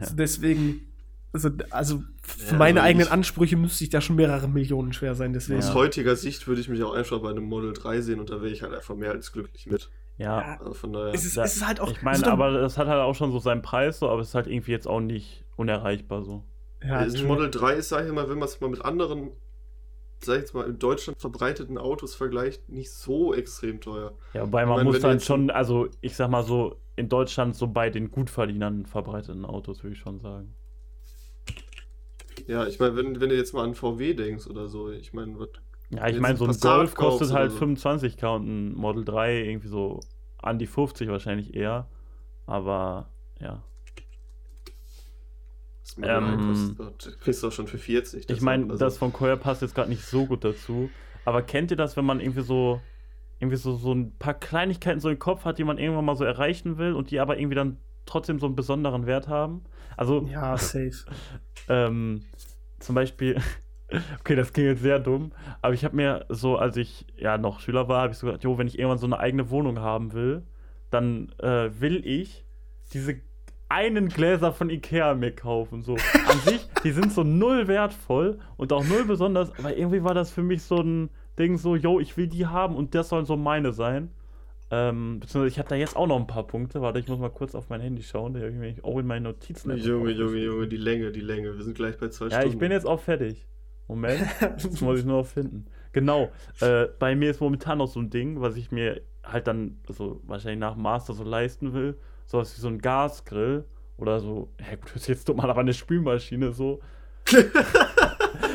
Ja. 0.00 0.06
So 0.06 0.16
deswegen, 0.16 0.86
also, 1.34 1.50
also 1.70 2.02
für 2.22 2.52
Ja, 2.52 2.56
meine 2.58 2.80
also 2.80 2.88
eigenen 2.88 3.06
ich- 3.08 3.12
Ansprüche 3.12 3.56
müsste 3.58 3.84
ich 3.84 3.90
da 3.90 4.00
schon 4.00 4.16
mehrere 4.16 4.48
Millionen 4.48 4.92
schwer 4.94 5.14
sein, 5.14 5.34
deswegen. 5.34 5.58
Aus 5.60 5.74
heutiger 5.74 6.16
Sicht 6.16 6.46
würde 6.48 6.62
ich 6.62 6.68
mich 6.70 6.82
auch 6.82 6.94
einfach 6.94 7.20
bei 7.20 7.28
einem 7.30 7.44
Model 7.44 7.74
3 7.74 8.00
sehen 8.00 8.18
und 8.18 8.30
da 8.30 8.36
wäre 8.40 8.50
ich 8.50 8.62
halt 8.62 8.72
einfach 8.72 8.94
mehr 8.96 9.10
als 9.10 9.32
glücklich 9.32 9.66
mit. 9.66 9.90
Ja. 10.16 10.56
Also 10.60 10.72
von 10.72 10.92
daher. 10.94 11.12
es, 11.14 11.24
ist, 11.26 11.36
Da- 11.36 11.44
es 11.44 11.56
ist 11.56 11.66
halt 11.66 11.80
auch. 11.80 11.90
Ich 11.90 12.00
meine, 12.02 12.16
also 12.18 12.30
aber 12.30 12.52
das 12.52 12.78
hat 12.78 12.86
halt 12.88 13.00
auch 13.02 13.14
schon 13.14 13.32
so 13.32 13.38
seinen 13.38 13.60
Preis, 13.60 13.98
so, 13.98 14.08
aber 14.08 14.22
es 14.22 14.28
ist 14.28 14.34
halt 14.34 14.46
irgendwie 14.46 14.70
jetzt 14.72 14.88
auch 14.88 15.00
nicht 15.00 15.41
unerreichbar 15.56 16.22
so. 16.22 16.44
ja, 16.84 17.04
das 17.04 17.14
nö. 17.14 17.26
Model 17.26 17.50
3 17.50 17.74
ist, 17.74 17.88
sag 17.88 18.06
ich 18.06 18.12
mal, 18.12 18.28
wenn 18.28 18.38
man 18.38 18.48
es 18.48 18.60
mal 18.60 18.70
mit 18.70 18.84
anderen, 18.84 19.30
sag 20.20 20.36
ich 20.36 20.40
jetzt 20.42 20.54
mal, 20.54 20.66
in 20.68 20.78
Deutschland 20.78 21.20
verbreiteten 21.20 21.78
Autos 21.78 22.14
vergleicht, 22.14 22.68
nicht 22.68 22.90
so 22.90 23.34
extrem 23.34 23.80
teuer. 23.80 24.12
Ja, 24.34 24.42
wobei 24.42 24.64
man 24.66 24.76
meine, 24.76 24.90
muss 24.90 25.00
dann 25.00 25.20
schon, 25.20 25.50
also 25.50 25.88
ich 26.00 26.16
sag 26.16 26.30
mal 26.30 26.42
so, 26.42 26.76
in 26.96 27.08
Deutschland 27.08 27.56
so 27.56 27.68
bei 27.68 27.90
den 27.90 28.10
Gutverdienern 28.10 28.86
verbreiteten 28.86 29.44
Autos, 29.44 29.82
würde 29.82 29.94
ich 29.94 30.00
schon 30.00 30.20
sagen. 30.20 30.54
Ja, 32.46 32.66
ich 32.66 32.78
meine, 32.80 32.96
wenn, 32.96 33.20
wenn 33.20 33.28
du 33.28 33.36
jetzt 33.36 33.54
mal 33.54 33.64
an 33.64 33.74
VW 33.74 34.14
denkst 34.14 34.46
oder 34.46 34.68
so, 34.68 34.90
ich 34.90 35.12
meine, 35.12 35.38
was. 35.38 35.48
Ja, 35.90 36.08
ich 36.08 36.18
meine, 36.18 36.36
so 36.36 36.44
ein 36.44 36.48
Passat 36.48 36.76
Golf 36.76 36.94
kostet 36.94 37.32
halt 37.32 37.52
so. 37.52 37.58
25k 37.58 38.36
und 38.36 38.46
ein 38.46 38.74
Model 38.74 39.04
3 39.04 39.44
irgendwie 39.44 39.68
so 39.68 40.00
an 40.38 40.58
die 40.58 40.66
50 40.66 41.08
wahrscheinlich 41.08 41.54
eher. 41.54 41.88
Aber 42.46 43.10
ja. 43.40 43.62
Das 45.96 45.98
Model 45.98 46.20
3 46.20 46.32
Ähm, 46.32 46.76
kostet, 46.76 47.20
kriegst 47.20 47.42
du 47.42 47.48
auch 47.48 47.52
schon 47.52 47.66
für 47.66 47.78
40. 47.78 48.28
Ich 48.30 48.40
meine, 48.40 48.64
also- 48.70 48.76
das 48.84 48.98
von 48.98 49.12
Koya 49.12 49.36
passt 49.36 49.62
jetzt 49.62 49.74
gerade 49.74 49.90
nicht 49.90 50.04
so 50.04 50.26
gut 50.26 50.44
dazu. 50.44 50.90
Aber 51.24 51.42
kennt 51.42 51.70
ihr 51.70 51.76
das, 51.76 51.96
wenn 51.96 52.04
man 52.04 52.20
irgendwie 52.20 52.42
so 52.42 52.80
irgendwie 53.38 53.56
so, 53.56 53.74
so 53.76 53.92
ein 53.92 54.16
paar 54.18 54.34
Kleinigkeiten 54.34 55.00
so 55.00 55.08
im 55.10 55.18
Kopf 55.18 55.44
hat, 55.44 55.58
die 55.58 55.64
man 55.64 55.76
irgendwann 55.78 56.04
mal 56.04 56.14
so 56.16 56.22
erreichen 56.24 56.78
will 56.78 56.92
und 56.92 57.10
die 57.10 57.18
aber 57.18 57.38
irgendwie 57.38 57.56
dann 57.56 57.76
trotzdem 58.06 58.38
so 58.38 58.46
einen 58.46 58.54
besonderen 58.54 59.04
Wert 59.06 59.26
haben? 59.26 59.62
Also, 59.96 60.22
Ja, 60.30 60.56
safe. 60.56 60.92
ähm, 61.68 62.22
zum 62.78 62.94
Beispiel, 62.94 63.40
okay, 64.20 64.36
das 64.36 64.52
klingt 64.52 64.68
jetzt 64.68 64.82
sehr 64.82 65.00
dumm, 65.00 65.32
aber 65.60 65.74
ich 65.74 65.84
habe 65.84 65.96
mir 65.96 66.24
so, 66.28 66.56
als 66.56 66.76
ich 66.76 67.04
ja 67.16 67.36
noch 67.36 67.58
Schüler 67.60 67.88
war, 67.88 68.02
habe 68.02 68.12
ich 68.12 68.18
so 68.18 68.26
gedacht, 68.26 68.44
jo, 68.44 68.58
wenn 68.58 68.68
ich 68.68 68.78
irgendwann 68.78 68.98
so 68.98 69.06
eine 69.06 69.18
eigene 69.18 69.50
Wohnung 69.50 69.80
haben 69.80 70.12
will, 70.12 70.44
dann 70.90 71.32
äh, 71.40 71.70
will 71.80 72.06
ich 72.06 72.44
diese 72.92 73.20
einen 73.72 74.08
Gläser 74.08 74.52
von 74.52 74.68
Ikea 74.70 75.14
mir 75.14 75.32
kaufen. 75.32 75.82
So 75.82 75.94
an 75.94 76.38
sich, 76.44 76.60
die 76.84 76.90
sind 76.90 77.12
so 77.12 77.22
null 77.24 77.68
wertvoll 77.68 78.38
und 78.56 78.72
auch 78.72 78.84
null 78.84 79.04
besonders, 79.04 79.50
aber 79.58 79.76
irgendwie 79.76 80.04
war 80.04 80.14
das 80.14 80.30
für 80.30 80.42
mich 80.42 80.62
so 80.62 80.76
ein 80.76 81.10
Ding, 81.38 81.56
so, 81.56 81.74
yo, 81.76 81.98
ich 81.98 82.16
will 82.16 82.26
die 82.26 82.46
haben 82.46 82.76
und 82.76 82.94
das 82.94 83.08
sollen 83.08 83.24
so 83.24 83.36
meine 83.36 83.72
sein. 83.72 84.10
Ähm, 84.70 85.20
beziehungsweise 85.20 85.52
ich 85.52 85.58
habe 85.58 85.68
da 85.68 85.74
jetzt 85.74 85.96
auch 85.96 86.06
noch 86.06 86.18
ein 86.18 86.26
paar 86.26 86.46
Punkte. 86.46 86.80
Warte, 86.80 86.98
ich 86.98 87.08
muss 87.08 87.18
mal 87.18 87.30
kurz 87.30 87.54
auf 87.54 87.68
mein 87.68 87.80
Handy 87.80 88.02
schauen. 88.02 88.32
Da 88.32 88.40
habe 88.40 88.50
ich 88.50 88.56
mich 88.56 88.84
auch 88.84 88.98
in 88.98 89.06
meinen 89.06 89.24
Notizen. 89.24 89.76
Junge, 89.76 90.10
Junge. 90.12 90.38
Junge, 90.38 90.66
die 90.68 90.78
Länge, 90.78 91.10
die 91.12 91.20
Länge. 91.20 91.54
Wir 91.56 91.62
sind 91.62 91.74
gleich 91.74 91.98
bei 91.98 92.08
zwei 92.08 92.26
Ja, 92.26 92.32
Stunden. 92.32 92.48
ich 92.48 92.58
bin 92.58 92.72
jetzt 92.72 92.86
auch 92.86 93.00
fertig. 93.00 93.46
Moment, 93.88 94.22
jetzt 94.40 94.80
muss 94.80 95.00
ich 95.00 95.04
nur 95.04 95.18
noch 95.18 95.26
finden. 95.26 95.66
Genau, 95.92 96.30
äh, 96.60 96.86
bei 96.98 97.14
mir 97.14 97.30
ist 97.30 97.40
momentan 97.40 97.78
noch 97.78 97.88
so 97.88 98.00
ein 98.00 98.08
Ding, 98.08 98.40
was 98.40 98.56
ich 98.56 98.70
mir 98.72 99.02
halt 99.22 99.46
dann, 99.46 99.78
also 99.88 100.20
wahrscheinlich 100.24 100.60
nach 100.60 100.76
Master 100.76 101.12
so 101.12 101.24
leisten 101.24 101.74
will. 101.74 101.98
Sowas 102.32 102.56
wie 102.56 102.62
so 102.62 102.68
ein 102.68 102.78
Gasgrill 102.78 103.66
oder 103.98 104.18
so, 104.18 104.48
ja 104.58 104.74
gut, 104.76 104.86
das 104.86 105.02
ist 105.02 105.08
jetzt 105.08 105.28
dumm, 105.28 105.38
aber 105.40 105.60
eine 105.60 105.74
Spülmaschine 105.74 106.52
so. 106.52 106.80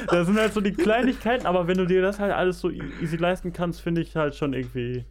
das 0.07 0.25
sind 0.25 0.35
halt 0.39 0.51
so 0.51 0.61
die 0.61 0.73
Kleinigkeiten, 0.73 1.45
aber 1.45 1.67
wenn 1.67 1.77
du 1.77 1.85
dir 1.85 2.01
das 2.01 2.17
halt 2.17 2.33
alles 2.33 2.59
so 2.59 2.71
e- 2.71 2.81
easy 3.03 3.17
leisten 3.17 3.53
kannst, 3.53 3.81
finde 3.81 4.01
ich 4.01 4.15
halt 4.15 4.33
schon 4.33 4.53
irgendwie. 4.53 5.05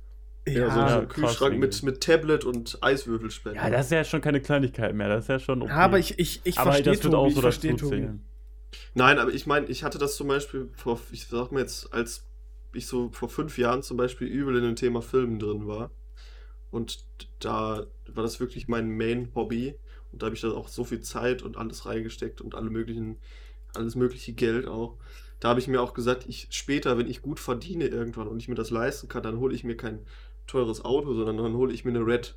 Ja, 0.49 0.69
so, 0.69 0.81
Ja, 0.81 0.89
so 0.89 0.95
ja, 0.95 1.01
ein 1.01 1.09
Kühlschrank 1.09 1.53
mit, 1.59 1.75
irgendwie. 1.75 1.87
mit 1.87 2.01
Tablet 2.01 2.45
und 2.45 2.79
Eiswürfelspender. 2.83 3.63
Ja, 3.63 3.71
das 3.71 3.87
ist 3.87 3.93
ja 3.93 4.03
schon 4.03 4.21
keine 4.21 4.41
Kleinigkeit 4.41 4.97
mehr, 4.97 5.09
das 5.09 5.25
ist 5.25 5.29
ja 5.29 5.39
schon 5.39 5.63
okay. 5.63 5.71
Ja, 5.71 5.79
aber 5.79 6.01
ich, 6.01 6.19
ich, 6.19 6.41
ich 6.43 6.59
aber 6.59 6.73
verstehe 6.73 6.93
das 6.93 7.05
wird 7.05 7.15
auch 7.15 7.23
Tobi, 7.23 7.35
so 7.35 7.39
ich 7.39 7.43
verstehe 7.45 7.73
dazu 7.73 7.89
zählen. 7.89 8.25
Nein, 8.95 9.21
aber 9.21 9.33
ich 9.33 9.47
meine, 9.47 9.67
ich 9.67 9.85
hatte 9.85 9.99
das 9.99 10.17
zum 10.17 10.27
Beispiel 10.27 10.71
vor, 10.75 11.01
ich 11.13 11.29
sag 11.29 11.53
mal 11.53 11.61
jetzt, 11.61 11.95
als 11.95 12.25
ich 12.75 12.89
so 12.89 13.11
vor 13.11 13.29
fünf 13.29 13.59
Jahren 13.59 13.85
zum 13.85 13.97
Beispiel 13.97 14.27
übel 14.27 14.57
in 14.57 14.63
dem 14.65 14.75
Thema 14.77 15.03
Filmen 15.03 15.39
drin 15.39 15.69
war. 15.69 15.91
Und 16.77 17.05
da 17.39 17.87
war 18.07 18.23
das 18.23 18.39
wirklich 18.39 18.69
mein 18.69 18.91
Main-Hobby. 18.97 19.75
Und 20.13 20.23
da 20.23 20.27
habe 20.27 20.37
ich 20.37 20.43
da 20.43 20.51
auch 20.53 20.69
so 20.69 20.85
viel 20.85 21.01
Zeit 21.01 21.43
und 21.43 21.57
alles 21.57 21.87
reingesteckt 21.87 22.41
und 22.41 22.55
alle 22.55 22.71
möglichen, 22.71 23.17
alles 23.75 23.95
mögliche 23.97 24.35
Geld 24.35 24.67
auch. 24.69 24.97
Da 25.41 25.49
habe 25.49 25.61
ich 25.61 25.69
mir 25.69 25.81
auch 25.83 25.95
gesagt, 25.95 26.27
ich 26.29 26.49
später, 26.51 26.99
wenn 26.99 27.09
ich 27.09 27.23
gut 27.23 27.41
verdiene 27.41 27.87
irgendwann 27.87 28.29
und 28.29 28.41
ich 28.41 28.49
mir 28.49 28.55
das 28.55 28.71
leisten 28.71 29.09
kann, 29.09 29.23
dann 29.23 29.39
hole 29.39 29.55
ich 29.55 29.65
mir 29.65 29.77
kein 29.77 30.01
teures 30.47 30.85
Auto, 30.85 31.15
sondern 31.15 31.39
dann 31.39 31.55
hole 31.55 31.73
ich 31.73 31.85
mir 31.85 31.91
eine 31.91 32.07
Red. 32.07 32.37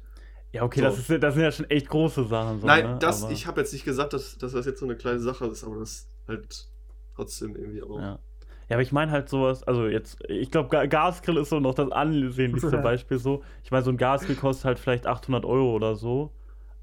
Ja, 0.51 0.63
okay, 0.63 0.79
So. 0.79 0.85
das, 0.87 0.97
ist, 1.09 1.23
das 1.23 1.33
sind 1.35 1.43
ja 1.43 1.51
schon 1.51 1.69
echt 1.69 1.89
große 1.89 2.25
Sachen. 2.27 2.61
So, 2.61 2.67
Nein, 2.67 2.83
ne? 2.93 2.97
das, 2.99 3.23
Aber- 3.23 3.31
ich 3.31 3.45
habe 3.45 3.61
jetzt 3.61 3.71
nicht 3.73 3.85
gesagt, 3.85 4.13
dass, 4.13 4.37
dass 4.37 4.53
das 4.53 4.65
jetzt 4.65 4.79
so 4.79 4.85
eine 4.85 4.95
kleine 4.95 5.19
Sache 5.19 5.45
ist, 5.45 5.63
aber 5.63 5.77
das 5.79 6.07
halt 6.27 6.67
trotzdem 7.15 7.55
irgendwie 7.55 7.83
auch. 7.83 7.99
Ja. 7.99 8.19
Ja, 8.69 8.75
aber 8.75 8.83
ich 8.83 8.91
meine 8.91 9.11
halt 9.11 9.29
sowas, 9.29 9.63
also 9.63 9.87
jetzt, 9.87 10.23
ich 10.29 10.51
glaube, 10.51 10.69
Ga 10.69 10.85
Gasgrill 10.85 11.37
ist 11.37 11.49
so 11.49 11.59
noch 11.59 11.73
das 11.73 11.91
ansehnlichste 11.91 12.71
Ja. 12.75 12.81
Beispiel 12.81 13.17
so. 13.17 13.43
Ich 13.63 13.71
meine, 13.71 13.83
so 13.83 13.89
ein 13.89 13.97
Gasgrill 13.97 14.35
kostet 14.35 14.65
halt 14.65 14.79
vielleicht 14.79 15.07
800 15.07 15.43
Euro 15.43 15.73
oder 15.73 15.95
so, 15.95 16.31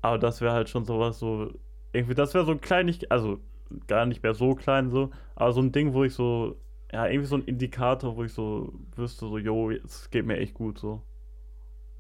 aber 0.03 0.19
das 0.19 0.41
wäre 0.41 0.53
halt 0.53 0.69
schon 0.69 0.85
sowas 0.85 1.19
so, 1.21 1.53
irgendwie, 1.93 2.15
das 2.15 2.35
wäre 2.35 2.45
so 2.45 2.53
ein 2.53 2.61
kleinig, 2.61 3.11
also 3.13 3.39
gar 3.87 4.05
nicht 4.07 4.23
mehr 4.23 4.35
so 4.35 4.55
klein 4.55 4.91
so, 4.91 5.11
aber 5.37 5.53
so 5.53 5.61
ein 5.61 5.71
Ding, 5.73 5.95
wo 5.95 6.03
ich 6.03 6.15
so, 6.15 6.57
ja, 6.93 7.07
irgendwie 7.07 7.29
so 7.29 7.37
ein 7.37 7.45
Indikator, 7.45 8.17
wo 8.17 8.25
ich 8.25 8.33
so 8.33 8.73
wüsste, 8.97 9.29
so, 9.29 9.39
yo, 9.39 9.71
es 9.71 10.11
geht 10.11 10.27
mir 10.27 10.39
echt 10.39 10.55
gut 10.55 10.79
so. 10.79 11.03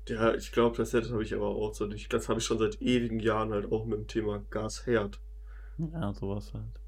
Ja, 0.08 0.34
ich 0.34 0.52
glaube, 0.52 0.76
das 0.76 0.94
habe 0.94 1.22
ich 1.22 1.34
aber 1.34 1.48
auch 1.48 1.74
so. 1.74 1.90
Ich, 1.90 2.08
das 2.08 2.28
habe 2.28 2.38
ich 2.38 2.44
schon 2.44 2.58
seit 2.58 2.80
ewigen 2.80 3.18
Jahren 3.18 3.52
halt 3.52 3.72
auch 3.72 3.84
mit 3.86 3.98
dem 3.98 4.06
Thema 4.06 4.40
Gasherd. 4.50 5.18
Ja, 5.78 6.12
sowas 6.12 6.54
halt. 6.54 6.80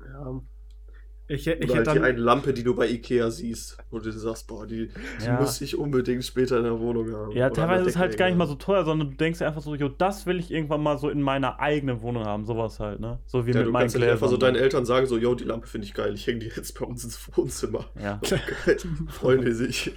Ja. 0.00 0.40
Ich, 1.30 1.46
ich 1.46 1.46
Oder 1.46 1.74
hätte 1.74 1.76
halt 1.76 1.86
die 1.86 1.98
dann, 1.98 2.04
eine 2.04 2.18
Lampe, 2.18 2.52
die 2.52 2.64
du 2.64 2.74
bei 2.74 2.88
Ikea 2.88 3.30
siehst, 3.30 3.78
wo 3.90 4.00
du 4.00 4.10
sagst, 4.10 4.48
boah, 4.48 4.66
die, 4.66 4.88
die 5.20 5.26
Ja. 5.26 5.38
muss 5.38 5.60
ich 5.60 5.76
unbedingt 5.78 6.24
später 6.24 6.58
in 6.58 6.64
der 6.64 6.80
Wohnung 6.80 7.12
haben. 7.14 7.36
Ja, 7.36 7.46
Oder 7.46 7.54
teilweise 7.54 7.84
ist 7.84 7.94
es 7.94 7.96
halt 7.96 8.16
gar 8.16 8.26
nicht 8.26 8.36
mal 8.38 8.46
so 8.48 8.56
teuer, 8.56 8.84
sondern 8.84 9.10
du 9.10 9.16
denkst 9.16 9.38
dir 9.38 9.46
einfach 9.46 9.62
so, 9.62 9.74
jo, 9.76 9.88
das 9.88 10.26
will 10.26 10.40
ich 10.40 10.50
irgendwann 10.50 10.82
mal 10.82 10.98
so 10.98 11.08
in 11.08 11.22
meiner 11.22 11.60
eigenen 11.60 12.02
Wohnung 12.02 12.24
haben, 12.24 12.44
sowas 12.44 12.80
halt, 12.80 12.98
ne? 12.98 13.20
So 13.26 13.46
wie 13.46 13.52
Ja, 13.52 13.58
mit 13.60 13.66
du 13.66 13.70
meinen 13.70 13.92
kannst 13.92 13.96
einfach 13.96 14.28
so 14.28 14.36
deinen 14.36 14.56
Eltern 14.56 14.84
sagen, 14.84 15.06
so, 15.06 15.16
yo, 15.16 15.34
die 15.36 15.44
Lampe 15.44 15.68
finde 15.68 15.86
ich 15.86 15.94
geil, 15.94 16.14
ich 16.14 16.26
hänge 16.26 16.40
die 16.40 16.46
jetzt 16.48 16.78
bei 16.78 16.84
uns 16.84 17.04
ins 17.04 17.28
Wohnzimmer. 17.36 17.84
ja. 18.00 18.20
Geil, 18.66 18.78
freuen 19.08 19.42
die 19.42 19.52
sich. 19.52 19.92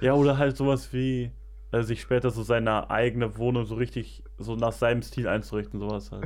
ja, 0.00 0.14
oder 0.14 0.38
halt 0.38 0.56
sowas 0.56 0.92
wie 0.94 1.30
äh, 1.72 1.82
sich 1.82 2.00
später 2.00 2.30
so 2.30 2.42
seine 2.42 2.90
eigene 2.90 3.36
Wohnung 3.36 3.66
so 3.66 3.74
richtig 3.74 4.24
so 4.38 4.56
nach 4.56 4.72
seinem 4.72 5.02
Stil 5.02 5.28
einzurichten, 5.28 5.78
sowas 5.80 6.10
halt. 6.12 6.24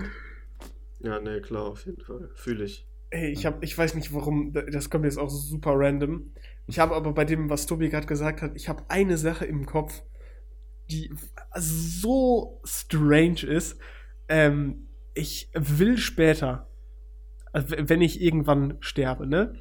Ja, 1.00 1.20
nee, 1.20 1.40
klar, 1.40 1.66
auf 1.66 1.84
jeden 1.86 2.00
Fall. 2.00 2.30
Fühle 2.34 2.64
ich. 2.64 2.86
Ey, 3.16 3.30
ich, 3.30 3.46
hab, 3.46 3.64
ich 3.64 3.76
weiß 3.76 3.94
nicht 3.94 4.12
warum, 4.12 4.52
das 4.52 4.90
kommt 4.90 5.06
jetzt 5.06 5.16
auch 5.18 5.30
super 5.30 5.72
random. 5.74 6.34
Ich 6.66 6.78
habe 6.78 6.94
aber 6.94 7.14
bei 7.14 7.24
dem, 7.24 7.48
was 7.48 7.64
Tobi 7.64 7.88
gerade 7.88 8.06
gesagt 8.06 8.42
hat, 8.42 8.52
ich 8.56 8.68
habe 8.68 8.84
eine 8.88 9.16
Sache 9.16 9.46
im 9.46 9.64
Kopf, 9.64 10.02
die 10.90 11.10
so 11.54 12.60
strange 12.64 13.42
ist. 13.46 13.78
Ähm, 14.28 14.88
ich 15.14 15.50
will 15.54 15.96
später, 15.96 16.68
also 17.54 17.74
wenn 17.78 18.02
ich 18.02 18.20
irgendwann 18.20 18.76
sterbe, 18.80 19.26
ne? 19.26 19.54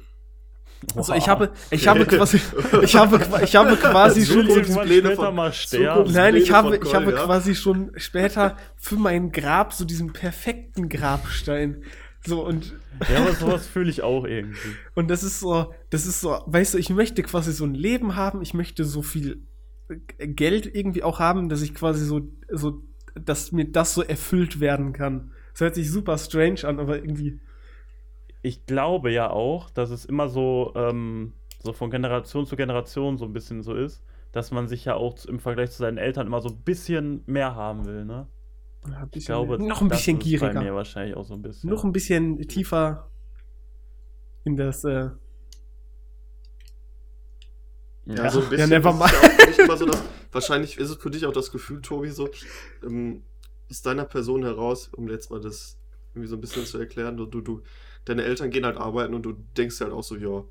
Also 0.94 1.14
ich 1.14 1.26
habe, 1.26 1.52
ich 1.70 1.88
habe 1.88 2.04
quasi, 2.04 2.38
ich 2.82 2.94
habe, 2.94 3.18
ich 3.42 3.56
habe 3.56 3.76
quasi 3.76 4.26
schon 4.26 4.46
Pläne 4.46 5.16
von, 5.16 5.34
mal 5.34 5.54
sterben. 5.54 6.12
Nein, 6.12 6.36
ich 6.36 6.52
habe, 6.52 6.76
ich 6.76 6.94
habe 6.94 7.12
quasi 7.12 7.54
schon 7.54 7.92
später 7.96 8.58
für 8.76 8.96
mein 8.96 9.32
Grab 9.32 9.72
so 9.72 9.86
diesen 9.86 10.12
perfekten 10.12 10.90
Grabstein. 10.90 11.82
So 12.26 12.44
und 12.44 12.74
ja, 13.08 13.20
aber 13.22 13.32
sowas 13.34 13.66
fühle 13.66 13.90
ich 13.90 14.02
auch 14.02 14.24
irgendwie. 14.24 14.58
Und 14.94 15.08
das 15.08 15.22
ist 15.22 15.40
so, 15.40 15.72
das 15.90 16.06
ist 16.06 16.20
so, 16.20 16.38
weißt 16.46 16.74
du, 16.74 16.78
ich 16.78 16.90
möchte 16.90 17.22
quasi 17.22 17.52
so 17.52 17.64
ein 17.64 17.74
Leben 17.74 18.16
haben, 18.16 18.42
ich 18.42 18.54
möchte 18.54 18.84
so 18.84 19.02
viel 19.02 19.42
Geld 20.18 20.74
irgendwie 20.74 21.02
auch 21.02 21.20
haben, 21.20 21.48
dass 21.48 21.62
ich 21.62 21.74
quasi 21.74 22.04
so, 22.04 22.22
so, 22.50 22.82
dass 23.14 23.52
mir 23.52 23.70
das 23.70 23.94
so 23.94 24.02
erfüllt 24.02 24.60
werden 24.60 24.92
kann. 24.92 25.32
Das 25.52 25.60
hört 25.60 25.74
sich 25.74 25.90
super 25.90 26.18
strange 26.18 26.64
an, 26.64 26.80
aber 26.80 26.96
irgendwie 26.96 27.40
ich 28.46 28.64
glaube 28.64 29.10
ja 29.10 29.30
auch, 29.30 29.70
dass 29.70 29.90
es 29.90 30.04
immer 30.04 30.28
so, 30.28 30.72
ähm, 30.76 31.32
so 31.62 31.72
von 31.72 31.90
Generation 31.90 32.46
zu 32.46 32.54
Generation 32.56 33.18
so 33.18 33.24
ein 33.24 33.32
bisschen 33.32 33.62
so 33.62 33.74
ist, 33.74 34.04
dass 34.30 34.52
man 34.52 34.68
sich 34.68 34.84
ja 34.84 34.94
auch 34.94 35.24
im 35.24 35.40
Vergleich 35.40 35.72
zu 35.72 35.78
seinen 35.78 35.98
Eltern 35.98 36.28
immer 36.28 36.40
so 36.40 36.50
ein 36.50 36.62
bisschen 36.62 37.22
mehr 37.26 37.56
haben 37.56 37.86
will, 37.86 38.04
ne? 38.04 38.28
Ja, 38.90 39.08
ich 39.12 39.26
glaube, 39.26 39.58
noch 39.62 39.80
ein 39.80 39.88
bisschen 39.88 40.18
gieriger. 40.18 40.54
Bei 40.54 40.64
mir 40.64 40.74
wahrscheinlich 40.74 41.16
auch 41.16 41.26
so 41.26 41.34
ein 41.34 41.42
bisschen. 41.42 41.70
Noch 41.70 41.84
ein 41.84 41.92
bisschen 41.92 42.38
tiefer 42.48 43.10
in 44.44 44.56
das. 44.56 44.84
Äh 44.84 45.10
ja, 48.06 48.30
so 48.30 48.40
ein 48.40 48.48
bisschen. 48.48 48.70
Ja, 48.70 48.78
never 48.78 48.92
mind. 48.92 49.12
So, 49.78 49.86
dass, 49.86 50.02
wahrscheinlich 50.32 50.78
ist 50.78 50.90
es 50.90 50.96
für 50.96 51.10
dich 51.10 51.26
auch 51.26 51.32
das 51.32 51.50
Gefühl, 51.50 51.82
Tobi, 51.82 52.10
so 52.10 52.28
ähm, 52.84 53.22
aus 53.70 53.82
deiner 53.82 54.04
Person 54.04 54.44
heraus, 54.44 54.88
um 54.88 55.08
jetzt 55.08 55.30
mal 55.30 55.40
das 55.40 55.78
irgendwie 56.14 56.28
so 56.28 56.36
ein 56.36 56.40
bisschen 56.40 56.64
zu 56.64 56.78
erklären, 56.78 57.16
du, 57.16 57.26
du, 57.26 57.40
du 57.40 57.62
deine 58.04 58.22
Eltern 58.22 58.50
gehen 58.50 58.64
halt 58.64 58.76
arbeiten 58.76 59.14
und 59.14 59.22
du 59.22 59.32
denkst 59.56 59.80
halt 59.80 59.92
auch 59.92 60.02
so, 60.02 60.16
ja, 60.16 60.44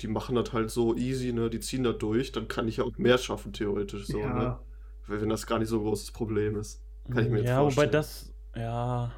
die 0.00 0.08
machen 0.08 0.34
das 0.36 0.52
halt 0.52 0.70
so 0.70 0.96
easy, 0.96 1.32
ne, 1.32 1.50
die 1.50 1.60
ziehen 1.60 1.84
das 1.84 1.98
durch, 1.98 2.32
dann 2.32 2.48
kann 2.48 2.68
ich 2.68 2.78
ja 2.78 2.84
auch 2.84 2.96
mehr 2.96 3.18
schaffen, 3.18 3.52
theoretisch 3.52 4.06
so, 4.06 4.18
ja. 4.18 4.34
ne? 4.34 4.58
Wenn 5.06 5.28
das 5.28 5.46
gar 5.46 5.58
nicht 5.58 5.68
so 5.68 5.78
ein 5.78 5.82
großes 5.82 6.12
Problem 6.12 6.56
ist. 6.56 6.80
Kann 7.10 7.24
ich 7.24 7.30
mir 7.30 7.38
jetzt 7.38 7.48
ja, 7.48 7.60
vorstellen. 7.60 7.62
Ja, 7.62 7.66
wobei 7.66 7.86
das, 7.86 8.32
ja. 8.56 9.12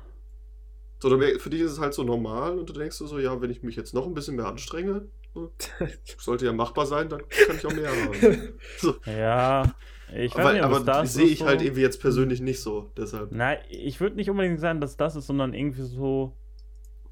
So, 1.00 1.10
für 1.10 1.50
dich 1.50 1.60
ist 1.60 1.72
es 1.72 1.80
halt 1.80 1.92
so 1.92 2.02
normal 2.02 2.58
und 2.58 2.68
du 2.68 2.72
denkst 2.72 2.96
so, 2.96 3.18
ja, 3.18 3.40
wenn 3.42 3.50
ich 3.50 3.62
mich 3.62 3.76
jetzt 3.76 3.92
noch 3.92 4.06
ein 4.06 4.14
bisschen 4.14 4.36
mehr 4.36 4.46
anstrenge, 4.46 5.06
so, 5.34 5.52
sollte 6.18 6.46
ja 6.46 6.52
machbar 6.52 6.86
sein, 6.86 7.08
dann 7.08 7.22
kann 7.28 7.56
ich 7.56 7.66
auch 7.66 7.74
mehr 7.74 7.90
haben. 7.90 8.54
So. 8.78 8.94
Ja, 9.04 9.74
ich 10.14 10.34
weiß 10.34 10.40
aber, 10.40 10.52
nicht, 10.52 10.62
aber 10.62 10.80
das 10.80 11.14
sehe 11.14 11.26
ich 11.26 11.40
so... 11.40 11.46
halt 11.46 11.60
irgendwie 11.60 11.82
jetzt 11.82 12.00
persönlich 12.00 12.40
nicht 12.40 12.60
so, 12.60 12.90
deshalb. 12.96 13.32
Nein, 13.32 13.58
ich 13.68 14.00
würde 14.00 14.16
nicht 14.16 14.30
unbedingt 14.30 14.60
sagen, 14.60 14.80
dass 14.80 14.96
das 14.96 15.16
ist, 15.16 15.26
sondern 15.26 15.52
irgendwie 15.52 15.82
so, 15.82 16.36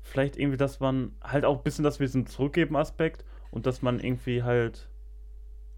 vielleicht 0.00 0.38
irgendwie, 0.38 0.56
dass 0.56 0.80
man 0.80 1.14
halt 1.20 1.44
auch 1.44 1.58
ein 1.58 1.62
bisschen, 1.62 1.84
dass 1.84 2.00
wir 2.00 2.06
diesen 2.06 2.26
Zurückgeben-Aspekt 2.26 3.24
und 3.50 3.66
dass 3.66 3.82
man 3.82 4.00
irgendwie 4.00 4.42
halt, 4.42 4.88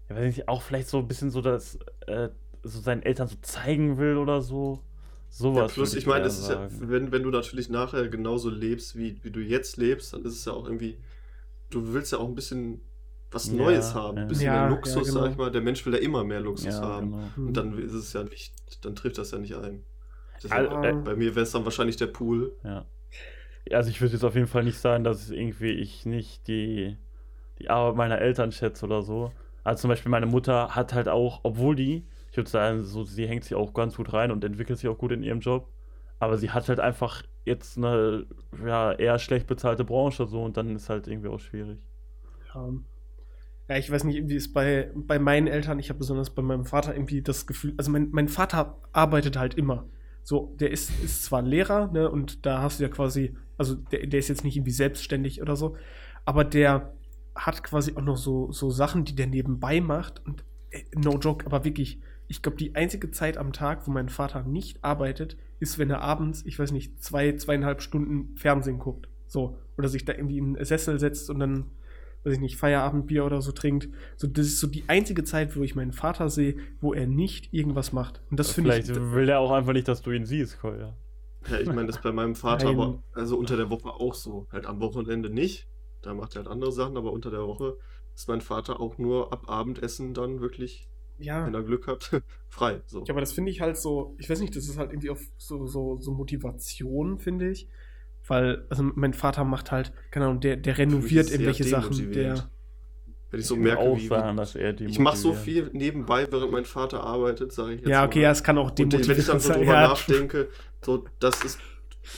ja, 0.07 0.15
weiß 0.15 0.37
nicht, 0.37 0.47
auch 0.47 0.61
vielleicht 0.61 0.87
so 0.87 0.99
ein 0.99 1.07
bisschen 1.07 1.31
so 1.31 1.41
das, 1.41 1.79
äh, 2.07 2.29
so 2.65 2.79
seinen 2.79 3.03
Eltern 3.03 3.27
so 3.27 3.35
zeigen 3.41 3.97
will 3.97 4.17
oder 4.17 4.41
so. 4.41 4.81
Sowas. 5.29 5.71
Ja, 5.71 5.73
plus, 5.73 5.93
ich, 5.93 5.99
ich 5.99 6.07
meine, 6.07 6.25
es 6.25 6.39
ist 6.39 6.49
ja, 6.49 6.67
wenn, 6.79 7.11
wenn 7.11 7.23
du 7.23 7.29
natürlich 7.29 7.69
nachher 7.69 8.07
genauso 8.07 8.49
lebst, 8.49 8.97
wie, 8.97 9.19
wie 9.23 9.31
du 9.31 9.41
jetzt 9.41 9.77
lebst, 9.77 10.13
dann 10.13 10.23
ist 10.23 10.33
es 10.33 10.45
ja 10.45 10.53
auch 10.53 10.65
irgendwie, 10.65 10.97
du 11.69 11.93
willst 11.93 12.11
ja 12.11 12.19
auch 12.19 12.27
ein 12.27 12.35
bisschen 12.35 12.81
was 13.31 13.51
Neues 13.51 13.89
ja, 13.89 13.95
haben, 13.95 14.17
ein 14.17 14.27
bisschen 14.27 14.45
ja, 14.45 14.61
mehr 14.61 14.69
Luxus, 14.69 14.95
ja, 14.95 15.01
genau. 15.01 15.23
sag 15.23 15.31
ich 15.31 15.37
mal. 15.37 15.51
Der 15.51 15.61
Mensch 15.61 15.85
will 15.85 15.93
ja 15.93 15.99
immer 15.99 16.23
mehr 16.23 16.39
Luxus 16.39 16.75
haben. 16.75 17.11
Genau. 17.35 17.47
Und 17.47 17.57
dann 17.57 17.77
ist 17.77 17.93
es 17.93 18.13
ja 18.13 18.23
nicht, 18.23 18.53
dann 18.85 18.95
trifft 18.95 19.17
das 19.17 19.31
ja 19.31 19.37
nicht 19.39 19.55
ein. 19.55 19.83
Also, 20.49 20.81
äh, 20.83 20.93
bei 20.93 21.15
mir 21.15 21.35
wäre 21.35 21.43
es 21.43 21.51
dann 21.51 21.65
wahrscheinlich 21.65 21.97
der 21.97 22.07
Pool. 22.07 22.55
Ja. 22.63 22.85
Also 23.71 23.89
ich 23.89 23.99
würde 23.99 24.13
jetzt 24.13 24.23
auf 24.23 24.35
jeden 24.35 24.47
Fall 24.47 24.63
nicht 24.63 24.77
sagen, 24.77 25.03
dass 25.03 25.29
irgendwie 25.31 25.71
ich 25.71 26.05
nicht 26.05 26.47
die, 26.47 26.97
die 27.59 27.69
Arbeit 27.69 27.95
meiner 27.97 28.19
Eltern 28.19 28.51
schätze 28.51 28.85
oder 28.85 29.01
so. 29.01 29.31
Also 29.63 29.81
zum 29.81 29.89
Beispiel 29.89 30.11
meine 30.11 30.27
Mutter 30.27 30.75
hat 30.75 30.93
halt 30.93 31.09
auch, 31.09 31.39
obwohl 31.43 31.75
die, 31.75 32.05
ich 32.35 32.37
würde 32.37 32.49
sagen, 32.49 32.83
so, 32.83 33.05
sie 33.05 33.27
hängt 33.27 33.45
sich 33.45 33.55
auch 33.55 33.73
ganz 33.73 33.95
gut 33.95 34.11
rein 34.11 34.29
und 34.29 34.43
entwickelt 34.43 34.77
sich 34.77 34.89
auch 34.89 34.97
gut 34.97 35.13
in 35.13 35.23
ihrem 35.23 35.39
Job. 35.39 35.69
Aber 36.19 36.37
sie 36.37 36.49
hat 36.49 36.67
halt 36.67 36.81
einfach 36.81 37.23
jetzt 37.45 37.77
eine 37.77 38.25
ja, 38.65 38.91
eher 38.91 39.19
schlecht 39.19 39.47
bezahlte 39.47 39.85
Branche 39.85 40.27
so 40.27 40.43
und 40.43 40.57
dann 40.57 40.75
ist 40.75 40.89
halt 40.89 41.07
irgendwie 41.07 41.29
auch 41.29 41.39
schwierig. 41.39 41.79
Ja. 42.53 42.73
Ja, 43.69 43.77
ich 43.77 43.89
weiß 43.89 44.03
nicht, 44.03 44.27
wie 44.27 44.35
es 44.35 44.51
bei, 44.51 44.91
bei 44.93 45.17
meinen 45.17 45.47
Eltern, 45.47 45.79
ich 45.79 45.87
habe 45.87 45.99
besonders 45.99 46.29
bei 46.29 46.41
meinem 46.41 46.65
Vater 46.65 46.93
irgendwie 46.93 47.21
das 47.21 47.47
Gefühl, 47.47 47.73
also 47.77 47.89
mein, 47.89 48.09
mein 48.11 48.27
Vater 48.27 48.77
arbeitet 48.91 49.37
halt 49.37 49.53
immer. 49.53 49.85
So, 50.21 50.53
der 50.59 50.71
ist, 50.71 50.91
ist 51.05 51.23
zwar 51.23 51.41
Lehrer, 51.41 51.89
ne, 51.93 52.11
und 52.11 52.45
da 52.45 52.61
hast 52.61 52.79
du 52.79 52.83
ja 52.83 52.89
quasi, 52.89 53.37
also 53.57 53.75
der, 53.75 54.07
der 54.07 54.19
ist 54.19 54.27
jetzt 54.27 54.43
nicht 54.43 54.57
irgendwie 54.57 54.71
selbstständig 54.71 55.41
oder 55.41 55.55
so, 55.55 55.77
aber 56.25 56.43
der 56.43 56.93
hat 57.33 57.63
quasi 57.63 57.93
auch 57.95 58.01
noch 58.01 58.17
so, 58.17 58.51
so 58.51 58.71
Sachen, 58.71 59.05
die 59.05 59.15
der 59.15 59.27
nebenbei 59.27 59.79
macht. 59.79 60.21
Und 60.25 60.43
äh, 60.69 60.83
no 60.93 61.17
joke, 61.17 61.45
aber 61.45 61.63
wirklich, 61.63 62.01
ich 62.27 62.41
glaube, 62.41 62.57
die 62.57 62.75
einzige 62.75 63.11
Zeit 63.11 63.37
am 63.37 63.53
Tag, 63.53 63.87
wo 63.87 63.91
mein 63.91 64.09
Vater 64.09 64.43
nicht 64.43 64.83
arbeitet, 64.83 65.37
ist, 65.59 65.77
wenn 65.77 65.89
er 65.89 66.01
abends, 66.01 66.43
ich 66.45 66.57
weiß 66.57 66.71
nicht, 66.71 67.01
zwei, 67.03 67.33
zweieinhalb 67.33 67.81
Stunden 67.81 68.35
Fernsehen 68.35 68.79
guckt. 68.79 69.07
So. 69.27 69.57
Oder 69.77 69.89
sich 69.89 70.05
da 70.05 70.13
irgendwie 70.13 70.37
in 70.37 70.55
einen 70.55 70.65
Sessel 70.65 70.99
setzt 70.99 71.29
und 71.29 71.39
dann 71.39 71.71
weiß 72.23 72.33
ich 72.33 72.39
nicht, 72.39 72.57
Feierabendbier 72.57 73.23
oder 73.23 73.41
so 73.41 73.51
trinkt. 73.51 73.87
So, 74.17 74.27
das 74.27 74.47
ist 74.47 74.59
so 74.59 74.67
die 74.67 74.85
einzige 74.87 75.23
Zeit, 75.23 75.55
wo 75.55 75.61
ich 75.61 75.75
meinen 75.75 75.91
Vater 75.91 76.29
sehe, 76.29 76.55
wo 76.81 76.93
er 76.93 77.05
nicht 77.05 77.53
irgendwas 77.53 77.93
macht. 77.93 78.21
Und 78.31 78.39
das 78.39 78.51
finde 78.51 78.75
ich. 78.75 78.85
Vielleicht 78.85 79.13
will 79.13 79.29
er 79.29 79.39
auch 79.39 79.51
einfach 79.51 79.73
nicht, 79.73 79.87
dass 79.87 80.01
du 80.01 80.11
ihn 80.11 80.25
siehst, 80.25 80.59
Kolja. 80.59 80.95
Ja, 81.47 81.59
ich 81.59 81.67
meine, 81.67 81.85
das 81.85 81.97
ist 81.97 82.01
bei 82.01 82.11
meinem 82.11 82.33
Vater 82.33 82.65
Nein. 82.65 82.75
aber 82.75 83.03
also 83.13 83.37
unter 83.37 83.55
der 83.55 83.69
Woche 83.69 83.89
auch 83.89 84.15
so. 84.15 84.47
Halt 84.51 84.65
am 84.65 84.79
Wochenende 84.79 85.29
nicht. 85.29 85.67
Da 86.01 86.15
macht 86.15 86.35
er 86.35 86.43
halt 86.43 86.47
andere 86.47 86.71
Sachen, 86.71 86.97
aber 86.97 87.11
unter 87.11 87.29
der 87.29 87.45
Woche 87.45 87.77
ist 88.15 88.27
mein 88.27 88.41
Vater 88.41 88.79
auch 88.79 88.97
nur 88.97 89.31
ab 89.31 89.43
Abendessen 89.47 90.13
dann 90.13 90.41
wirklich, 90.41 90.89
ja. 91.17 91.45
wenn 91.45 91.53
er 91.53 91.63
Glück 91.63 91.87
hat, 91.87 92.21
frei. 92.49 92.81
So. 92.85 93.03
Ja, 93.03 93.13
aber 93.13 93.21
das 93.21 93.31
finde 93.31 93.51
ich 93.51 93.61
halt 93.61 93.77
so, 93.77 94.15
ich 94.17 94.29
weiß 94.29 94.39
nicht, 94.39 94.55
das 94.55 94.67
ist 94.67 94.77
halt 94.77 94.91
irgendwie 94.91 95.09
auf 95.09 95.21
so, 95.37 95.65
so, 95.67 95.97
so 95.99 96.11
Motivation, 96.11 97.19
finde 97.19 97.49
ich. 97.49 97.67
Weil, 98.27 98.65
also 98.69 98.83
mein 98.83 99.13
Vater 99.13 99.43
macht 99.43 99.71
halt, 99.71 99.93
keine 100.11 100.25
Ahnung, 100.25 100.41
der, 100.41 100.57
der 100.57 100.77
renoviert 100.77 101.29
irgendwelche 101.29 101.63
Sachen, 101.63 102.11
der. 102.11 102.49
Wenn 103.31 103.39
ich 103.39 103.47
so 103.47 103.55
merke, 103.55 103.81
auch 103.81 103.97
wie, 103.97 104.07
sagen, 104.07 104.37
dass 104.37 104.55
er 104.55 104.79
ich 104.79 104.99
mache 104.99 105.17
so 105.17 105.33
viel 105.33 105.69
nebenbei, 105.73 106.27
während 106.31 106.51
mein 106.51 106.65
Vater 106.65 107.03
arbeitet, 107.03 107.51
sage 107.51 107.73
ich 107.73 107.81
jetzt. 107.81 107.89
Ja, 107.89 108.05
okay, 108.05 108.19
mal. 108.19 108.23
ja, 108.23 108.31
es 108.31 108.43
kann 108.43 108.57
auch 108.57 108.71
demotivierend 108.71 109.05
sein. 109.05 109.15
Wenn 109.15 109.19
ich 109.19 109.27
dann 109.27 109.39
so 109.39 109.53
drüber 109.53 109.73
ja. 109.73 109.87
nachdenke, 109.87 110.49
so, 110.83 111.05
das 111.19 111.43
ist, 111.43 111.59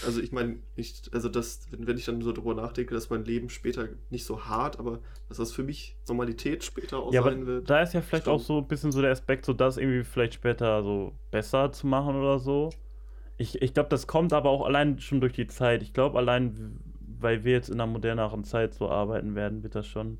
also 0.05 0.21
ich 0.21 0.31
meine, 0.31 0.57
nicht, 0.75 1.13
also 1.13 1.29
das, 1.29 1.67
wenn, 1.71 1.87
wenn 1.87 1.97
ich 1.97 2.05
dann 2.05 2.21
so 2.21 2.31
drüber 2.31 2.53
nachdenke, 2.53 2.93
dass 2.93 3.09
mein 3.09 3.25
Leben 3.25 3.49
später 3.49 3.87
nicht 4.09 4.25
so 4.25 4.45
hart, 4.45 4.79
aber 4.79 4.99
dass 5.27 5.37
das 5.37 5.51
für 5.51 5.63
mich 5.63 5.97
Normalität 6.07 6.63
später 6.63 6.99
auch 6.99 7.13
ja, 7.13 7.23
sein 7.23 7.45
wird. 7.45 7.69
Da 7.69 7.81
ist 7.81 7.93
ja 7.93 8.01
vielleicht 8.01 8.23
stimmt. 8.23 8.35
auch 8.35 8.43
so 8.43 8.57
ein 8.59 8.67
bisschen 8.67 8.91
so 8.91 9.01
der 9.01 9.11
Aspekt, 9.11 9.45
so 9.45 9.53
das 9.53 9.77
irgendwie 9.77 10.03
vielleicht 10.03 10.35
später 10.35 10.83
so 10.83 11.13
besser 11.31 11.71
zu 11.71 11.87
machen 11.87 12.15
oder 12.15 12.39
so. 12.39 12.69
Ich, 13.37 13.61
ich 13.61 13.73
glaube, 13.73 13.89
das 13.89 14.07
kommt 14.07 14.33
aber 14.33 14.49
auch 14.49 14.65
allein 14.65 14.99
schon 14.99 15.21
durch 15.21 15.33
die 15.33 15.47
Zeit. 15.47 15.83
Ich 15.83 15.93
glaube, 15.93 16.17
allein, 16.17 16.79
weil 17.19 17.43
wir 17.43 17.53
jetzt 17.53 17.69
in 17.69 17.75
einer 17.75 17.91
moderneren 17.91 18.43
Zeit 18.43 18.73
so 18.73 18.89
arbeiten 18.89 19.35
werden, 19.35 19.63
wird 19.63 19.75
das 19.75 19.87
schon 19.87 20.17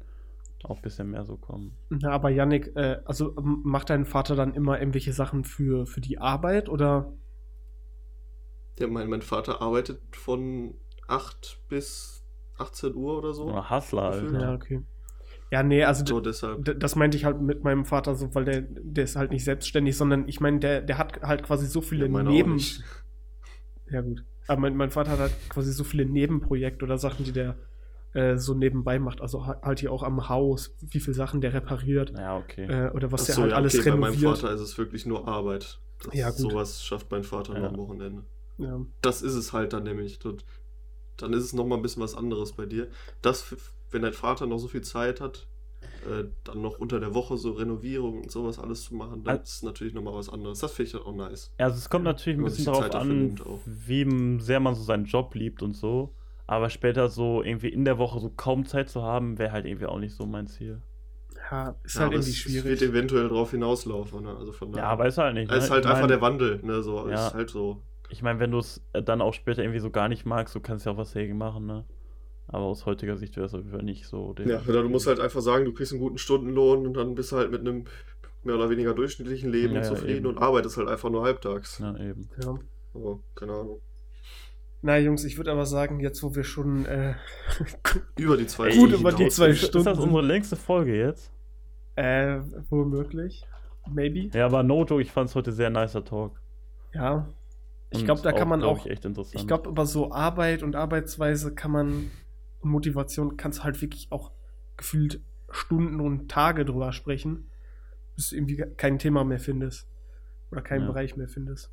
auch 0.64 0.78
ein 0.78 0.82
bisschen 0.82 1.12
mehr 1.12 1.24
so 1.24 1.38
kommen. 1.38 1.76
Na, 1.90 2.12
aber 2.12 2.30
Yannick, 2.30 2.76
äh, 2.76 3.00
also 3.06 3.34
macht 3.38 3.90
dein 3.90 4.06
Vater 4.06 4.36
dann 4.36 4.54
immer 4.54 4.80
irgendwelche 4.80 5.14
Sachen 5.14 5.44
für, 5.44 5.86
für 5.86 6.02
die 6.02 6.20
Arbeit 6.20 6.70
oder? 6.70 7.14
Ja, 8.80 8.88
mein, 8.88 9.10
mein 9.10 9.22
Vater 9.22 9.62
arbeitet 9.62 10.02
von 10.16 10.76
8 11.08 11.62
bis 11.68 12.24
18 12.58 12.96
Uhr 12.96 13.18
oder 13.18 13.34
so. 13.34 13.46
Oder 13.46 13.70
Hustler, 13.70 14.04
Alter. 14.04 14.40
Ja, 14.40 14.54
okay. 14.54 14.84
Ja, 15.50 15.64
nee, 15.64 15.84
also 15.84 16.04
so, 16.06 16.20
das 16.20 16.96
meinte 16.98 17.16
ich 17.16 17.24
halt 17.24 17.42
mit 17.42 17.64
meinem 17.64 17.86
Vater 17.86 18.16
so, 18.16 18.36
weil 18.36 18.44
der, 18.44 18.62
der 18.64 19.06
ist 19.06 19.16
halt 19.16 19.32
nicht 19.32 19.46
selbstständig, 19.46 19.96
sondern 19.96 20.28
ich 20.28 20.42
meine, 20.42 20.60
der, 20.60 20.82
der 20.82 20.98
hat 20.98 21.22
halt 21.22 21.44
quasi 21.44 21.68
so 21.68 21.80
viele 21.80 22.08
ja, 22.08 22.24
Neben, 22.24 22.60
ja, 23.90 24.02
gut. 24.02 24.26
Aber 24.48 24.62
mein, 24.62 24.76
mein 24.76 24.90
Vater 24.90 25.12
hat 25.12 25.20
halt 25.20 25.34
quasi 25.50 25.72
so 25.72 25.86
viele 25.86 26.06
Nebenprojekte 26.06 26.84
oder 26.84 26.98
Sachen, 26.98 27.24
die 27.24 27.32
der 27.32 27.56
äh, 28.14 28.38
so 28.38 28.54
nebenbei 28.54 29.00
macht. 29.00 29.22
Also 29.22 29.46
halt 29.46 29.80
hier 29.80 29.92
auch 29.92 30.04
am 30.04 30.28
Haus, 30.28 30.76
wie 30.82 31.00
viele 31.00 31.14
Sachen 31.14 31.40
der 31.40 31.54
repariert. 31.54 32.14
Ja, 32.18 32.38
okay. 32.38 32.66
Äh, 32.66 32.92
oder 32.92 33.12
was 33.12 33.22
Ach 33.22 33.26
der 33.28 33.36
so, 33.36 33.42
halt 33.44 33.52
ja, 33.52 33.58
alles 33.58 33.78
okay, 33.78 33.90
renoviert. 33.90 34.16
Bei 34.16 34.28
meinem 34.28 34.36
Vater 34.36 34.54
ist 34.54 34.62
es 34.62 34.78
wirklich 34.78 35.06
nur 35.06 35.28
Arbeit. 35.28 35.80
Das 36.04 36.14
ja, 36.14 36.30
gut. 36.30 36.40
Sowas 36.40 36.84
schafft 36.84 37.10
mein 37.12 37.24
Vater 37.24 37.54
ja. 37.54 37.60
nur 37.60 37.70
am 37.70 37.78
Wochenende. 37.78 38.24
Ja. 38.58 38.82
Das 39.02 39.22
ist 39.22 39.36
es 39.36 39.54
halt 39.54 39.74
dann 39.74 39.84
nämlich. 39.84 40.20
dann 41.18 41.34
ist 41.34 41.44
es 41.44 41.54
nochmal 41.54 41.78
ein 41.80 41.82
bisschen 41.82 42.04
was 42.04 42.16
anderes 42.16 42.54
bei 42.54 42.66
dir. 42.66 42.88
Das, 43.22 43.56
wenn 43.92 44.02
dein 44.02 44.14
Vater 44.14 44.46
noch 44.46 44.60
so 44.60 44.68
viel 44.68 44.82
Zeit 44.82 45.22
hat, 45.22 45.48
äh, 46.08 46.26
dann 46.44 46.62
noch 46.62 46.78
unter 46.80 47.00
der 47.00 47.14
Woche 47.14 47.38
so 47.38 47.52
Renovierung 47.54 48.22
und 48.24 48.32
sowas 48.32 48.60
alles 48.60 48.84
zu 48.84 48.96
machen, 48.96 49.24
Al- 49.26 49.40
das 49.40 49.56
ist 49.56 49.64
natürlich 49.64 49.94
nochmal 49.94 50.14
was 50.14 50.30
anderes. 50.30 50.60
Das 50.60 50.74
finde 50.74 50.88
ich 50.88 50.92
dann 50.94 51.02
auch 51.04 51.16
nice. 51.16 51.52
Also 51.58 51.78
es 51.78 51.90
kommt 51.90 52.04
natürlich 52.04 52.40
ein 52.40 52.44
bisschen 52.46 52.66
darauf 52.66 52.94
an, 52.94 53.36
wie 53.66 54.40
sehr 54.42 54.60
man 54.60 54.76
so 54.76 54.84
seinen 54.84 55.06
Job 55.06 55.34
liebt 55.36 55.62
und 55.64 55.76
so. 55.76 56.14
Aber 56.50 56.70
später 56.70 57.10
so 57.10 57.44
irgendwie 57.44 57.68
in 57.70 57.84
der 57.84 57.98
Woche 57.98 58.20
so 58.20 58.30
kaum 58.30 58.66
Zeit 58.66 58.90
zu 58.90 59.02
haben, 59.04 59.38
wäre 59.38 59.52
halt 59.52 59.66
irgendwie 59.66 59.86
auch 59.88 60.00
nicht 60.00 60.16
so 60.16 60.26
mein 60.26 60.48
Ziel. 60.48 60.82
Ja, 61.52 61.76
ist 61.84 61.96
Ja, 61.96 62.02
halt 62.02 62.14
irgendwie 62.14 62.30
es, 62.32 62.38
schwierig. 62.38 62.74
Es 62.74 62.82
wird 62.82 62.92
eventuell 62.92 63.28
drauf 63.30 63.52
hinauslaufen. 63.52 64.24
Ne? 64.24 64.36
Also 64.36 64.52
von 64.52 64.70
Ja, 64.74 64.76
daher. 64.84 65.00
weiß 65.00 65.18
halt 65.18 65.34
nicht. 65.36 65.52
Es 65.52 65.64
ist 65.66 65.70
ne? 65.70 65.76
halt 65.76 65.86
ich 65.86 65.90
einfach 65.90 66.02
mein, 66.02 66.10
der 66.10 66.22
Wandel. 66.22 66.60
Ne? 66.64 66.82
So, 66.84 67.10
Ja. 67.10 67.28
Ist 67.28 67.34
halt 67.34 67.50
so. 67.50 67.82
Ich 68.10 68.22
meine, 68.22 68.40
wenn 68.40 68.52
du 68.52 68.60
es 68.60 68.82
dann 68.94 69.22
auch 69.22 69.34
später 69.34 69.62
irgendwie 69.64 69.80
so 69.80 69.92
gar 69.92 70.08
nicht 70.08 70.26
magst, 70.26 70.56
du 70.56 70.60
kannst 70.60 70.86
ja 70.86 70.92
auch 70.94 70.98
was 70.98 71.14
dagegen 71.14 71.38
machen, 71.38 71.66
ne? 71.66 71.86
Aber 72.48 72.64
aus 72.66 72.86
heutiger 72.86 73.18
Sicht 73.18 73.36
wäre 73.36 73.46
es 73.48 73.54
auf 73.54 73.60
jeden 73.62 73.72
Fall 73.72 73.84
nicht 73.84 74.08
so. 74.08 74.34
Ja, 74.46 74.62
oder 74.68 74.84
du 74.84 74.90
musst 74.90 75.08
halt 75.08 75.20
einfach 75.20 75.42
sagen, 75.42 75.66
du 75.66 75.74
kriegst 75.74 75.92
einen 75.92 76.02
guten 76.02 76.18
Stundenlohn 76.18 76.88
und 76.88 76.94
dann 76.96 77.16
bist 77.16 77.32
du 77.34 77.38
halt 77.38 77.52
mit 77.52 77.62
einem 77.62 77.86
mehr 78.44 78.56
oder 78.56 78.70
weniger 78.70 78.94
durchschnittlichen 78.94 79.52
Leben 79.52 79.76
Ja, 79.76 79.84
zufrieden 79.84 80.26
eben. 80.26 80.28
und 80.28 80.38
arbeitest 80.38 80.78
halt 80.78 80.88
einfach 80.88 81.10
nur 81.10 81.24
halbtags. 81.24 81.80
Ja, 81.80 81.98
eben. 81.98 82.30
Ja. 82.42 82.58
Aber 82.94 83.20
keine 83.36 83.52
Ahnung. 83.54 83.82
Na, 84.82 84.98
Jungs, 84.98 85.24
ich 85.26 85.38
würde 85.38 85.52
aber 85.52 85.66
sagen, 85.66 86.00
jetzt 86.00 86.22
wo 86.24 86.36
wir 86.36 86.44
schon 86.44 86.86
äh, 86.86 87.16
Über 88.18 88.38
die 88.38 88.48
zwei 88.48 88.70
Ey, 88.70 88.78
Gut 88.78 88.90
Stunden 88.90 89.02
über 89.02 89.12
die 89.12 89.28
zwei 89.30 89.50
Ist, 89.50 89.64
ist 89.64 89.74
das 89.74 89.84
Stunden. 89.84 90.04
unsere 90.04 90.22
längste 90.22 90.56
Folge 90.56 90.96
jetzt? 90.98 91.32
äh, 91.96 92.40
womöglich, 92.70 93.44
maybe, 93.86 94.30
Ja, 94.34 94.46
aber 94.46 94.64
no 94.64 94.86
joke, 94.86 95.02
ich 95.02 95.12
fand 95.12 95.30
es 95.30 95.36
heute 95.36 95.52
sehr 95.52 95.70
nicer 95.70 96.04
Talk. 96.06 96.40
ja. 96.94 97.28
Ich 97.92 98.04
glaube, 98.06 98.22
da 98.22 98.32
kann 98.34 98.48
man 98.50 98.64
auch, 98.64 98.86
Ich, 98.86 98.92
echt 98.92 99.06
interessant. 99.06 99.36
ich 99.42 99.48
glaube, 99.48 99.70
über 99.70 99.86
so 99.86 100.12
Arbeit 100.12 100.62
und 100.64 100.76
Arbeitsweise 100.76 101.56
kann 101.56 101.72
man 101.72 102.12
und 102.60 102.70
Motivation 102.72 103.38
kannst 103.38 103.60
du 103.60 103.64
halt 103.64 103.82
wirklich 103.82 104.08
auch 104.12 104.32
gefühlt 104.76 105.22
Stunden 105.50 106.02
und 106.02 106.30
Tage 106.30 106.66
drüber 106.66 106.92
sprechen, 106.92 107.50
bis 108.16 108.30
du 108.30 108.36
irgendwie 108.36 108.58
kein 108.76 109.00
Thema 109.00 109.24
mehr 109.24 109.40
findest 109.40 109.88
oder 110.52 110.62
keinen 110.62 110.82
Ja. 110.82 110.88
Bereich 110.88 111.16
mehr 111.16 111.28
findest. 111.30 111.72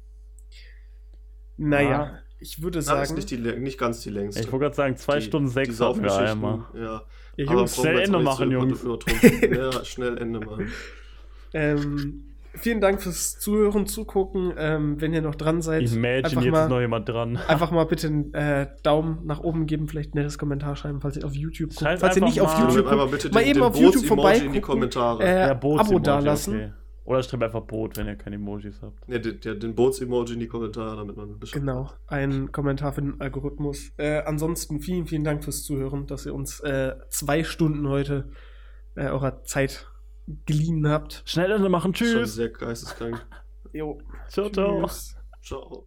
Naja, 1.57 1.91
Ja. 1.91 2.19
ich 2.39 2.63
würde 2.63 2.79
Na, 2.79 2.81
ist 2.81 2.87
sagen, 3.09 3.15
nicht, 3.15 3.31
die, 3.31 3.39
nicht 3.39 3.79
ganz 3.79 4.01
die 4.03 4.11
längste. 4.11 4.41
ich 4.41 4.51
wollte 4.53 4.65
gerade 4.65 4.77
sagen, 4.77 4.97
zwei 4.97 5.19
Die- 5.19 5.25
Stunden 5.27 5.49
sechs 5.49 5.81
hatten 5.81 6.03
wir 6.03 6.17
einmal. 6.17 6.65
Ja. 6.75 7.03
ja, 7.37 7.53
Jungs, 7.53 7.77
schnell 7.77 8.01
Ende 8.01 8.19
auch 8.19 8.23
machen, 8.23 8.51
Jungs. 8.51 8.85
ja, 9.43 9.85
schnell 9.85 10.19
Ende 10.19 10.41
machen. 10.41 10.73
ähm, 11.53 12.34
vielen 12.57 12.81
Dank 12.81 13.03
fürs 13.03 13.39
Zuhören, 13.39 13.87
Zugucken. 13.87 14.53
Ähm, 14.57 15.01
wenn 15.01 15.13
ihr 15.13 15.23
noch 15.23 15.35
dran 15.35 15.63
seid, 15.63 15.83
Imagine, 15.93 16.25
einfach 16.25 16.43
jetzt 16.43 16.53
mal, 16.53 16.63
ist 16.65 16.71
noch 16.71 16.81
jemand 16.81 17.09
dran. 17.09 17.37
einfach 17.49 17.71
mal 17.71 17.85
bitte 17.85 18.07
einen 18.09 18.35
äh, 18.35 18.69
Daumen 18.83 19.21
nach 19.25 19.41
oben 19.41 19.67
geben, 19.67 19.89
vielleicht 19.89 20.15
ein 20.15 20.19
nettes 20.19 20.39
Kommentar 20.39 20.77
schreiben, 20.77 21.01
falls 21.01 21.17
ihr 21.17 21.25
auf 21.25 21.35
YouTube 21.35 21.71
guckt. 21.71 21.81
Schreibt 21.81 22.01
falls 22.01 22.17
ihr 22.17 22.25
nicht 22.25 22.41
einfach 22.41 22.55
auf 22.55 22.59
mal- 22.61 22.69
YouTube 22.75 22.89
guckt, 22.91 23.11
bitte 23.11 23.31
mal 23.31 23.41
den, 23.41 23.49
eben 23.51 23.61
den 23.61 23.63
auf 23.65 23.77
YouTube 23.77 24.09
Boots-Emoji 24.09 24.47
in 24.47 24.53
die 24.53 24.61
vorbeigucken, 24.61 24.63
Kommentare. 24.63 25.23
äh, 25.25 25.49
Ja, 25.49 25.55
Boots 25.55 25.89
Abo 25.89 25.99
dalassen. 25.99 26.55
okay. 26.55 26.73
Oder 27.07 27.23
schreibt 27.23 27.43
einfach 27.43 27.61
Boot, 27.61 27.99
wenn 27.99 28.07
ihr 28.07 28.17
keine 28.17 28.37
Emojis 28.37 28.81
habt. 28.81 28.99
Ja, 29.09 29.19
den, 29.19 29.61
den, 29.61 29.75
Boots-Emoji 29.75 30.33
in 30.35 30.41
die 30.41 30.49
Kommentare, 30.49 30.97
damit 30.97 31.15
man 31.19 31.39
Bescheid 31.39 31.61
Genau, 31.61 31.91
ein 32.07 32.51
Kommentar 32.51 32.95
für 32.95 33.03
den 33.03 33.21
Algorithmus. 33.21 33.91
Äh, 33.99 34.23
ansonsten 34.23 34.81
vielen, 34.81 35.07
vielen 35.07 35.23
Dank 35.23 35.45
fürs 35.45 35.65
Zuhören, 35.65 36.07
dass 36.07 36.25
ihr 36.25 36.35
uns 36.35 36.61
äh, 36.61 36.95
zwei 37.11 37.45
Stunden 37.45 37.87
heute 37.91 38.31
äh, 38.95 39.09
eurer 39.09 39.43
Zeit 39.45 39.87
geliehen 40.47 40.89
habt. 40.89 41.23
Schnell 41.27 41.53
Ende 41.53 41.69
machen, 41.69 41.95
Schon 41.95 42.07
tschüss. 42.07 42.35
sehr 42.35 42.51
geisteskrank. 42.51 43.27
Jo, 43.73 43.99
Ciao, 44.29 44.49
ciao. 44.51 44.83
tschüss. 44.87 45.17
Ciao. 45.43 45.87